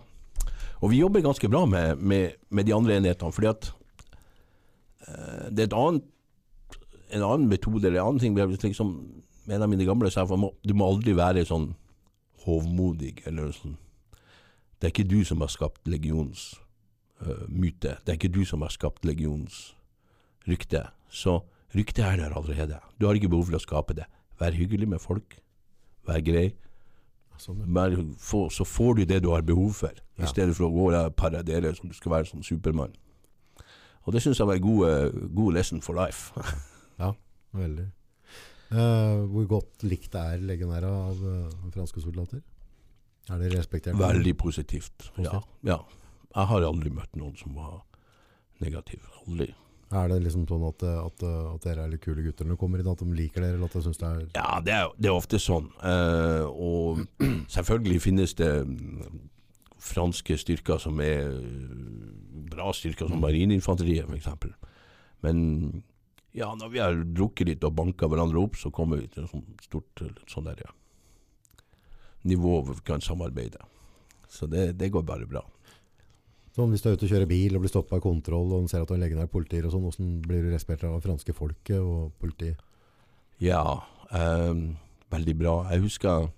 Og 0.83 0.91
vi 0.91 1.01
jobber 1.01 1.25
ganske 1.25 1.49
bra 1.49 1.65
med, 1.67 1.99
med, 1.99 2.35
med 2.51 2.67
de 2.67 2.75
andre 2.75 2.99
enhetene, 2.99 3.33
fordi 3.33 3.51
at 3.53 3.71
uh, 5.09 5.47
det 5.51 5.65
er 5.65 5.69
et 5.69 5.79
annet, 5.79 6.11
en 7.15 7.23
annen 7.23 7.49
metode, 7.49 7.87
eller 7.87 8.01
en 8.01 8.15
annen 8.15 8.23
ting 8.23 8.37
liksom, 8.37 8.97
En 9.45 9.61
av 9.61 9.69
mine 9.69 9.85
gamle 9.85 10.09
sa 10.09 10.25
du 10.25 10.73
må 10.73 10.87
aldri 10.89 11.13
være 11.13 11.43
sånn 11.45 11.75
hovmodig, 12.47 13.19
eller 13.29 13.53
sånn 13.53 13.77
Det 14.81 14.89
er 14.89 14.93
ikke 14.95 15.09
du 15.11 15.21
som 15.25 15.45
har 15.45 15.53
skapt 15.53 15.87
legionens 15.89 16.55
uh, 17.21 17.45
myte. 17.49 17.99
Det 18.05 18.13
er 18.13 18.19
ikke 18.19 18.33
du 18.33 18.45
som 18.49 18.65
har 18.65 18.73
skapt 18.73 19.05
legionens 19.05 19.75
rykte. 20.49 20.87
Så 21.09 21.43
ryktet 21.77 22.05
er 22.05 22.19
der 22.21 22.37
allerede. 22.37 22.81
Du 22.99 23.07
har 23.07 23.17
ikke 23.17 23.31
behov 23.33 23.49
for 23.49 23.57
å 23.61 23.63
skape 23.63 23.97
det. 23.97 24.09
Vær 24.41 24.57
hyggelig 24.57 24.89
med 24.91 25.01
folk. 25.01 25.39
Vær 26.09 26.21
grei. 26.25 26.51
Sånn, 27.41 27.65
få, 28.21 28.47
så 28.51 28.65
får 28.65 29.01
du 29.01 29.05
det 29.11 29.23
du 29.25 29.31
har 29.33 29.43
behov 29.43 29.73
for, 29.81 29.97
i 30.23 30.29
stedet 30.31 30.55
for 30.57 30.69
å 30.69 30.75
gå 30.75 30.87
og 30.93 31.17
paradere 31.19 31.75
som 31.75 31.91
du 31.91 31.97
skal 31.97 32.19
være 32.19 32.31
som 32.31 32.45
Supermann. 32.47 32.95
Og 34.05 34.15
det 34.15 34.23
syns 34.23 34.39
jeg 34.39 34.49
var 34.49 34.61
en 34.61 34.65
god, 34.65 34.89
eh, 34.89 35.21
god 35.35 35.59
lesson 35.59 35.83
for 35.83 35.99
life. 35.99 36.33
Ja, 36.95 37.09
veldig. 37.51 37.89
Uh, 38.71 39.25
hvor 39.27 39.47
godt 39.51 39.83
likt 39.83 40.15
er 40.15 40.39
legionæra 40.39 40.93
av 41.09 41.19
uh, 41.19 41.65
franske 41.75 41.99
soldater? 42.05 42.39
Er 43.27 43.41
det 43.41 43.49
respektert? 43.51 43.99
Veldig 43.99 44.37
positivt. 44.39 45.09
Ja, 45.19 45.41
ja. 45.67 45.81
Jeg 46.35 46.51
har 46.53 46.67
aldri 46.69 46.93
møtt 46.95 47.19
noen 47.19 47.35
som 47.41 47.59
var 47.59 47.81
negativ. 48.63 49.03
Aldri. 49.27 49.49
Er 49.95 50.11
det 50.11 50.23
liksom 50.25 50.47
sånn 50.49 50.65
at, 50.67 50.83
eh, 50.83 51.01
at, 51.07 51.23
eh, 51.23 51.55
at 51.55 51.67
dere 51.67 51.85
er 51.85 51.93
litt 51.93 52.03
kule 52.03 52.25
gutter 52.25 52.47
når 52.47 52.57
dere 52.57 52.61
kommer 52.65 52.83
inn, 52.83 52.91
at 52.91 53.03
de 53.05 53.15
liker 53.15 53.45
dere, 53.45 53.55
eller 53.55 53.71
at 53.71 53.77
de 53.77 53.83
synes 53.85 54.01
det 54.01 54.09
er 54.09 54.23
Ja, 54.35 54.61
det 54.65 54.75
er, 54.75 54.91
det 54.99 55.11
er 55.11 55.19
ofte 55.19 55.39
sånn. 55.39 55.71
Uh, 55.79 56.45
og 56.51 57.05
selvfølgelig 57.57 58.01
finnes 58.03 58.35
det 58.41 58.51
franske 59.85 60.39
styrker 60.41 60.81
som 60.83 60.99
er 61.05 61.37
bra 62.51 62.73
styrker, 62.75 63.11
som 63.11 63.23
marineinfanteriet 63.23 64.09
f.eks. 64.09 64.49
Men 65.25 65.39
ja, 66.35 66.51
når 66.59 66.73
vi 66.73 66.83
har 66.83 66.99
drukket 67.05 67.53
litt 67.53 67.67
og 67.67 67.77
banka 67.79 68.09
hverandre 68.11 68.43
opp, 68.43 68.59
så 68.59 68.73
kommer 68.75 68.99
vi 68.99 69.11
til 69.13 69.29
et 69.29 69.31
sånt 69.31 69.63
stort 69.63 70.03
sånn 70.31 70.49
der, 70.49 70.65
ja, 70.67 70.73
nivå 72.27 72.59
hvor 72.65 72.75
vi 72.75 72.87
kan 72.89 73.05
samarbeide. 73.05 73.63
Så 74.27 74.49
det, 74.51 74.73
det 74.81 74.91
går 74.91 75.05
bare 75.07 75.29
bra. 75.31 75.45
Sånn, 76.55 76.71
Hvis 76.71 76.85
du 76.85 76.89
er 76.89 76.95
ute 76.95 77.09
og 77.09 77.11
kjører 77.11 77.27
bil 77.27 77.57
og 77.57 77.65
blir 77.65 77.73
stoppa 77.73 77.99
av 77.99 78.05
kontroll, 78.05 78.53
og 78.55 78.69
ser 78.71 78.85
at 78.85 78.89
du 78.89 78.95
er 78.95 79.01
en 79.01 79.03
legionær 79.03 79.31
politiet 79.31 79.67
og 79.67 79.73
sånn, 79.75 79.83
hvordan 79.89 80.11
blir 80.23 80.45
du 80.45 80.53
respektert 80.53 80.87
av 80.87 81.03
franske 81.03 81.35
folket 81.35 81.81
og 81.83 82.13
politiet? 82.23 82.61
Ja, 83.43 83.83
eh, 84.15 84.53
veldig 85.11 85.35
bra. 85.41 85.55
Jeg 85.73 85.83
husker 85.83 86.29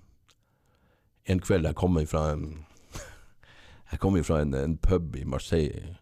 en 1.26 1.42
kveld 1.44 1.68
jeg 1.68 1.76
kom 1.76 2.00
fra 2.08 2.30
en 2.32 2.64
Jeg 3.92 4.00
kom 4.00 4.16
fra 4.24 4.40
en, 4.40 4.54
en 4.54 4.78
pub 4.78 5.16
i 5.16 5.24
Marseille 5.24 5.98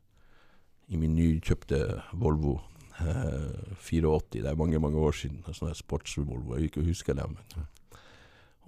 i 0.89 0.97
min 0.97 1.17
nykjøpte 1.17 1.81
Volvo. 2.13 2.61
Eh, 3.01 3.75
84, 3.83 4.43
det 4.43 4.47
er 4.47 4.55
mange 4.55 4.79
mange 4.79 4.99
år 4.99 5.13
siden. 5.13 5.43
En 5.43 5.57
sånn 5.57 5.75
sports-Volvo. 5.75 6.55
Jeg 6.55 6.71
ikke 6.71 6.87
husker 6.87 7.19
det. 7.19 7.27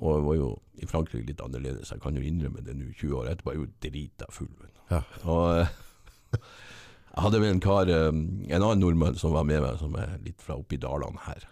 Og 0.03 0.17
jeg 0.17 0.27
var 0.27 0.41
jo 0.41 0.49
i 0.83 0.87
Frankrike 0.91 1.27
litt 1.31 1.41
annerledes. 1.41 1.93
Jeg 1.93 2.03
kan 2.03 2.17
jo 2.17 2.25
innrømme 2.25 2.65
det 2.67 2.75
nå, 2.77 2.91
20 2.99 3.15
år 3.21 3.31
etterpå. 3.31 3.55
Jeg 3.55 3.61
er 3.61 3.65
jo 3.65 3.75
drita 3.87 4.29
full. 4.35 4.51
Men. 4.61 4.76
Ja. 4.91 5.03
Og 5.25 5.61
eh, 5.61 5.73
jeg 6.39 7.25
hadde 7.27 7.41
med 7.43 7.51
en 7.57 7.61
kar, 7.65 7.91
eh, 7.91 8.09
en 8.13 8.63
annen 8.63 8.83
nordmann 8.83 9.19
som 9.19 9.35
var 9.35 9.47
med 9.49 9.63
meg, 9.65 9.79
som 9.83 9.95
er 9.99 10.17
litt 10.25 10.43
fra 10.43 10.59
oppi 10.61 10.79
dalene 10.83 11.23
her. 11.27 11.47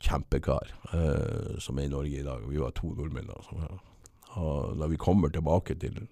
Kjempekar, 0.00 0.70
eh, 0.94 1.58
som 1.60 1.78
er 1.78 1.88
i 1.88 1.92
Norge 1.92 2.20
i 2.20 2.24
dag. 2.26 2.46
Vi 2.48 2.60
var 2.62 2.72
to 2.76 2.94
nordmenn. 2.96 3.28
var- 3.52 3.80
og 4.38 4.78
da 4.78 4.86
vi 4.86 4.96
kommer 4.96 5.28
tilbake 5.28 5.74
til, 5.74 6.06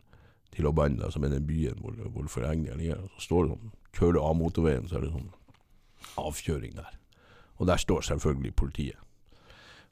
til 0.51 0.67
Obanda, 0.67 1.11
som 1.11 1.23
er 1.25 1.29
den 1.29 1.47
byen 1.47 1.79
hvor, 1.81 1.93
hvor 2.11 2.27
Forengnia 2.27 2.75
ligger, 2.75 3.05
så 3.15 3.21
står 3.29 3.45
det 3.45 3.53
sånn, 3.53 3.73
kjører 3.95 4.13
du 4.13 4.21
av 4.21 4.35
motorveien, 4.37 4.89
så 4.91 4.97
er 4.99 5.05
det 5.07 5.13
sånn 5.13 5.29
avkjøring 6.19 6.75
der. 6.75 6.97
Og 7.59 7.67
der 7.71 7.77
står 7.79 8.01
selvfølgelig 8.09 8.55
politiet. 8.59 8.99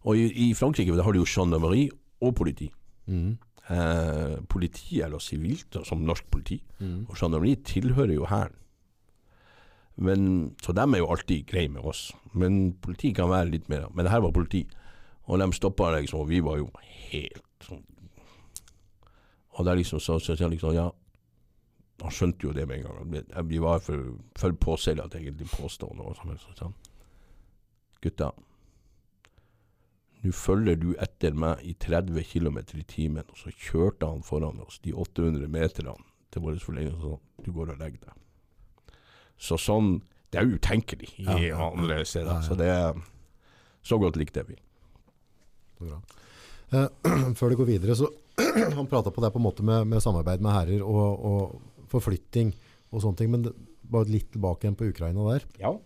Og 0.07 0.19
i, 0.19 0.27
i 0.51 0.55
Frankrike 0.55 0.95
har 1.03 1.13
de 1.15 1.23
jo 1.23 1.27
gendarmerie 1.27 1.91
og 2.23 2.35
politi. 2.35 2.69
Mm. 3.07 3.39
Eh, 3.71 4.37
politi 4.49 5.01
eller 5.03 5.19
sivilt, 5.19 5.77
som 5.85 6.05
norsk 6.07 6.29
politi. 6.31 6.61
Mm. 6.79 7.07
Og 7.09 7.17
gendarmeri 7.19 7.57
tilhører 7.67 8.15
jo 8.15 8.27
hæren. 8.31 8.55
Så 10.63 10.73
de 10.77 10.83
er 10.85 10.99
jo 11.01 11.09
alltid 11.11 11.47
greie 11.49 11.69
med 11.69 11.81
oss. 11.83 12.13
Men 12.35 12.75
politi 12.85 13.13
kan 13.17 13.31
være 13.31 13.51
litt 13.51 13.69
mer 13.69 13.89
Men 13.95 14.05
det 14.05 14.13
her 14.13 14.21
var 14.21 14.31
politi. 14.33 14.67
Og 15.27 15.39
de 15.41 15.53
stoppa 15.53 15.91
liksom, 15.99 16.21
og 16.21 16.29
vi 16.29 16.41
var 16.41 16.59
jo 16.59 16.69
helt 17.11 17.43
sånn 17.65 17.83
Og 19.57 19.65
der 19.65 19.75
liksom 19.81 19.99
så 20.01 20.19
så 20.21 20.37
jeg 20.37 20.51
liksom 20.51 20.75
Ja, 20.75 20.91
han 22.03 22.11
skjønte 22.13 22.45
jo 22.45 22.53
det 22.53 22.69
med 22.69 22.77
en 22.79 22.83
gang. 22.85 23.11
Vi- 23.11 23.25
var 23.59 23.79
for, 23.81 24.19
for 24.37 24.53
påseila 24.53 25.09
til 25.09 25.21
egentlig 25.23 25.49
påstående 25.49 26.03
noe 26.05 26.15
som 26.15 26.29
helst. 26.29 26.47
Så 26.59 26.73
Gutta, 28.03 28.31
nå 30.27 30.35
følger 30.35 30.79
du 30.81 30.91
etter 31.03 31.37
meg 31.39 31.63
i 31.63 31.75
30 31.83 32.25
km 32.27 32.59
i 32.75 32.85
timen. 32.89 33.25
Og 33.31 33.39
så 33.39 33.53
kjørte 33.55 34.09
han 34.11 34.25
foran 34.27 34.61
oss 34.65 34.81
de 34.85 34.95
800 34.95 35.49
meterne 35.53 35.95
til 36.35 36.45
vår 36.45 36.59
forlengelse. 36.63 36.99
og 36.99 37.17
Sånn, 37.17 37.45
du 37.47 37.51
går 37.55 37.73
og 37.75 37.81
legger 37.83 38.03
deg. 38.09 38.97
Så 39.37 39.59
sånn 39.61 39.99
Det 40.33 40.41
er 40.41 40.49
utenkelig 40.49 41.13
i 41.23 41.25
Ja, 41.25 41.69
andre 41.71 42.01
steder. 42.05 42.43
Så 42.43 42.57
det 42.59 42.67
er 42.67 42.97
Så 43.87 43.99
godt 44.03 44.17
likte 44.19 44.43
vi. 44.49 44.57
Bra. 45.79 46.01
Eh, 46.73 46.89
før 47.39 47.51
du 47.51 47.57
går 47.57 47.69
videre, 47.69 47.95
så 47.95 48.11
Han 48.77 48.89
prata 48.91 49.11
på 49.11 49.23
det 49.23 49.31
på 49.33 49.39
en 49.39 49.47
måte 49.47 49.63
med, 49.63 49.87
med 49.87 50.03
samarbeid 50.03 50.43
med 50.43 50.53
herrer 50.53 50.83
og, 50.83 51.25
og 51.25 51.87
forflytting 51.93 52.51
og 52.91 53.05
sånne 53.05 53.17
ting. 53.21 53.31
Men 53.31 53.47
det, 53.47 53.55
bare 53.87 54.11
litt 54.11 54.33
tilbake 54.35 54.67
igjen 54.67 54.77
på 54.77 54.89
Ukraina 54.91 55.29
der. 55.31 55.47
Ja. 55.63 55.77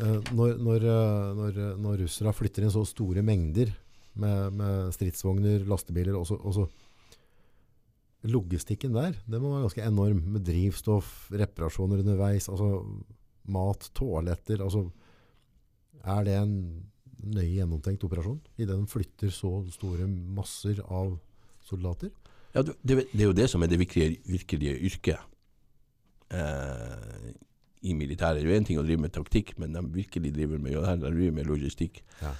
Eh, 0.00 0.32
når, 0.32 0.56
når, 0.62 0.86
eh, 0.88 1.32
når, 1.36 1.58
når 1.82 2.04
russerne 2.04 2.32
flytter 2.36 2.64
inn 2.64 2.72
så 2.72 2.84
store 2.88 3.24
mengder 3.26 3.72
med, 4.20 4.56
med 4.56 4.94
stridsvogner, 4.96 5.66
lastebiler 5.68 6.16
også, 6.18 6.38
også 6.40 6.68
Logistikken 8.22 8.92
der, 8.94 9.16
det 9.26 9.40
må 9.42 9.50
være 9.50 9.64
ganske 9.64 9.82
enorm. 9.82 10.20
Med 10.30 10.44
drivstoff, 10.46 11.24
reparasjoner 11.34 12.04
underveis, 12.04 12.46
altså 12.46 12.84
mat, 13.50 13.88
toaletter. 13.98 14.62
Altså, 14.62 14.84
er 16.06 16.22
det 16.28 16.36
en 16.38 16.52
nøye 17.34 17.56
gjennomtenkt 17.56 18.06
operasjon? 18.06 18.38
Idet 18.62 18.78
de 18.78 18.86
flytter 18.86 19.34
så 19.34 19.50
store 19.74 20.06
masser 20.06 20.78
av 20.86 21.16
soldater? 21.66 22.14
Ja, 22.54 22.62
det 22.62 22.76
det 23.10 23.24
er 23.24 23.26
jo 23.26 23.34
det 23.34 23.48
som 23.50 23.64
er 23.64 23.72
det 23.72 23.80
virkelige, 23.80 24.20
virkelige 24.28 24.78
yrket 24.86 25.18
eh, 26.30 27.32
i 27.82 27.94
militæret. 27.98 28.42
Det 28.42 28.50
er 28.50 28.60
én 28.60 28.66
ting 28.66 28.80
å 28.80 28.86
drive 28.86 29.02
med 29.04 29.14
taktikk, 29.14 29.54
men 29.58 29.74
de 29.74 29.82
virkelig 29.94 30.32
driver 30.36 30.58
med, 30.58 30.74
det 30.76 30.86
her, 30.86 30.98
de 31.02 31.10
driver 31.10 31.36
med 31.38 31.48
logistikk. 31.50 32.02
Ja. 32.22 32.32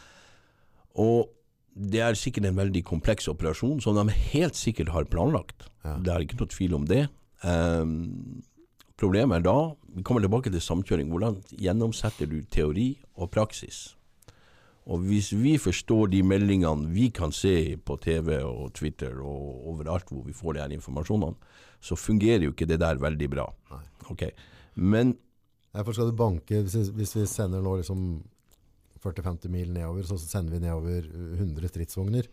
Og 1.02 1.32
det 1.72 2.02
er 2.04 2.18
sikkert 2.18 2.46
en 2.50 2.58
veldig 2.58 2.82
kompleks 2.84 3.28
operasjon 3.32 3.80
som 3.80 3.96
de 3.96 4.12
helt 4.34 4.58
sikkert 4.58 4.92
har 4.92 5.08
planlagt. 5.10 5.68
Ja. 5.86 5.96
Det 5.98 6.12
er 6.12 6.26
ikke 6.26 6.40
noe 6.42 6.52
tvil 6.52 6.76
om 6.76 6.86
det. 6.88 7.06
Um, 7.42 8.42
problemet 9.00 9.40
er 9.40 9.48
da, 9.48 9.56
vi 9.96 10.04
kommer 10.06 10.22
tilbake 10.22 10.52
til 10.52 10.62
samkjøring, 10.62 11.10
hvordan 11.10 11.40
gjennomsetter 11.58 12.28
du 12.30 12.42
teori 12.52 12.94
og 13.16 13.32
praksis? 13.34 13.90
Og 14.90 15.04
hvis 15.06 15.30
vi 15.38 15.56
forstår 15.62 16.10
de 16.10 16.22
meldingene 16.26 16.90
vi 16.90 17.08
kan 17.14 17.32
se 17.34 17.76
på 17.78 17.96
TV 18.02 18.40
og 18.42 18.72
Twitter 18.74 19.20
og 19.22 19.68
overalt 19.72 20.10
hvor 20.10 20.24
vi 20.26 20.34
får 20.34 20.56
de 20.56 20.62
her 20.64 20.74
informasjonene, 20.74 21.36
så 21.82 21.98
fungerer 21.98 22.46
jo 22.46 22.54
ikke 22.54 22.66
det 22.66 22.80
der 22.82 22.98
veldig 23.02 23.28
bra. 23.30 23.46
Okay. 24.10 24.30
Men 24.74 25.16
Derfor 25.72 25.96
skal 25.96 26.10
du 26.10 26.16
banke, 26.16 26.60
hvis 26.66 27.14
vi, 27.16 27.26
sender 27.28 27.62
nå 27.64 27.78
liksom 27.80 28.20
40-50 29.02 29.52
mil 29.52 29.72
nedover, 29.72 30.04
så 30.06 30.18
sender 30.20 30.56
vi 30.56 30.60
nedover 30.62 31.08
100 31.08 31.70
stridsvogner. 31.72 32.28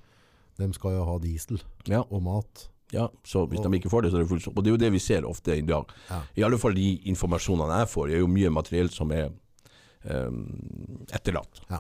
De 0.60 0.68
skal 0.76 0.98
jo 0.98 1.06
ha 1.08 1.16
diesel 1.24 1.62
ja, 1.88 2.02
og 2.04 2.22
mat. 2.26 2.66
ja, 2.92 3.08
så 3.24 3.46
hvis 3.48 3.64
de 3.64 3.72
ikke 3.78 3.92
får 3.92 4.06
det, 4.06 4.12
så 4.12 4.20
er 4.20 4.26
det 4.26 4.32
fullt 4.32 4.50
Og 4.52 4.64
det 4.64 4.72
er 4.72 4.76
jo 4.76 4.82
det 4.82 4.92
vi 4.92 5.00
ser 5.00 5.28
ofte 5.28 5.56
i 5.56 5.64
dag. 5.64 5.94
Ja. 6.10 6.20
I 6.36 6.46
alle 6.50 6.60
fall 6.60 6.76
de 6.76 6.90
informasjonene 7.14 7.80
jeg 7.84 7.92
får, 7.94 8.12
er 8.12 8.24
jo 8.26 8.32
mye 8.32 8.52
materiell 8.52 8.92
som 8.92 9.14
er 9.16 9.30
um, 10.04 10.44
etterlatt. 11.08 11.64
Ja. 11.72 11.80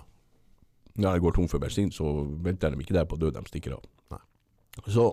Når 0.99 1.17
jeg 1.17 1.25
går 1.25 1.35
tom 1.35 1.51
for 1.51 1.63
bensin, 1.63 1.91
så 1.91 2.07
venter 2.43 2.71
de 2.71 2.79
ikke 2.83 2.95
der 2.95 3.07
på 3.07 3.19
å 3.19 3.21
dø, 3.21 3.33
de 3.35 3.43
stikker 3.51 3.75
av. 3.75 3.83
Nei. 4.15 4.23
Så 4.87 5.11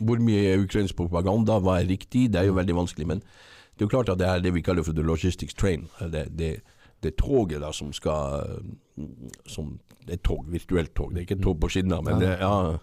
hvor 0.00 0.20
mye 0.24 0.54
er 0.54 0.64
ukrainsk 0.64 0.96
propaganda, 0.96 1.60
hva 1.60 1.80
er 1.80 1.88
riktig, 1.90 2.30
det 2.32 2.40
er 2.40 2.48
jo 2.48 2.56
veldig 2.56 2.80
vanskelig. 2.80 3.08
Men 3.12 3.22
det 3.76 3.82
er 3.82 3.86
jo 3.86 3.88
klart 3.88 4.08
at 4.08 4.18
det 4.18 4.26
er 4.28 4.40
det 4.40 4.54
vi 4.54 4.60
kaller 4.62 4.82
for 4.82 4.92
the 4.92 5.02
logistics 5.02 5.54
train. 5.54 5.88
Det, 6.00 6.26
det, 6.38 6.60
det 7.02 7.16
toget 7.16 7.60
da 7.60 7.70
som 7.72 7.92
skal 7.92 8.62
som, 9.46 9.78
Det 10.06 10.14
er 10.14 10.22
tog, 10.24 10.44
virtuelt 10.50 10.94
tog. 10.94 11.10
Det 11.12 11.18
er 11.18 11.26
ikke 11.26 11.36
et 11.38 11.42
tog 11.42 11.60
på 11.60 11.68
skinner, 11.70 12.00
men 12.02 12.18
det, 12.20 12.32
ja, 12.40 12.76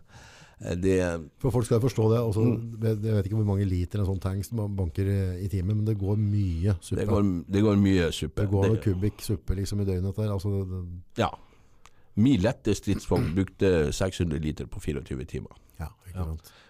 det 0.76 0.96
For 1.40 1.52
folk 1.52 1.66
skal 1.66 1.80
forstå 1.82 2.06
det. 2.14 2.20
Også, 2.20 2.42
Mm. 2.44 2.80
jeg 2.84 2.98
vet 3.16 3.26
ikke 3.26 3.36
hvor 3.36 3.46
mange 3.46 3.66
liter 3.66 4.00
en 4.00 4.06
sånn 4.06 4.20
tanks 4.20 4.52
man 4.52 4.76
banker 4.76 5.06
i, 5.40 5.48
timen, 5.48 5.76
men 5.78 5.86
det 5.86 5.98
går 6.00 6.16
mye 6.18 6.76
suppe. 6.82 7.00
det, 7.02 7.08
går, 7.08 7.24
det 7.54 7.62
går 7.64 7.76
mye 7.76 8.12
suppe. 8.12 8.42
Det 8.42 8.50
går 8.52 8.70
Det- 8.76 8.82
kubikk 8.84 9.22
suppe 9.22 9.56
liksom 9.56 9.82
i 9.82 9.86
døgnet 9.86 10.16
der. 10.16 10.32
Altså, 10.32 10.50
det, 10.66 10.86
Ja. 11.18 11.30
Min 12.16 12.40
lette 12.42 12.74
stridsvogn 12.76 13.34
brukte 13.36 13.94
600 13.94 14.40
liter 14.42 14.66
på 14.66 14.80
24 14.82 15.26
timer. 15.26 15.56
Ja, 15.80 15.88
Ja. 16.16 16.24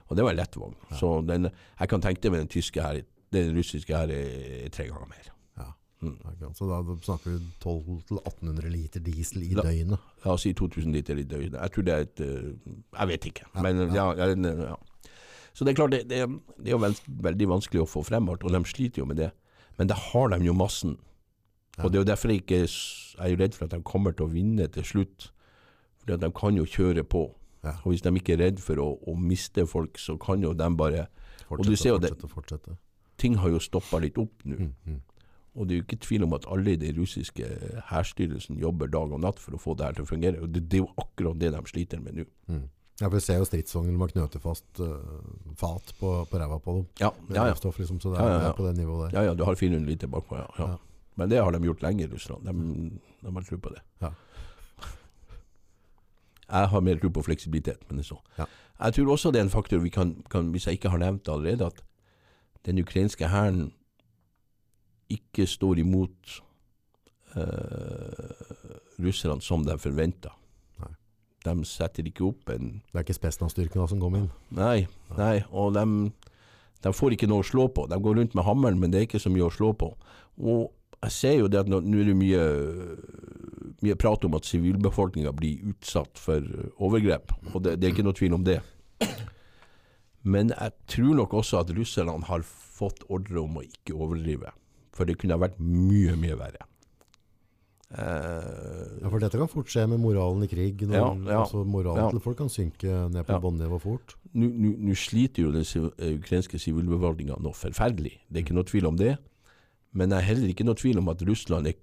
Og 0.10 0.16
det 0.18 0.24
var 0.24 0.32
en 0.32 0.38
lett 0.38 0.56
vogn. 0.58 0.76
Så 1.00 1.22
den, 1.28 1.50
jeg 1.80 1.90
kan 1.90 2.02
tenke 2.02 2.30
meg 2.32 2.40
den 2.40 2.48
tyske 2.48 2.82
her, 2.82 3.02
den 3.32 3.52
russiske 3.58 3.96
her 3.96 4.10
er, 4.14 4.30
er 4.66 4.70
tre 4.74 4.88
ganger 4.90 5.08
mer. 5.12 5.28
Ja. 5.60 5.68
Mm. 6.02 6.16
Så 6.56 6.68
da, 6.70 6.80
snakker 7.06 7.34
vi 7.36 7.40
1200-1800 7.64 8.70
liter 8.74 9.00
diesel 9.04 9.44
i 9.44 9.54
La- 9.58 9.64
døgnet. 9.68 10.00
La 10.26 10.32
oss 10.38 10.46
si 10.48 10.54
2000 10.54 10.94
liter 10.96 11.20
i 11.20 11.26
døgnet. 11.28 11.58
Jeg 11.60 11.72
tror 11.76 11.84
det 11.90 11.94
er 11.94 12.06
et 12.08 12.22
øh, 12.26 12.54
Jeg 13.00 13.08
vet 13.14 13.26
ikke. 13.32 13.46
Ja, 13.56 13.62
Men 13.62 13.84
ja, 13.94 14.08
ja. 14.16 14.76
Så 15.54 15.66
det 15.66 15.72
er 15.74 15.76
klart, 15.82 15.92
det, 15.92 16.04
det, 16.10 16.22
det 16.58 16.68
er 16.72 16.76
jo 16.78 16.82
vel, 16.86 16.96
veldig 17.26 17.48
vanskelig 17.52 17.82
å 17.84 17.90
få 17.90 18.04
frem 18.08 18.30
alt, 18.32 18.44
og 18.48 18.54
de 18.54 18.62
sliter 18.70 19.02
jo 19.02 19.06
med 19.10 19.18
det. 19.20 19.32
Men 19.78 19.90
da 19.92 19.96
har 19.98 20.30
de 20.32 20.38
jo 20.46 20.54
massen. 20.56 20.98
Og 21.80 21.92
det 21.92 22.00
er 22.00 22.04
jo 22.04 22.08
derfor 22.12 22.32
jeg 22.32 22.42
ikke 22.44 22.62
jeg 22.68 23.34
er 23.34 23.40
redd 23.40 23.56
for 23.56 23.66
at 23.68 23.72
de 23.76 23.80
kommer 23.88 24.12
til 24.16 24.26
å 24.28 24.32
vinne 24.32 24.68
til 24.72 24.84
slutt. 24.88 25.30
For 26.00 26.16
de 26.20 26.30
kan 26.36 26.56
jo 26.60 26.66
kjøre 26.68 27.04
på. 27.08 27.26
Ja. 27.64 27.74
Og 27.84 27.92
hvis 27.92 28.02
de 28.06 28.12
ikke 28.16 28.38
er 28.38 28.42
redd 28.46 28.60
for 28.64 28.80
å, 28.80 28.88
å 29.08 29.16
miste 29.20 29.66
folk, 29.68 30.00
så 30.00 30.16
kan 30.22 30.44
jo 30.44 30.54
de 30.56 30.70
bare 30.80 31.08
Fortsette, 31.50 31.68
du 31.68 31.76
ser 31.76 31.90
jo 31.96 31.98
det- 32.00 32.12
fortsette, 32.14 32.34
fortsette. 32.36 32.78
Ting 33.20 33.38
har 33.42 33.52
jo 33.54 33.62
stoppa 33.64 34.00
litt 34.04 34.18
opp 34.22 34.46
nå. 34.48 34.58
Mm, 34.58 34.74
mm. 34.88 35.00
Og 35.60 35.68
det 35.68 35.76
er 35.76 35.80
jo 35.82 35.86
ikke 35.88 36.04
tvil 36.06 36.26
om 36.28 36.34
at 36.38 36.46
alle 36.48 36.76
i 36.76 36.80
den 36.80 36.96
russiske 37.00 37.48
hærstyrelsen 37.90 38.60
jobber 38.62 38.92
dag 38.92 39.12
og 39.12 39.24
natt 39.24 39.42
for 39.42 39.58
å 39.58 39.62
få 39.62 39.74
det 39.76 39.88
her 39.88 39.98
til 39.98 40.06
å 40.06 40.10
fungere. 40.10 40.44
Og 40.46 40.52
det, 40.54 40.68
det 40.72 40.80
er 40.80 40.84
jo 40.86 40.92
akkurat 41.02 41.40
det 41.42 41.50
de 41.56 41.64
sliter 41.68 42.04
med 42.04 42.20
nå. 42.22 42.28
Mm. 42.48 42.68
Ja, 43.00 43.08
for 43.08 43.16
vi 43.16 43.24
ser 43.24 43.40
jo 43.40 43.48
stridsvogner 43.48 43.96
med 43.96 44.12
knøtefast 44.12 44.82
uh, 44.84 44.96
fat 45.60 45.94
på, 46.00 46.14
på 46.30 46.40
ræva 46.40 46.60
på 46.64 46.76
dem. 46.78 46.88
Ja, 47.00 47.12
ja, 47.32 47.48
ja. 47.48 47.56
Stoff, 47.56 47.80
liksom, 47.80 48.00
så 48.04 48.12
det 48.14 48.20
er, 48.20 48.32
Ja, 48.32 48.40
ja, 48.50 48.54
på 48.56 48.66
det 48.68 48.76
nivået 48.78 49.06
der. 49.08 49.20
ja, 49.20 49.30
ja 49.30 49.36
du 49.40 49.46
har 49.48 49.56
400 49.56 49.88
liter 49.88 50.12
bakpå, 50.12 50.36
ja. 50.36 50.48
Ja. 50.60 50.76
Men 51.20 51.32
det 51.32 51.40
har 51.40 51.52
de 51.56 51.64
gjort 51.64 51.84
lenge 51.84 52.04
i 52.04 52.08
Russland. 52.12 52.48
De, 52.48 52.54
de 53.24 53.34
har 53.36 53.48
tro 53.48 53.58
på 53.58 53.72
det. 53.76 53.84
Ja. 54.04 54.12
Jeg 56.50 56.72
har 56.74 56.84
mer 56.84 57.00
tro 57.00 57.12
på 57.16 57.24
fleksibilitet, 57.24 57.88
men 57.88 58.00
det 58.00 58.06
er 58.06 58.12
så. 58.12 58.20
Ja. 58.38 58.48
Jeg 58.80 58.96
tror 58.96 59.12
også 59.16 59.32
det 59.32 59.42
er 59.42 59.48
en 59.48 59.56
faktor 59.56 59.84
vi 59.84 59.92
kan, 59.92 60.16
kan 60.32 60.52
hvis 60.52 60.68
jeg 60.68 60.80
ikke 60.80 60.90
har 60.90 61.02
nevnt 61.02 61.26
det 61.26 61.34
allerede, 61.34 61.66
at 61.68 61.82
den 62.68 62.82
ukrainske 62.82 63.30
hæren 63.30 63.70
ikke 65.10 65.48
står 65.50 65.80
imot 65.82 66.42
eh, 67.36 68.34
russerne 69.00 69.42
som 69.42 69.66
de 69.66 69.78
forventa. 69.82 70.34
De 71.46 71.54
setter 71.66 72.04
ikke 72.04 72.26
opp 72.28 72.50
en 72.52 72.82
Det 72.92 72.98
er 72.98 73.06
ikke 73.06 73.16
Spetsnaz-styrkene 73.16 73.88
som 73.88 74.02
kommer 74.02 74.26
inn. 74.26 74.32
Nei, 74.52 74.88
nei, 75.18 75.40
og 75.56 75.72
de, 75.78 75.86
de 76.84 76.92
får 76.94 77.16
ikke 77.16 77.30
noe 77.32 77.46
å 77.46 77.48
slå 77.48 77.70
på. 77.72 77.88
De 77.88 77.96
går 77.96 78.20
rundt 78.20 78.36
med 78.36 78.46
hammeren, 78.46 78.80
men 78.82 78.92
det 78.92 79.00
er 79.00 79.08
ikke 79.08 79.24
så 79.24 79.32
mye 79.32 79.48
å 79.48 79.54
slå 79.54 79.72
på. 79.80 79.94
Og 80.44 80.68
jeg 81.00 81.16
ser 81.16 81.38
jo 81.40 81.48
det 81.48 81.62
at 81.62 81.72
nå, 81.72 81.80
nå 81.80 82.02
er 82.02 82.12
det 82.12 82.18
mye, 82.20 82.44
mye 83.86 83.96
prat 84.00 84.28
om 84.28 84.36
at 84.36 84.50
sivilbefolkninga 84.50 85.32
blir 85.36 85.72
utsatt 85.72 86.20
for 86.20 86.44
overgrep, 86.76 87.32
og 87.54 87.64
det, 87.64 87.78
det 87.80 87.88
er 87.88 87.96
ikke 87.96 88.08
noe 88.10 88.20
tvil 88.20 88.36
om 88.36 88.44
det. 88.44 88.60
Men 90.24 90.50
jeg 90.50 90.72
tror 90.88 91.16
nok 91.16 91.34
også 91.34 91.60
at 91.62 91.70
russerne 91.78 92.18
har 92.28 92.42
fått 92.44 93.04
ordre 93.10 93.40
om 93.44 93.58
å 93.58 93.64
ikke 93.64 93.96
overdrive, 93.96 94.52
for 94.92 95.06
det 95.06 95.18
kunne 95.22 95.38
ha 95.38 95.40
vært 95.48 95.60
mye, 95.60 96.16
mye 96.20 96.36
verre. 96.40 96.66
Eh, 97.90 99.00
Ja, 99.02 99.10
for 99.10 99.20
dette 99.20 99.38
kan 99.40 99.48
fort 99.50 99.66
skje 99.72 99.88
med 99.90 100.00
moralen 100.00 100.44
i 100.44 100.48
krig. 100.52 100.82
Når, 100.86 100.94
Ja, 100.94 101.14
ja, 101.32 101.40
altså, 101.44 101.64
moralen 101.66 102.04
ja. 102.04 102.10
til 102.12 102.20
folk 102.20 102.38
kan 102.38 102.50
synke 102.50 103.10
ned 103.10 103.26
på 103.26 103.34
Ja. 103.34 103.40
båndnivå 103.40 103.80
fort. 103.82 104.16
Nå 104.36 104.46
nå- 104.52 104.78
nå 104.78 104.94
sliter 104.96 105.42
jo 105.44 105.52
den 105.52 105.62
eh, 105.98 106.14
ukrainske 106.20 106.60
sivilbefolkninga 106.60 107.40
noe 107.42 107.54
forferdelig. 107.54 108.20
Det 108.30 108.38
er 108.38 108.44
ikke 108.46 108.54
noe 108.54 108.64
tvil 108.64 108.86
om 108.88 108.96
det. 108.98 109.18
Men 109.94 110.10
det 110.10 110.18
er 110.20 110.22
heller 110.22 110.48
ikke 110.54 110.66
noe 110.66 110.76
tvil 110.76 110.98
om 111.00 111.10
at 111.10 111.22
Russland 111.22 111.66
er 111.68 111.74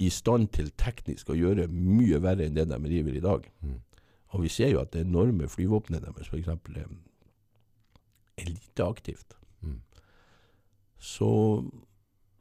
i 0.00 0.08
stand 0.08 0.50
til 0.52 0.70
teknisk 0.70 1.26
å 1.28 1.36
gjøre 1.36 1.68
mye 1.68 2.18
verre 2.18 2.46
enn 2.46 2.54
det 2.54 2.66
de 2.68 2.78
driver 2.78 3.14
i 3.14 3.20
dag. 3.20 3.50
Mm. 3.62 3.80
Og 4.32 4.40
vi 4.40 4.48
ser 4.48 4.70
jo 4.72 4.80
at 4.80 4.90
det 4.92 5.06
enorme 5.06 5.44
flyvåpenet 5.46 6.00
deres 6.00 6.28
f.eks. 6.32 6.48
er 8.38 8.48
lite 8.50 8.84
aktivt. 8.84 9.36
Mm. 9.62 9.80
Så 10.98 11.30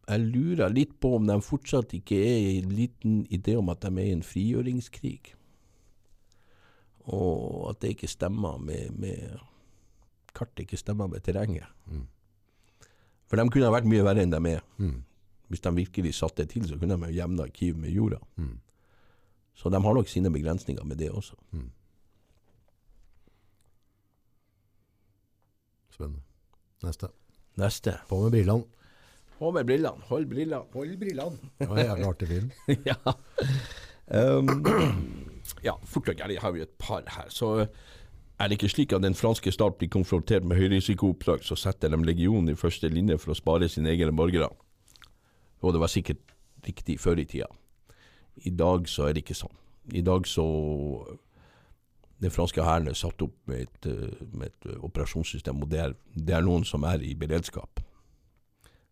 jeg 0.08 0.26
lurer 0.28 0.74
litt 0.74 0.98
på 1.00 1.16
om 1.18 1.28
de 1.30 1.38
fortsatt 1.44 1.94
ikke 1.96 2.18
er 2.18 2.39
i 2.39 2.58
en 2.62 2.74
liten 2.76 3.22
idé 3.32 3.56
om 3.60 3.70
at 3.74 3.84
de 3.86 3.92
er 3.94 4.10
i 4.10 4.16
en 4.16 4.26
frigjøringskrig. 4.26 5.36
Og 7.12 7.70
at 7.72 7.82
det 7.82 7.96
ikke 7.96 8.12
stemmer 8.12 8.60
med, 8.62 8.92
med 9.00 9.39
Kartet 10.36 10.66
ikke 10.66 10.80
stemmer 10.80 11.10
med 11.12 11.24
terrenget. 11.26 11.68
Mm. 11.92 12.06
For 13.28 13.39
de 13.39 13.48
kunne 13.52 13.68
ha 13.68 13.74
vært 13.74 13.89
mye 13.89 14.04
verre 14.06 14.24
enn 14.24 14.32
de 14.32 14.39
er. 14.52 14.64
Mm. 14.80 15.02
Hvis 15.52 15.64
de 15.64 15.74
virkelig 15.76 16.14
satte 16.16 16.46
det 16.46 16.54
til, 16.54 16.68
så 16.68 16.78
kunne 16.80 16.96
de 16.96 17.10
jo 17.12 17.18
jevna 17.18 17.48
Kiev 17.52 17.80
med 17.80 17.92
jorda. 17.92 18.20
Mm. 18.39 18.58
Så 19.56 19.70
de 19.70 19.82
har 19.84 19.96
nok 19.98 20.08
sine 20.08 20.32
begrensninger 20.32 20.84
med 20.88 21.00
det 21.00 21.10
også. 21.12 21.36
Mm. 21.52 21.70
Spennende. 26.02 26.22
Neste. 26.84 27.08
Neste. 27.58 27.93
På 28.10 28.24
med 28.24 28.32
brillene. 28.32 28.64
På 29.38 29.52
med 29.52 29.66
brillene. 29.66 30.02
Hold 30.10 30.26
brillene. 30.26 30.64
Hold 30.74 30.97
brillene. 30.97 31.38
Det 31.60 31.70
var 31.70 31.78
en 31.78 31.86
jævlig 31.86 32.06
artig 32.06 32.28
film. 32.28 32.52
ja. 32.89 32.95
Um, 34.08 34.66
ja, 35.64 35.76
fort 35.86 36.10
og 36.10 36.16
gærent 36.16 36.41
har 36.41 36.52
vi 36.52 36.62
et 36.62 36.74
par 36.80 37.04
her. 37.08 37.30
Så 37.30 37.68
er 38.39 38.47
det 38.47 38.58
ikke 38.58 38.70
slik 38.70 38.93
at 38.93 39.04
den 39.04 39.16
franske 39.16 39.52
stat 39.52 39.78
blir 39.78 39.89
konfrontert 39.89 40.43
med 40.43 40.58
høyrisikooppdrag, 40.58 41.43
så 41.45 41.56
setter 41.56 41.89
de 41.93 42.02
legionen 42.06 42.49
i 42.49 42.58
første 42.58 42.89
linje 42.89 43.18
for 43.22 43.36
å 43.36 43.38
spare 43.38 43.70
sine 43.70 43.93
egne 43.93 44.16
borgere. 44.16 44.49
Og 45.62 45.74
det 45.74 45.82
var 45.84 45.93
sikkert 45.93 46.34
riktig 46.66 46.99
før 46.99 47.22
i 47.22 47.26
tida. 47.26 47.52
I 48.36 48.49
dag 48.49 48.89
så 48.89 49.06
er 49.06 49.14
det 49.14 49.22
ikke 49.22 49.38
sånn. 49.38 49.54
I 49.93 50.02
dag 50.02 50.26
så 50.28 50.45
Den 52.22 52.32
franske 52.32 52.63
hæren 52.63 52.88
er 52.88 52.97
satt 52.97 53.22
opp 53.26 53.34
med 53.49 53.65
et, 53.65 53.88
eh, 53.89 54.28
med 54.34 54.51
et 54.51 54.69
eh, 54.69 54.84
operasjonssystem, 54.84 55.61
og 55.63 55.72
det 55.72 55.80
er, 55.80 55.93
det 56.13 56.36
er 56.38 56.45
noen 56.45 56.65
som 56.67 56.84
er 56.84 57.01
i 57.01 57.15
beredskap. 57.17 57.82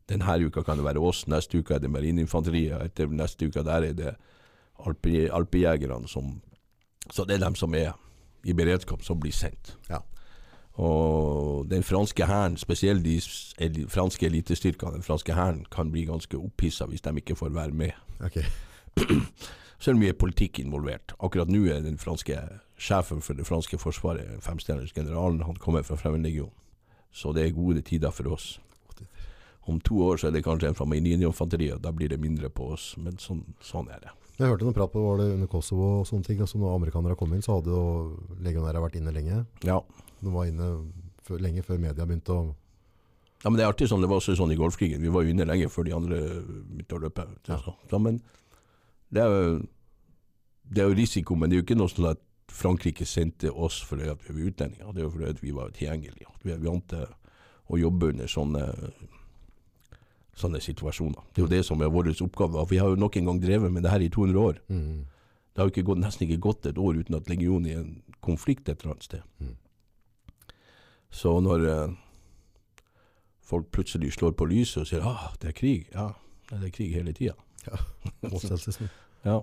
Denne 0.10 0.46
uka 0.46 0.64
kan 0.66 0.78
det 0.78 0.86
være 0.86 1.02
oss, 1.06 1.28
neste 1.28 1.60
uke 1.60 1.76
er 1.76 1.80
det 1.84 1.92
marineinfanteriet, 1.94 2.82
etter 2.82 3.12
neste 3.14 3.46
uke 3.46 3.64
der 3.64 3.86
er 3.92 3.94
det 3.94 4.16
alpe, 4.86 5.30
alpejegerne 5.30 6.08
som 6.08 6.42
Så 7.12 7.26
det 7.26 7.36
er 7.36 7.46
dem 7.46 7.56
som 7.56 7.74
er 7.74 7.94
i 8.46 8.54
beredskap, 8.54 9.02
som 9.02 9.20
blir 9.20 9.32
sendt. 9.34 9.78
Ja. 9.90 9.98
Og 10.78 11.66
den 11.70 11.84
franske 11.84 12.26
hæren, 12.26 12.58
spesielt 12.58 13.04
de 13.04 13.86
franske 13.90 14.26
elitestyrkene, 14.26 14.94
den 14.94 15.04
franske 15.04 15.34
hæren, 15.34 15.66
kan 15.72 15.92
bli 15.92 16.06
ganske 16.06 16.38
opphissa 16.38 16.86
hvis 16.86 17.02
de 17.02 17.16
ikke 17.16 17.36
får 17.36 17.50
være 17.50 17.72
med. 17.72 17.92
Okay. 18.20 18.44
Så 19.80 19.92
er 19.92 19.94
det 19.94 20.00
mye 20.04 20.14
politikk 20.14 20.60
involvert. 20.60 21.16
Akkurat 21.20 21.50
nå 21.50 21.66
er 21.66 21.82
den 21.82 21.98
franske 21.98 22.38
sjefen 22.80 23.22
for 23.24 23.38
det 23.38 23.46
franske 23.48 23.78
forsvaret, 23.82 24.40
femstjerners 24.44 24.94
generalen, 24.96 25.44
han 25.44 25.60
kommer 25.60 25.84
fra 25.84 25.98
Fremmedlegionen. 26.00 26.56
Så 27.12 27.34
det 27.34 27.44
er 27.44 27.56
gode 27.58 27.82
tider 27.82 28.14
for 28.14 28.32
oss. 28.36 28.60
Om 29.70 29.80
to 29.86 30.00
år 30.06 30.18
så 30.18 30.30
er 30.30 30.34
det 30.34 30.44
kanskje 30.46 30.70
en 30.70 30.78
fra 30.78 30.86
Marineinfanteriet, 30.90 31.76
og 31.78 31.84
da 31.84 31.92
blir 31.94 32.10
det 32.10 32.20
mindre 32.22 32.50
på 32.54 32.72
oss. 32.74 32.94
Men 33.02 33.18
sånn, 33.22 33.44
sånn 33.62 33.90
er 33.94 34.02
det. 34.06 34.14
Jeg 34.40 34.48
hørte 34.48 34.66
noen 34.66 34.78
prat 34.78 34.92
på 34.94 35.02
var 35.04 35.20
det 35.20 35.34
under 35.34 35.50
Kosovo 35.52 35.90
og 36.00 36.08
sånne 36.08 36.26
ting. 36.26 36.40
Altså 36.40 36.62
når 36.62 36.78
amerikanere 36.78 37.18
kom 37.20 37.34
inn, 37.36 37.44
så 37.44 37.58
hadde 37.58 37.74
jo 37.74 37.84
legionærer 38.46 38.86
vært 38.86 38.96
inne 39.02 39.14
lenge. 39.14 39.42
Ja. 39.68 39.82
De 40.22 40.34
var 40.34 40.48
inne 40.48 40.70
før, 41.28 41.42
lenge 41.44 41.66
før 41.66 41.82
media 41.82 42.08
begynte 42.08 42.38
å 42.38 42.48
ja, 43.40 43.48
men 43.48 43.56
det 43.56 43.64
er 43.64 43.70
alltid 43.70 43.88
sånn, 43.88 44.02
det 44.04 44.10
var 44.12 44.20
også 44.20 44.34
sånn 44.36 44.52
i 44.52 44.58
Golfkrigen. 44.60 45.00
Vi 45.00 45.12
var 45.16 45.24
jo 45.24 45.32
inne 45.32 45.46
lenge 45.48 45.70
før 45.72 45.86
de 45.88 45.94
andre 45.96 46.18
begynte 46.44 46.98
å 46.98 47.04
løpe. 47.06 47.24
Ja. 47.48 47.60
Så, 47.64 48.00
men 48.04 48.18
det 49.16 49.22
er, 49.24 49.32
jo, 49.32 49.54
det 50.68 50.82
er 50.84 50.90
jo 50.90 50.98
risiko, 50.98 51.38
men 51.40 51.48
det 51.48 51.56
er 51.56 51.62
jo 51.62 51.66
ikke 51.70 51.78
noe 51.80 51.92
sånn 51.94 52.10
at 52.10 52.20
Frankrike 52.52 53.06
sendte 53.06 53.52
oss 53.52 53.80
fordi 53.86 54.10
at 54.10 54.24
vi 54.26 54.34
var 54.34 54.50
utlendinger. 54.52 54.92
Det 54.94 55.04
var 55.06 55.12
fordi 55.14 55.30
at 55.30 55.44
vi 55.44 55.54
var 55.56 55.70
tilgjengelige. 55.76 56.34
Vi 56.44 56.52
er 56.52 56.64
vant 56.64 56.88
til 56.90 57.06
å 57.70 57.78
jobbe 57.78 58.10
under 58.14 58.28
sånne, 58.32 58.66
sånne 60.40 60.62
situasjoner. 60.64 61.22
Det 61.34 61.42
er 61.42 61.46
jo 61.46 61.54
det 61.54 61.64
som 61.68 61.82
er 61.82 61.94
vår 61.94 62.12
oppgave. 62.26 62.66
Vi 62.70 62.82
har 62.82 62.90
jo 62.90 63.00
nok 63.00 63.18
en 63.18 63.32
gang 63.32 63.42
drevet 63.44 63.72
med 63.72 63.86
det 63.86 63.94
her 63.94 64.06
i 64.06 64.10
200 64.10 64.40
år. 64.40 64.62
mm. 64.68 65.00
Det 65.50 65.64
har 65.64 65.68
jo 65.68 65.74
ikke 65.74 65.88
gått, 65.90 66.00
nesten 66.00 66.24
ikke 66.24 66.44
gått 66.46 66.66
et 66.70 66.78
år 66.80 67.00
uten 67.02 67.16
at 67.18 67.28
legionen 67.28 67.66
er 67.68 67.74
i 67.74 67.80
en 67.82 68.04
konflikt 68.24 68.70
et 68.70 68.80
eller 68.80 68.94
annet 68.94 69.04
sted. 69.04 69.24
Mm. 69.44 69.56
Så 71.12 71.34
når 71.44 71.66
eh, 71.68 71.96
folk 73.44 73.68
plutselig 73.74 74.14
slår 74.14 74.38
på 74.40 74.48
lyset 74.48 74.84
og 74.86 74.88
sier 74.88 75.04
ah, 75.04 75.34
det 75.42 75.52
er 75.52 75.58
krig, 75.58 75.90
ja, 75.92 76.12
det 76.54 76.70
er 76.70 76.76
krig 76.78 76.94
hele 76.96 77.12
tida. 77.18 77.36
Ja. 77.66 77.82
Ja. 79.26 79.42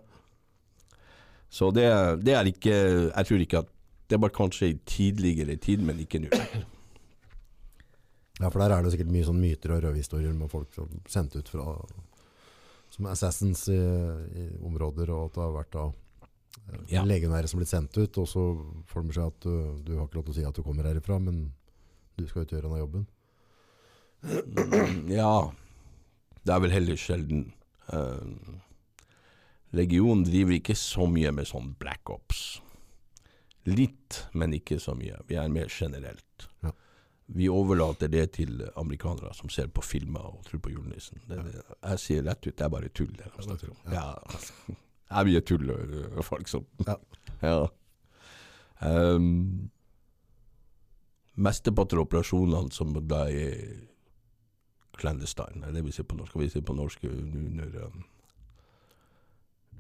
Så 1.50 1.70
det, 1.74 1.86
det 2.26 2.34
er 2.34 2.48
ikke 2.50 2.72
Jeg 2.74 3.26
tror 3.28 3.42
ikke 3.44 3.60
at 3.62 3.68
Det 4.10 4.18
var 4.20 4.32
kanskje 4.34 4.68
i 4.72 4.78
tidligere 4.86 5.56
tid, 5.62 5.80
men 5.86 5.98
ikke 6.02 6.20
nå. 6.24 6.30
Ja, 8.40 8.50
for 8.50 8.60
der 8.60 8.74
er 8.76 8.82
det 8.84 8.92
sikkert 8.92 9.10
mye 9.14 9.24
sånn 9.26 9.38
myter 9.40 9.72
og 9.72 9.80
røverhistorier 9.84 10.34
med 10.36 10.50
folk 10.52 10.74
som 10.76 10.90
sendt 11.08 11.36
ut 11.38 11.48
fra 11.48 11.64
som 12.92 13.06
assassins 13.10 13.64
i, 13.72 13.76
i 13.76 14.44
områder, 14.64 15.10
og 15.12 15.26
at 15.30 15.34
det 15.34 15.42
har 15.42 15.54
vært 15.56 15.72
da 15.74 15.86
eh, 15.88 16.84
Ja. 16.94 17.02
legionære 17.08 17.48
som 17.50 17.58
blitt 17.60 17.72
sendt 17.72 17.96
ut, 17.98 18.18
og 18.22 18.28
så 18.30 18.44
får 18.88 19.02
de 19.02 19.10
beskjed 19.10 19.32
at 19.32 19.40
du, 19.46 19.56
du 19.88 19.90
har 19.98 20.06
ikke 20.06 20.18
lov 20.20 20.26
til 20.28 20.34
å 20.34 20.36
si 20.38 20.44
at 20.48 20.56
du 20.60 20.62
kommer 20.64 20.86
herifra, 20.88 21.18
men 21.20 21.40
du 22.16 22.24
skal 22.28 22.44
ut 22.46 22.52
og 22.52 22.56
gjøre 22.60 22.70
av 22.72 22.78
jobben. 22.84 23.08
Ja. 25.12 25.32
Det 26.46 26.54
er 26.54 26.62
vel 26.62 26.72
heller 26.76 27.00
sjelden. 27.00 27.42
Eh, 27.92 28.56
Legionen 29.74 30.24
driver 30.24 30.56
ikke 30.56 30.76
så 30.78 31.08
mye 31.10 31.32
med 31.34 31.48
sånn 31.48 31.72
black 31.80 32.10
ops. 32.12 32.60
Litt, 33.66 34.22
men 34.32 34.54
ikke 34.54 34.78
så 34.80 34.94
mye. 34.94 35.18
Vi 35.26 35.38
er 35.40 35.48
mer 35.50 35.70
generelt. 35.72 36.46
Ja. 36.62 36.70
Vi 37.26 37.48
overlater 37.50 38.08
det 38.08 38.28
til 38.36 38.60
amerikanere 38.78 39.32
som 39.34 39.50
ser 39.50 39.66
på 39.74 39.82
filmer 39.82 40.28
og 40.30 40.44
tror 40.46 40.62
på 40.62 40.70
julenissen. 40.70 41.18
Det, 41.26 41.40
det, 41.42 41.64
jeg 41.80 42.02
sier 42.02 42.26
rett 42.28 42.46
ut, 42.46 42.54
det 42.54 42.66
er 42.66 42.70
bare 42.70 42.92
tull. 42.94 43.10
Det 43.18 43.32
de 43.34 43.46
snakker 43.48 43.72
om. 43.72 43.80
Ja. 43.90 44.12
Det 44.70 45.18
er 45.18 45.26
mye 45.30 45.42
tull, 45.46 45.72
og 45.72 46.22
folk 46.26 46.48
som 46.50 46.66
Ja. 46.86 46.96
Ja. 47.42 47.66
Um, 48.80 49.70
Mesteparten 51.36 51.98
av 51.98 52.06
operasjonene 52.06 52.72
som 52.72 52.94
da 53.08 53.26
er 53.28 53.82
clandestine, 54.96 55.68
det 55.74 55.82
vi 55.84 55.92
ser 55.92 56.06
på 56.08 56.16
norsk, 56.16 56.38
vi 56.40 56.48
si 56.48 56.62
på 56.64 56.74
norsk 56.76 57.02
under 57.10 57.74
um, 57.84 58.04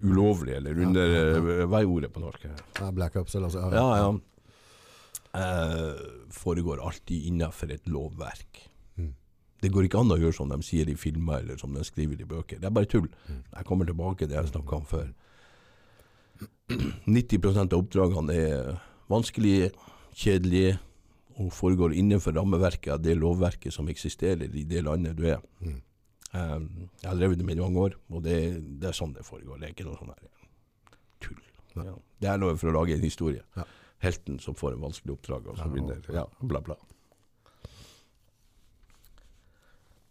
Ulovlig, 0.02 0.56
eller 0.58 0.78
under 0.84 1.12
ja, 1.12 1.66
Hva 1.66 1.80
er 1.80 1.90
ordet 1.90 2.10
på 2.12 2.20
norsk? 2.20 2.46
Ja, 2.78 2.90
Black 2.92 3.16
Ops, 3.16 3.34
eller 3.34 3.48
altså. 3.48 3.68
Ja, 3.72 3.86
ja. 4.02 4.08
Eh, 5.36 6.00
foregår 6.30 6.80
alltid 6.86 7.26
innenfor 7.30 7.72
et 7.72 7.88
lovverk. 7.88 8.60
Mm. 8.96 9.14
Det 9.60 9.70
går 9.72 9.88
ikke 9.88 10.00
an 10.00 10.14
å 10.14 10.18
gjøre 10.20 10.36
som 10.36 10.52
de 10.52 10.60
sier 10.64 10.88
i 10.88 10.96
filmer 10.96 11.42
eller 11.42 11.60
som 11.60 11.74
de 11.76 11.84
skriver 11.84 12.20
i 12.20 12.28
bøker. 12.28 12.60
Det 12.60 12.68
er 12.68 12.76
bare 12.76 12.88
tull. 12.88 13.08
Mm. 13.28 13.42
Jeg 13.52 13.68
kommer 13.68 13.88
tilbake 13.88 14.22
til 14.22 14.32
det 14.32 14.38
jeg 14.38 14.52
snakka 14.52 14.80
om 14.80 14.86
før. 14.88 15.12
90% 17.06 17.72
av 17.72 17.78
oppdragene 17.78 18.36
er 18.36 18.70
vanskelige, 19.12 19.70
kjedelige 20.16 20.76
og 21.36 21.52
foregår 21.52 21.94
innenfor 21.96 22.32
rammeverket 22.36 22.94
av 22.94 23.02
det 23.04 23.16
lovverket 23.18 23.74
som 23.74 23.88
eksisterer 23.92 24.48
i 24.48 24.64
det 24.68 24.82
landet 24.86 25.18
du 25.18 25.26
er. 25.28 25.42
Mm. 25.60 25.82
Eh, 26.34 26.60
jeg 27.02 27.08
har 27.10 27.16
drevet 27.16 27.38
det 27.38 27.46
med 27.46 27.56
i 27.56 27.60
mange 27.62 27.78
år, 27.78 27.94
og 28.10 28.22
det, 28.24 28.36
det 28.80 28.88
er 28.90 28.96
sånn 28.96 29.12
det 29.14 29.24
foregår. 29.24 29.58
Det 29.60 29.68
er 29.68 29.74
ikke 29.76 29.86
noe 29.88 29.96
sånn 30.00 30.12
her 30.12 30.28
tull. 31.20 31.40
Ja. 31.76 31.94
Det 32.20 32.28
er 32.32 32.38
noe 32.42 32.56
for 32.56 32.68
å 32.72 32.76
lage 32.80 32.94
en 32.96 33.04
historie. 33.04 33.42
Ja. 33.56 33.64
Helten 34.04 34.38
som 34.40 34.54
får 34.54 34.74
en 34.76 34.82
vanskelig 34.84 35.14
oppdrag, 35.16 35.46
og 35.48 35.56
så 35.56 35.66
Ja, 35.68 35.72
vinner. 35.72 36.02
ja. 36.12 36.24
Bla, 36.40 36.60
bla. 36.60 36.76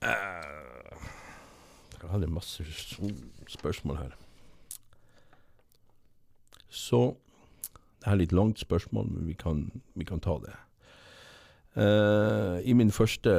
Eh, 0.02 0.96
Jeg 2.02 2.10
hadde 2.12 2.28
masse 2.30 2.64
spørsmål 3.50 3.98
her. 3.98 4.12
Så 6.70 7.16
Det 8.00 8.12
er 8.12 8.16
litt 8.20 8.32
langt 8.34 8.60
spørsmål, 8.62 9.08
men 9.10 9.26
vi 9.26 9.34
kan, 9.34 9.72
vi 9.96 10.06
kan 10.06 10.20
ta 10.20 10.38
det. 10.38 10.54
Eh, 11.76 12.60
I 12.64 12.74
min 12.74 12.92
første 12.96 13.32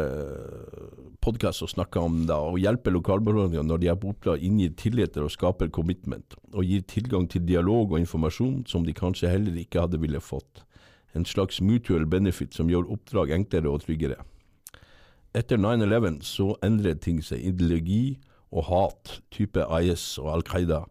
podkast 1.25 1.65
snakka 1.73 2.03
jeg 2.03 2.11
om 2.11 2.19
da, 2.29 2.37
å 2.37 2.59
hjelpe 2.61 2.93
lokalbefolkninga 2.93 3.65
når 3.65 3.81
de 3.81 3.89
er 3.89 3.97
på 4.01 4.11
oppdrag, 4.13 4.45
inngir 4.45 4.75
tillit 4.77 5.17
og 5.17 5.33
skaper 5.33 5.73
commitment, 5.73 6.37
og 6.53 6.69
gir 6.69 6.85
tilgang 6.85 7.25
til 7.33 7.47
dialog 7.49 7.95
og 7.95 8.03
informasjon 8.03 8.67
som 8.69 8.85
de 8.85 8.93
kanskje 8.97 9.33
heller 9.33 9.57
ikke 9.57 9.87
hadde 9.87 10.03
ville 10.05 10.21
fått. 10.21 10.67
En 11.17 11.25
slags 11.25 11.63
mutual 11.65 12.05
benefit 12.05 12.53
som 12.53 12.69
gjør 12.69 12.93
oppdrag 12.93 13.33
enklere 13.39 13.73
og 13.73 13.87
tryggere. 13.87 14.21
Etter 15.37 15.57
9-11 15.57 16.21
så 16.25 16.53
endret 16.65 17.01
ting 17.05 17.23
seg. 17.25 17.41
Ideologi 17.41 18.19
og 18.53 18.69
hat, 18.69 19.21
type 19.33 19.65
IS 19.81 20.19
og 20.21 20.35
Al 20.35 20.45
Qaida, 20.45 20.85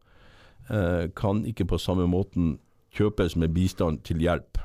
uh, 0.69 1.05
kan 1.17 1.45
ikke 1.45 1.69
på 1.69 1.77
samme 1.81 2.09
måten 2.09 2.55
kjøpes 2.97 3.37
med 3.37 3.53
bistand 3.53 4.01
til 4.05 4.21
hjelp. 4.21 4.57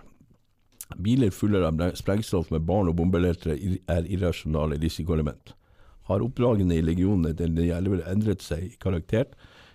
Biler 0.99 1.31
fulle 1.31 1.63
av 1.65 1.81
sprengstoff 1.97 2.51
med 2.51 2.67
barn 2.67 2.91
og 2.91 2.97
bombeletere 2.99 3.57
er 3.89 4.09
irrasjonale 4.11 4.79
risikoelement. 4.83 5.55
Har 6.11 6.25
oppdragene 6.25 6.77
i 6.77 6.83
legionene 6.85 7.35
til 7.37 7.55
de 7.55 7.71
elleve 7.77 8.03
endret 8.11 8.43
seg 8.43 8.65
i 8.67 8.77
karakter, 8.83 9.29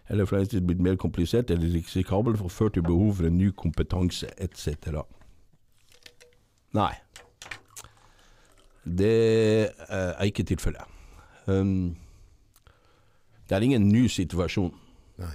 eller 0.09 0.27
for 0.27 0.37
eneste 0.37 0.61
blitt 0.61 0.83
mer 0.83 0.97
komplisert 1.01 1.49
eller 1.49 1.71
risikabelt 1.73 2.41
og 2.43 2.51
ført 2.51 2.75
til 2.75 2.85
behov 2.85 3.15
for 3.17 3.29
en 3.29 3.37
ny 3.39 3.49
kompetanse 3.57 4.29
etc.? 4.37 5.01
Nei. 6.75 6.93
Det 8.85 9.15
eh, 9.65 10.11
er 10.11 10.27
ikke 10.29 10.45
tilfellet. 10.45 10.83
Um, 11.47 11.95
det 13.49 13.55
er 13.55 13.65
ingen 13.65 13.89
ny 13.89 14.07
situasjon. 14.07 14.73
Nei. 15.21 15.33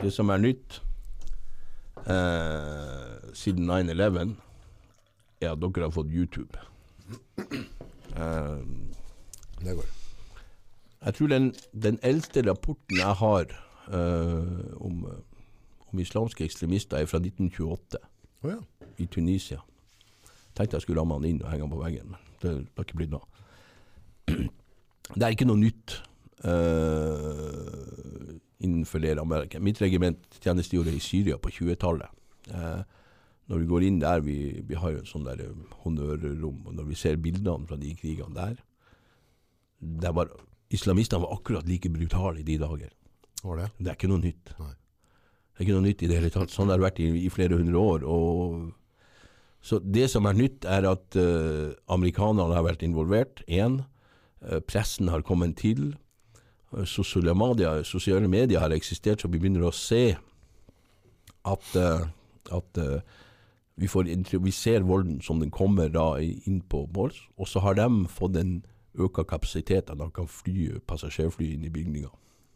Det 0.00 0.12
som 0.12 0.28
er 0.28 0.40
nytt 0.40 0.80
eh, 2.06 3.32
siden 3.36 3.70
9-11, 3.70 4.34
er 5.40 5.52
at 5.52 5.60
dere 5.60 5.86
har 5.86 5.94
fått 5.94 6.12
YouTube. 6.12 6.58
Um, 8.16 8.88
Det 9.60 9.74
går. 9.76 9.86
jeg 11.04 11.14
tror 11.14 11.26
den, 11.26 11.54
den 11.82 11.98
eldste 12.02 12.50
rapporten 12.50 12.96
jeg 12.96 13.14
har 13.20 13.46
uh, 13.88 14.84
om, 14.84 15.06
om 15.92 15.98
islamske 15.98 16.44
ekstremister, 16.44 16.96
er 16.96 17.06
fra 17.06 17.18
1928 17.18 17.98
oh, 18.42 18.50
ja. 18.50 18.56
i 18.98 19.06
Tunisia. 19.06 19.60
Tenkte 20.56 20.76
jeg 20.76 20.82
skulle 20.82 21.00
ramme 21.00 21.14
han 21.14 21.24
inn 21.24 21.42
og 21.42 21.50
henge 21.50 21.66
han 21.66 21.72
på 21.72 21.82
veggen, 21.82 22.10
men 22.10 22.20
det 22.42 22.68
har 22.76 22.84
ikke 22.84 23.00
blitt 23.02 23.12
noe. 23.12 23.26
Det 25.14 25.22
er 25.22 25.34
ikke 25.36 25.46
noe 25.46 25.60
nytt 25.60 26.00
uh, 26.44 28.36
innenfor 28.58 28.98
det 29.04 29.14
rammeverket. 29.18 29.62
Mitt 29.62 29.80
regiment 29.82 30.38
tjenestegjorde 30.42 30.94
i 30.96 31.02
Syria 31.02 31.36
på 31.38 31.52
20-tallet. 31.52 32.08
Eh, 32.50 32.82
når 33.46 33.62
vi 33.62 33.68
går 33.70 33.86
inn 33.86 34.00
der, 34.02 34.22
vi, 34.24 34.36
vi 34.66 34.78
har 34.78 34.94
jo 34.94 35.02
en 35.02 35.10
sånn 35.10 35.26
der 35.26 35.42
eh, 35.44 35.74
honnørrom, 35.84 36.64
og 36.66 36.74
når 36.78 36.88
vi 36.88 36.98
ser 36.98 37.20
bildene 37.22 37.68
fra 37.68 37.78
de 37.80 37.92
krigene 37.98 38.34
der, 38.34 38.56
der 40.06 40.14
var, 40.16 40.32
islamistene 40.72 41.22
var 41.22 41.36
akkurat 41.36 41.68
like 41.68 41.90
brutale 41.92 42.42
i 42.42 42.46
de 42.46 42.58
dager. 42.62 42.90
Var 43.42 43.60
det? 43.60 43.68
Det 43.78 43.92
er 43.92 43.98
ikke 43.98 44.10
noe 44.10 44.24
nytt. 44.24 44.54
Nei. 44.58 44.72
Det 44.72 45.60
er 45.62 45.66
ikke 45.66 45.76
noe 45.76 45.86
nytt 45.86 46.02
i 46.02 46.08
det 46.10 46.18
hele 46.18 46.32
tatt. 46.32 46.52
Sånn 46.52 46.72
har 46.72 46.80
det 46.80 46.86
vært 46.88 46.98
i, 47.04 47.10
i 47.24 47.32
flere 47.32 47.56
hundre 47.56 47.80
år. 47.80 48.06
Og 48.08 48.72
så 49.64 49.78
det 49.80 50.08
som 50.12 50.26
er 50.28 50.36
nytt, 50.36 50.66
er 50.68 50.88
at 50.88 51.16
uh, 51.16 51.72
amerikanerne 51.92 52.56
har 52.56 52.66
vært 52.66 52.84
involvert. 52.84 53.40
Én. 53.48 53.78
Uh, 54.44 54.58
pressen 54.68 55.08
har 55.12 55.24
kommet 55.24 55.56
til. 55.60 55.94
Uh, 56.74 56.84
sosiale, 56.84 57.32
medier, 57.36 57.80
sosiale 57.88 58.28
medier 58.28 58.60
har 58.60 58.74
eksistert, 58.76 59.22
så 59.22 59.30
vi 59.32 59.40
begynner 59.40 59.64
å 59.64 59.72
se 59.72 60.16
at, 61.46 61.76
eh, 61.76 62.06
at 62.56 62.80
eh, 62.82 63.00
vi, 63.76 63.88
får, 63.88 64.08
vi 64.40 64.52
ser 64.52 64.86
volden 64.88 65.20
som 65.20 65.40
den 65.40 65.50
kommer 65.52 65.90
da 65.92 66.16
inn 66.20 66.62
på 66.64 66.86
Mors, 66.94 67.28
Og 67.36 67.48
så 67.48 67.60
har 67.60 67.76
de 67.76 68.06
fått 68.08 68.36
en 68.40 68.62
økt 68.96 69.26
kapasitet, 69.28 69.90
at 69.90 69.98
de 69.98 70.10
kan 70.16 70.28
fly 70.28 70.78
passasjerfly 70.88 71.52
inn 71.54 71.66
i 71.68 71.72
bygninga. 71.72 72.08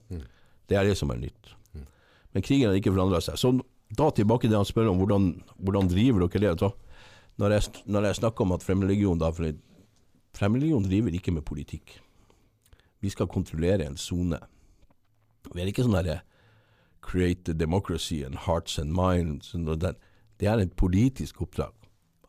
Mm. 0.08 0.22
Det 0.68 0.76
er 0.76 0.88
det 0.88 0.96
som 0.96 1.10
er 1.12 1.20
nytt. 1.20 1.52
Mm. 1.74 1.84
Men 2.32 2.46
krigen 2.46 2.70
har 2.70 2.78
ikke 2.78 2.94
forandra 2.94 3.20
seg. 3.20 3.36
Så 3.36 3.52
da 3.96 4.08
tilbake 4.10 4.46
til 4.46 4.54
det 4.54 4.62
han 4.62 4.68
spør 4.68 4.92
om, 4.92 5.02
hvordan, 5.02 5.32
hvordan 5.58 5.90
driver 5.90 6.24
dere 6.26 6.54
det? 6.54 6.70
Når 7.36 7.56
jeg, 7.56 7.82
når 7.84 8.08
jeg 8.08 8.20
snakker 8.20 8.44
om 8.44 8.56
at 8.56 8.64
Fremmedlegionen 8.64 9.20
da, 9.20 9.30
for 9.32 9.52
Fremmedlegionen 10.38 10.88
driver 10.88 11.14
ikke 11.14 11.34
med 11.36 11.44
politikk. 11.44 11.98
Vi 13.00 13.12
skal 13.12 13.28
kontrollere 13.28 13.84
en 13.84 13.96
sone. 13.96 14.40
Vi 15.52 15.60
er 15.60 15.68
ikke 15.68 15.84
sånn 15.84 15.96
derre 15.96 16.20
create 17.02 17.56
democracy 17.56 18.22
and 18.22 18.34
hearts 18.46 18.78
and 18.78 18.92
minds. 18.92 19.54
and 19.54 19.68
all 19.68 19.76
that. 19.76 19.96
Det 20.40 20.48
er 20.48 20.62
et 20.62 20.72
politisk 20.76 21.42
oppdrag 21.44 21.74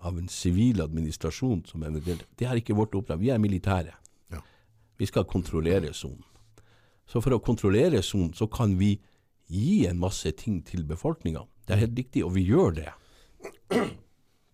av 0.01 0.17
en 0.19 0.27
sivil 0.31 0.81
administrasjon 0.83 1.61
som 1.69 1.83
eventuelt 1.87 2.25
Det 2.37 2.47
er 2.49 2.59
ikke 2.59 2.75
vårt 2.75 2.95
oppdrag. 2.97 3.19
Vi 3.21 3.29
er 3.29 3.39
militære. 3.39 3.93
Ja. 4.33 4.41
Vi 4.97 5.05
skal 5.07 5.23
kontrollere 5.29 5.93
sonen. 5.93 6.23
Så 7.07 7.21
for 7.21 7.35
å 7.35 7.41
kontrollere 7.43 8.01
sonen, 8.03 8.33
så 8.33 8.47
kan 8.51 8.77
vi 8.79 8.95
gi 9.51 9.85
en 9.87 9.99
masse 9.99 10.31
ting 10.39 10.61
til 10.63 10.83
befolkninga. 10.87 11.43
Det 11.67 11.75
er 11.75 11.81
helt 11.85 11.97
riktig, 11.97 12.23
og 12.25 12.33
vi 12.35 12.45
gjør 12.47 12.75
det. 12.77 12.91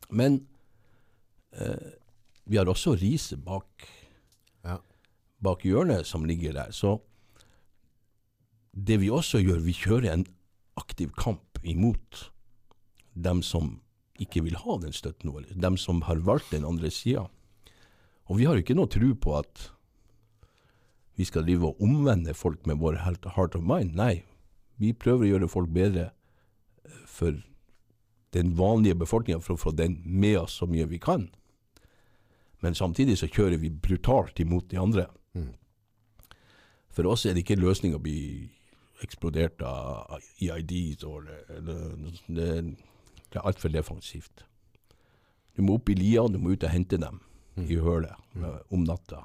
Men 0.09 0.39
eh, 1.53 1.91
vi 2.45 2.57
har 2.57 2.69
også 2.69 2.95
riset 2.97 3.43
bak, 3.45 3.87
Ja. 4.63 4.79
bak 5.41 5.63
hjørnet 5.65 6.05
som 6.05 6.25
ligger 6.25 6.53
der. 6.53 6.71
Så 6.71 6.99
det 8.73 8.99
vi 9.01 9.09
også 9.09 9.39
gjør, 9.41 9.61
vi 9.65 9.73
kjører 9.73 10.13
en 10.13 10.25
aktiv 10.77 11.11
kamp 11.17 11.59
imot 11.63 12.31
dem 13.23 13.41
som 13.45 13.77
ikke 14.21 14.43
vil 14.45 14.57
ha 14.57 14.77
den 14.81 14.95
støtten 14.95 15.33
vår, 15.33 15.49
dem 15.53 15.77
som 15.77 16.03
har 16.07 16.21
valgt 16.25 16.51
den 16.53 16.65
andre 16.65 16.91
sida. 16.93 17.27
Og 18.27 18.39
vi 18.39 18.47
har 18.49 18.59
ikke 18.59 18.75
noe 18.77 18.89
tro 18.91 19.13
på 19.13 19.35
at 19.37 19.69
vi 21.17 21.25
skal 21.25 21.45
drive 21.47 21.71
og 21.71 21.81
omvende 21.81 22.33
folk 22.37 22.65
med 22.69 22.81
vår 22.81 22.99
heart 23.01 23.55
of 23.57 23.65
mind. 23.65 23.95
Nei, 23.97 24.23
vi 24.77 24.93
prøver 24.93 25.25
å 25.25 25.31
gjøre 25.31 25.49
folk 25.49 25.71
bedre 25.73 26.09
eh, 26.85 27.03
for 27.09 27.39
den 28.35 28.53
vanlige 28.57 28.99
befolkninga, 28.99 29.41
for 29.41 29.55
å 29.55 29.61
få 29.61 29.73
den 29.73 30.01
med 30.05 30.37
oss 30.43 30.59
så 30.59 30.67
mye 30.69 30.85
vi 30.89 30.99
kan. 31.01 31.29
Men 32.61 32.77
samtidig 32.77 33.17
så 33.17 33.29
kjører 33.29 33.57
vi 33.61 33.71
brutalt 33.71 34.39
imot 34.41 34.69
de 34.69 34.81
andre. 34.81 35.07
Mm. 35.33 35.53
For 36.93 37.09
oss 37.09 37.25
er 37.25 37.33
det 37.33 37.45
ikke 37.45 37.57
en 37.57 37.65
løsning 37.65 37.95
å 37.95 38.01
bli 38.01 38.19
eksplodert 39.05 39.61
av 39.61 40.21
EIDs 40.41 41.03
eller, 41.05 41.43
eller, 41.53 42.13
det, 42.27 42.47
det 43.37 43.43
er 43.43 43.51
altfor 43.51 43.69
defensivt. 43.69 44.47
Du 45.53 45.61
må 45.61 45.77
opp 45.77 45.89
i 45.93 45.95
lia, 45.97 46.23
du 46.25 46.39
må 46.41 46.55
ut 46.55 46.63
og 46.65 46.73
hente 46.73 46.97
dem 46.97 47.19
i 47.69 47.77
hølet 47.81 48.17
mm. 48.33 48.45
om 48.73 48.85
natta. 48.85 49.23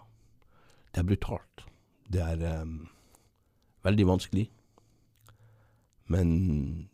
Det 0.93 1.01
er 1.01 1.07
brutalt. 1.09 1.65
Det 2.13 2.21
er 2.21 2.43
um, 2.61 2.75
veldig 3.87 4.07
vanskelig. 4.11 4.51
Men 6.13 6.35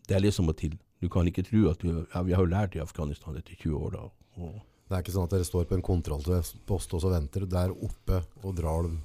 det 0.07 0.15
er 0.15 0.23
det 0.29 0.33
som 0.37 0.47
må 0.47 0.55
til. 0.55 0.77
Du 1.03 1.09
kan 1.11 1.27
ikke 1.27 1.47
tro 1.47 1.65
at 1.73 1.83
du 1.83 2.05
Ja, 2.13 2.23
vi 2.23 2.35
har 2.35 2.47
jo 2.47 2.53
lært 2.53 2.79
i 2.79 2.83
Afghanistan 2.83 3.35
etter 3.39 3.59
20 3.59 3.75
år, 3.79 3.99
da. 3.99 4.07
Og 4.39 4.63
Det 4.89 4.95
er 4.95 5.03
ikke 5.03 5.17
sånn 5.19 5.27
at 5.27 5.35
dere 5.35 5.51
står 5.51 5.67
på 5.69 5.79
en 5.79 5.87
kontrollpost 5.91 6.95
og 6.95 7.03
så 7.03 7.11
venter 7.13 7.51
der 7.51 7.75
oppe 7.75 8.23
og 8.45 8.55
drar 8.57 8.87
dem 8.87 9.01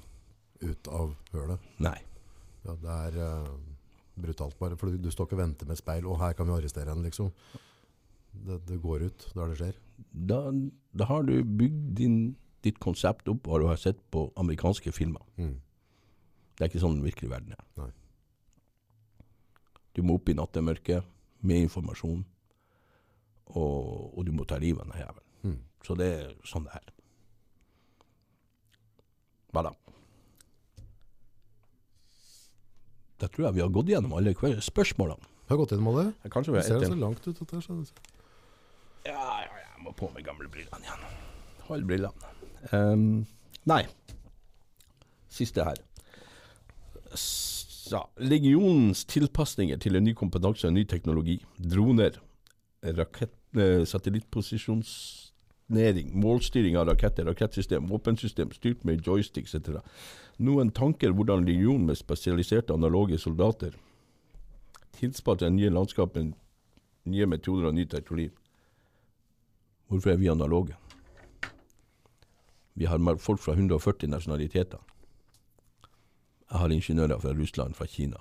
ut 0.62 0.88
av 0.88 1.14
hølet. 1.34 1.70
nei. 1.82 1.98
Ja, 2.64 2.78
det 2.80 2.94
er 2.94 3.18
uh, 3.20 3.54
brutalt 4.16 4.58
bare, 4.58 4.78
for 4.78 4.88
du, 4.88 5.02
du 5.02 5.10
står 5.12 5.26
ikke 5.26 5.36
og 5.36 5.42
venter 5.42 5.68
med 5.68 5.76
speil, 5.76 6.06
og 6.08 6.20
her 6.22 6.32
kan 6.38 6.48
vi 6.48 6.54
arrestere 6.56 6.88
henne, 6.88 7.04
liksom. 7.04 7.28
Det, 8.46 8.60
det 8.68 8.80
går 8.82 9.06
ut 9.08 9.26
der 9.34 9.52
det 9.52 9.58
skjer. 9.60 9.76
Da, 10.10 10.40
da 10.92 11.06
har 11.10 11.22
du 11.26 11.36
bygd 11.44 11.94
din, 11.98 12.16
ditt 12.66 12.80
konsept 12.82 13.28
opp 13.30 13.46
hva 13.46 13.60
du 13.62 13.68
har 13.70 13.80
sett 13.80 14.00
på 14.10 14.26
amerikanske 14.40 14.92
filmer. 14.92 15.22
Mm. 15.36 15.60
Det 16.54 16.64
er 16.64 16.70
ikke 16.70 16.82
sånn 16.82 16.98
den 16.98 17.06
virkelige 17.06 17.32
verden 17.34 17.54
er. 17.56 17.64
Nei. 17.80 17.90
Du 19.94 20.02
må 20.02 20.18
opp 20.18 20.28
i 20.30 20.34
nattemørket 20.34 21.06
med 21.46 21.68
informasjon, 21.68 22.24
og, 23.54 24.18
og 24.18 24.24
du 24.26 24.32
må 24.34 24.46
ta 24.48 24.58
livet 24.58 24.86
av 24.88 24.98
jævelen. 24.98 25.30
Mm. 25.44 25.58
Så 25.86 25.96
det 25.98 26.10
er 26.18 26.34
sånn 26.48 26.66
det 26.66 26.78
er. 26.80 26.92
Hva 29.54 29.68
da? 29.68 29.74
Da 33.22 33.28
tror 33.30 33.48
jeg 33.48 33.56
vi 33.58 33.62
har 33.62 33.70
gått 33.72 33.92
gjennom 33.92 34.16
alle 34.18 34.34
spørsmålene. 34.34 35.30
Vi 35.44 35.52
Har 35.52 35.60
gått 35.60 35.74
gjennom 35.74 35.92
alle? 35.92 36.12
Kanskje 36.32 36.56
Det 36.56 36.64
ser 36.66 36.86
så 36.88 36.96
langt 36.98 37.26
ut. 37.28 37.38
Dette. 37.38 38.13
Ja, 39.04 39.44
jeg 39.44 39.84
må 39.84 39.92
på 39.92 40.08
med 40.14 40.24
gamle 40.24 40.48
brillene 40.48 40.84
igjen. 40.84 41.08
Hold 41.68 41.84
brillene. 41.88 42.32
Um, 42.72 43.24
nei. 43.68 43.82
Siste 45.32 45.64
her. 45.66 45.80
S 47.14 47.54
legionens 48.18 49.04
tilpasninger 49.04 49.76
til 49.82 49.96
en 49.96 50.04
ny 50.06 50.14
kompetanse 50.16 50.66
og 50.66 50.70
en 50.72 50.78
ny 50.78 50.84
teknologi. 50.88 51.44
Droner, 51.58 52.10
rakett, 52.82 53.32
eh, 53.56 53.84
satellittposisjonering, 53.84 56.14
målstyring 56.14 56.76
av 56.76 56.86
raketter, 56.88 57.24
rakettsystem, 57.24 57.88
våpensystem 57.88 58.52
styrt 58.52 58.84
med 58.84 59.06
joysticks 59.06 59.54
etc. 59.54 59.68
Noen 60.38 60.70
tanker 60.70 61.12
hvordan 61.12 61.44
legion 61.44 61.86
med 61.86 61.96
spesialiserte 61.96 62.74
analoge 62.74 63.18
soldater 63.18 63.70
tilsparte 64.92 65.44
det 65.44 65.52
nye 65.52 65.70
landskapet, 65.70 66.34
nye 67.04 67.26
metoder 67.26 67.66
og 67.68 67.74
ny 67.74 67.84
teknologi. 67.84 68.30
Hvorfor 69.88 70.10
er 70.10 70.20
vi 70.20 70.30
analoge? 70.32 70.76
Vi 72.74 72.88
har 72.90 72.98
folk 73.22 73.40
fra 73.40 73.54
140 73.54 74.10
nasjonaliteter. 74.10 74.78
Jeg 76.50 76.58
har 76.58 76.70
ingeniører 76.70 77.20
fra 77.20 77.32
Russland, 77.34 77.74
fra 77.74 77.86
Kina, 77.86 78.18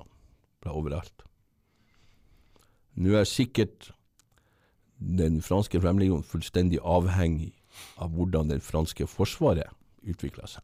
fra 0.62 0.74
overalt. 0.74 1.26
Nå 2.96 3.16
er 3.18 3.26
sikkert 3.26 3.92
den 4.98 5.42
franske 5.42 5.82
fremleggingen 5.82 6.24
fullstendig 6.24 6.80
avhengig 6.80 7.52
av 7.98 8.14
hvordan 8.14 8.54
det 8.54 8.62
franske 8.64 9.08
forsvaret 9.10 9.74
utvikler 10.06 10.48
seg. 10.48 10.64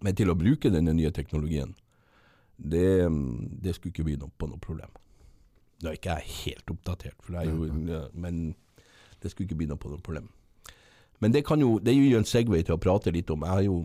Men 0.00 0.16
til 0.16 0.30
å 0.32 0.38
bruke 0.38 0.70
denne 0.72 0.94
nye 0.96 1.10
teknologien, 1.12 1.74
det, 2.56 3.08
det 3.60 3.74
skulle 3.76 3.92
ikke 3.92 4.06
bli 4.06 4.16
noe, 4.20 4.32
på 4.38 4.48
noe 4.48 4.60
problem. 4.62 4.92
Nå 5.80 5.90
er 5.90 5.96
ikke 5.96 6.16
jeg 6.20 6.34
helt 6.44 6.72
oppdatert, 6.74 7.16
for 7.24 7.34
det 7.34 7.42
er 7.42 7.50
jo, 7.50 8.00
men 8.12 8.40
det 9.20 9.32
skulle 9.32 9.48
ikke 9.48 9.58
bli 9.62 9.70
noe 9.70 10.00
problem. 10.00 10.28
Men 11.20 11.32
det, 11.32 11.44
kan 11.44 11.60
jo, 11.60 11.78
det 11.78 11.94
gir 11.94 12.14
jo 12.14 12.20
en 12.22 12.28
segway 12.28 12.64
til 12.64 12.78
å 12.78 12.80
prate 12.80 13.12
litt 13.12 13.30
om. 13.30 13.44
Jo 13.60 13.82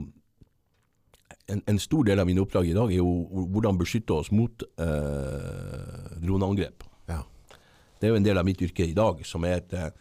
en, 1.52 1.62
en 1.66 1.80
stor 1.80 2.06
del 2.08 2.22
av 2.22 2.28
mine 2.30 2.42
oppdrag 2.42 2.70
i 2.70 2.76
dag 2.76 2.92
er 2.92 3.02
jo 3.02 3.46
hvordan 3.54 3.78
beskytte 3.80 4.16
oss 4.16 4.32
mot 4.34 4.66
eh, 4.82 6.14
droneangrep. 6.22 6.86
Ja. 7.12 7.22
Det 8.00 8.08
er 8.08 8.14
jo 8.14 8.20
en 8.20 8.28
del 8.28 8.40
av 8.42 8.48
mitt 8.48 8.62
yrke 8.66 8.88
i 8.88 8.96
dag 8.98 9.22
som 9.28 9.46
er 9.46 9.60
et, 9.60 9.76
eh, 9.78 9.92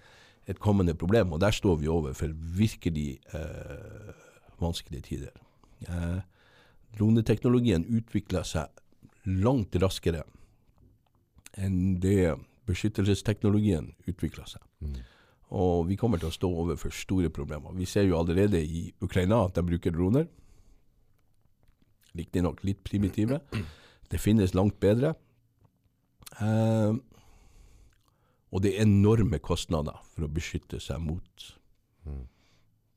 et 0.49 0.61
kommende 0.63 0.97
problem, 0.97 1.35
og 1.35 1.43
der 1.43 1.55
står 1.55 1.81
vi 1.83 1.91
overfor 1.93 2.33
virkelig 2.33 3.19
eh, 3.37 4.15
vanskelige 4.63 5.09
tider. 5.11 5.35
Eh, 5.89 6.21
droneteknologien 6.97 7.85
utvikler 7.93 8.47
seg 8.47 8.71
langt 9.25 9.77
raskere 9.81 10.25
enn 11.55 11.99
det 12.03 12.35
beskyttelsesteknologien 12.69 13.93
utvikler 14.09 14.49
seg. 14.49 14.63
Mm. 14.81 15.03
Og 15.51 15.89
vi 15.89 15.97
kommer 16.01 16.19
til 16.19 16.31
å 16.31 16.35
stå 16.35 16.49
overfor 16.49 16.95
store 16.95 17.31
problemer. 17.31 17.75
Vi 17.77 17.87
ser 17.87 18.09
jo 18.09 18.19
allerede 18.19 18.63
i 18.63 18.87
Ukraina 19.05 19.45
at 19.45 19.55
de 19.59 19.65
bruker 19.67 19.93
droner. 19.95 20.27
Riktignok 22.15 22.63
litt 22.65 22.83
primitive. 22.87 23.41
Det 24.11 24.21
finnes 24.23 24.55
langt 24.55 24.79
bedre. 24.81 25.15
Eh, 26.41 26.95
og 28.55 28.63
det 28.63 28.75
er 28.75 28.87
enorme 28.87 29.39
kostnader 29.43 29.99
for 30.15 30.27
å 30.27 30.31
beskytte 30.31 30.81
seg 30.83 31.03
mot 31.03 31.49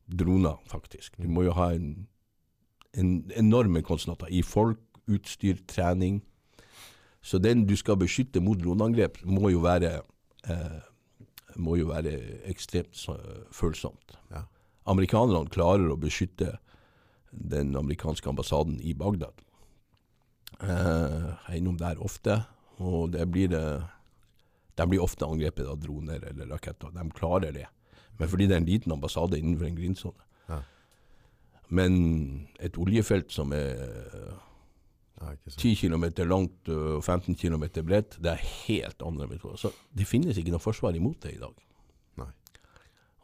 droner, 0.08 0.58
faktisk. 0.70 1.18
Du 1.18 1.28
må 1.28 1.48
jo 1.48 1.56
ha 1.58 1.72
en, 1.76 2.08
en 2.94 3.32
enorme 3.36 3.82
kostnader 3.86 4.30
i 4.32 4.44
folk, 4.46 4.80
utstyr, 5.08 5.60
trening. 5.68 6.22
Så 7.22 7.40
den 7.44 7.66
du 7.68 7.76
skal 7.76 7.98
beskytte 8.00 8.42
mot 8.44 8.60
droneangrep, 8.60 9.20
må 9.26 9.50
jo 9.52 9.64
være 9.66 9.98
eh, 10.48 10.80
må 11.58 11.78
jo 11.80 11.90
være 11.92 12.14
ekstremt 12.50 12.98
følsomt. 13.56 14.16
Ja. 14.32 14.46
Amerikanerne 14.88 15.52
klarer 15.52 15.92
å 15.92 16.00
beskytte 16.00 16.58
den 17.32 17.76
amerikanske 17.76 18.30
ambassaden 18.30 18.80
i 18.82 18.94
Bagdad. 18.98 19.44
Eh, 20.62 20.70
jeg 20.70 21.52
er 21.52 21.58
innom 21.60 21.78
der 21.78 22.00
ofte, 22.02 22.40
og 22.80 23.12
det 23.14 23.28
blir, 23.32 23.54
eh, 23.54 23.84
de 24.78 24.88
blir 24.88 25.04
ofte 25.04 25.26
angrepet 25.26 25.68
av 25.68 25.80
droner 25.80 26.24
eller 26.24 26.48
raketter. 26.48 26.94
De 26.94 27.10
klarer 27.12 27.54
det. 27.54 27.68
Men 28.18 28.30
fordi 28.30 28.48
det 28.48 28.56
er 28.56 28.62
en 28.62 28.72
liten 28.72 28.92
ambassade 28.92 29.38
innenfor 29.38 29.68
en 29.68 29.76
grindsone. 29.76 30.24
Ja. 30.50 30.62
Men 31.70 32.48
et 32.60 32.78
oljefelt 32.78 33.32
som 33.32 33.54
er. 33.54 34.40
10 35.18 35.76
km 35.76 36.06
langt 36.30 36.70
og 36.70 37.04
15 37.04 37.36
km 37.36 37.64
bredt, 37.86 38.18
det 38.22 38.32
er 38.32 38.44
helt 38.68 39.02
andre 39.02 39.28
metoder. 39.28 39.58
Så 39.58 39.72
det 39.98 40.06
finnes 40.08 40.38
ikke 40.38 40.54
noe 40.54 40.62
forsvar 40.62 40.96
imot 40.96 41.24
det 41.26 41.34
i 41.36 41.42
dag. 41.42 41.56
Nei. 42.22 42.30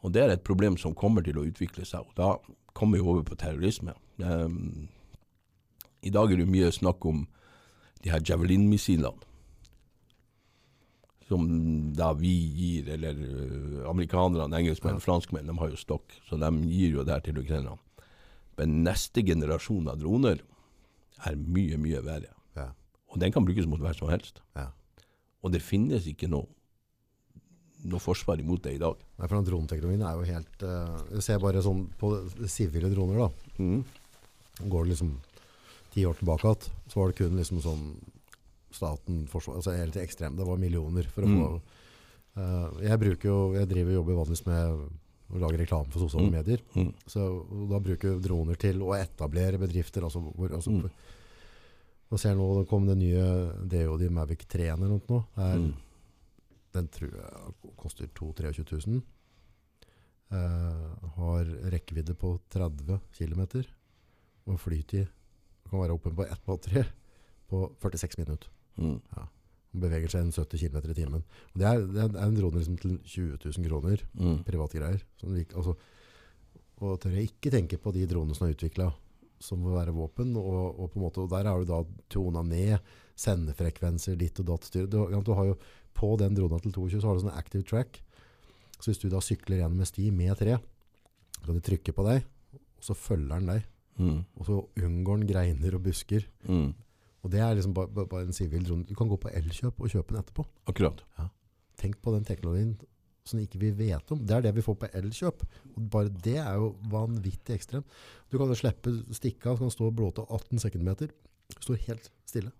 Og 0.02 0.14
det 0.14 0.22
er 0.22 0.34
et 0.34 0.46
problem 0.46 0.76
som 0.80 0.94
kommer 0.94 1.22
til 1.22 1.38
å 1.38 1.46
utvikle 1.46 1.86
seg, 1.86 2.02
og 2.02 2.16
da 2.18 2.34
kommer 2.74 2.98
vi 2.98 3.06
over 3.06 3.22
på 3.22 3.38
terrorisme. 3.38 3.94
Um, 4.18 4.88
I 6.02 6.10
dag 6.10 6.32
er 6.32 6.42
det 6.42 6.50
mye 6.50 6.72
snakk 6.74 7.06
om 7.06 7.22
de 8.02 8.10
her 8.10 8.24
Javelin-missilene. 8.26 9.30
Som 11.24 11.46
da 11.96 12.10
vi 12.18 12.34
gir, 12.52 12.90
eller 12.98 13.16
amerikanerne, 13.88 14.58
engelskmenn, 14.58 15.00
franskmenn, 15.00 15.46
de 15.48 15.54
har 15.56 15.70
jo 15.70 15.78
stokk, 15.80 16.12
så 16.28 16.36
de 16.36 16.50
gir 16.68 16.98
jo 16.98 17.04
det 17.06 17.14
her 17.14 17.24
til 17.24 17.38
ukrainerne. 17.40 17.78
Men 18.58 18.82
neste 18.84 19.22
generasjon 19.24 19.88
av 19.90 20.02
droner 20.02 20.42
er 21.26 21.36
mye, 21.36 21.76
mye 21.78 22.00
verre. 22.04 22.32
Ja. 22.56 22.68
Og 23.12 23.20
den 23.22 23.32
kan 23.32 23.44
brukes 23.46 23.66
mot 23.70 23.80
hver 23.82 23.94
som 23.96 24.10
helst. 24.10 24.40
Ja. 24.58 24.68
Og 25.44 25.52
det 25.54 25.60
finnes 25.62 26.06
ikke 26.10 26.26
noe, 26.32 26.48
noe 27.84 28.00
forsvar 28.00 28.40
imot 28.40 28.62
det 28.64 28.74
i 28.78 28.80
dag. 28.80 28.96
Nei, 29.18 29.28
for 29.28 29.36
den 29.36 29.46
droneteknologien 29.50 30.02
er 30.08 30.16
jo 30.16 30.24
helt 30.24 30.62
eh, 30.64 30.94
Jeg 31.18 31.22
ser 31.26 31.38
bare 31.42 31.60
sånn 31.62 31.84
på 32.00 32.14
sivile 32.48 32.88
droner, 32.92 33.26
da. 33.26 33.60
Går 34.64 34.84
det 34.86 34.94
liksom 34.94 35.12
ti 35.94 36.04
år 36.08 36.16
tilbake 36.18 36.48
igjen, 36.48 36.72
så 36.90 36.98
var 37.00 37.10
det 37.12 37.18
kun 37.20 37.36
liksom 37.38 37.60
sånn 37.62 37.84
staten, 38.74 39.20
forsvar, 39.30 39.60
altså 39.60 39.76
helt 39.76 39.94
ekstremt. 40.00 40.34
Det 40.40 40.46
var 40.48 40.58
millioner 40.58 41.06
for 41.12 41.22
å 41.22 41.28
Mm. 41.30 41.38
få 41.38 41.60
eh, 42.40 42.88
Jeg 42.88 42.98
bruker 42.98 43.28
jo 43.28 43.52
Jeg 43.54 43.68
driver 43.70 43.90
og 43.92 43.98
jobber 44.00 44.16
vanligvis 44.18 44.46
med 44.46 44.88
å 45.34 45.40
lage 45.42 45.58
reklame 45.58 45.90
for 45.92 46.00
sosiale 46.04 46.26
Mm. 46.28 46.32
medier. 46.32 46.60
Mm. 46.74 46.92
Så 47.06 47.24
da 47.70 47.78
bruker 47.80 48.14
vi 48.16 48.28
droner 48.28 48.56
til 48.56 48.78
å 48.82 48.94
etablere 48.94 49.58
bedrifter. 49.58 50.02
Altså, 50.02 50.20
hvor, 50.34 50.48
altså, 50.52 50.70
Mm. 50.70 50.90
Og 52.12 52.20
ser 52.20 52.34
nå 52.36 52.60
det 52.60 52.68
kom 52.68 52.86
det 52.86 52.96
nye 52.98 53.22
DOD 53.66 54.08
Mavic 54.10 54.46
3 54.46 54.68
eller 54.74 54.88
noe. 54.88 55.00
nå. 55.08 55.24
Er, 55.36 55.56
Mm. 55.58 55.74
Den 56.74 56.88
tror 56.88 57.10
jeg 57.10 57.74
koster 57.76 58.06
22 58.14 58.42
000-23 58.52 58.86
000. 58.86 59.02
Eh, 60.30 61.08
har 61.16 61.44
rekkevidde 61.70 62.14
på 62.18 62.40
30 62.50 63.00
km. 63.12 63.64
Og 64.46 64.58
flytid 64.58 65.06
kan 65.70 65.80
være 65.80 65.94
oppe 65.94 66.10
på 66.14 66.24
ett 66.26 66.44
batteri 66.46 66.84
på 67.48 67.72
46 67.80 68.18
minutter. 68.18 68.48
Mm. 68.78 69.00
Den 69.14 69.28
beveger 69.74 70.12
seg 70.12 70.24
en 70.24 70.34
70 70.34 70.60
km 70.62 70.78
i 70.92 70.96
timen. 70.96 71.24
Og 71.52 71.60
det, 71.60 71.66
er, 71.68 71.86
det 71.90 72.04
er 72.06 72.18
en 72.26 72.36
drone 72.38 72.60
liksom 72.60 72.78
til 72.80 72.98
20 73.02 73.38
000 73.42 73.68
kroner. 73.68 74.04
Mm. 74.14 74.36
Private 74.46 74.80
greier. 74.80 75.06
Sånn, 75.20 75.40
altså, 75.44 75.74
og 76.84 77.00
tør 77.02 77.16
jeg 77.16 77.30
ikke 77.30 77.52
tenke 77.54 77.78
på 77.80 77.94
de 77.94 78.04
dronene 78.10 78.36
som 78.36 78.46
er 78.46 78.54
utvikla 78.56 78.90
som 79.44 79.60
må 79.60 79.74
være 79.74 79.94
våpen. 79.94 80.34
Og, 80.40 80.78
og 80.78 80.92
på 80.92 80.98
en 80.98 81.04
måte, 81.04 81.24
og 81.24 81.32
der 81.32 81.48
har 81.50 81.60
du 81.60 81.68
da 81.68 81.82
tona 82.12 82.44
ned 82.46 82.78
sendefrekvenser, 83.20 84.16
ditt 84.18 84.40
og 84.42 84.50
datt. 84.52 84.70
Du, 84.74 84.98
du 84.98 85.32
har 85.36 85.50
jo 85.52 85.58
på 85.94 86.14
den 86.18 86.34
drona 86.34 86.58
til 86.62 86.74
22 86.74 87.00
så 87.00 87.10
har 87.10 87.18
du 87.18 87.24
sånn 87.24 87.36
active 87.38 87.66
track. 87.68 88.00
Så 88.80 88.90
hvis 88.90 89.02
du 89.04 89.08
da 89.12 89.20
sykler 89.22 89.62
gjennom 89.62 89.82
en 89.82 89.88
sti 89.88 90.08
med 90.14 90.34
tre, 90.40 90.58
så 91.38 91.46
kan 91.46 91.58
du 91.58 91.64
trykke 91.64 91.94
på 91.94 92.06
deg, 92.08 92.24
og 92.54 92.88
så 92.88 92.96
følger 92.98 93.38
den 93.38 93.52
deg. 93.52 93.68
Mm. 93.94 94.16
Og 94.40 94.48
så 94.48 94.56
unngår 94.82 95.20
den 95.20 95.28
greiner 95.30 95.76
og 95.78 95.84
busker. 95.84 96.26
Mm. 96.48 96.72
Og 97.24 97.30
det 97.32 97.40
er 97.40 97.54
liksom 97.56 97.72
bare, 97.74 97.88
bare- 97.88 98.26
en 98.26 98.32
sivil 98.36 98.64
drone. 98.66 98.84
Du 98.84 98.94
kan 98.94 99.08
gå 99.08 99.16
på 99.16 99.30
Elkjøp 99.32 99.80
og 99.80 99.88
kjøpe 99.88 100.12
den 100.12 100.20
etterpå. 100.22 100.44
Akkurat. 100.68 101.00
Tenk 101.80 101.96
på 102.04 102.12
den 102.14 102.24
teknologien 102.28 102.74
som 103.24 103.40
ikke 103.40 103.58
vi 103.58 103.70
vet 103.72 104.12
om. 104.12 104.20
Det 104.20 104.36
er 104.36 104.42
det 104.44 104.54
vi 104.58 104.62
får 104.62 104.76
på 104.82 104.90
Elkjøp. 105.00 105.44
Og 105.76 105.86
bare 105.90 106.08
det 106.12 106.36
er 106.36 106.54
jo 106.60 106.74
vanvittig 106.92 107.56
ekstremt. 107.56 107.86
Du 108.30 108.36
kan 108.36 108.46
jo 108.52 108.54
slippe 108.58 108.92
stikka, 109.16 109.54
så 109.56 109.64
kan 109.64 109.72
stå 109.72 109.88
og 109.88 109.96
blåte 109.96 110.26
18 110.28 110.60
sekundmeter. 110.60 111.08
Står 111.58 111.80
helt 111.88 112.10
stille 112.28 112.52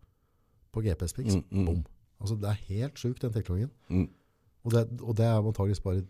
på 0.72 0.80
GPS-piks. 0.82 1.36
Mm, 1.36 1.44
mm. 1.50 1.66
Bom. 1.68 1.84
Altså 2.20 2.36
det 2.40 2.48
er 2.48 2.64
helt 2.72 2.98
sjukt 2.98 3.20
den 3.22 3.32
teknologien. 3.36 3.70
Mm. 3.88 4.08
Og 4.64 4.72
det, 4.72 4.86
og 5.02 5.16
det 5.16 5.26
er 5.28 5.36
antakeligvis 5.44 5.84
bare 5.84 6.06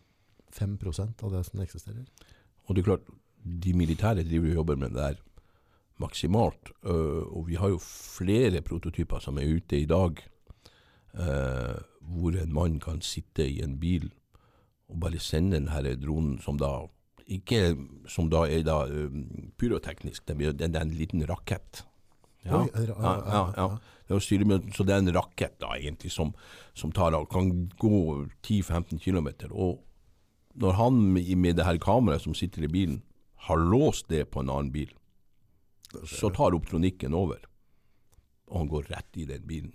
5% 0.55 1.25
av 1.27 1.33
det 1.35 1.43
som 1.49 1.61
eksisterer. 1.65 2.05
Og 2.69 2.77
det 2.77 2.85
er 2.85 2.89
klart, 2.93 3.09
de 3.45 3.75
militære 3.77 4.23
driver 4.25 4.53
og 4.53 4.55
jobber 4.63 4.77
med 4.77 4.95
det 4.95 5.03
der 5.03 5.19
maksimalt. 5.99 6.73
øh, 6.85 7.23
og 7.37 7.49
vi 7.49 7.55
har 7.55 7.69
jo 7.69 7.79
flere 8.19 8.63
prototyper 8.63 9.19
som 9.19 9.39
er 9.39 9.55
ute 9.57 9.79
i 9.79 9.87
dag, 9.87 10.17
øh, 11.15 11.81
hvor 12.01 12.31
en 12.31 12.53
mann 12.53 12.81
kan 12.81 13.01
sitte 13.01 13.49
i 13.49 13.63
en 13.63 13.81
bil 13.81 14.13
og 14.89 15.01
bare 15.01 15.19
sende 15.19 15.57
denne 15.57 15.97
dronen 15.97 16.39
som 16.41 16.59
da 16.59 16.87
ikke 17.27 17.77
som 18.09 18.29
da 18.31 18.45
er 18.45 18.63
da 18.67 18.85
øh, 18.87 19.11
pyroteknisk, 19.59 20.29
det 20.29 20.37
er, 20.37 20.53
den, 20.53 20.59
den 20.59 20.75
er 20.77 20.85
en 20.85 20.91
liten 20.91 21.25
rakett. 21.29 21.85
Ja. 22.45 22.61
Oi, 22.61 22.69
er 22.75 22.93
Ja, 23.01 23.13
ja, 23.25 23.45
ja. 23.57 23.69
Det 24.09 24.23
så 24.23 24.85
det 24.85 24.93
er 24.95 24.99
en 24.99 25.15
rakett 25.17 25.57
da 25.61 25.73
egentlig 25.79 26.13
som, 26.13 26.35
som 26.75 26.93
tar 26.93 27.15
av, 27.17 27.25
kan 27.27 27.71
gå 27.81 28.27
10-15 28.45 28.99
km. 29.01 29.29
Og 29.51 29.81
når 30.55 30.73
han 30.73 30.93
med 30.93 31.37
med 31.37 31.55
det 31.57 31.65
her 31.65 31.79
kameraet 31.79 32.23
som 32.23 32.35
sitter 32.35 32.63
i 32.63 32.69
bilen, 32.69 33.03
har 33.49 33.57
låst 33.57 34.09
det 34.09 34.31
på 34.31 34.41
en 34.41 34.51
annen 34.51 34.73
bil, 34.73 34.93
så 36.09 36.31
tar 36.35 36.57
optronikken 36.57 37.15
over. 37.15 37.43
Og 38.51 38.59
han 38.61 38.71
går 38.71 38.91
rett 38.93 39.19
i 39.21 39.27
den 39.29 39.47
bilen. 39.49 39.75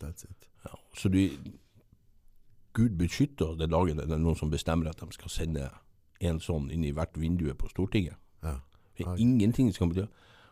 That's 0.00 0.24
it. 0.24 0.48
Ja. 0.64 0.76
Så 0.96 1.08
du, 1.12 1.20
Gud 2.76 2.96
beskytter 3.00 3.56
den 3.58 3.72
dagen 3.72 3.98
det 4.00 4.10
er 4.10 4.20
noen 4.20 4.38
som 4.38 4.52
bestemmer 4.52 4.90
at 4.90 5.00
de 5.00 5.08
skal 5.16 5.32
sende 5.32 5.70
en 6.20 6.40
sånn 6.40 6.68
inn 6.72 6.84
i 6.84 6.92
hvert 6.96 7.16
vindu 7.18 7.48
på 7.56 7.70
Stortinget. 7.72 8.18
Ja. 8.44 8.58
Det 8.96 9.06
er 9.08 9.20
ingenting 9.22 9.70
som 9.72 9.88
bety 9.88 10.04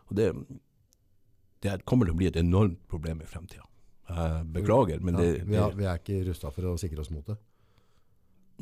Og 0.09 0.15
det, 0.17 0.31
det 1.61 1.75
kommer 1.85 2.07
til 2.07 2.15
å 2.15 2.17
bli 2.17 2.29
et 2.29 2.39
enormt 2.39 2.81
problem 2.89 3.21
i 3.21 3.27
fremtida. 3.29 3.65
Beklager, 4.49 5.03
men 5.05 5.19
Ja, 5.19 5.21
det, 5.21 5.43
vi, 5.45 5.55
er, 5.55 5.75
vi 5.77 5.85
er 5.85 5.99
ikke 6.01 6.23
rusta 6.25 6.49
for 6.49 6.65
å 6.65 6.77
sikre 6.81 7.03
oss 7.03 7.11
mot 7.13 7.27
det. 7.29 7.35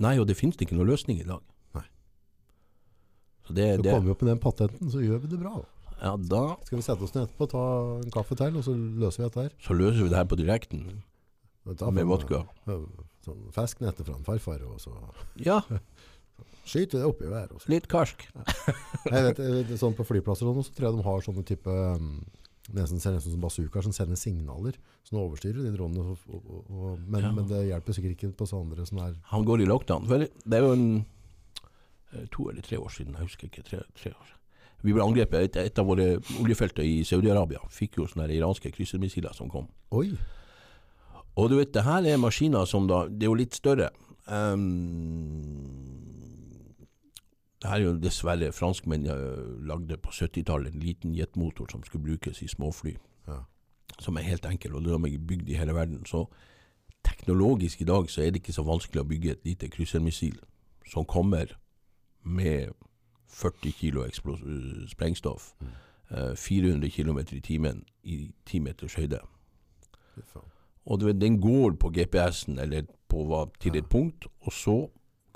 Nei, 0.03 0.17
og 0.19 0.27
det 0.27 0.35
finnes 0.37 0.59
ikke 0.59 0.75
noen 0.75 0.91
løsning 0.91 1.21
i 1.21 1.27
dag. 1.27 1.39
Nei. 1.77 1.85
Så 3.47 3.55
det, 3.55 3.69
Så 3.77 3.85
det 3.85 3.93
kommer 3.95 4.09
vi 4.09 4.13
opp 4.13 4.25
med 4.25 4.31
den 4.33 4.41
patenten, 4.43 4.91
så 4.91 5.01
gjør 5.01 5.23
vi 5.23 5.31
det 5.31 5.39
bra. 5.39 5.61
Ja, 6.01 6.15
da 6.17 6.55
Skal 6.65 6.77
vi 6.77 6.83
sette 6.85 7.03
oss 7.07 7.13
ned 7.15 7.27
etterpå, 7.27 7.47
ta 7.49 7.63
en 8.03 8.11
kaffe 8.13 8.35
til, 8.37 8.57
og 8.59 8.63
så 8.67 8.73
løser 8.77 9.23
vi 9.23 9.29
dette 9.29 9.41
her. 9.47 9.51
så 9.65 9.73
løser 9.77 10.03
vi 10.03 10.09
det 10.09 10.17
her 10.19 10.25
på 10.29 10.37
direkten 10.39 10.83
med 11.65 12.05
vodka. 12.07 12.43
Sånn 13.25 13.41
feskenette 13.51 14.05
fra 14.07 14.15
en 14.15 14.23
farfar, 14.27 14.61
og 14.69 14.79
så 14.79 14.93
Ja, 15.43 15.61
skyter 16.69 16.97
vi 16.99 17.03
det 17.03 17.07
oppi 17.09 17.25
været. 17.31 17.51
og 17.51 17.65
litt 17.67 17.87
karsk. 17.91 18.27
Jeg 19.07 19.23
vet, 19.33 19.77
sånn 19.79 19.95
På 19.97 20.05
flyplasser 20.07 20.47
og 20.47 20.59
sånn, 20.59 20.67
så 20.69 20.75
tror 20.77 20.89
jeg 20.91 20.97
de 20.99 21.07
har 21.09 21.25
sånne 21.25 21.43
type 21.47 21.67
um, 21.97 22.11
Nesten 22.75 22.99
ser 22.99 23.13
nesten 23.15 23.31
som 23.31 23.39
bazookaer 23.39 23.85
som 23.85 23.93
sender 23.95 24.17
signaler. 24.19 24.75
Som 25.07 25.21
overstyrer 25.21 25.63
de 25.63 25.69
dronene. 25.71 26.17
Men, 27.07 27.21
Ja. 27.23 27.31
men 27.31 27.47
det 27.47 27.61
hjelper 27.69 27.95
sikkert 27.95 28.17
ikke 28.17 28.31
på 28.35 28.47
så 28.49 28.59
andre 28.59 28.85
som 28.85 28.99
er 28.99 29.13
Han 29.31 29.45
går 29.47 29.61
i 29.63 29.67
lockdown. 29.69 30.03
Det 30.07 30.57
er 30.57 30.65
jo 30.65 30.73
en 30.73 31.05
eh, 32.11 32.25
to 32.29 32.49
eller 32.51 32.61
tre 32.61 32.75
år 32.77 32.91
siden, 32.91 33.15
jeg 33.15 33.23
husker 33.23 33.47
ikke. 33.47 33.63
Tre, 33.69 33.79
tre 33.95 34.11
år. 34.11 34.33
Vi 34.87 34.95
ble 34.95 35.03
angrepet. 35.03 35.49
Et, 35.49 35.57
et 35.67 35.79
av 35.81 35.87
våre 35.87 36.15
oljefelter 36.39 36.85
i 36.87 37.01
Saudi-Arabia 37.07 37.59
fikk 37.73 37.99
jo 37.99 38.07
sånne 38.07 38.29
iranske 38.31 38.71
kryssermissiler 38.71 39.35
som 39.35 39.51
kom. 39.51 39.67
Oi! 39.91 40.13
Og 41.37 41.51
du 41.51 41.57
vet, 41.59 41.73
det 41.75 41.83
her 41.85 42.07
er 42.07 42.17
maskiner 42.17 42.65
som 42.65 42.87
da 42.89 43.03
Det 43.11 43.27
er 43.27 43.29
jo 43.29 43.37
litt 43.37 43.57
større. 43.57 43.91
Um, 44.25 45.43
det 47.61 47.69
her 47.69 47.81
er 47.81 47.85
jo 47.85 47.99
dessverre 48.01 48.53
franskmenn 48.53 49.05
lagde 49.67 49.99
på 50.01 50.13
70-tallet 50.13 50.73
en 50.73 50.81
liten 50.81 51.13
jetmotor 51.17 51.69
som 51.71 51.83
skulle 51.83 52.05
brukes 52.05 52.41
i 52.41 52.49
småfly. 52.49 52.95
Ja. 53.27 53.43
Som 53.99 54.17
er 54.17 54.27
helt 54.27 54.45
enkel, 54.45 54.75
og 54.77 54.85
de 54.85 54.93
er 54.93 55.19
bygd 55.29 55.49
i 55.49 55.57
hele 55.57 55.75
verden. 55.75 56.05
Så 56.05 56.27
teknologisk 57.03 57.81
i 57.81 57.89
dag 57.89 58.09
så 58.09 58.21
er 58.21 58.31
det 58.31 58.43
ikke 58.43 58.55
så 58.55 58.65
vanskelig 58.67 59.03
å 59.03 59.09
bygge 59.09 59.31
et 59.35 59.45
lite 59.45 59.69
kryssermissil 59.73 60.37
som 60.87 61.05
kommer 61.05 61.57
med 62.23 62.73
40 63.27 63.71
kg 63.79 63.97
eh, 64.07 64.87
sprengstoff, 64.89 65.53
eh, 66.11 66.33
400 66.35 66.89
km 66.89 67.19
i 67.31 67.41
timen 67.41 67.83
i 68.03 68.31
10 68.45 68.59
meters 68.59 68.95
høyde. 68.95 69.19
Og 70.87 70.99
du 70.99 71.05
vet, 71.05 71.19
den 71.19 71.41
går 71.41 71.75
på 71.81 71.89
GPS-en 71.91 72.59
eller 72.63 72.87
på 73.11 73.25
hva, 73.27 73.45
til 73.59 73.75
et 73.75 73.89
punkt, 73.91 74.27
og 74.41 74.53
så 74.53 74.77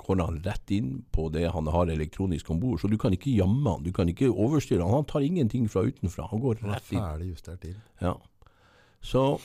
går 0.02 0.22
han 0.24 0.40
rett 0.42 0.70
inn 0.74 1.04
på 1.14 1.28
det 1.30 1.44
han 1.52 1.68
har 1.70 1.86
elektronisk 1.92 2.50
om 2.50 2.58
bord. 2.60 2.80
Så 2.80 2.88
du 2.90 2.96
kan 2.98 3.12
ikke 3.14 3.30
jamme 3.36 3.70
han, 3.70 3.84
du 3.84 3.92
kan 3.94 4.08
ikke 4.08 4.30
overstyre 4.32 4.82
han. 4.82 4.90
Han 4.96 5.04
tar 5.06 5.20
ingenting 5.22 5.68
fra 5.70 5.84
utenfra. 5.86 6.26
Han 6.32 6.40
går 6.42 6.62
rett 6.64 6.88
inn. 6.90 6.98
ferdig 6.98 7.28
justert 7.30 7.64
inn. 7.68 7.76
Ja. 8.00 8.16
Så 9.00 9.40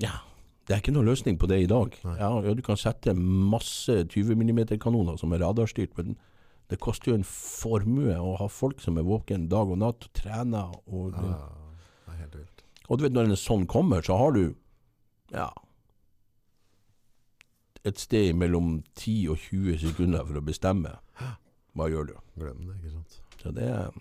Ja. 0.00 0.18
Det 0.66 0.74
er 0.74 0.80
ikke 0.82 0.92
noen 0.96 1.06
løsning 1.06 1.36
på 1.38 1.46
det 1.46 1.60
i 1.62 1.68
dag. 1.70 1.94
Ja, 2.04 2.30
ja, 2.42 2.54
Du 2.54 2.62
kan 2.66 2.76
sette 2.80 3.14
masse 3.14 4.00
20 4.10 4.34
mm-kanoner 4.34 5.18
som 5.20 5.32
er 5.32 5.44
radarstyrt, 5.44 5.92
men 5.96 6.16
det 6.70 6.80
koster 6.82 7.12
jo 7.12 7.18
en 7.20 7.26
formue 7.28 8.16
å 8.18 8.32
ha 8.40 8.48
folk 8.50 8.80
som 8.82 8.98
er 8.98 9.06
våken 9.06 9.46
dag 9.48 9.70
og 9.70 9.78
natt, 9.78 10.08
trener 10.18 10.72
og 10.90 11.14
Ja, 11.14 11.36
det 12.06 12.14
er 12.14 12.18
helt 12.24 12.34
vilt. 12.40 12.64
og 12.88 12.98
du 12.98 13.04
vet, 13.04 13.14
når 13.14 13.30
en 13.30 13.38
sånn 13.38 13.66
kommer, 13.70 14.02
så 14.02 14.16
har 14.18 14.32
du 14.34 14.56
ja, 15.30 15.46
et 17.86 17.98
sted 18.02 18.34
mellom 18.34 18.80
10 18.98 19.28
og 19.30 19.38
20 19.38 19.78
sekunder 19.84 20.26
for 20.26 20.40
å 20.40 20.44
bestemme. 20.44 20.96
Hva 21.76 21.86
gjør 21.92 22.10
du? 22.10 22.14
Glem 22.40 22.66
det, 22.66 22.76
ikke 22.80 22.94
sant. 22.96 23.20
Så 23.42 23.52
det 23.54 23.70
så 23.70 23.92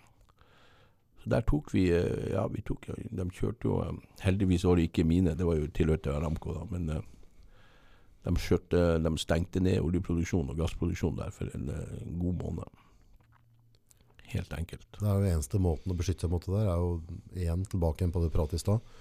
der 1.26 1.46
tok 1.48 1.74
vi 1.74 1.88
eh, 1.94 2.32
Ja, 2.34 2.46
vi 2.52 2.62
tok 2.66 2.88
De 2.94 3.26
kjørte 3.34 3.68
jo 3.68 3.80
eh, 3.84 4.00
Heldigvis 4.24 4.66
var 4.68 4.78
det 4.78 4.90
ikke 4.90 5.06
mine, 5.08 5.36
det 5.38 5.48
var 5.48 5.58
jo 5.60 5.70
tilhørte 5.74 6.14
Aramco, 6.14 6.54
da. 6.54 6.66
Men 6.70 6.90
eh, 6.94 7.04
de, 8.26 8.34
kjørte, 8.42 8.82
de 9.02 9.14
stengte 9.22 9.62
ned 9.64 9.82
oljeproduksjon 9.82 10.52
og 10.54 10.60
gassproduksjon 10.60 11.18
der 11.20 11.34
for 11.34 11.50
en, 11.58 11.70
en 11.70 12.16
god 12.22 12.42
måned. 12.42 12.82
Helt 14.32 14.54
enkelt. 14.58 14.88
Det 14.98 15.06
er 15.06 15.20
jo 15.20 15.34
eneste 15.36 15.62
måten 15.62 15.94
å 15.94 15.98
beskytte 15.98 16.26
seg 16.26 16.34
mot 16.34 16.46
det 16.46 16.56
der, 16.56 16.72
er 16.72 16.82
jo 16.82 17.20
igjen 17.38 17.68
tilbake 17.70 18.02
igjen 18.02 18.16
på 18.16 18.24
det 18.24 18.32
pratet 18.34 18.58
i 18.58 18.64
stad. 18.64 18.96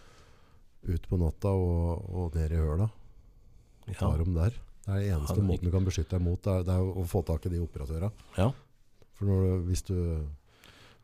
Ut 0.84 1.08
på 1.08 1.18
natta 1.20 1.54
og, 1.56 2.04
og 2.12 2.36
ned 2.36 2.52
i 2.52 2.60
høla. 2.60 2.90
Ja. 3.88 3.96
Tar 3.98 4.20
dem 4.20 4.36
der. 4.36 4.56
Det 4.84 4.92
er 4.92 5.00
den 5.00 5.16
eneste 5.16 5.40
Ja, 5.40 5.46
måten 5.48 5.68
du 5.68 5.72
kan 5.72 5.86
beskytte 5.86 6.18
deg 6.18 6.24
mot, 6.26 6.40
det 6.44 6.52
er, 6.52 6.66
det 6.68 6.76
er 6.76 7.00
å 7.00 7.04
få 7.08 7.24
tak 7.24 7.48
i 7.48 7.52
de 7.54 7.60
operatørene. 7.64 8.10
Ja. 8.36 8.50
For 9.16 9.30
du, 9.30 9.62
hvis, 9.70 9.82
du, 9.88 9.96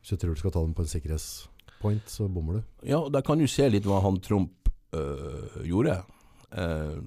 hvis 0.01 0.13
du 0.13 0.17
tror 0.17 0.33
du 0.33 0.41
skal 0.41 0.53
ta 0.53 0.63
dem 0.65 0.73
på 0.73 0.81
en 0.81 0.89
sikkerhetspoint, 0.89 2.09
så 2.09 2.27
bommer 2.27 2.59
du. 2.59 2.61
Ja, 2.89 2.97
og 2.99 3.11
da 3.13 3.21
kan 3.21 3.39
du 3.39 3.47
se 3.49 3.67
litt 3.69 3.85
hva 3.85 4.01
han 4.01 4.17
Trump 4.25 4.71
øh, 4.97 5.61
gjorde. 5.65 6.01
Uh, 6.51 6.97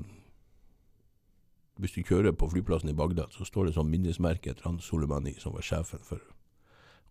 hvis 1.83 1.97
du 1.97 2.07
kjører 2.07 2.37
på 2.39 2.49
flyplassen 2.53 2.93
i 2.93 2.97
Bagdad, 2.97 3.35
så 3.35 3.47
står 3.47 3.67
det 3.67 3.75
sånn 3.75 3.91
minnesmerke 3.91 4.53
etter 4.53 4.69
han 4.69 4.79
Soleimani, 4.79 5.35
som 5.43 5.57
var 5.57 5.67
sjefen 5.67 6.03
for 6.07 6.23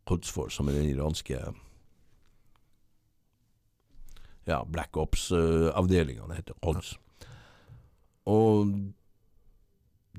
Quds 0.08 0.32
Force, 0.32 0.56
som 0.56 0.72
er 0.72 0.80
den 0.80 0.88
iranske 0.94 1.40
ja, 4.48 4.64
Black 4.68 4.98
Ops-avdelinga, 5.00 6.28
det 6.30 6.40
heter 6.40 6.60
Quds. 6.64 6.96
Og 8.32 8.72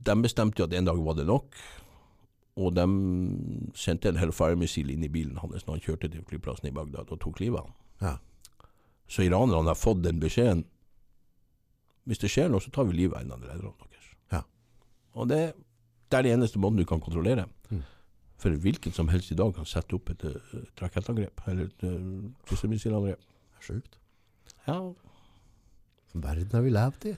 de 0.04 0.16
bestemte 0.20 0.60
jo 0.60 0.68
at 0.68 0.76
en 0.76 0.92
dag 0.92 1.00
var 1.00 1.16
det 1.16 1.26
nok, 1.28 1.56
og 2.54 2.74
de 2.76 2.84
sendte 3.74 4.10
en 4.10 4.20
Hellfire-missil 4.20 4.92
inn 4.94 5.02
i 5.02 5.10
bilen 5.10 5.40
hans 5.42 5.66
når 5.66 5.78
han 5.78 5.84
kjørte 5.88 6.10
til 6.12 6.22
flyplassen 6.28 6.70
i 6.70 6.74
Bagdad 6.74 7.10
og 7.10 7.20
tok 7.22 7.40
livet 7.42 7.58
av 7.58 7.66
ham. 7.66 7.74
Ja. 8.04 8.68
Så 9.10 9.24
iranerne 9.26 9.72
har 9.72 9.78
fått 9.78 10.04
den 10.04 10.20
beskjeden. 10.22 10.62
Hvis 12.06 12.20
det 12.22 12.30
skjer 12.30 12.52
noe, 12.52 12.62
så 12.62 12.70
tar 12.70 12.86
vi 12.86 12.98
livet 13.00 13.18
av 13.18 13.24
en 13.24 13.34
av 13.34 13.42
lederne 13.42 13.72
deres. 13.80 14.10
Ja. 14.32 14.42
Og 15.18 15.28
det, 15.32 15.40
det 16.12 16.18
er 16.18 16.26
det 16.26 16.34
eneste 16.36 16.60
måten 16.62 16.78
du 16.78 16.86
kan 16.88 17.02
kontrollere. 17.02 17.48
Mm. 17.72 17.82
For 18.44 18.58
hvilken 18.64 18.94
som 18.94 19.10
helst 19.10 19.32
i 19.32 19.38
dag 19.38 19.54
kan 19.56 19.66
sette 19.66 19.96
opp 19.96 20.12
et, 20.12 20.22
uh, 20.22 20.54
et 20.60 20.82
rakettangrep, 20.84 21.42
eller 21.50 21.70
et 21.70 21.86
kryssermissilangrep. 22.46 23.24
Det 23.24 23.62
er 23.62 23.66
sjukt. 23.72 23.98
Ja, 24.68 24.78
verden 26.14 26.54
har 26.54 26.62
vi 26.62 26.70
levd 26.70 27.08
i. 27.10 27.16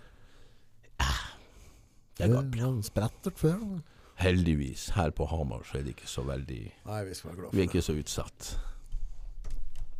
det 2.16 2.24
er 2.24 2.32
godt. 2.32 2.56
var 2.56 2.80
sprettert 2.86 3.38
før. 3.38 3.60
da. 3.60 3.95
Heldigvis, 4.16 4.88
her 4.97 5.12
på 5.12 5.26
Hamar 5.28 5.64
så 5.68 5.78
er 5.78 5.84
det 5.84 5.93
ikke 5.93 6.09
så 6.09 6.24
veldig 6.24 6.60
Nei, 6.86 7.01
vi 7.05 7.14
skal 7.14 7.30
være 7.30 7.40
glad 7.43 7.52
Vi 7.52 7.60
er 7.60 7.68
ikke 7.68 7.84
så 7.84 7.97
utsatt. 8.01 8.52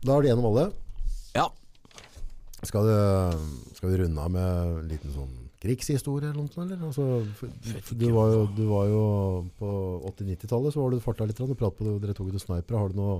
Da 0.07 0.15
er 0.15 0.25
det 0.25 0.31
gjennom 0.31 0.47
alle. 0.53 0.71
Ja. 1.37 1.51
Skal, 2.65 2.89
du, 2.89 2.95
skal 3.77 3.93
vi 3.93 3.99
runde 4.01 4.23
av 4.23 4.33
med 4.33 4.71
en 4.81 4.89
liten 4.89 5.13
sånn 5.13 5.35
krigshistorie 5.61 6.31
eller 6.31 6.47
noe? 6.47 6.65
Eller? 6.65 6.85
Altså, 6.89 7.05
for, 7.37 7.53
for 7.85 7.99
du, 8.01 8.07
var 8.15 8.33
jo, 8.33 8.45
du 8.57 8.63
var 8.71 8.87
jo 8.91 9.03
på 9.59 9.73
80-90-tallet, 10.13 10.75
så 10.75 10.85
var 10.85 10.95
du 10.95 11.03
farta 11.05 11.27
litt. 11.29 11.41
Du 11.41 11.57
pratet 11.59 11.81
på 11.81 11.87
det, 11.89 11.97
dere 12.05 12.17
tok 12.17 12.31
ut 12.33 12.41
snipere. 12.41 12.81
Har 12.81 12.93
du 12.93 13.01
noe 13.01 13.19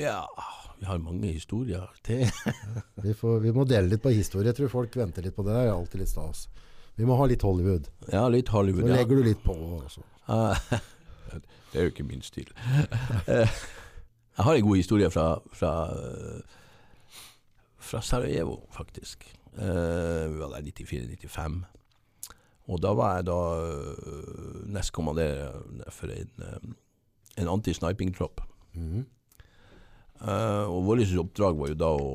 Ja, 0.00 0.24
vi 0.80 0.88
har 0.88 0.98
mange 1.04 1.30
historier 1.30 1.86
til. 2.06 2.24
Vi, 3.04 3.12
får, 3.16 3.38
vi 3.44 3.52
må 3.52 3.64
dele 3.68 3.88
litt 3.88 4.02
på 4.02 4.12
historie. 4.12 4.48
Jeg 4.50 4.56
tror 4.58 4.72
folk 4.72 4.96
venter 4.96 5.24
litt 5.24 5.36
på 5.36 5.44
det. 5.44 5.54
Det 5.54 5.62
er 5.66 5.74
alltid 5.74 6.02
litt 6.02 6.10
stas. 6.10 6.46
Vi 7.00 7.08
må 7.08 7.16
ha 7.16 7.26
litt 7.30 7.42
Hollywood. 7.46 7.88
Ja, 8.12 8.26
litt 8.28 8.50
Så 8.50 8.58
Hollywood. 8.58 8.88
Ja. 8.90 8.98
legger 9.00 9.20
du 9.20 9.28
litt 9.30 9.40
på. 9.44 9.54
Også. 9.80 10.02
Eh, 10.28 10.80
det 11.72 11.80
er 11.80 11.86
jo 11.88 11.92
ikke 11.94 12.04
min 12.08 12.22
stil. 12.26 12.50
Jeg 14.40 14.44
har 14.46 14.56
en 14.56 14.64
god 14.64 14.76
historie 14.78 15.08
fra, 15.12 15.26
fra, 15.52 15.70
eh, 15.92 16.40
fra 17.90 18.00
Sarajevo, 18.04 18.60
faktisk. 18.72 19.26
Eh, 19.56 20.28
Vi 20.30 20.38
var 20.40 20.54
der 20.54 20.68
94-95. 20.70 21.58
Og 22.70 22.78
da 22.84 22.92
var 22.94 23.16
jeg 23.18 23.26
da 23.26 23.38
eh, 23.66 24.60
nestkommanderende 24.76 25.90
for 25.90 26.12
en, 26.14 26.76
en 27.40 27.50
anti-sniping-tropp. 27.56 28.40
Mm. 28.78 29.02
Eh, 30.22 30.64
og 30.70 30.84
vårt 30.86 31.02
oppdrag 31.24 31.58
var 31.58 31.72
jo 31.72 31.78
da 31.80 31.90
å, 31.96 32.12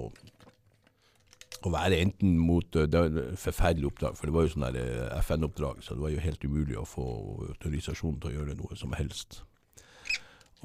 å 1.66 1.72
være 1.74 2.00
enten 2.04 2.38
mot 2.42 2.78
eh, 2.78 2.88
Det 2.90 3.02
var 3.02 3.10
et 3.10 3.40
forferdelig 3.42 3.90
oppdrag, 3.92 4.18
for 4.18 4.30
det 4.30 4.36
var 4.36 4.46
jo 4.46 4.54
sånn 4.54 4.68
eh, 4.70 5.20
FN-oppdrag, 5.24 5.82
så 5.84 5.98
det 5.98 6.06
var 6.06 6.14
jo 6.14 6.24
helt 6.26 6.46
umulig 6.46 6.78
å 6.80 6.88
få 6.90 7.08
autorisasjon 7.50 8.20
til 8.22 8.32
å 8.32 8.36
gjøre 8.40 8.58
noe 8.60 8.78
som 8.80 8.94
helst. 8.98 9.42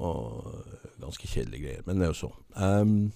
Og 0.01 0.51
eh, 0.51 0.91
ganske 1.01 1.29
kjedelige 1.29 1.65
greier, 1.65 1.87
men 1.87 1.99
det 1.99 2.07
er 2.07 2.13
jo 2.13 2.21
så. 2.25 2.31
Um, 2.55 3.11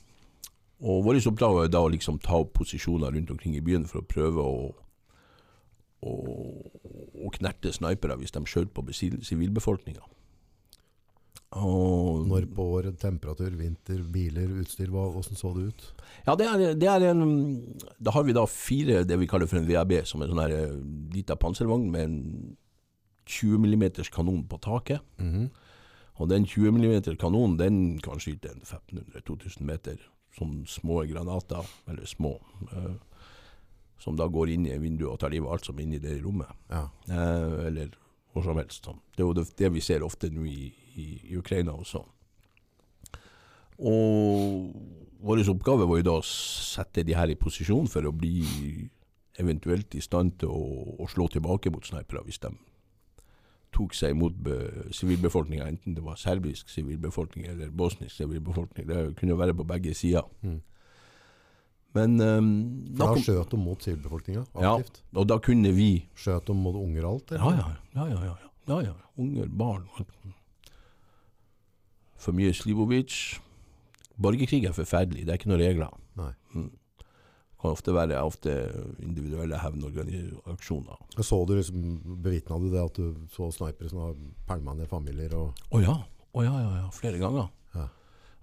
og 0.86 1.06
vårt 1.06 1.28
oppdrag 1.30 1.54
var 1.56 1.70
da 1.72 1.84
å 1.86 1.92
liksom 1.94 2.18
ta 2.24 2.42
opp 2.44 2.58
posisjoner 2.58 3.14
rundt 3.16 3.32
omkring 3.32 3.56
i 3.56 3.64
byen 3.64 3.88
for 3.90 4.02
å 4.02 4.10
prøve 4.10 4.44
å 4.44 4.58
å, 6.06 6.14
å 7.26 7.32
knerte 7.34 7.72
snipere 7.74 8.18
hvis 8.20 8.34
de 8.36 8.44
skjøt 8.46 8.74
på 8.76 8.84
sivilbefolkninga. 8.94 10.04
Og 11.56 12.26
Når 12.28 12.50
på 12.52 12.64
året, 12.76 12.98
temperatur, 13.00 13.54
vinter, 13.56 14.02
biler, 14.12 14.50
utstyr, 14.60 14.90
hva, 14.92 15.06
hvordan 15.14 15.40
så 15.40 15.54
det 15.56 15.70
ut? 15.70 15.86
Ja, 16.26 16.36
det 16.36 16.48
er, 16.52 16.64
det 16.76 16.90
er 16.92 17.06
en 17.12 17.22
Da 18.04 18.12
har 18.12 18.26
vi 18.28 18.36
da 18.36 18.44
fire 18.50 19.06
det 19.08 19.18
vi 19.22 19.28
kaller 19.32 19.48
for 19.48 19.62
en 19.62 19.68
VAB, 19.70 19.94
som 20.04 20.22
er 20.22 20.28
en 20.28 20.36
sånn 20.36 20.56
eh, 20.58 20.76
lita 21.16 21.38
panservogn 21.40 21.88
med 21.94 22.10
en 22.10 22.18
20 23.26 23.64
mm 23.64 23.86
kanon 24.12 24.44
på 24.50 24.60
taket. 24.62 25.02
Mhm. 25.22 25.48
Og 26.16 26.30
den 26.32 26.46
20 26.48 26.72
mm 26.72 27.18
kanonen 27.20 27.58
den 27.60 27.80
kan 28.00 28.20
skyte 28.24 28.52
en 28.52 28.62
1500-2000 28.64 29.64
meter. 29.68 29.98
som 30.36 30.66
små 30.68 31.06
granater, 31.08 31.64
eller 31.88 32.06
små, 32.06 32.42
eh, 32.76 32.96
som 33.98 34.18
da 34.20 34.28
går 34.28 34.50
inn 34.50 34.66
i 34.68 34.78
vinduet 34.78 35.14
og 35.14 35.20
tar 35.20 35.32
livet 35.32 35.48
av 35.48 35.54
alt 35.54 35.66
som 35.66 35.78
er 35.80 35.84
inni 35.86 36.00
det 36.04 36.18
rommet. 36.26 36.50
Ja. 36.68 36.90
Eh, 37.08 37.68
eller 37.70 37.94
hvor 38.34 38.44
som 38.44 38.58
helst. 38.60 38.84
Sånn. 38.84 39.00
Det 39.16 39.24
er 39.24 39.30
jo 39.30 39.34
det, 39.38 39.46
det 39.56 39.70
vi 39.72 39.80
ser 39.80 40.04
ofte 40.04 40.28
nå 40.28 40.44
i, 40.44 40.74
i, 40.96 41.36
Ukraina 41.38 41.72
også. 41.76 42.02
Og 43.80 44.72
vår 45.26 45.42
oppgave 45.52 45.88
var 45.90 46.00
jo 46.00 46.06
da 46.08 46.14
å 46.20 46.26
sette 46.28 47.04
de 47.08 47.16
her 47.18 47.32
i 47.34 47.38
posisjon 47.40 47.88
for 47.92 48.08
å 48.08 48.14
bli 48.16 48.44
eventuelt 49.42 49.96
i 50.00 50.04
stand 50.04 50.38
til 50.40 50.52
å, 50.54 50.62
å 51.04 51.08
slå 51.12 51.28
tilbake 51.34 51.72
mot 51.74 51.84
snipere 51.84 52.22
hvis 52.24 52.40
de 52.46 52.54
tok 53.76 53.92
seg 53.98 54.14
imot 54.16 54.38
be- 54.40 54.86
sivilbefolkninga, 54.96 55.66
enten 55.68 55.98
det 55.98 56.04
var 56.06 56.16
serbisk 56.16 56.70
sivilbefolkning 56.72 57.50
eller 57.52 57.74
bosnisk 57.76 58.16
sivilbefolkning. 58.16 58.86
Det 58.88 59.02
kunne 59.20 59.34
jo 59.34 59.40
være 59.42 59.56
på 59.60 59.66
begge 59.68 59.92
sider. 60.00 60.24
Mm. 60.48 60.62
Men 61.96 62.16
um, 62.24 62.48
da 62.96 63.10
da 63.12 63.20
skjøt 63.24 63.52
de 63.52 63.60
mot 63.60 63.84
sivilbefolkninga 63.84 64.46
Ja. 64.64 64.78
og 65.16 65.28
da 65.28 65.38
kunne 65.44 65.72
vi 65.76 65.90
Skjøt 66.16 66.48
de 66.48 66.56
mot 66.56 66.76
unger 66.80 67.04
og 67.08 67.12
alt? 67.18 67.36
Ja, 67.36 67.52
eller? 67.52 67.76
ja, 67.96 68.08
ja, 68.08 68.08
ja, 68.08 68.38
ja, 68.40 68.50
ja, 68.72 68.80
ja. 68.88 68.96
Unger, 69.20 69.52
barn. 69.52 69.86
For 72.22 72.36
mye 72.36 72.54
Slivovic. 72.56 73.40
Borgerkrig 74.22 74.64
er 74.66 74.76
forferdelig, 74.76 75.26
det 75.26 75.34
er 75.34 75.40
ikke 75.40 75.52
noen 75.52 75.64
regler. 75.64 75.96
Nei. 76.16 76.32
Mm. 76.56 76.70
Kan 77.62 77.74
ofte 77.76 77.96
være 77.96 78.22
ofte 78.24 78.54
individuelle 79.04 79.60
hevnaksjoner. 79.60 81.02
Og 81.18 81.26
Så 81.26 81.42
du 81.48 81.56
liksom, 81.56 81.84
bevitna 82.24 82.60
du 82.60 82.70
det 82.72 82.84
at 82.84 82.96
du 82.96 83.28
så 83.34 83.50
snipere 83.52 83.90
som 83.92 84.06
har 84.06 84.16
pælma 84.48 84.76
ned 84.76 84.88
familier 84.88 85.36
Å 85.36 85.82
ja. 85.84 85.98
Oh, 86.36 86.44
ja, 86.44 86.52
ja, 86.60 86.72
ja, 86.82 86.88
flere 86.92 87.20
ganger. 87.20 87.48
Ja. 87.76 87.88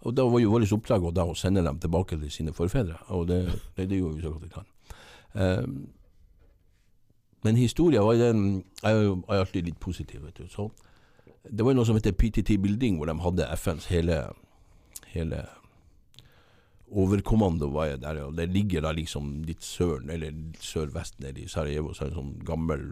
Og 0.03 0.15
da 0.17 0.25
var 0.25 0.41
jo 0.41 0.53
vårt 0.53 0.71
oppdrag 0.73 1.05
da 1.15 1.27
å 1.29 1.35
sende 1.37 1.63
dem 1.65 1.81
tilbake 1.81 2.17
til 2.17 2.31
sine 2.33 2.55
forfedre, 2.57 2.97
og 3.13 3.27
det, 3.29 3.43
det, 3.77 3.89
det 3.91 3.99
gjorde 3.99 4.17
vi 4.17 4.25
så 4.25 4.33
godt 4.33 4.47
vi 4.47 4.55
kan. 4.55 4.71
Um, 5.33 5.75
men 7.43 7.57
historien 7.57 8.05
var 8.05 8.19
den 8.21 8.65
Jeg 8.83 8.97
er 8.97 9.03
jo 9.03 9.15
alltid 9.29 9.65
litt 9.65 9.81
positiv, 9.81 10.23
vet 10.27 10.37
du. 10.37 10.49
Så 10.49 10.69
det 11.51 11.65
var 11.67 11.75
noe 11.75 11.89
som 11.89 11.99
heter 11.99 12.15
PTT 12.15 12.59
Building, 12.63 12.99
hvor 12.99 13.11
de 13.11 13.19
hadde 13.25 13.49
FNs 13.59 13.89
hele, 13.91 14.19
hele 15.15 15.43
overkommando 16.93 17.71
var 17.73 17.89
jeg 17.91 18.03
der, 18.03 18.21
og 18.27 18.37
det 18.37 18.51
ligger 18.53 18.85
da 18.85 18.93
liksom 18.95 19.41
litt 19.49 19.65
søren, 19.65 20.11
eller 20.13 20.37
sørvest 20.61 21.19
nede 21.25 21.43
i 21.43 21.49
Sarajevo, 21.51 21.95
så 21.95 22.05
er 22.05 22.13
det 22.13 22.17
en 22.17 22.21
sånn 22.21 22.47
gammel 22.47 22.87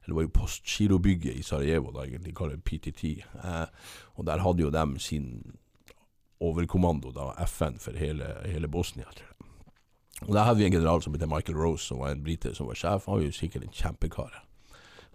eller 0.00 0.14
det 0.14 0.16
var 0.16 0.24
jo 0.24 0.32
Postgirobygget 0.40 1.36
i 1.36 1.42
Sarajevo, 1.44 1.90
da 1.92 2.06
egentlig 2.06 2.32
kaller 2.34 2.56
PTT. 2.56 3.20
Eh, 3.20 3.66
og 4.16 4.26
der 4.26 4.40
hadde 4.40 4.64
jo 4.64 4.70
dem 4.72 4.94
sin 4.98 5.26
overkommando, 6.40 7.12
da, 7.12 7.34
FN 7.44 7.76
for 7.78 7.98
hele, 8.00 8.30
hele 8.48 8.68
Bosnia, 8.68 9.04
tror 9.12 9.26
jeg. 9.26 9.36
Og 10.28 10.34
der 10.34 10.44
hadde 10.44 10.58
vi 10.58 10.66
en 10.66 10.72
general 10.72 11.02
som 11.02 11.14
heter 11.14 11.28
Michael 11.28 11.58
Rose, 11.58 11.84
som 11.84 12.00
var 12.00 12.10
en 12.14 12.24
brite 12.24 12.54
som 12.54 12.66
var 12.66 12.80
sjef. 12.80 13.06
Han 13.06 13.20
var 13.20 13.26
jo 13.26 13.32
sikkert 13.32 13.64
en 13.64 13.76
kjempekar. 13.76 14.40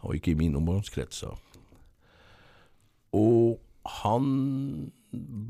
Var 0.03 0.14
ikke 0.14 0.31
i 0.31 0.38
min 0.39 0.56
omgangskrets. 0.56 1.18
så. 1.18 1.34
Og 3.15 3.59
han 4.03 4.25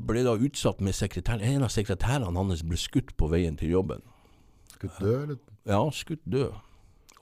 ble 0.06 0.22
da 0.26 0.36
utsatt 0.38 0.80
med 0.84 0.94
sekretæren. 0.94 1.42
En 1.42 1.66
av 1.66 1.72
sekretærene 1.74 2.38
hans 2.38 2.62
ble 2.66 2.78
skutt 2.78 3.14
på 3.18 3.30
veien 3.32 3.56
til 3.58 3.74
jobben. 3.74 4.04
skutt 4.76 5.00
død, 5.00 5.22
eller? 5.22 5.36
Ja, 5.66 5.82
skutt 5.90 6.22
død. 6.24 6.52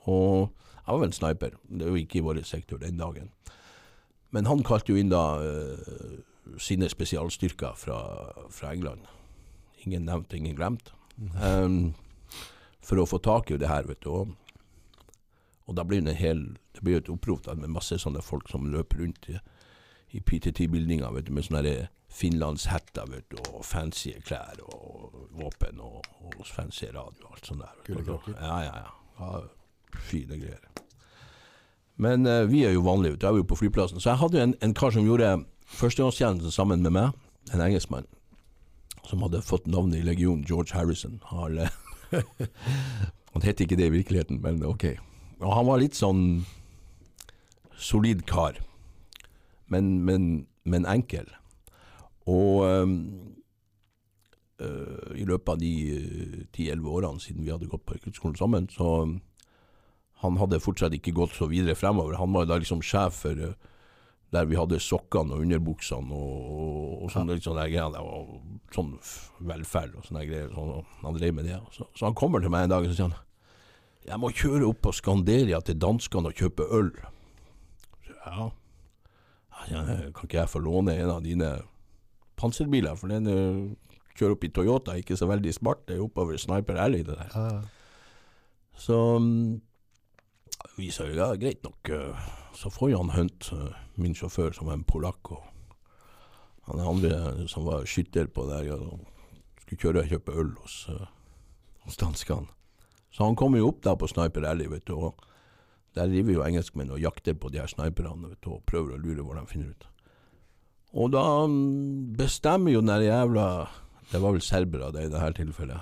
Og 0.05 0.51
jeg 0.85 0.93
var 0.93 1.01
vel 1.01 1.13
sniper. 1.13 1.57
Det 1.69 1.81
er 1.81 1.89
jo 1.89 1.95
ikke 1.95 2.19
i 2.19 2.25
vår 2.25 2.43
sektor 2.43 2.77
den 2.77 2.97
dagen. 2.97 3.31
Men 4.31 4.45
han 4.45 4.63
kalte 4.63 4.91
jo 4.91 4.99
inn 4.99 5.09
da 5.09 5.39
uh, 5.41 6.57
sine 6.61 6.89
spesialstyrker 6.91 7.73
fra, 7.79 7.99
fra 8.51 8.73
England. 8.73 9.07
Ingen 9.85 10.05
nevnt, 10.05 10.33
ingen 10.33 10.55
glemt. 10.55 10.91
Um, 11.41 11.95
for 12.83 13.01
å 13.01 13.07
få 13.09 13.21
tak 13.23 13.49
i 13.51 13.57
det 13.57 13.71
her, 13.71 13.87
vet 13.87 14.03
du. 14.03 14.35
Og 15.65 15.77
da 15.77 15.85
blir 15.87 16.03
det 16.03 16.11
en 16.11 16.19
hel 16.19 16.41
Det 16.75 16.83
blir 16.83 16.99
et 16.99 17.09
opprop 17.09 17.47
med 17.55 17.71
masse 17.71 17.95
sånne 17.97 18.19
folk 18.21 18.49
som 18.51 18.67
løper 18.67 18.99
rundt 18.99 19.29
i, 19.31 19.37
i 20.11 20.21
PTT-bildinga 20.21 21.09
med 21.11 21.31
sånne 21.47 21.89
finlandshetter 22.15 23.09
vet 23.11 23.25
du, 23.33 23.39
og 23.51 23.65
fancy 23.67 24.13
klær 24.23 24.61
og 24.63 25.25
våpen 25.35 25.81
og, 25.83 26.05
og 26.23 26.45
fancy 26.47 26.87
radio 26.93 27.27
og 27.27 27.35
alt 27.35 27.49
sånt 27.49 27.65
der. 27.65 27.81
du. 27.87 28.33
Ja, 28.37 28.59
ja, 28.63 28.77
ja. 28.85 28.93
ja 29.19 29.41
fine 30.05 30.39
greier. 30.39 30.63
Men 31.95 32.25
eh, 32.27 32.43
vi 32.51 32.63
er 32.67 32.73
jo 32.75 32.83
vanlige. 32.85 33.17
Jeg 33.21 33.31
var 33.31 33.39
jo 33.39 33.47
på 33.47 33.55
flyplassen. 33.59 33.99
Så 33.99 34.09
jeg 34.09 34.19
hadde 34.19 34.37
jo 34.37 34.43
en, 34.43 34.55
en 34.61 34.73
kar 34.75 34.91
som 34.91 35.05
gjorde 35.07 35.45
førstegangstjenesten 35.65 36.51
sammen 36.51 36.83
med 36.83 36.93
meg, 36.95 37.15
en 37.53 37.63
engelskmann, 37.63 38.07
som 39.05 39.23
hadde 39.23 39.43
fått 39.45 39.67
navnet 39.67 40.01
i 40.01 40.05
legionen, 40.05 40.45
George 40.47 40.75
Harrison. 40.75 41.21
Han, 41.31 41.61
han 43.33 43.45
het 43.45 43.63
ikke 43.63 43.77
det 43.79 43.89
i 43.89 43.95
virkeligheten, 43.95 44.41
men 44.43 44.63
ok. 44.65 44.91
Og 45.41 45.51
han 45.55 45.67
var 45.67 45.81
litt 45.81 45.97
sånn 45.97 46.45
solid 47.79 48.25
kar, 48.27 48.59
men, 49.71 49.97
men, 50.05 50.47
men 50.63 50.87
enkel. 50.89 51.29
Og 52.29 52.65
um, 52.65 52.95
uh, 54.61 55.13
i 55.17 55.25
løpet 55.27 55.53
av 55.53 55.61
de 55.61 55.73
ti-elleve 56.55 56.97
årene 56.99 57.21
siden 57.21 57.45
vi 57.45 57.53
hadde 57.53 57.69
gått 57.69 57.85
på 57.85 57.97
rekruttskolen 57.97 58.37
sammen, 58.39 58.69
så 58.73 59.01
um, 59.05 59.19
han 60.23 60.39
hadde 60.41 60.63
fortsatt 60.63 60.95
ikke 60.97 61.15
gått 61.15 61.35
så 61.37 61.49
videre 61.51 61.77
fremover. 61.77 62.17
Han 62.17 62.33
var 62.33 62.47
da 62.49 62.57
liksom 62.61 62.83
sjef 62.85 63.23
for 63.25 63.41
uh, 63.51 63.55
der 64.33 64.47
vi 64.49 64.57
hadde 64.57 64.81
sokkene 64.81 65.35
og 65.35 65.45
underbuksene 65.45 66.15
og, 66.15 66.47
og, 66.51 67.03
og 67.05 67.13
sånne, 67.13 67.37
ja. 67.37 67.43
sånne 67.45 67.67
greier. 67.71 67.99
Og 68.01 68.73
sånn 68.75 68.95
velferd 69.47 69.95
og 69.99 70.07
sånne 70.07 70.25
greier. 70.27 70.51
Så 70.51 70.81
han 71.03 71.19
drev 71.19 71.37
med 71.37 71.47
det. 71.49 71.59
Så, 71.75 71.87
så 71.95 72.09
han 72.09 72.17
kommer 72.17 72.43
til 72.43 72.53
meg 72.53 72.65
en 72.65 72.75
dag 72.75 72.87
og 72.87 72.91
sier 72.91 73.07
han, 73.07 73.21
jeg 74.05 74.21
må 74.21 74.29
kjøre 74.37 74.67
opp 74.67 74.83
på 74.85 74.93
Skanderia 74.93 75.61
til 75.65 75.79
danskene 75.81 76.29
og 76.29 76.41
kjøpe 76.41 76.67
øl. 76.77 76.91
Så, 78.05 78.17
ja. 78.25 78.49
Kan 79.65 80.27
ikke 80.27 80.37
jeg 80.37 80.51
få 80.51 80.59
låne 80.63 80.95
en 80.99 81.09
av 81.09 81.23
dine 81.25 81.51
panserbiler? 82.37 82.95
For 82.99 83.11
den 83.11 83.27
øh, 83.27 83.61
kjører 84.15 84.35
opp 84.35 84.43
i 84.47 84.51
Toyota, 84.53 84.95
ikke 84.99 85.17
så 85.17 85.27
veldig 85.29 85.53
smart. 85.53 85.85
Det 85.87 85.97
er 85.97 86.03
oppover 86.05 86.37
Sniper 86.37 86.77
Alley, 86.81 87.03
det 87.07 87.17
der. 87.17 87.31
Ja, 87.35 87.61
Så 88.77 89.19
mm, 89.19 89.61
vi 90.77 90.89
sa 90.91 91.07
ja, 91.07 91.33
greit 91.39 91.63
nok. 91.63 91.89
øh, 91.89 92.29
Så 92.55 92.69
får 92.69 92.89
jo 92.89 93.01
han 93.03 93.09
Hunt, 93.17 93.51
øh, 93.53 93.71
min 93.95 94.15
sjåfør, 94.15 94.51
som 94.53 94.67
er 94.67 94.73
en 94.73 94.83
polakk, 94.87 95.31
og 95.31 95.43
han 96.65 96.79
andre 96.79 97.47
som 97.47 97.65
var 97.65 97.85
skytter 97.85 98.27
på 98.27 98.47
der, 98.49 98.71
skulle 99.61 99.79
kjøre 99.81 100.03
og 100.03 100.09
kjøpe 100.09 100.31
øl 100.31 100.53
hos, 100.61 100.89
hos 101.85 101.97
danskene. 101.97 102.47
Så 103.11 103.23
han 103.23 103.35
kom 103.35 103.55
jo 103.55 103.67
opp 103.67 103.83
der 103.83 103.95
på 103.95 104.07
Sniper 104.07 104.47
Alley, 104.47 104.67
vet 104.67 104.87
du, 104.87 104.95
og 104.95 105.15
der 105.95 106.11
driver 106.11 106.33
jo 106.33 106.45
engelskmenn 106.45 106.91
og 106.91 107.01
jakter 107.01 107.35
på 107.39 107.49
de 107.49 107.61
her 107.61 107.71
sniperne 107.71 108.29
vet 108.29 108.47
og 108.51 108.63
prøver 108.67 108.95
å 108.95 109.01
lure 109.01 109.23
hvor 109.23 109.39
de 109.39 109.45
finner 109.49 109.71
ut. 109.71 109.87
Og 110.95 111.11
da 111.11 111.23
mm, 111.47 112.15
bestemmer 112.17 112.75
jo 112.75 112.83
den 112.83 112.93
der 112.93 113.03
jævla 113.03 113.67
Det 114.11 114.21
var 114.21 114.35
vel 114.35 114.41
serbere 114.41 114.91
det 114.93 115.07
i 115.07 115.09
dette 115.09 115.31
tilfellet. 115.41 115.81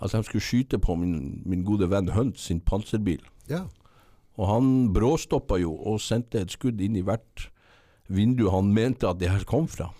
At 0.00 0.12
de 0.12 0.22
skulle 0.22 0.44
skyte 0.44 0.78
på 0.78 0.94
min, 0.94 1.42
min 1.44 1.64
gode 1.64 1.88
venn 1.90 2.08
Hunt 2.14 2.38
sin 2.38 2.60
panserbil. 2.60 3.20
Ja. 3.50 3.64
Og 4.38 4.46
han 4.48 4.92
bråstoppa 4.94 5.58
jo 5.58 5.74
og 5.74 6.00
sendte 6.00 6.40
et 6.40 6.54
skudd 6.54 6.80
inn 6.80 6.96
i 6.96 7.02
hvert 7.02 7.48
vindu 8.08 8.48
han 8.50 8.72
mente 8.74 9.08
at 9.08 9.18
det 9.20 9.30
her 9.30 9.44
kom 9.48 9.66
fra, 9.68 9.90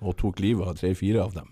og 0.00 0.16
tok 0.20 0.40
livet 0.40 0.68
av 0.68 0.78
tre-fire 0.80 1.22
av 1.22 1.34
dem. 1.34 1.48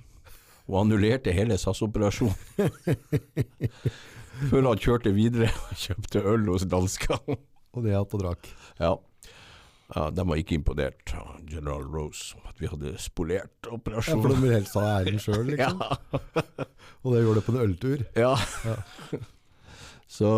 Og 0.68 0.82
annullerte 0.82 1.32
hele 1.32 1.56
SAS-operasjonen. 1.56 2.36
Før 4.50 4.68
han 4.68 4.80
kjørte 4.80 5.12
videre 5.16 5.48
og 5.50 5.78
kjøpte 5.80 6.22
øl 6.22 6.44
hos 6.52 6.66
danskene. 6.70 7.38
Og 7.74 7.84
det 7.84 7.94
hjalp 7.94 8.14
og 8.16 8.22
drakk. 8.22 8.50
Ja. 8.78 8.92
ja, 9.94 10.04
de 10.14 10.26
var 10.28 10.40
ikke 10.40 10.58
imponert 10.58 11.14
general 11.48 11.88
Rose 11.88 12.36
om 12.38 12.46
at 12.50 12.60
vi 12.60 12.70
hadde 12.70 12.94
spolert 13.02 13.70
operasjonen. 13.72 14.22
Ja, 14.22 14.36
for 14.36 14.44
de 14.46 14.52
helst 14.54 14.78
ha 14.78 14.84
æren 15.00 15.18
sjøl, 15.22 15.48
liksom. 15.52 15.82
Og 17.02 17.10
det 17.14 17.24
gjorde 17.24 17.40
det 17.40 17.46
på 17.48 17.56
en 17.56 17.60
øltur. 17.64 18.06
Ja. 18.18 18.36
Ja. 18.68 18.78
Så, 20.08 20.28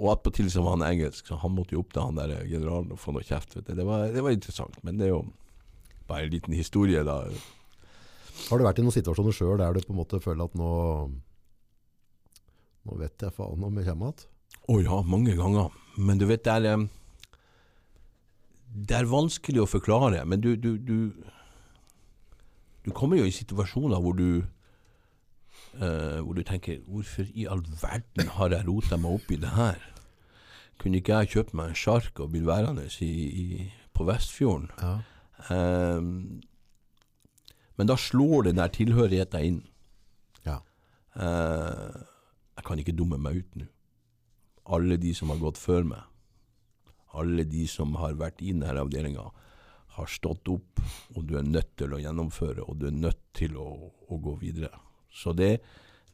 og 0.00 0.06
attpåtil 0.14 0.46
så 0.48 0.62
var 0.64 0.78
han 0.78 0.86
engelsk, 0.86 1.26
så 1.28 1.36
han 1.42 1.52
måtte 1.52 1.74
jo 1.76 1.82
opp 1.82 1.90
til 1.92 2.06
han 2.06 2.16
der 2.16 2.30
generalen 2.48 2.94
og 2.94 2.98
få 3.02 3.12
noe 3.12 3.20
kjeft. 3.20 3.58
Det, 3.66 3.84
var, 3.84 4.06
det 4.14 4.22
var 4.24 4.32
interessant, 4.32 4.78
men 4.80 4.96
det 4.96 5.10
er 5.10 5.12
jo 5.12 5.26
bare 6.08 6.24
en 6.24 6.32
liten 6.32 6.56
historie, 6.56 7.02
da. 7.04 7.18
Har 8.48 8.58
du 8.58 8.64
vært 8.66 8.80
i 8.80 8.84
noen 8.84 8.94
situasjoner 8.94 9.34
sjøl 9.36 9.58
der 9.60 9.76
du 9.76 9.84
på 9.84 9.94
en 9.94 10.00
måte 10.00 10.20
føler 10.22 10.46
at 10.48 10.56
nå 10.58 10.70
Nå 12.88 12.96
vet 12.96 13.22
jeg 13.22 13.34
faen 13.36 13.60
om 13.66 13.76
jeg 13.76 13.86
kommer 13.90 14.14
igjen? 14.14 14.28
Å 14.70 14.76
ja, 14.80 15.00
mange 15.04 15.34
ganger. 15.36 15.74
Men 16.00 16.18
du 16.20 16.24
vet, 16.30 16.42
det 16.46 16.54
er 16.54 16.68
eh, 16.70 16.86
Det 18.88 18.96
er 18.96 19.10
vanskelig 19.10 19.64
å 19.64 19.68
forklare, 19.68 20.24
men 20.24 20.40
du 20.40 20.54
Du, 20.56 20.72
du, 20.78 21.12
du 22.86 22.90
kommer 22.96 23.20
jo 23.20 23.28
i 23.28 23.34
situasjoner 23.34 24.00
hvor 24.00 24.16
du 24.18 24.42
Uh, 25.74 26.18
Hvor 26.24 26.34
du 26.34 26.42
tenker 26.42 26.80
Hvorfor 26.86 27.28
i 27.30 27.44
all 27.46 27.60
verden 27.78 28.30
har 28.34 28.50
jeg 28.50 28.66
rota 28.66 28.96
meg 28.98 29.20
opp 29.20 29.30
i 29.30 29.38
det 29.38 29.52
her? 29.54 29.78
Kunne 30.80 30.98
ikke 30.98 31.20
jeg 31.20 31.30
kjøpt 31.34 31.54
meg 31.54 31.70
en 31.70 31.78
sjark 31.78 32.18
og 32.22 32.32
blitt 32.32 32.46
værende 32.48 32.86
i, 33.04 33.10
i, 33.42 33.46
på 33.94 34.06
Vestfjorden? 34.08 34.70
Ja. 34.80 34.94
Ehm, 35.52 36.40
men 37.78 37.90
da 37.90 37.96
slår 37.98 38.48
den 38.48 38.60
der 38.60 38.72
tilhørigheten 38.74 39.46
inn. 39.46 39.60
Ja. 40.46 40.60
Eh, 41.14 42.00
jeg 42.58 42.66
kan 42.66 42.82
ikke 42.82 42.96
dumme 42.96 43.20
meg 43.20 43.42
ut 43.42 43.60
nå. 43.60 43.68
Alle 44.70 44.98
de 45.00 45.12
som 45.16 45.32
har 45.32 45.40
gått 45.40 45.58
før 45.58 45.86
meg, 45.88 46.02
alle 47.16 47.44
de 47.48 47.64
som 47.66 47.96
har 47.98 48.18
vært 48.20 48.42
i 48.44 48.52
denne 48.52 48.74
avdelinga, 48.78 49.24
har 49.96 50.10
stått 50.10 50.48
opp, 50.52 50.82
og 51.16 51.24
du 51.26 51.34
er 51.38 51.46
nødt 51.46 51.72
til 51.80 51.94
å 51.94 51.98
gjennomføre, 51.98 52.62
og 52.62 52.78
du 52.78 52.86
er 52.90 52.94
nødt 52.94 53.22
til 53.36 53.56
å, 53.58 53.66
å 53.90 54.18
gå 54.22 54.36
videre. 54.38 54.70
Så 55.10 55.34
det, 55.34 55.56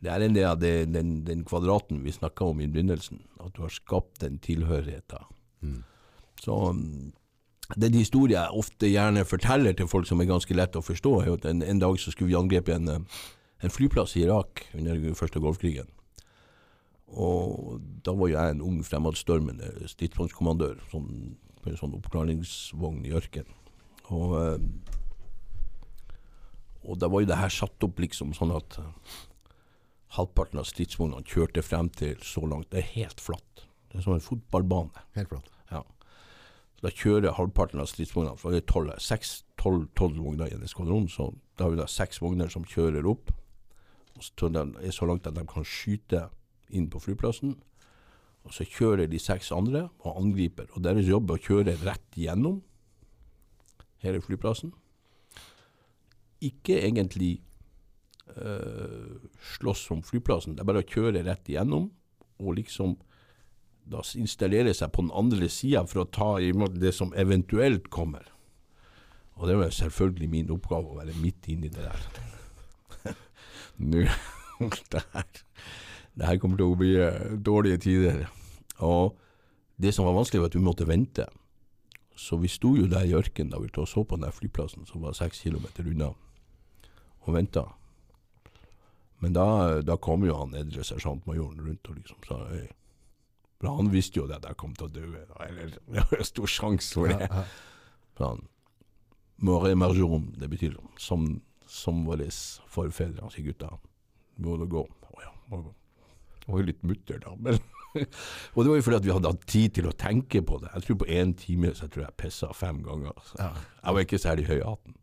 det 0.00 0.12
er 0.12 0.24
en 0.24 0.36
del 0.36 0.48
av 0.48 0.60
det, 0.62 0.86
den, 0.94 1.18
den 1.26 1.44
kvadraten 1.46 2.00
vi 2.04 2.14
snakka 2.14 2.48
om 2.48 2.62
i 2.64 2.70
begynnelsen, 2.70 3.20
at 3.44 3.52
du 3.56 3.62
har 3.66 3.74
skapt 3.74 4.22
den 4.24 4.40
tilhørigheten. 4.44 5.28
Mm. 5.60 5.82
Så 6.40 6.56
den 7.74 7.96
historien 7.98 8.38
jeg 8.38 8.60
ofte 8.60 8.90
gjerne 8.90 9.24
forteller 9.26 9.74
til 9.74 9.88
folk 9.90 10.06
som 10.06 10.20
er 10.22 10.28
ganske 10.30 10.54
lett 10.54 10.76
å 10.78 10.84
forstå, 10.84 11.12
er 11.22 11.32
at 11.34 11.48
en, 11.50 11.64
en 11.66 11.82
dag 11.82 11.98
så 11.98 12.12
skulle 12.14 12.30
vi 12.30 12.38
angripe 12.38 12.74
en, 12.74 12.88
eh, 12.92 13.22
en 13.66 13.74
flyplass 13.74 14.14
i 14.16 14.22
Irak 14.26 14.66
under 14.76 14.94
den 15.02 15.18
første 15.18 15.42
Golfkrigen. 15.42 15.90
Og 17.06 17.80
da 18.06 18.14
var 18.14 18.30
jo 18.30 18.36
jeg 18.36 18.54
en 18.54 18.64
ung 18.66 18.78
fremadstormende 18.86 19.88
stridsvognskommandør 19.90 20.80
sånn, 20.90 21.36
på 21.62 21.70
en 21.70 21.80
sånn 21.80 21.96
oppklaringsvogn 21.98 23.06
i 23.06 23.14
ørkenen. 23.18 23.54
Og, 24.14 24.36
eh, 24.38 24.60
og 26.86 27.00
da 27.02 27.10
var 27.10 27.24
jo 27.24 27.30
det 27.32 27.40
her 27.40 27.50
satt 27.50 27.82
opp 27.82 27.98
liksom 28.02 28.34
sånn 28.36 28.54
at 28.54 28.78
eh, 28.78 29.16
halvparten 30.18 30.62
av 30.62 30.70
stridsvognene 30.70 31.26
kjørte 31.26 31.66
frem 31.66 31.90
til 31.90 32.14
så 32.22 32.46
langt. 32.46 32.70
Det 32.70 32.84
er 32.84 32.94
helt 32.94 33.22
flatt. 33.22 33.66
Det 33.90 33.98
er 33.98 34.06
som 34.06 34.14
en 34.14 34.22
fotballbane. 34.22 35.06
Helt 35.18 35.34
flott. 35.34 35.55
Da 36.86 36.92
kjører 36.94 37.34
halvparten 37.34 37.80
av 37.82 37.88
stridsvognene, 37.90 38.38
for 38.38 38.54
det 38.54 38.60
er 38.62 38.68
tolv, 38.70 38.92
seks, 39.02 39.40
vogner 39.58 40.46
i 40.46 40.54
en 40.54 40.62
eskvadron, 40.62 41.08
så 41.10 41.32
da 41.58 41.66
har 41.66 41.72
vi 41.72 41.80
da 41.80 41.86
seks 41.90 42.20
vogner 42.22 42.52
som 42.52 42.62
kjører 42.62 43.08
opp, 43.10 43.32
og 44.14 44.22
så 44.22 44.50
de 44.54 44.62
er 44.86 44.94
så 44.94 45.08
langt 45.08 45.26
at 45.26 45.34
de 45.34 45.42
kan 45.50 45.66
skyte 45.66 46.28
inn 46.70 46.86
på 46.92 47.00
flyplassen. 47.02 47.56
Og 48.46 48.54
så 48.54 48.62
kjører 48.70 49.10
de 49.10 49.18
seks 49.18 49.50
andre 49.50 49.88
og 50.04 50.20
angriper, 50.20 50.70
og 50.78 50.84
deres 50.86 51.10
jobb 51.10 51.32
er 51.32 51.40
å 51.40 51.44
kjøre 51.48 51.74
rett 51.82 52.20
gjennom 52.22 52.60
hele 54.06 54.22
flyplassen. 54.22 54.70
Ikke 56.46 56.78
egentlig 56.84 57.40
øh, 58.36 59.26
slåss 59.56 59.88
om 59.96 60.06
flyplassen, 60.06 60.54
det 60.54 60.62
er 60.62 60.70
bare 60.70 60.86
å 60.86 60.90
kjøre 60.94 61.26
rett 61.26 61.50
igjennom, 61.50 61.90
og 62.38 62.60
liksom 62.60 62.94
da 63.86 64.02
installere 64.18 64.74
seg 64.74 64.90
på 64.94 65.04
den 65.04 65.12
andre 65.14 65.48
sida 65.52 65.84
for 65.86 66.02
å 66.02 66.10
ta 66.10 66.30
imot 66.42 66.78
det 66.80 66.92
som 66.94 67.14
eventuelt 67.14 67.86
kommer. 67.94 68.24
Og 69.36 69.48
det 69.50 69.58
var 69.60 69.74
selvfølgelig 69.74 70.28
min 70.32 70.50
oppgave 70.54 70.90
å 70.90 70.98
være 70.98 71.14
midt 71.20 71.48
inni 71.52 71.70
det 71.70 71.84
der. 71.84 73.14
Nå 73.92 74.06
det 74.92 75.02
her, 75.12 75.26
det 76.16 76.28
her 76.30 76.38
kommer 76.40 76.58
til 76.58 76.72
å 76.72 76.78
bli 76.80 76.92
eh, 76.98 77.32
dårlige 77.36 77.82
tider. 77.84 78.22
Og 78.84 79.16
det 79.76 79.92
som 79.92 80.08
var 80.08 80.16
vanskelig, 80.16 80.40
var 80.40 80.50
at 80.50 80.56
vi 80.56 80.64
måtte 80.64 80.88
vente. 80.88 81.26
Så 82.16 82.38
vi 82.40 82.48
sto 82.48 82.72
jo 82.78 82.88
der 82.88 83.04
i 83.04 83.14
ørkenen 83.16 83.52
da 83.52 83.60
vi 83.60 83.68
så 83.84 84.04
på 84.04 84.16
den 84.16 84.24
der 84.24 84.32
flyplassen 84.32 84.88
som 84.88 85.04
var 85.04 85.12
seks 85.12 85.42
kilometer 85.44 85.84
unna, 85.84 86.14
og 87.20 87.34
venta. 87.34 87.66
Men 89.20 89.36
da, 89.36 89.82
da 89.84 89.96
kom 90.00 90.24
jo 90.24 90.36
han 90.40 90.56
edre 90.56 90.84
sersjantmajoren 90.84 91.60
rundt 91.60 91.88
og 91.88 92.00
liksom 92.00 92.24
sa 92.24 92.40
Hei. 92.48 92.66
For 93.56 93.72
han 93.78 93.88
visste 93.92 94.20
jo 94.20 94.26
det 94.28 94.40
at 94.40 94.50
jeg 94.50 94.58
kom 94.60 94.74
til 94.76 94.88
å 94.88 94.92
dø, 94.92 95.06
eller 95.46 95.72
det 95.94 96.04
var 96.10 96.20
jo 96.20 96.28
stor 96.28 96.52
sjanse 96.52 96.98
for 96.98 97.12
det. 97.12 97.28
Ja, 97.30 97.46
ja. 98.20 98.26
Han 98.26 98.44
det 100.40 100.48
betyr 100.48 100.76
som, 101.00 101.26
som 101.68 102.04
våre 102.08 102.28
forfedre, 102.72 103.28
sier 103.32 103.50
gutta, 103.50 103.74
må 104.40 104.56
du 104.60 104.66
gå. 104.70 104.84
Å 104.86 105.24
ja, 105.24 105.32
må 105.52 105.60
gå. 105.66 105.74
Det 106.40 106.52
var 106.52 106.62
jo 106.62 106.68
litt 106.68 106.86
mutter 106.86 107.20
da, 107.20 107.34
men 107.36 107.58
Og 108.54 108.64
det 108.64 108.68
var 108.68 108.76
jo 108.76 108.84
fordi 108.84 109.08
vi 109.08 109.14
hadde 109.14 109.30
hatt 109.32 109.46
tid 109.48 109.74
til 109.78 109.86
å 109.88 109.94
tenke 109.96 110.42
på 110.44 110.58
det. 110.60 110.68
Jeg 110.74 110.84
tror 110.84 110.98
på 111.00 111.08
én 111.16 111.32
time 111.38 111.72
så 111.72 111.86
jeg 111.86 111.94
tror 111.94 112.04
jeg 112.04 112.18
pissa 112.20 112.50
fem 112.52 112.82
ganger. 112.84 113.16
Så. 113.24 113.38
Ja. 113.40 113.48
Jeg 113.82 113.96
var 113.96 114.04
ikke 114.04 114.20
særlig 114.20 114.44
høy 114.50 114.58
i 114.58 114.66
hatten. 114.66 114.96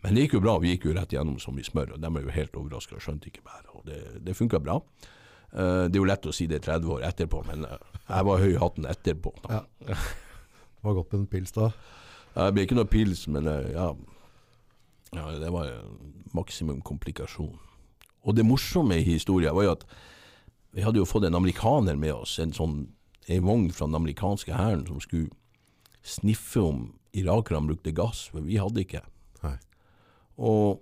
Men 0.00 0.16
det 0.16 0.24
gikk 0.24 0.38
jo 0.38 0.42
bra. 0.44 0.56
Vi 0.62 0.72
gikk 0.72 0.88
jo 0.88 0.96
rett 0.96 1.12
igjennom 1.12 1.36
som 1.42 1.58
i 1.60 1.64
smør, 1.64 1.94
og 1.94 2.02
de 2.02 2.08
er 2.08 2.24
jo 2.24 2.34
helt 2.34 2.54
overraska 2.56 2.96
og 2.96 3.04
skjønte 3.04 3.28
ikke 3.28 3.44
bæret. 3.44 3.72
Og 3.76 3.84
det, 3.88 4.00
det 4.24 4.36
funka 4.38 4.60
bra. 4.64 4.78
Eh, 5.52 5.86
det 5.90 5.96
er 5.96 6.02
jo 6.02 6.08
lett 6.08 6.28
å 6.30 6.34
si 6.34 6.46
det 6.50 6.62
30 6.66 6.92
år 6.96 7.06
etterpå, 7.08 7.42
men 7.48 7.64
eh, 7.66 7.80
jeg 8.06 8.26
var 8.28 8.42
høy 8.42 8.52
i 8.52 8.60
hatten 8.60 8.86
etterpå. 8.90 9.32
Da. 9.46 9.62
Ja. 9.88 9.96
Det 10.80 10.86
var 10.88 10.96
godt 10.96 11.10
med 11.12 11.20
en 11.20 11.30
pils 11.30 11.52
da. 11.56 11.72
Det 12.36 12.52
ble 12.54 12.62
ikke 12.64 12.78
noe 12.78 12.88
pils, 12.90 13.26
men 13.28 13.48
eh, 13.50 13.72
ja, 13.74 13.90
ja 15.16 15.26
Det 15.42 15.50
var 15.52 15.72
maksimum 16.36 16.80
komplikasjon. 16.86 17.58
Og 18.20 18.36
det 18.36 18.46
morsomme 18.46 19.00
i 19.00 19.04
historien 19.04 19.56
var 19.56 19.66
jo 19.66 19.74
at 19.74 19.84
vi 20.70 20.84
hadde 20.86 21.00
jo 21.00 21.08
fått 21.08 21.26
en 21.26 21.36
amerikaner 21.36 21.98
med 21.98 22.14
oss, 22.14 22.38
en 22.38 22.54
sånn 22.54 22.84
en 23.30 23.44
vogn 23.46 23.68
fra 23.74 23.86
den 23.86 23.98
amerikanske 23.98 24.54
hæren 24.54 24.86
som 24.88 25.00
skulle 25.02 25.30
sniffe 26.02 26.62
om 26.62 26.86
irakerne 27.14 27.68
brukte 27.68 27.92
gass, 27.94 28.24
for 28.30 28.42
vi 28.46 28.58
hadde 28.58 28.82
ikke. 28.82 29.02
Nei. 29.44 29.56
Og 30.38 30.80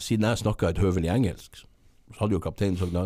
siden 0.00 0.26
jeg 0.26 0.40
snakka 0.42 0.70
et 0.70 0.80
høvelig 0.82 1.10
engelsk, 1.12 1.64
så 2.14 2.24
hadde 2.24 2.38
jo 2.38 2.42
kapteinen 2.42 2.78
sagt 2.80 2.96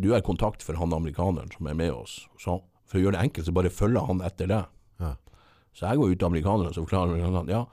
du 0.00 0.12
er 0.14 0.24
kontakt 0.24 0.64
for 0.64 0.78
han 0.80 0.94
amerikaneren 0.94 1.50
som 1.52 1.68
er 1.70 1.76
med 1.78 1.92
oss. 1.94 2.20
Så 2.40 2.60
for 2.88 2.98
å 2.98 3.02
gjøre 3.02 3.18
det 3.18 3.26
enkelt, 3.28 3.46
så 3.48 3.54
bare 3.56 3.72
følger 3.72 4.06
han 4.08 4.24
etter 4.24 4.50
deg. 4.50 4.72
Ja. 5.02 5.14
Så 5.76 5.86
jeg 5.86 6.00
går 6.00 6.14
ut 6.14 6.18
til 6.18 6.30
amerikanerne 6.30 6.72
og 6.72 6.80
forklarer 6.86 7.14
amerikanerne 7.14 7.54
ja, 7.54 7.64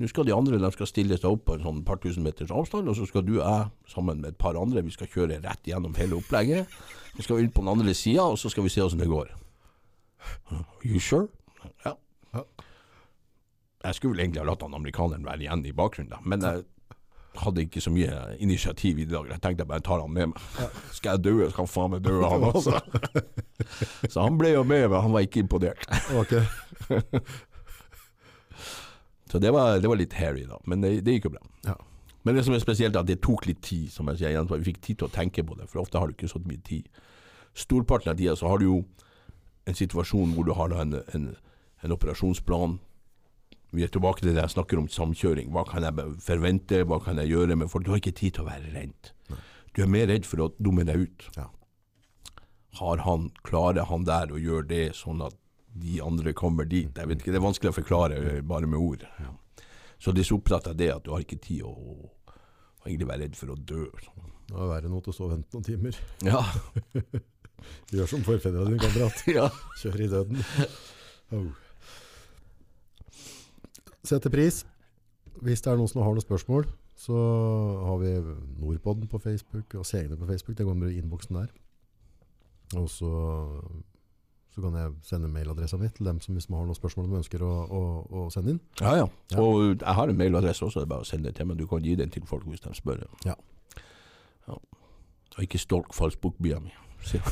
nå 0.00 0.08
skal 0.08 0.24
de 0.24 0.32
andre 0.32 0.56
de 0.58 0.70
skal 0.72 0.88
stille 0.88 1.18
seg 1.18 1.28
opp 1.28 1.44
på 1.46 1.58
en 1.58 1.64
sånn 1.66 1.82
par 1.84 1.98
tusen 2.00 2.24
meters 2.24 2.52
avstand, 2.54 2.88
og 2.88 2.96
så 2.96 3.04
skal 3.08 3.26
du 3.26 3.34
og 3.36 3.44
jeg 3.44 3.92
sammen 3.92 4.22
med 4.22 4.32
et 4.32 4.40
par 4.40 4.56
andre, 4.56 4.84
vi 4.86 4.94
skal 4.94 5.10
kjøre 5.12 5.42
rett 5.44 5.68
gjennom 5.68 5.94
hele 5.98 6.16
opplegget. 6.16 6.70
Så 7.12 7.26
skal 7.26 7.38
vi 7.38 7.46
inn 7.46 7.52
på 7.52 7.64
den 7.64 7.74
andre 7.74 7.94
sida, 7.96 8.24
og 8.24 8.40
så 8.40 8.48
skal 8.52 8.64
vi 8.64 8.72
se 8.72 8.84
åssen 8.84 9.02
det 9.02 9.10
går. 9.10 9.34
You 10.88 11.00
sure? 11.00 11.28
Ja. 11.84 11.92
Ja. 12.32 12.46
Jeg 13.84 13.98
skulle 13.98 14.14
vel 14.14 14.24
egentlig 14.24 14.40
ha 14.40 14.48
latt 14.48 14.62
han 14.64 14.78
amerikaneren 14.78 15.26
være 15.26 15.44
igjen 15.44 15.66
i 15.68 15.74
bakgrunnen, 15.76 16.14
da, 16.14 16.22
men 16.24 16.46
jeg 16.46 16.64
hadde 17.40 17.62
ikke 17.64 17.80
så 17.80 17.90
mye 17.90 18.16
initiativ 18.44 18.98
i 18.98 19.06
dag. 19.08 19.28
Jeg 19.30 19.40
tenkte 19.40 19.64
jeg 19.64 19.68
bare 19.68 19.84
tar 19.84 20.00
han 20.02 20.12
med 20.12 20.32
meg. 20.32 20.66
Skal 20.96 21.16
jeg 21.16 21.24
dø, 21.24 21.48
skal 21.50 21.64
han 21.64 21.70
faen 21.70 21.94
meg 21.94 22.02
dø, 22.04 22.18
han 22.20 22.44
også. 22.50 22.80
så 24.12 24.26
han 24.26 24.36
ble 24.40 24.52
jo 24.52 24.66
med, 24.68 24.88
men 24.88 25.00
han 25.00 25.14
var 25.14 25.24
ikke 25.24 25.44
imponert. 25.46 25.86
okay. 26.16 26.44
Så 29.32 29.38
det 29.40 29.48
var, 29.54 29.78
det 29.80 29.88
var 29.88 29.96
litt 29.96 30.12
hairy, 30.12 30.42
da. 30.44 30.58
Men 30.68 30.82
det, 30.84 30.98
det 31.06 31.14
gikk 31.14 31.30
jo 31.30 31.36
bra. 31.38 31.46
Ja. 31.64 31.78
Men 32.22 32.36
det 32.36 32.44
som 32.44 32.52
er 32.52 32.60
spesielt, 32.60 32.92
er 32.92 33.00
at 33.00 33.08
det 33.08 33.22
tok 33.24 33.46
litt 33.48 33.62
tid. 33.64 33.88
som 33.90 34.10
jeg 34.12 34.20
sier 34.20 34.44
Vi 34.50 34.66
fikk 34.66 34.82
tid 34.82 34.98
til 35.00 35.08
å 35.08 35.14
tenke 35.14 35.42
på 35.42 35.56
det, 35.56 35.70
for 35.70 35.80
ofte 35.80 35.98
har 35.98 36.06
du 36.06 36.12
ikke 36.12 36.28
så 36.28 36.42
mye 36.44 36.60
tid. 36.60 36.90
Storparten 37.56 38.12
av 38.12 38.18
tida 38.20 38.36
så 38.36 38.48
har 38.52 38.60
du 38.60 38.66
jo 38.66 38.82
en 39.66 39.78
situasjon 39.78 40.34
hvor 40.34 40.44
du 40.44 40.52
har 40.52 40.74
en, 40.76 41.00
en, 41.14 41.36
en 41.82 41.94
operasjonsplan. 41.96 42.78
Vi 43.72 43.84
er 43.86 43.92
tilbake 43.92 44.20
til 44.20 44.34
det 44.34 44.42
jeg 44.42 44.52
snakker 44.52 44.80
om 44.80 44.88
samkjøring. 44.92 45.50
Hva 45.54 45.64
kan 45.68 45.86
jeg 45.86 46.16
forvente, 46.20 46.82
hva 46.88 46.98
kan 47.00 47.20
jeg 47.22 47.32
gjøre 47.32 47.56
med 47.56 47.70
folk? 47.72 47.86
Du 47.86 47.94
har 47.94 48.02
ikke 48.02 48.14
tid 48.18 48.36
til 48.36 48.44
å 48.44 48.50
være 48.50 48.72
redd. 48.74 49.12
Du 49.72 49.80
er 49.80 49.88
mer 49.88 50.10
redd 50.12 50.28
for 50.28 50.44
å 50.44 50.50
dumme 50.60 50.84
deg 50.84 51.06
ut. 51.06 51.28
Ja. 51.38 51.48
Har 52.80 53.04
han, 53.06 53.30
klarer 53.44 53.88
han 53.88 54.04
der 54.08 54.32
å 54.32 54.40
gjøre 54.40 54.68
det 54.68 54.84
sånn 54.96 55.24
at 55.24 55.36
de 55.72 56.00
andre 56.04 56.34
kommer 56.36 56.68
dit? 56.68 56.92
Jeg 56.92 57.08
vet 57.08 57.24
ikke, 57.24 57.32
Det 57.32 57.40
er 57.40 57.46
vanskelig 57.46 57.72
å 57.72 57.78
forklare 57.80 58.20
eh, 58.20 58.42
bare 58.44 58.68
med 58.68 58.80
ord. 58.80 59.06
Så 60.02 60.12
de 60.12 60.20
er 60.20 60.28
så 60.28 60.36
opptatt 60.36 60.68
av 60.68 60.76
det 60.76 60.90
at 60.92 61.04
du 61.06 61.12
har 61.14 61.24
ikke 61.24 61.40
tid 61.40 61.64
å, 61.64 61.72
å 61.72 62.84
egentlig 62.84 63.08
være 63.08 63.24
redd 63.24 63.36
for 63.38 63.54
å 63.54 63.56
dø. 63.56 63.86
Det 64.48 64.56
er 64.58 64.72
verre 64.74 64.88
enn 64.90 64.98
å 64.98 65.02
stå 65.14 65.28
og 65.28 65.36
vente 65.36 65.56
noen 65.56 65.68
timer. 65.68 66.00
Ja. 66.28 66.44
Gjør 67.94 68.08
som 68.10 68.24
forfedrene 68.26 68.74
dine, 68.74 68.82
kamerat. 68.82 69.24
ja. 69.38 69.48
Kjør 69.80 70.00
i 70.02 70.08
døden. 70.12 70.44
Oh. 71.32 71.52
Setter 74.04 74.30
pris. 74.30 74.64
Hvis 75.42 75.62
det 75.62 75.70
er 75.72 75.78
noen 75.78 75.90
som 75.90 76.02
har 76.02 76.12
noen 76.14 76.24
spørsmål, 76.24 76.66
så 76.98 77.16
har 77.86 77.96
vi 78.02 78.10
Nordpodden 78.60 79.08
på 79.08 79.18
Facebook 79.22 79.74
og 79.78 79.86
Segne 79.86 80.16
på 80.18 80.26
Facebook. 80.26 80.58
Det 80.58 80.66
går 80.66 80.74
med 80.74 80.96
innboksen 80.96 81.36
der. 81.36 81.46
Og 82.76 82.90
så, 82.90 83.10
så 84.50 84.60
kan 84.60 84.74
jeg 84.74 84.92
sende 85.02 85.28
mailadressa 85.28 85.76
mi 85.76 85.88
til 85.88 86.06
dem 86.06 86.20
som 86.20 86.34
hvis 86.34 86.48
man 86.50 86.58
har 86.60 86.66
noen 86.66 86.78
spørsmål 86.78 87.08
de 87.08 87.20
ønsker 87.20 87.42
å, 87.44 87.52
å, 87.64 87.82
å 88.10 88.30
sende 88.32 88.50
inn. 88.54 88.60
Ja, 88.80 88.94
ja. 89.02 89.06
Ja. 89.32 89.40
Og 89.40 89.78
jeg 89.80 89.94
har 89.98 90.08
en 90.08 90.18
mailadresse 90.18 90.64
også, 90.66 90.80
det 90.80 90.86
er 90.88 90.94
bare 90.94 91.06
å 91.06 91.08
sende 91.08 91.30
det 91.30 91.36
til 91.38 91.46
meg. 91.48 91.58
Du 91.60 91.66
kan 91.70 91.84
gi 91.84 91.94
den 91.98 92.10
til 92.12 92.26
folk 92.28 92.46
hvis 92.48 92.64
de 92.64 92.74
spør. 92.76 93.04
Ja. 93.26 93.36
ja. 94.48 94.58
Og 95.32 95.40
ikke 95.46 95.62
stolk 95.62 95.94
falskbokbia 95.96 96.58
mi. 96.64 96.74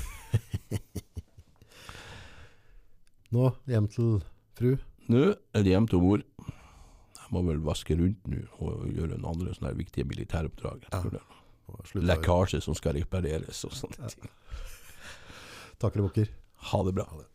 Nå 3.34 3.52
hjem 3.70 3.86
til 3.90 4.22
fru. 4.58 4.74
Nå 5.10 5.20
er 5.54 5.62
det 5.66 5.70
hjem 5.74 5.86
til 5.90 6.02
mor. 6.02 6.20
Må 7.30 7.42
vel 7.46 7.60
vaske 7.62 7.94
rundt 7.98 8.26
nå 8.30 8.40
og 8.58 8.86
gjøre 8.90 9.14
noen 9.14 9.28
andre 9.32 9.54
sånne 9.54 9.74
viktige 9.78 10.08
militæroppdrag. 10.10 10.86
Lekkasje 11.94 12.62
som 12.64 12.74
skal 12.78 12.98
repareres 12.98 13.64
og 13.68 13.74
sånne 13.78 14.10
ting. 14.14 14.32
Takker 15.80 16.02
og 16.02 16.10
bukker. 16.10 16.32
Ha 16.70 16.82
det 16.86 16.94
bra. 16.98 17.06
Ha 17.12 17.22
det. 17.22 17.28